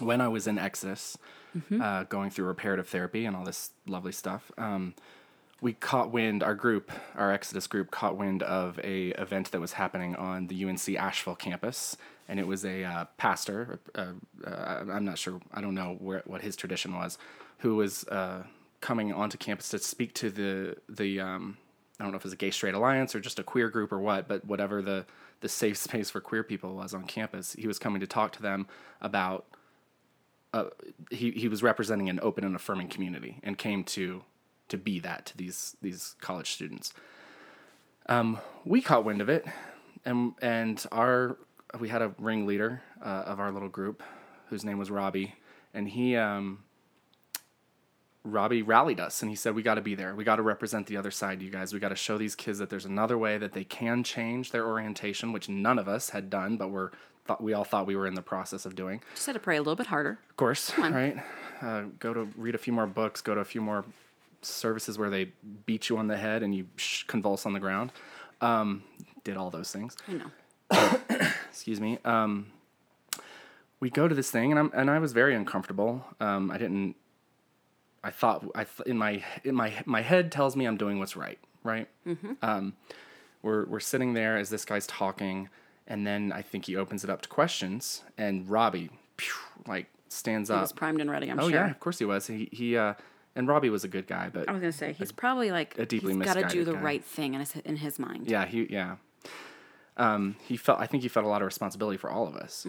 when 0.00 0.20
I 0.20 0.28
was 0.28 0.46
in 0.46 0.58
Exodus, 0.58 1.16
Mm-hmm. 1.56 1.80
uh, 1.80 2.02
going 2.04 2.30
through 2.30 2.46
reparative 2.46 2.88
therapy 2.88 3.26
and 3.26 3.36
all 3.36 3.44
this 3.44 3.70
lovely 3.86 4.10
stuff, 4.10 4.50
um, 4.58 4.92
we 5.60 5.72
caught 5.72 6.10
wind. 6.10 6.42
Our 6.42 6.56
group, 6.56 6.90
our 7.14 7.30
Exodus 7.30 7.68
group, 7.68 7.92
caught 7.92 8.16
wind 8.16 8.42
of 8.42 8.80
a 8.82 9.10
event 9.10 9.52
that 9.52 9.60
was 9.60 9.74
happening 9.74 10.16
on 10.16 10.48
the 10.48 10.64
UNC 10.64 10.88
Asheville 10.98 11.36
campus, 11.36 11.96
and 12.28 12.40
it 12.40 12.46
was 12.48 12.64
a 12.64 12.82
uh, 12.82 13.04
pastor. 13.18 13.78
Uh, 13.94 14.14
uh, 14.44 14.84
I'm 14.90 15.04
not 15.04 15.16
sure. 15.16 15.40
I 15.52 15.60
don't 15.60 15.76
know 15.76 15.96
where 16.00 16.22
what 16.26 16.42
his 16.42 16.56
tradition 16.56 16.92
was, 16.92 17.18
who 17.58 17.76
was 17.76 18.02
uh, 18.08 18.42
coming 18.80 19.12
onto 19.12 19.38
campus 19.38 19.68
to 19.68 19.78
speak 19.78 20.12
to 20.14 20.30
the 20.30 20.76
the. 20.88 21.20
Um, 21.20 21.56
I 21.98 22.02
don't 22.02 22.12
know 22.12 22.16
if 22.16 22.22
it 22.22 22.26
was 22.26 22.32
a 22.32 22.36
gay 22.36 22.50
straight 22.50 22.74
alliance 22.74 23.14
or 23.14 23.20
just 23.20 23.38
a 23.38 23.44
queer 23.44 23.68
group 23.68 23.92
or 23.92 23.98
what, 23.98 24.26
but 24.26 24.44
whatever 24.44 24.82
the 24.82 25.06
the 25.40 25.48
safe 25.48 25.76
space 25.78 26.10
for 26.10 26.20
queer 26.20 26.42
people 26.42 26.74
was 26.74 26.94
on 26.94 27.04
campus, 27.04 27.54
he 27.58 27.66
was 27.66 27.78
coming 27.78 28.00
to 28.00 28.06
talk 28.06 28.32
to 28.32 28.42
them 28.42 28.66
about. 29.00 29.46
Uh, 30.52 30.70
he 31.10 31.32
he 31.32 31.48
was 31.48 31.62
representing 31.62 32.08
an 32.08 32.20
open 32.22 32.44
and 32.44 32.54
affirming 32.54 32.88
community 32.88 33.40
and 33.42 33.58
came 33.58 33.82
to 33.82 34.22
to 34.68 34.78
be 34.78 35.00
that 35.00 35.26
to 35.26 35.36
these 35.36 35.76
these 35.82 36.14
college 36.20 36.52
students. 36.52 36.92
Um, 38.06 38.38
we 38.64 38.80
caught 38.80 39.04
wind 39.04 39.20
of 39.20 39.28
it, 39.28 39.46
and 40.04 40.34
and 40.40 40.84
our 40.92 41.38
we 41.80 41.88
had 41.88 42.02
a 42.02 42.14
ringleader 42.18 42.82
uh, 43.04 43.24
of 43.26 43.40
our 43.40 43.50
little 43.50 43.68
group, 43.68 44.02
whose 44.48 44.64
name 44.64 44.78
was 44.78 44.90
Robbie, 44.90 45.34
and 45.72 45.88
he 45.88 46.16
um, 46.16 46.63
Robbie 48.24 48.62
rallied 48.62 49.00
us 49.00 49.20
and 49.20 49.30
he 49.30 49.36
said, 49.36 49.54
We 49.54 49.62
got 49.62 49.74
to 49.74 49.82
be 49.82 49.94
there. 49.94 50.14
We 50.14 50.24
got 50.24 50.36
to 50.36 50.42
represent 50.42 50.86
the 50.86 50.96
other 50.96 51.10
side, 51.10 51.42
you 51.42 51.50
guys. 51.50 51.72
We 51.74 51.78
got 51.78 51.90
to 51.90 51.96
show 51.96 52.16
these 52.16 52.34
kids 52.34 52.58
that 52.58 52.70
there's 52.70 52.86
another 52.86 53.18
way 53.18 53.36
that 53.38 53.52
they 53.52 53.64
can 53.64 54.02
change 54.02 54.50
their 54.50 54.66
orientation, 54.66 55.32
which 55.32 55.48
none 55.48 55.78
of 55.78 55.88
us 55.88 56.10
had 56.10 56.30
done, 56.30 56.56
but 56.56 56.70
we're, 56.70 56.90
thought, 57.26 57.42
we 57.42 57.52
all 57.52 57.64
thought 57.64 57.86
we 57.86 57.96
were 57.96 58.06
in 58.06 58.14
the 58.14 58.22
process 58.22 58.64
of 58.64 58.74
doing. 58.74 59.02
Just 59.14 59.26
had 59.26 59.32
to 59.34 59.38
pray 59.38 59.56
a 59.56 59.60
little 59.60 59.76
bit 59.76 59.86
harder. 59.86 60.18
Of 60.30 60.36
course, 60.36 60.76
right? 60.78 61.16
Uh, 61.60 61.84
go 61.98 62.14
to 62.14 62.28
read 62.36 62.54
a 62.54 62.58
few 62.58 62.72
more 62.72 62.86
books, 62.86 63.20
go 63.20 63.34
to 63.34 63.40
a 63.40 63.44
few 63.44 63.60
more 63.60 63.84
services 64.42 64.98
where 64.98 65.10
they 65.10 65.32
beat 65.66 65.88
you 65.88 65.96
on 65.98 66.08
the 66.08 66.16
head 66.16 66.42
and 66.42 66.54
you 66.54 66.66
sh- 66.76 67.04
convulse 67.04 67.46
on 67.46 67.52
the 67.52 67.60
ground. 67.60 67.92
Um, 68.40 68.82
did 69.22 69.36
all 69.36 69.50
those 69.50 69.70
things 69.70 69.96
I 70.08 70.12
know. 70.12 71.30
excuse 71.48 71.80
me. 71.80 71.98
Um, 72.04 72.48
we 73.80 73.90
go 73.90 74.08
to 74.08 74.14
this 74.14 74.30
thing, 74.30 74.50
and 74.50 74.58
I'm 74.58 74.70
and 74.74 74.90
I 74.90 74.98
was 74.98 75.12
very 75.12 75.34
uncomfortable. 75.34 76.04
Um, 76.20 76.50
I 76.50 76.58
didn't. 76.58 76.96
I 78.04 78.10
thought 78.10 78.44
I 78.54 78.64
th- 78.64 78.86
in 78.86 78.98
my 78.98 79.24
in 79.44 79.54
my 79.54 79.72
my 79.86 80.02
head 80.02 80.30
tells 80.30 80.54
me 80.56 80.66
I'm 80.66 80.76
doing 80.76 80.98
what's 80.98 81.16
right, 81.16 81.38
right. 81.64 81.88
Um, 82.42 82.74
we're 83.42 83.64
we're 83.64 83.80
sitting 83.80 84.12
there 84.14 84.36
as 84.36 84.50
this 84.50 84.64
guy's 84.64 84.86
talking, 84.86 85.48
and 85.88 86.06
then 86.06 86.30
I 86.32 86.42
think 86.42 86.66
he 86.66 86.76
opens 86.76 87.02
it 87.02 87.10
up 87.10 87.22
to 87.22 87.28
questions, 87.28 88.02
and 88.18 88.48
Robbie, 88.48 88.90
phew, 89.18 89.34
like 89.66 89.86
stands 90.08 90.48
He 90.50 90.54
up. 90.54 90.60
was 90.60 90.72
primed 90.72 91.00
and 91.00 91.10
ready, 91.10 91.28
I'm 91.30 91.40
oh 91.40 91.48
sure. 91.48 91.50
yeah, 91.58 91.70
of 91.70 91.80
course 91.80 91.98
he 91.98 92.04
was. 92.04 92.26
He 92.26 92.48
he 92.52 92.76
uh, 92.76 92.94
and 93.34 93.48
Robbie 93.48 93.70
was 93.70 93.82
a 93.84 93.88
good 93.88 94.06
guy, 94.06 94.28
but 94.32 94.48
I 94.48 94.52
was 94.52 94.60
gonna 94.60 94.70
say 94.72 94.92
he's 94.92 95.10
probably 95.10 95.50
like 95.50 95.76
a 95.78 95.86
deeply 95.86 96.14
he's 96.14 96.22
got 96.24 96.34
to 96.34 96.44
do 96.48 96.62
the 96.64 96.74
guy. 96.74 96.80
right 96.80 97.04
thing 97.04 97.34
in 97.34 97.40
his 97.40 97.56
in 97.64 97.76
his 97.76 97.98
mind. 97.98 98.30
Yeah, 98.30 98.44
he 98.46 98.66
yeah. 98.70 98.96
Um, 99.96 100.36
he 100.46 100.56
felt. 100.56 100.80
I 100.80 100.86
think 100.86 101.02
he 101.02 101.08
felt 101.08 101.24
a 101.24 101.28
lot 101.28 101.40
of 101.40 101.46
responsibility 101.46 101.96
for 101.96 102.10
all 102.10 102.26
of 102.26 102.36
us. 102.36 102.66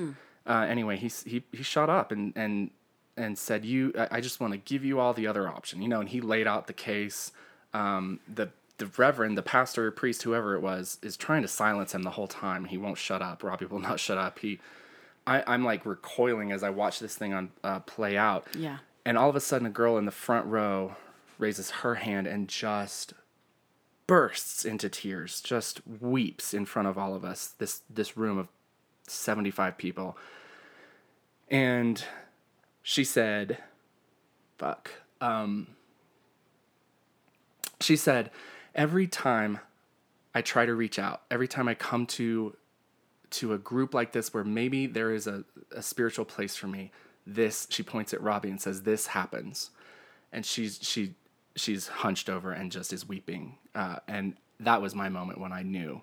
Uh, 0.48 0.66
anyway, 0.70 0.96
he 0.98 1.08
he 1.26 1.44
he 1.52 1.64
shot 1.64 1.90
up 1.90 2.12
and 2.12 2.34
and 2.36 2.70
and 3.18 3.38
said, 3.38 3.66
"You, 3.66 3.94
I, 3.98 4.08
I 4.18 4.22
just 4.22 4.40
want 4.40 4.54
to 4.54 4.58
give 4.58 4.84
you 4.84 5.00
all 5.00 5.14
the 5.14 5.28
other 5.28 5.48
option, 5.48 5.82
you 5.82 5.88
know." 5.88 6.00
And 6.00 6.10
he 6.10 6.22
laid 6.22 6.48
out 6.48 6.68
the 6.68 6.74
case. 6.74 7.32
Um, 7.74 8.20
the 8.34 8.50
the 8.78 8.88
reverend, 8.98 9.38
the 9.38 9.42
pastor, 9.42 9.90
priest, 9.92 10.24
whoever 10.24 10.56
it 10.56 10.62
was, 10.62 10.98
is 11.02 11.16
trying 11.16 11.42
to 11.42 11.48
silence 11.48 11.94
him 11.94 12.04
the 12.04 12.12
whole 12.12 12.28
time. 12.28 12.66
He 12.66 12.78
won't 12.78 12.98
shut 12.98 13.22
up. 13.22 13.44
Robbie 13.44 13.66
will 13.66 13.80
not 13.90 14.00
shut 14.00 14.18
up. 14.18 14.40
He, 14.40 14.60
I, 15.26 15.44
I'm 15.48 15.64
like 15.64 15.86
recoiling 15.86 16.52
as 16.52 16.64
I 16.64 16.70
watch 16.70 17.00
this 17.00 17.16
thing 17.16 17.34
on 17.34 17.52
uh, 17.64 17.80
play 17.82 18.18
out. 18.18 18.48
Yeah. 18.58 18.80
And 19.06 19.18
all 19.18 19.30
of 19.30 19.36
a 19.36 19.40
sudden, 19.40 19.68
a 19.68 19.72
girl 19.72 19.98
in 19.98 20.06
the 20.06 20.12
front 20.12 20.48
row 20.48 20.96
raises 21.38 21.70
her 21.70 21.96
hand 21.96 22.28
and 22.28 22.48
just 22.48 23.14
bursts 24.08 24.66
into 24.66 24.90
tears, 24.90 25.42
just 25.42 25.82
weeps 25.88 26.54
in 26.54 26.66
front 26.66 26.88
of 26.88 26.98
all 26.98 27.16
of 27.16 27.24
us, 27.24 27.54
this 27.58 27.82
this 27.90 28.18
room 28.18 28.38
of 28.38 28.50
75 29.08 29.78
people. 29.78 30.18
And 31.50 32.04
she 32.88 33.04
said, 33.04 33.58
fuck. 34.60 34.92
Um, 35.20 35.66
she 37.82 37.96
said, 37.96 38.30
every 38.76 39.08
time 39.08 39.58
I 40.36 40.44
try 40.44 40.68
to 40.68 40.76
reach 40.76 41.00
out, 41.00 41.24
every 41.32 41.48
time 41.48 41.68
I 41.68 41.74
come 41.74 42.06
to 42.06 42.56
to 43.32 43.54
a 43.54 43.58
group 43.58 43.96
like 43.96 44.12
this 44.12 44.36
where 44.36 44.44
maybe 44.44 44.86
there 44.86 45.12
is 45.12 45.26
a, 45.26 45.44
a 45.72 45.82
spiritual 45.82 46.26
place 46.26 46.56
for 46.56 46.68
me, 46.68 46.92
this 47.26 47.66
she 47.72 47.82
points 47.82 48.14
at 48.14 48.22
Robbie 48.22 48.52
and 48.52 48.62
says, 48.62 48.84
This 48.84 49.08
happens. 49.08 49.72
And 50.32 50.46
she's 50.46 50.78
she 50.80 51.16
she's 51.56 51.88
hunched 51.88 52.30
over 52.30 52.52
and 52.52 52.72
just 52.72 52.94
is 52.94 53.08
weeping. 53.08 53.58
Uh, 53.74 53.96
and 54.08 54.36
that 54.60 54.80
was 54.80 54.94
my 54.94 55.10
moment 55.10 55.42
when 55.42 55.52
I 55.52 55.64
knew 55.64 56.02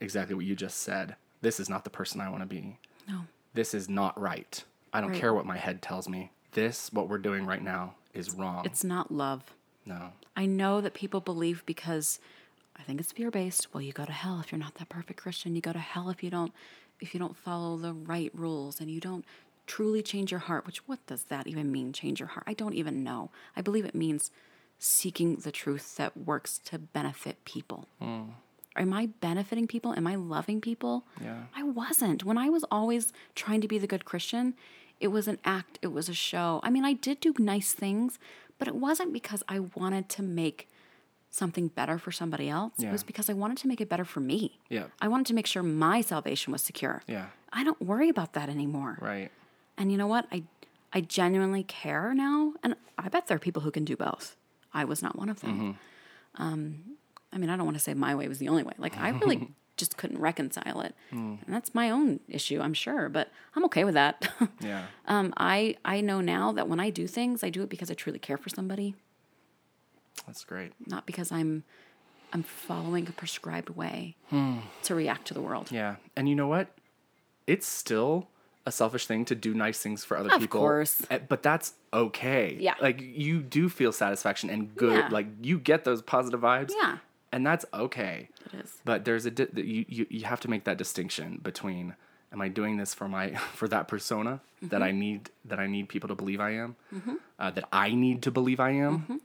exactly 0.00 0.34
what 0.34 0.46
you 0.46 0.56
just 0.56 0.78
said. 0.78 1.16
This 1.42 1.60
is 1.60 1.68
not 1.68 1.84
the 1.84 1.90
person 1.90 2.22
I 2.22 2.30
want 2.30 2.40
to 2.44 2.46
be. 2.46 2.78
No. 3.06 3.26
This 3.52 3.74
is 3.74 3.90
not 3.90 4.18
right. 4.18 4.64
I 4.92 5.00
don't 5.00 5.10
Right. 5.10 5.20
care 5.20 5.32
what 5.34 5.46
my 5.46 5.56
head 5.56 5.82
tells 5.82 6.08
me. 6.08 6.32
This, 6.52 6.92
what 6.92 7.08
we're 7.08 7.18
doing 7.18 7.46
right 7.46 7.62
now, 7.62 7.94
is 8.12 8.34
wrong. 8.34 8.64
It's 8.64 8.82
not 8.84 9.12
love. 9.12 9.54
no. 9.86 10.12
I 10.36 10.46
know 10.46 10.80
that 10.80 10.94
people 10.94 11.20
believe 11.20 11.64
because 11.66 12.18
I 12.76 12.82
think 12.82 12.98
it's 13.00 13.12
fear 13.12 13.30
based. 13.30 13.74
Well, 13.74 13.82
you 13.82 13.92
go 13.92 14.04
to 14.06 14.12
hell 14.12 14.40
if 14.40 14.50
you're 14.52 14.58
not 14.58 14.76
that 14.76 14.88
perfect 14.88 15.20
Christian. 15.20 15.54
You 15.54 15.60
go 15.60 15.72
to 15.72 15.78
hell 15.78 16.08
if 16.08 16.22
you 16.22 16.30
don't 16.30 16.52
if 17.00 17.12
you 17.14 17.20
don't 17.20 17.36
follow 17.36 17.76
the 17.76 17.92
right 17.92 18.30
rules 18.34 18.80
and 18.80 18.90
you 18.90 19.00
don't 19.00 19.24
truly 19.66 20.02
change 20.02 20.30
your 20.30 20.40
heart. 20.40 20.66
Which 20.66 20.86
what 20.88 21.04
does 21.06 21.24
that 21.24 21.46
even 21.46 21.70
mean? 21.72 21.92
Change 21.92 22.20
your 22.20 22.28
heart? 22.28 22.44
I 22.46 22.54
don't 22.54 22.74
even 22.74 23.02
know. 23.04 23.30
I 23.56 23.60
believe 23.60 23.84
it 23.84 23.94
means 23.94 24.30
seeking 24.78 25.36
the 25.36 25.52
truth 25.52 25.96
that 25.96 26.16
works 26.16 26.58
to 26.66 26.78
benefit 26.78 27.44
people. 27.44 27.86
Hmm. 28.00 28.22
Am 28.76 28.92
I 28.92 29.06
benefiting 29.06 29.66
people? 29.66 29.92
Am 29.94 30.06
I 30.06 30.14
loving 30.14 30.60
people? 30.60 31.04
Yeah. 31.20 31.42
I 31.54 31.64
wasn't. 31.64 32.24
When 32.24 32.38
I 32.38 32.48
was 32.48 32.64
always 32.70 33.12
trying 33.34 33.60
to 33.60 33.68
be 33.68 33.78
the 33.78 33.86
good 33.88 34.04
Christian, 34.04 34.54
it 35.00 35.08
was 35.08 35.26
an 35.26 35.38
act, 35.44 35.78
it 35.82 35.88
was 35.88 36.08
a 36.08 36.14
show. 36.14 36.60
I 36.62 36.70
mean, 36.70 36.84
I 36.84 36.92
did 36.92 37.20
do 37.20 37.34
nice 37.38 37.72
things, 37.72 38.18
but 38.58 38.68
it 38.68 38.74
wasn't 38.74 39.12
because 39.12 39.42
I 39.48 39.60
wanted 39.60 40.08
to 40.10 40.22
make 40.22 40.68
something 41.30 41.68
better 41.68 41.96
for 41.98 42.10
somebody 42.12 42.48
else. 42.48 42.74
It 42.78 42.90
was 42.90 43.02
because 43.04 43.30
I 43.30 43.32
wanted 43.32 43.56
to 43.58 43.68
make 43.68 43.80
it 43.80 43.88
better 43.88 44.04
for 44.04 44.20
me. 44.20 44.58
Yeah. 44.68 44.84
I 45.00 45.08
wanted 45.08 45.26
to 45.26 45.34
make 45.34 45.46
sure 45.46 45.62
my 45.62 46.00
salvation 46.00 46.52
was 46.52 46.62
secure. 46.62 47.02
Yeah. 47.06 47.26
I 47.52 47.64
don't 47.64 47.80
worry 47.80 48.08
about 48.08 48.32
that 48.34 48.48
anymore. 48.48 48.98
Right. 49.00 49.30
And 49.78 49.90
you 49.90 49.96
know 49.98 50.06
what? 50.06 50.26
I 50.30 50.44
I 50.92 51.00
genuinely 51.02 51.62
care 51.62 52.12
now, 52.14 52.54
and 52.64 52.74
I 52.98 53.08
bet 53.08 53.28
there 53.28 53.36
are 53.36 53.40
people 53.40 53.62
who 53.62 53.70
can 53.70 53.84
do 53.84 53.96
both. 53.96 54.36
I 54.74 54.84
was 54.84 55.02
not 55.02 55.16
one 55.16 55.28
of 55.28 55.40
them. 55.40 55.78
Um, 56.34 56.96
I 57.32 57.38
mean, 57.38 57.48
I 57.48 57.56
don't 57.56 57.64
want 57.64 57.76
to 57.76 57.82
say 57.82 57.94
my 57.94 58.14
way 58.14 58.26
was 58.26 58.38
the 58.38 58.48
only 58.48 58.64
way. 58.64 58.72
Like 58.76 58.96
I 58.98 59.10
really 59.10 59.54
just 59.80 59.96
couldn't 59.96 60.18
reconcile 60.20 60.80
it. 60.82 60.94
Hmm. 61.10 61.34
And 61.44 61.54
that's 61.54 61.74
my 61.74 61.90
own 61.90 62.20
issue, 62.28 62.60
I'm 62.60 62.74
sure, 62.74 63.08
but 63.08 63.26
I'm 63.56 63.64
okay 63.64 63.84
with 63.84 63.94
that. 63.94 64.16
Yeah. 64.60 64.84
um, 65.06 65.32
I 65.36 65.76
I 65.84 66.00
know 66.02 66.20
now 66.20 66.52
that 66.52 66.68
when 66.68 66.78
I 66.86 66.90
do 66.90 67.06
things, 67.08 67.42
I 67.42 67.50
do 67.50 67.62
it 67.64 67.68
because 67.68 67.90
I 67.90 67.94
truly 67.94 68.18
care 68.18 68.36
for 68.36 68.48
somebody, 68.50 68.94
That's 70.26 70.44
great. 70.44 70.72
not 70.86 71.06
because 71.06 71.32
I'm 71.32 71.64
I'm 72.32 72.42
following 72.44 73.08
a 73.08 73.12
prescribed 73.12 73.70
way 73.70 74.14
to 74.84 74.94
react 74.94 75.26
to 75.28 75.34
the 75.34 75.40
world. 75.40 75.68
Hmm. 75.70 75.74
Yeah. 75.74 75.96
And 76.16 76.28
you 76.28 76.36
know 76.36 76.46
what? 76.46 76.68
It's 77.46 77.66
still 77.66 78.28
a 78.66 78.70
selfish 78.70 79.06
thing 79.06 79.24
to 79.24 79.34
do 79.34 79.54
nice 79.54 79.78
things 79.82 80.04
for 80.04 80.16
other 80.16 80.28
Of 80.32 80.40
people. 80.40 80.60
Of 80.60 80.64
course. 80.68 81.02
eh, 81.10 81.18
But 81.26 81.42
that's 81.42 81.72
okay. 81.92 82.56
Yeah. 82.60 82.74
Like 82.80 83.00
you 83.00 83.40
do 83.40 83.68
feel 83.68 83.90
satisfaction 83.90 84.50
and 84.50 84.72
good. 84.76 84.92
Yeah. 84.98 85.08
Like 85.10 85.26
you 85.42 85.58
get 85.58 85.82
those 85.84 86.02
positive 86.02 86.40
vibes. 86.40 86.70
Yeah. 86.80 86.98
And 87.32 87.46
that's 87.46 87.64
okay. 87.72 88.28
It 88.52 88.60
is. 88.64 88.78
But 88.84 89.04
there's 89.04 89.24
a 89.26 89.30
di- 89.30 89.62
you, 89.62 89.84
you 89.88 90.06
you 90.10 90.24
have 90.24 90.40
to 90.40 90.50
make 90.50 90.64
that 90.64 90.78
distinction 90.78 91.38
between 91.42 91.94
am 92.32 92.40
I 92.40 92.48
doing 92.48 92.76
this 92.76 92.92
for 92.94 93.08
my 93.08 93.34
for 93.54 93.68
that 93.68 93.86
persona 93.88 94.40
that 94.62 94.70
Mm-hmm. 94.80 94.82
I 94.82 94.90
need 94.92 95.30
that 95.44 95.58
I 95.60 95.66
need 95.66 95.88
people 95.88 96.08
to 96.08 96.14
believe 96.14 96.40
I 96.40 96.50
am, 96.50 96.76
uh, 97.38 97.50
that 97.52 97.64
I 97.72 97.94
need 97.94 98.22
to 98.22 98.30
believe 98.30 98.60
I 98.60 98.70
am, 98.70 98.98
Mm-hmm. 98.98 99.16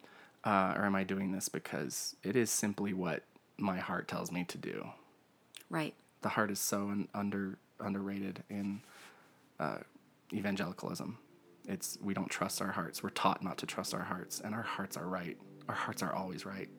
uh, 0.44 0.74
or 0.80 0.86
am 0.86 0.96
I 0.96 1.04
doing 1.04 1.32
this 1.32 1.50
because 1.50 2.16
it 2.24 2.36
is 2.36 2.50
simply 2.52 2.94
what 2.94 3.24
my 3.58 3.78
heart 3.80 4.08
tells 4.08 4.32
me 4.32 4.44
to 4.46 4.58
do? 4.58 4.88
Right. 5.70 5.94
The 6.22 6.30
heart 6.30 6.52
is 6.52 6.60
so 6.60 6.78
un- 6.90 7.08
under 7.14 7.58
underrated 7.80 8.44
in 8.50 8.82
uh, 9.60 9.80
evangelicalism. 10.34 11.18
It's 11.68 11.98
we 12.02 12.14
don't 12.14 12.30
trust 12.30 12.62
our 12.62 12.72
hearts. 12.72 13.02
We're 13.02 13.10
taught 13.10 13.44
not 13.44 13.58
to 13.60 13.66
trust 13.66 13.94
our 13.94 14.04
hearts, 14.04 14.40
and 14.40 14.54
our 14.54 14.62
hearts 14.62 14.96
are 14.98 15.08
right. 15.08 15.38
Our 15.68 15.76
hearts 15.76 16.04
are 16.04 16.14
always 16.14 16.46
right. 16.46 16.70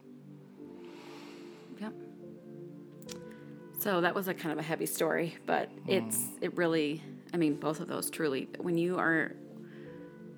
Yep. 1.80 1.92
So 3.78 4.00
that 4.00 4.14
was 4.14 4.28
a 4.28 4.34
kind 4.34 4.52
of 4.52 4.58
a 4.58 4.62
heavy 4.62 4.86
story, 4.86 5.36
but 5.46 5.68
hmm. 5.68 5.90
it's 5.90 6.18
it 6.40 6.56
really 6.56 7.02
I 7.32 7.36
mean 7.36 7.56
both 7.56 7.80
of 7.80 7.88
those 7.88 8.10
truly 8.10 8.48
when 8.58 8.78
you 8.78 8.98
are 8.98 9.36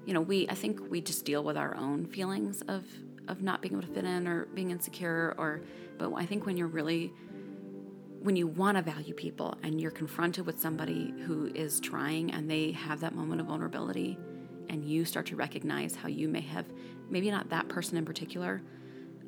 you 0.09 0.15
know, 0.15 0.23
we 0.23 0.49
I 0.49 0.55
think 0.55 0.81
we 0.89 1.03
just 1.03 1.27
deal 1.27 1.45
with 1.45 1.59
our 1.59 1.77
own 1.77 2.07
feelings 2.07 2.63
of 2.63 2.83
of 3.29 3.43
not 3.43 3.61
being 3.61 3.75
able 3.75 3.83
to 3.83 3.93
fit 3.93 4.07
in 4.07 4.27
or 4.27 4.47
being 4.47 4.71
insecure 4.71 5.35
or 5.37 5.61
but 5.99 6.11
I 6.15 6.25
think 6.25 6.47
when 6.47 6.57
you're 6.57 6.67
really 6.67 7.13
when 8.23 8.35
you 8.35 8.47
want 8.47 8.79
to 8.79 8.83
value 8.83 9.13
people 9.13 9.59
and 9.63 9.79
you're 9.79 9.91
confronted 9.91 10.47
with 10.47 10.59
somebody 10.59 11.13
who 11.27 11.49
is 11.55 11.79
trying 11.79 12.33
and 12.33 12.51
they 12.51 12.73
have 12.73 13.01
that 13.01 13.15
moment 13.15 13.43
of 13.43 13.49
vulnerability 13.49 14.19
and 14.71 14.83
you 14.83 15.05
start 15.05 15.27
to 15.27 15.37
recognize 15.37 15.95
how 15.95 16.09
you 16.09 16.27
may 16.27 16.41
have 16.41 16.65
maybe 17.11 17.31
not 17.31 17.51
that 17.51 17.69
person 17.69 17.99
in 17.99 18.07
particular 18.07 18.63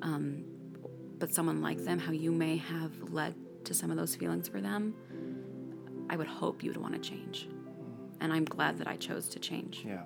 um, 0.01 0.43
but 1.21 1.33
someone 1.33 1.61
like 1.61 1.85
them, 1.85 1.99
how 1.99 2.13
you 2.13 2.33
may 2.33 2.57
have 2.57 3.13
led 3.13 3.35
to 3.65 3.75
some 3.75 3.91
of 3.91 3.97
those 3.97 4.17
feelings 4.17 4.49
for 4.49 4.61
them, 4.61 4.95
I 6.09 6.17
would 6.17 6.27
hope 6.27 6.65
you 6.65 6.71
would 6.71 6.81
want 6.81 6.95
to 6.95 6.99
change. 6.99 7.47
And 8.21 8.33
I'm 8.33 8.45
glad 8.45 8.79
that 8.79 8.89
I 8.89 8.97
chose 8.97 9.29
to 9.29 9.39
change. 9.39 9.85
Yeah. 9.87 10.03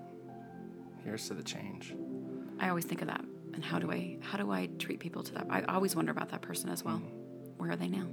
Here's 1.04 1.26
to 1.28 1.34
the 1.34 1.42
change. 1.42 1.94
I 2.58 2.68
always 2.68 2.84
think 2.84 3.00
of 3.00 3.08
that. 3.08 3.24
And 3.54 3.64
how 3.64 3.78
do 3.78 3.90
I 3.90 4.18
how 4.20 4.36
do 4.36 4.50
I 4.50 4.66
treat 4.78 4.98
people 4.98 5.22
to 5.22 5.32
that? 5.34 5.46
I 5.48 5.62
always 5.62 5.94
wonder 5.94 6.10
about 6.10 6.30
that 6.30 6.42
person 6.42 6.68
as 6.68 6.84
well. 6.84 6.96
Mm. 6.96 7.56
Where 7.56 7.70
are 7.70 7.76
they 7.76 7.88
now? 7.88 8.06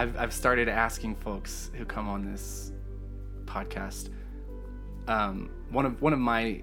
I've 0.00 0.16
I've 0.16 0.32
started 0.32 0.66
asking 0.66 1.16
folks 1.16 1.70
who 1.74 1.84
come 1.84 2.08
on 2.08 2.24
this 2.24 2.72
podcast. 3.44 4.08
Um, 5.08 5.50
one 5.70 5.84
of 5.84 6.00
one 6.00 6.14
of 6.14 6.18
my 6.18 6.62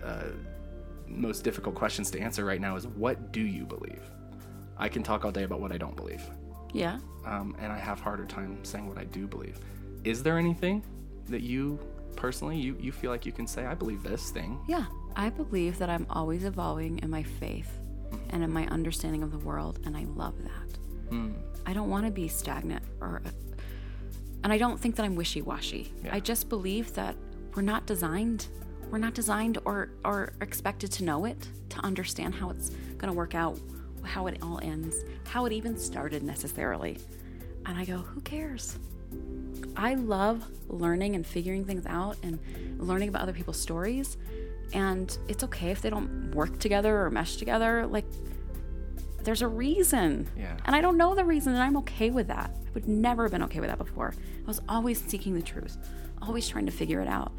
uh, 0.00 0.26
most 1.08 1.42
difficult 1.42 1.74
questions 1.74 2.08
to 2.12 2.20
answer 2.20 2.44
right 2.44 2.60
now 2.60 2.76
is 2.76 2.86
what 2.86 3.32
do 3.32 3.40
you 3.40 3.64
believe? 3.64 4.00
I 4.78 4.88
can 4.88 5.02
talk 5.02 5.24
all 5.24 5.32
day 5.32 5.42
about 5.42 5.60
what 5.60 5.72
I 5.72 5.76
don't 5.76 5.96
believe, 5.96 6.22
Yeah. 6.72 6.98
um, 7.26 7.56
and 7.60 7.72
I 7.72 7.78
have 7.78 7.98
harder 7.98 8.24
time 8.26 8.64
saying 8.64 8.86
what 8.88 8.96
I 8.96 9.04
do 9.04 9.26
believe. 9.26 9.58
Is 10.04 10.22
there 10.22 10.38
anything 10.38 10.84
that 11.28 11.42
you 11.42 11.80
personally 12.14 12.58
you 12.58 12.76
you 12.78 12.92
feel 12.92 13.10
like 13.10 13.26
you 13.26 13.32
can 13.32 13.48
say 13.48 13.66
I 13.66 13.74
believe 13.74 14.04
this 14.04 14.30
thing? 14.30 14.60
Yeah. 14.68 14.84
I 15.16 15.30
believe 15.30 15.78
that 15.78 15.90
I'm 15.90 16.06
always 16.10 16.44
evolving 16.44 17.00
in 17.00 17.10
my 17.10 17.24
faith 17.24 17.70
and 18.30 18.44
in 18.44 18.52
my 18.52 18.66
understanding 18.68 19.24
of 19.24 19.32
the 19.32 19.38
world, 19.38 19.80
and 19.84 19.96
I 19.96 20.04
love 20.04 20.34
that. 20.44 20.78
Mm. 21.12 21.34
I 21.66 21.72
don't 21.72 21.90
want 21.90 22.06
to 22.06 22.10
be 22.10 22.28
stagnant 22.28 22.82
or, 23.00 23.22
and 24.42 24.52
I 24.52 24.58
don't 24.58 24.80
think 24.80 24.96
that 24.96 25.04
I'm 25.04 25.14
wishy 25.14 25.42
washy. 25.42 25.92
Yeah. 26.04 26.14
I 26.14 26.20
just 26.20 26.48
believe 26.48 26.92
that 26.94 27.14
we're 27.54 27.62
not 27.62 27.86
designed, 27.86 28.48
we're 28.90 28.98
not 28.98 29.14
designed 29.14 29.58
or 29.64 29.90
or 30.04 30.32
expected 30.40 30.90
to 30.92 31.04
know 31.04 31.24
it, 31.24 31.48
to 31.70 31.78
understand 31.80 32.34
how 32.34 32.50
it's 32.50 32.70
going 32.98 33.08
to 33.08 33.12
work 33.12 33.34
out, 33.34 33.58
how 34.02 34.26
it 34.26 34.38
all 34.42 34.58
ends, 34.62 35.04
how 35.26 35.46
it 35.46 35.52
even 35.52 35.78
started 35.78 36.22
necessarily. 36.22 36.98
And 37.66 37.78
I 37.78 37.84
go, 37.84 37.98
who 37.98 38.20
cares? 38.22 38.78
I 39.76 39.94
love 39.94 40.44
learning 40.68 41.14
and 41.14 41.26
figuring 41.26 41.64
things 41.64 41.86
out 41.86 42.16
and 42.22 42.38
learning 42.78 43.08
about 43.08 43.22
other 43.22 43.32
people's 43.32 43.60
stories. 43.60 44.16
And 44.72 45.16
it's 45.28 45.44
okay 45.44 45.70
if 45.70 45.82
they 45.82 45.90
don't 45.90 46.34
work 46.34 46.58
together 46.58 47.02
or 47.04 47.10
mesh 47.10 47.36
together. 47.36 47.86
Like, 47.86 48.06
there's 49.24 49.42
a 49.42 49.48
reason. 49.48 50.28
Yeah. 50.36 50.56
And 50.64 50.74
I 50.74 50.80
don't 50.80 50.96
know 50.96 51.14
the 51.14 51.24
reason, 51.24 51.52
and 51.54 51.62
I'm 51.62 51.76
okay 51.78 52.10
with 52.10 52.28
that. 52.28 52.50
I 52.54 52.70
would 52.74 52.88
never 52.88 53.24
have 53.24 53.32
been 53.32 53.42
okay 53.44 53.60
with 53.60 53.68
that 53.68 53.78
before. 53.78 54.14
I 54.44 54.46
was 54.46 54.60
always 54.68 55.02
seeking 55.02 55.34
the 55.34 55.42
truth, 55.42 55.76
always 56.20 56.48
trying 56.48 56.66
to 56.66 56.72
figure 56.72 57.00
it 57.00 57.08
out. 57.08 57.32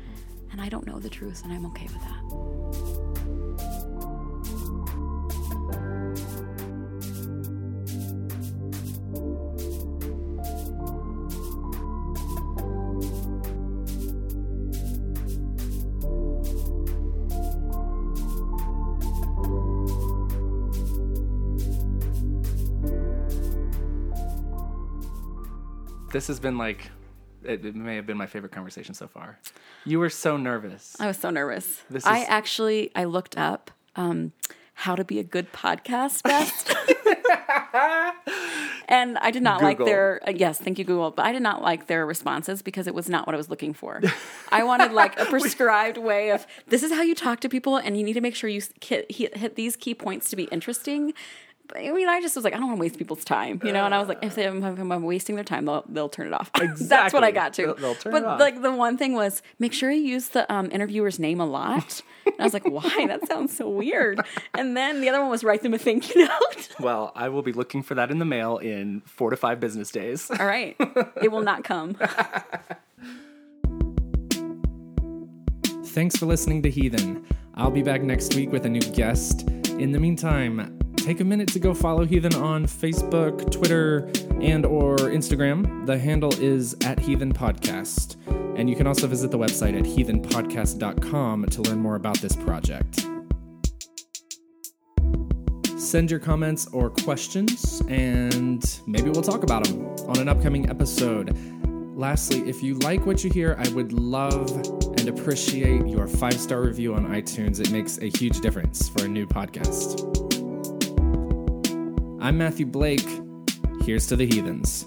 And 0.51 0.61
I 0.61 0.69
don't 0.69 0.85
know 0.85 0.99
the 0.99 1.09
truth, 1.09 1.43
and 1.43 1.51
I'm 1.51 1.65
okay 1.67 1.87
with 1.87 2.01
that. 2.01 3.82
This 26.13 26.27
has 26.27 26.39
been 26.39 26.59
like 26.59 26.91
it, 27.43 27.65
it 27.65 27.75
may 27.75 27.95
have 27.95 28.05
been 28.05 28.17
my 28.17 28.27
favorite 28.27 28.51
conversation 28.51 28.93
so 28.93 29.07
far. 29.07 29.39
You 29.83 29.99
were 29.99 30.11
so 30.11 30.37
nervous. 30.37 30.95
I 30.99 31.07
was 31.07 31.17
so 31.17 31.31
nervous. 31.31 31.81
This 31.89 32.05
I 32.05 32.19
is- 32.19 32.27
actually 32.29 32.91
I 32.95 33.05
looked 33.05 33.35
up 33.35 33.71
um, 33.95 34.31
how 34.75 34.95
to 34.95 35.03
be 35.03 35.17
a 35.17 35.23
good 35.23 35.51
podcast 35.51 36.21
best. 36.21 36.71
and 38.87 39.17
I 39.17 39.31
did 39.31 39.41
not 39.41 39.63
like 39.63 39.79
their 39.79 40.21
uh, 40.27 40.33
yes, 40.35 40.59
thank 40.59 40.77
you 40.77 40.85
Google, 40.85 41.09
but 41.09 41.25
I 41.25 41.31
did 41.31 41.41
not 41.41 41.63
like 41.63 41.87
their 41.87 42.05
responses 42.05 42.61
because 42.61 42.85
it 42.85 42.93
was 42.93 43.09
not 43.09 43.25
what 43.25 43.33
I 43.33 43.37
was 43.37 43.49
looking 43.49 43.73
for. 43.73 43.99
I 44.51 44.63
wanted 44.63 44.91
like 44.91 45.19
a 45.19 45.25
prescribed 45.31 45.97
way 45.97 46.29
of 46.29 46.45
this 46.67 46.83
is 46.83 46.91
how 46.91 47.01
you 47.01 47.15
talk 47.15 47.39
to 47.39 47.49
people 47.49 47.77
and 47.77 47.97
you 47.97 48.03
need 48.03 48.13
to 48.13 48.21
make 48.21 48.35
sure 48.35 48.51
you 48.51 48.61
hit, 48.81 49.11
hit, 49.11 49.35
hit 49.35 49.55
these 49.55 49.75
key 49.75 49.95
points 49.95 50.29
to 50.29 50.35
be 50.35 50.43
interesting. 50.43 51.15
But, 51.73 51.83
I 51.85 51.91
mean, 51.91 52.07
I 52.07 52.21
just 52.21 52.35
was 52.35 52.45
like, 52.45 52.53
I 52.53 52.57
don't 52.57 52.67
want 52.67 52.77
to 52.77 52.81
waste 52.81 52.97
people's 52.97 53.25
time, 53.25 53.59
you 53.63 53.71
know. 53.71 53.83
And 53.85 53.95
I 53.95 53.99
was 53.99 54.07
like, 54.07 54.19
if, 54.21 54.35
they, 54.35 54.45
if 54.45 54.53
I'm 54.63 55.03
wasting 55.03 55.35
their 55.35 55.43
time, 55.43 55.65
they'll 55.65 55.83
they'll 55.89 56.09
turn 56.09 56.27
it 56.27 56.33
off. 56.33 56.51
That's 56.79 57.13
what 57.13 57.23
I 57.23 57.31
got 57.31 57.53
to. 57.55 57.65
They'll- 57.65 57.75
they'll 57.75 57.95
turn 57.95 58.11
but 58.11 58.21
it 58.21 58.25
off. 58.27 58.39
like 58.39 58.61
the 58.61 58.71
one 58.71 58.97
thing 58.97 59.13
was 59.13 59.41
make 59.59 59.73
sure 59.73 59.89
you 59.89 60.01
use 60.03 60.29
the 60.29 60.51
um, 60.53 60.69
interviewer's 60.71 61.17
name 61.19 61.39
a 61.41 61.45
lot. 61.45 62.01
And 62.25 62.35
I 62.39 62.43
was 62.43 62.53
like, 62.53 62.65
why? 62.65 63.07
That 63.07 63.27
sounds 63.27 63.55
so 63.57 63.69
weird. 63.69 64.21
And 64.53 64.77
then 64.77 65.01
the 65.01 65.09
other 65.09 65.19
one 65.19 65.29
was 65.29 65.43
write 65.43 65.61
them 65.63 65.73
a 65.73 65.77
thank 65.77 66.13
you 66.15 66.25
note. 66.27 66.69
Well, 66.79 67.11
I 67.15 67.29
will 67.29 67.41
be 67.43 67.53
looking 67.53 67.81
for 67.83 67.95
that 67.95 68.11
in 68.11 68.19
the 68.19 68.25
mail 68.25 68.57
in 68.57 69.01
four 69.05 69.29
to 69.29 69.35
five 69.37 69.59
business 69.59 69.89
days. 69.91 70.29
All 70.31 70.45
right, 70.45 70.75
it 71.21 71.31
will 71.31 71.41
not 71.41 71.63
come. 71.63 71.95
Thanks 75.85 76.15
for 76.17 76.25
listening 76.25 76.61
to 76.63 76.69
Heathen. 76.69 77.25
I'll 77.55 77.71
be 77.71 77.83
back 77.83 78.01
next 78.01 78.33
week 78.35 78.51
with 78.51 78.65
a 78.65 78.69
new 78.69 78.81
guest. 78.81 79.47
In 79.77 79.91
the 79.91 79.99
meantime, 79.99 80.79
take 81.03 81.19
a 81.19 81.23
minute 81.23 81.49
to 81.49 81.59
go 81.59 81.73
follow 81.73 82.05
Heathen 82.05 82.33
on 82.35 82.65
Facebook, 82.65 83.51
Twitter, 83.51 84.09
and 84.41 84.65
or 84.65 84.95
Instagram. 84.95 85.85
The 85.85 85.99
handle 85.99 86.33
is 86.41 86.75
at 86.85 86.97
Heathen 86.97 87.33
Podcast. 87.33 88.15
And 88.57 88.69
you 88.69 88.75
can 88.77 88.87
also 88.87 89.07
visit 89.07 89.29
the 89.29 89.37
website 89.37 89.77
at 89.77 89.83
heathenpodcast.com 89.83 91.45
to 91.47 91.61
learn 91.61 91.79
more 91.79 91.95
about 91.95 92.19
this 92.19 92.35
project. 92.37 93.05
Send 95.77 96.09
your 96.09 96.21
comments 96.21 96.67
or 96.67 96.89
questions, 96.89 97.81
and 97.89 98.79
maybe 98.87 99.09
we'll 99.09 99.21
talk 99.21 99.43
about 99.43 99.65
them 99.65 99.85
on 100.07 100.19
an 100.19 100.29
upcoming 100.29 100.69
episode. 100.69 101.37
Lastly, 101.97 102.47
if 102.49 102.63
you 102.63 102.75
like 102.75 103.05
what 103.05 103.25
you 103.25 103.29
hear, 103.29 103.57
I 103.59 103.67
would 103.73 103.91
love 103.91 104.49
and 104.97 105.09
appreciate 105.09 105.85
your 105.85 106.07
five 106.07 106.39
star 106.39 106.61
review 106.61 106.95
on 106.95 107.07
iTunes. 107.07 107.59
It 107.59 107.71
makes 107.71 107.97
a 107.97 108.05
huge 108.05 108.39
difference 108.39 108.87
for 108.87 109.03
a 109.03 109.07
new 109.07 109.27
podcast. 109.27 110.32
I'm 112.23 112.37
Matthew 112.37 112.65
Blake. 112.65 113.05
Here's 113.81 114.07
to 114.07 114.15
the 114.15 114.25
heathens. 114.25 114.85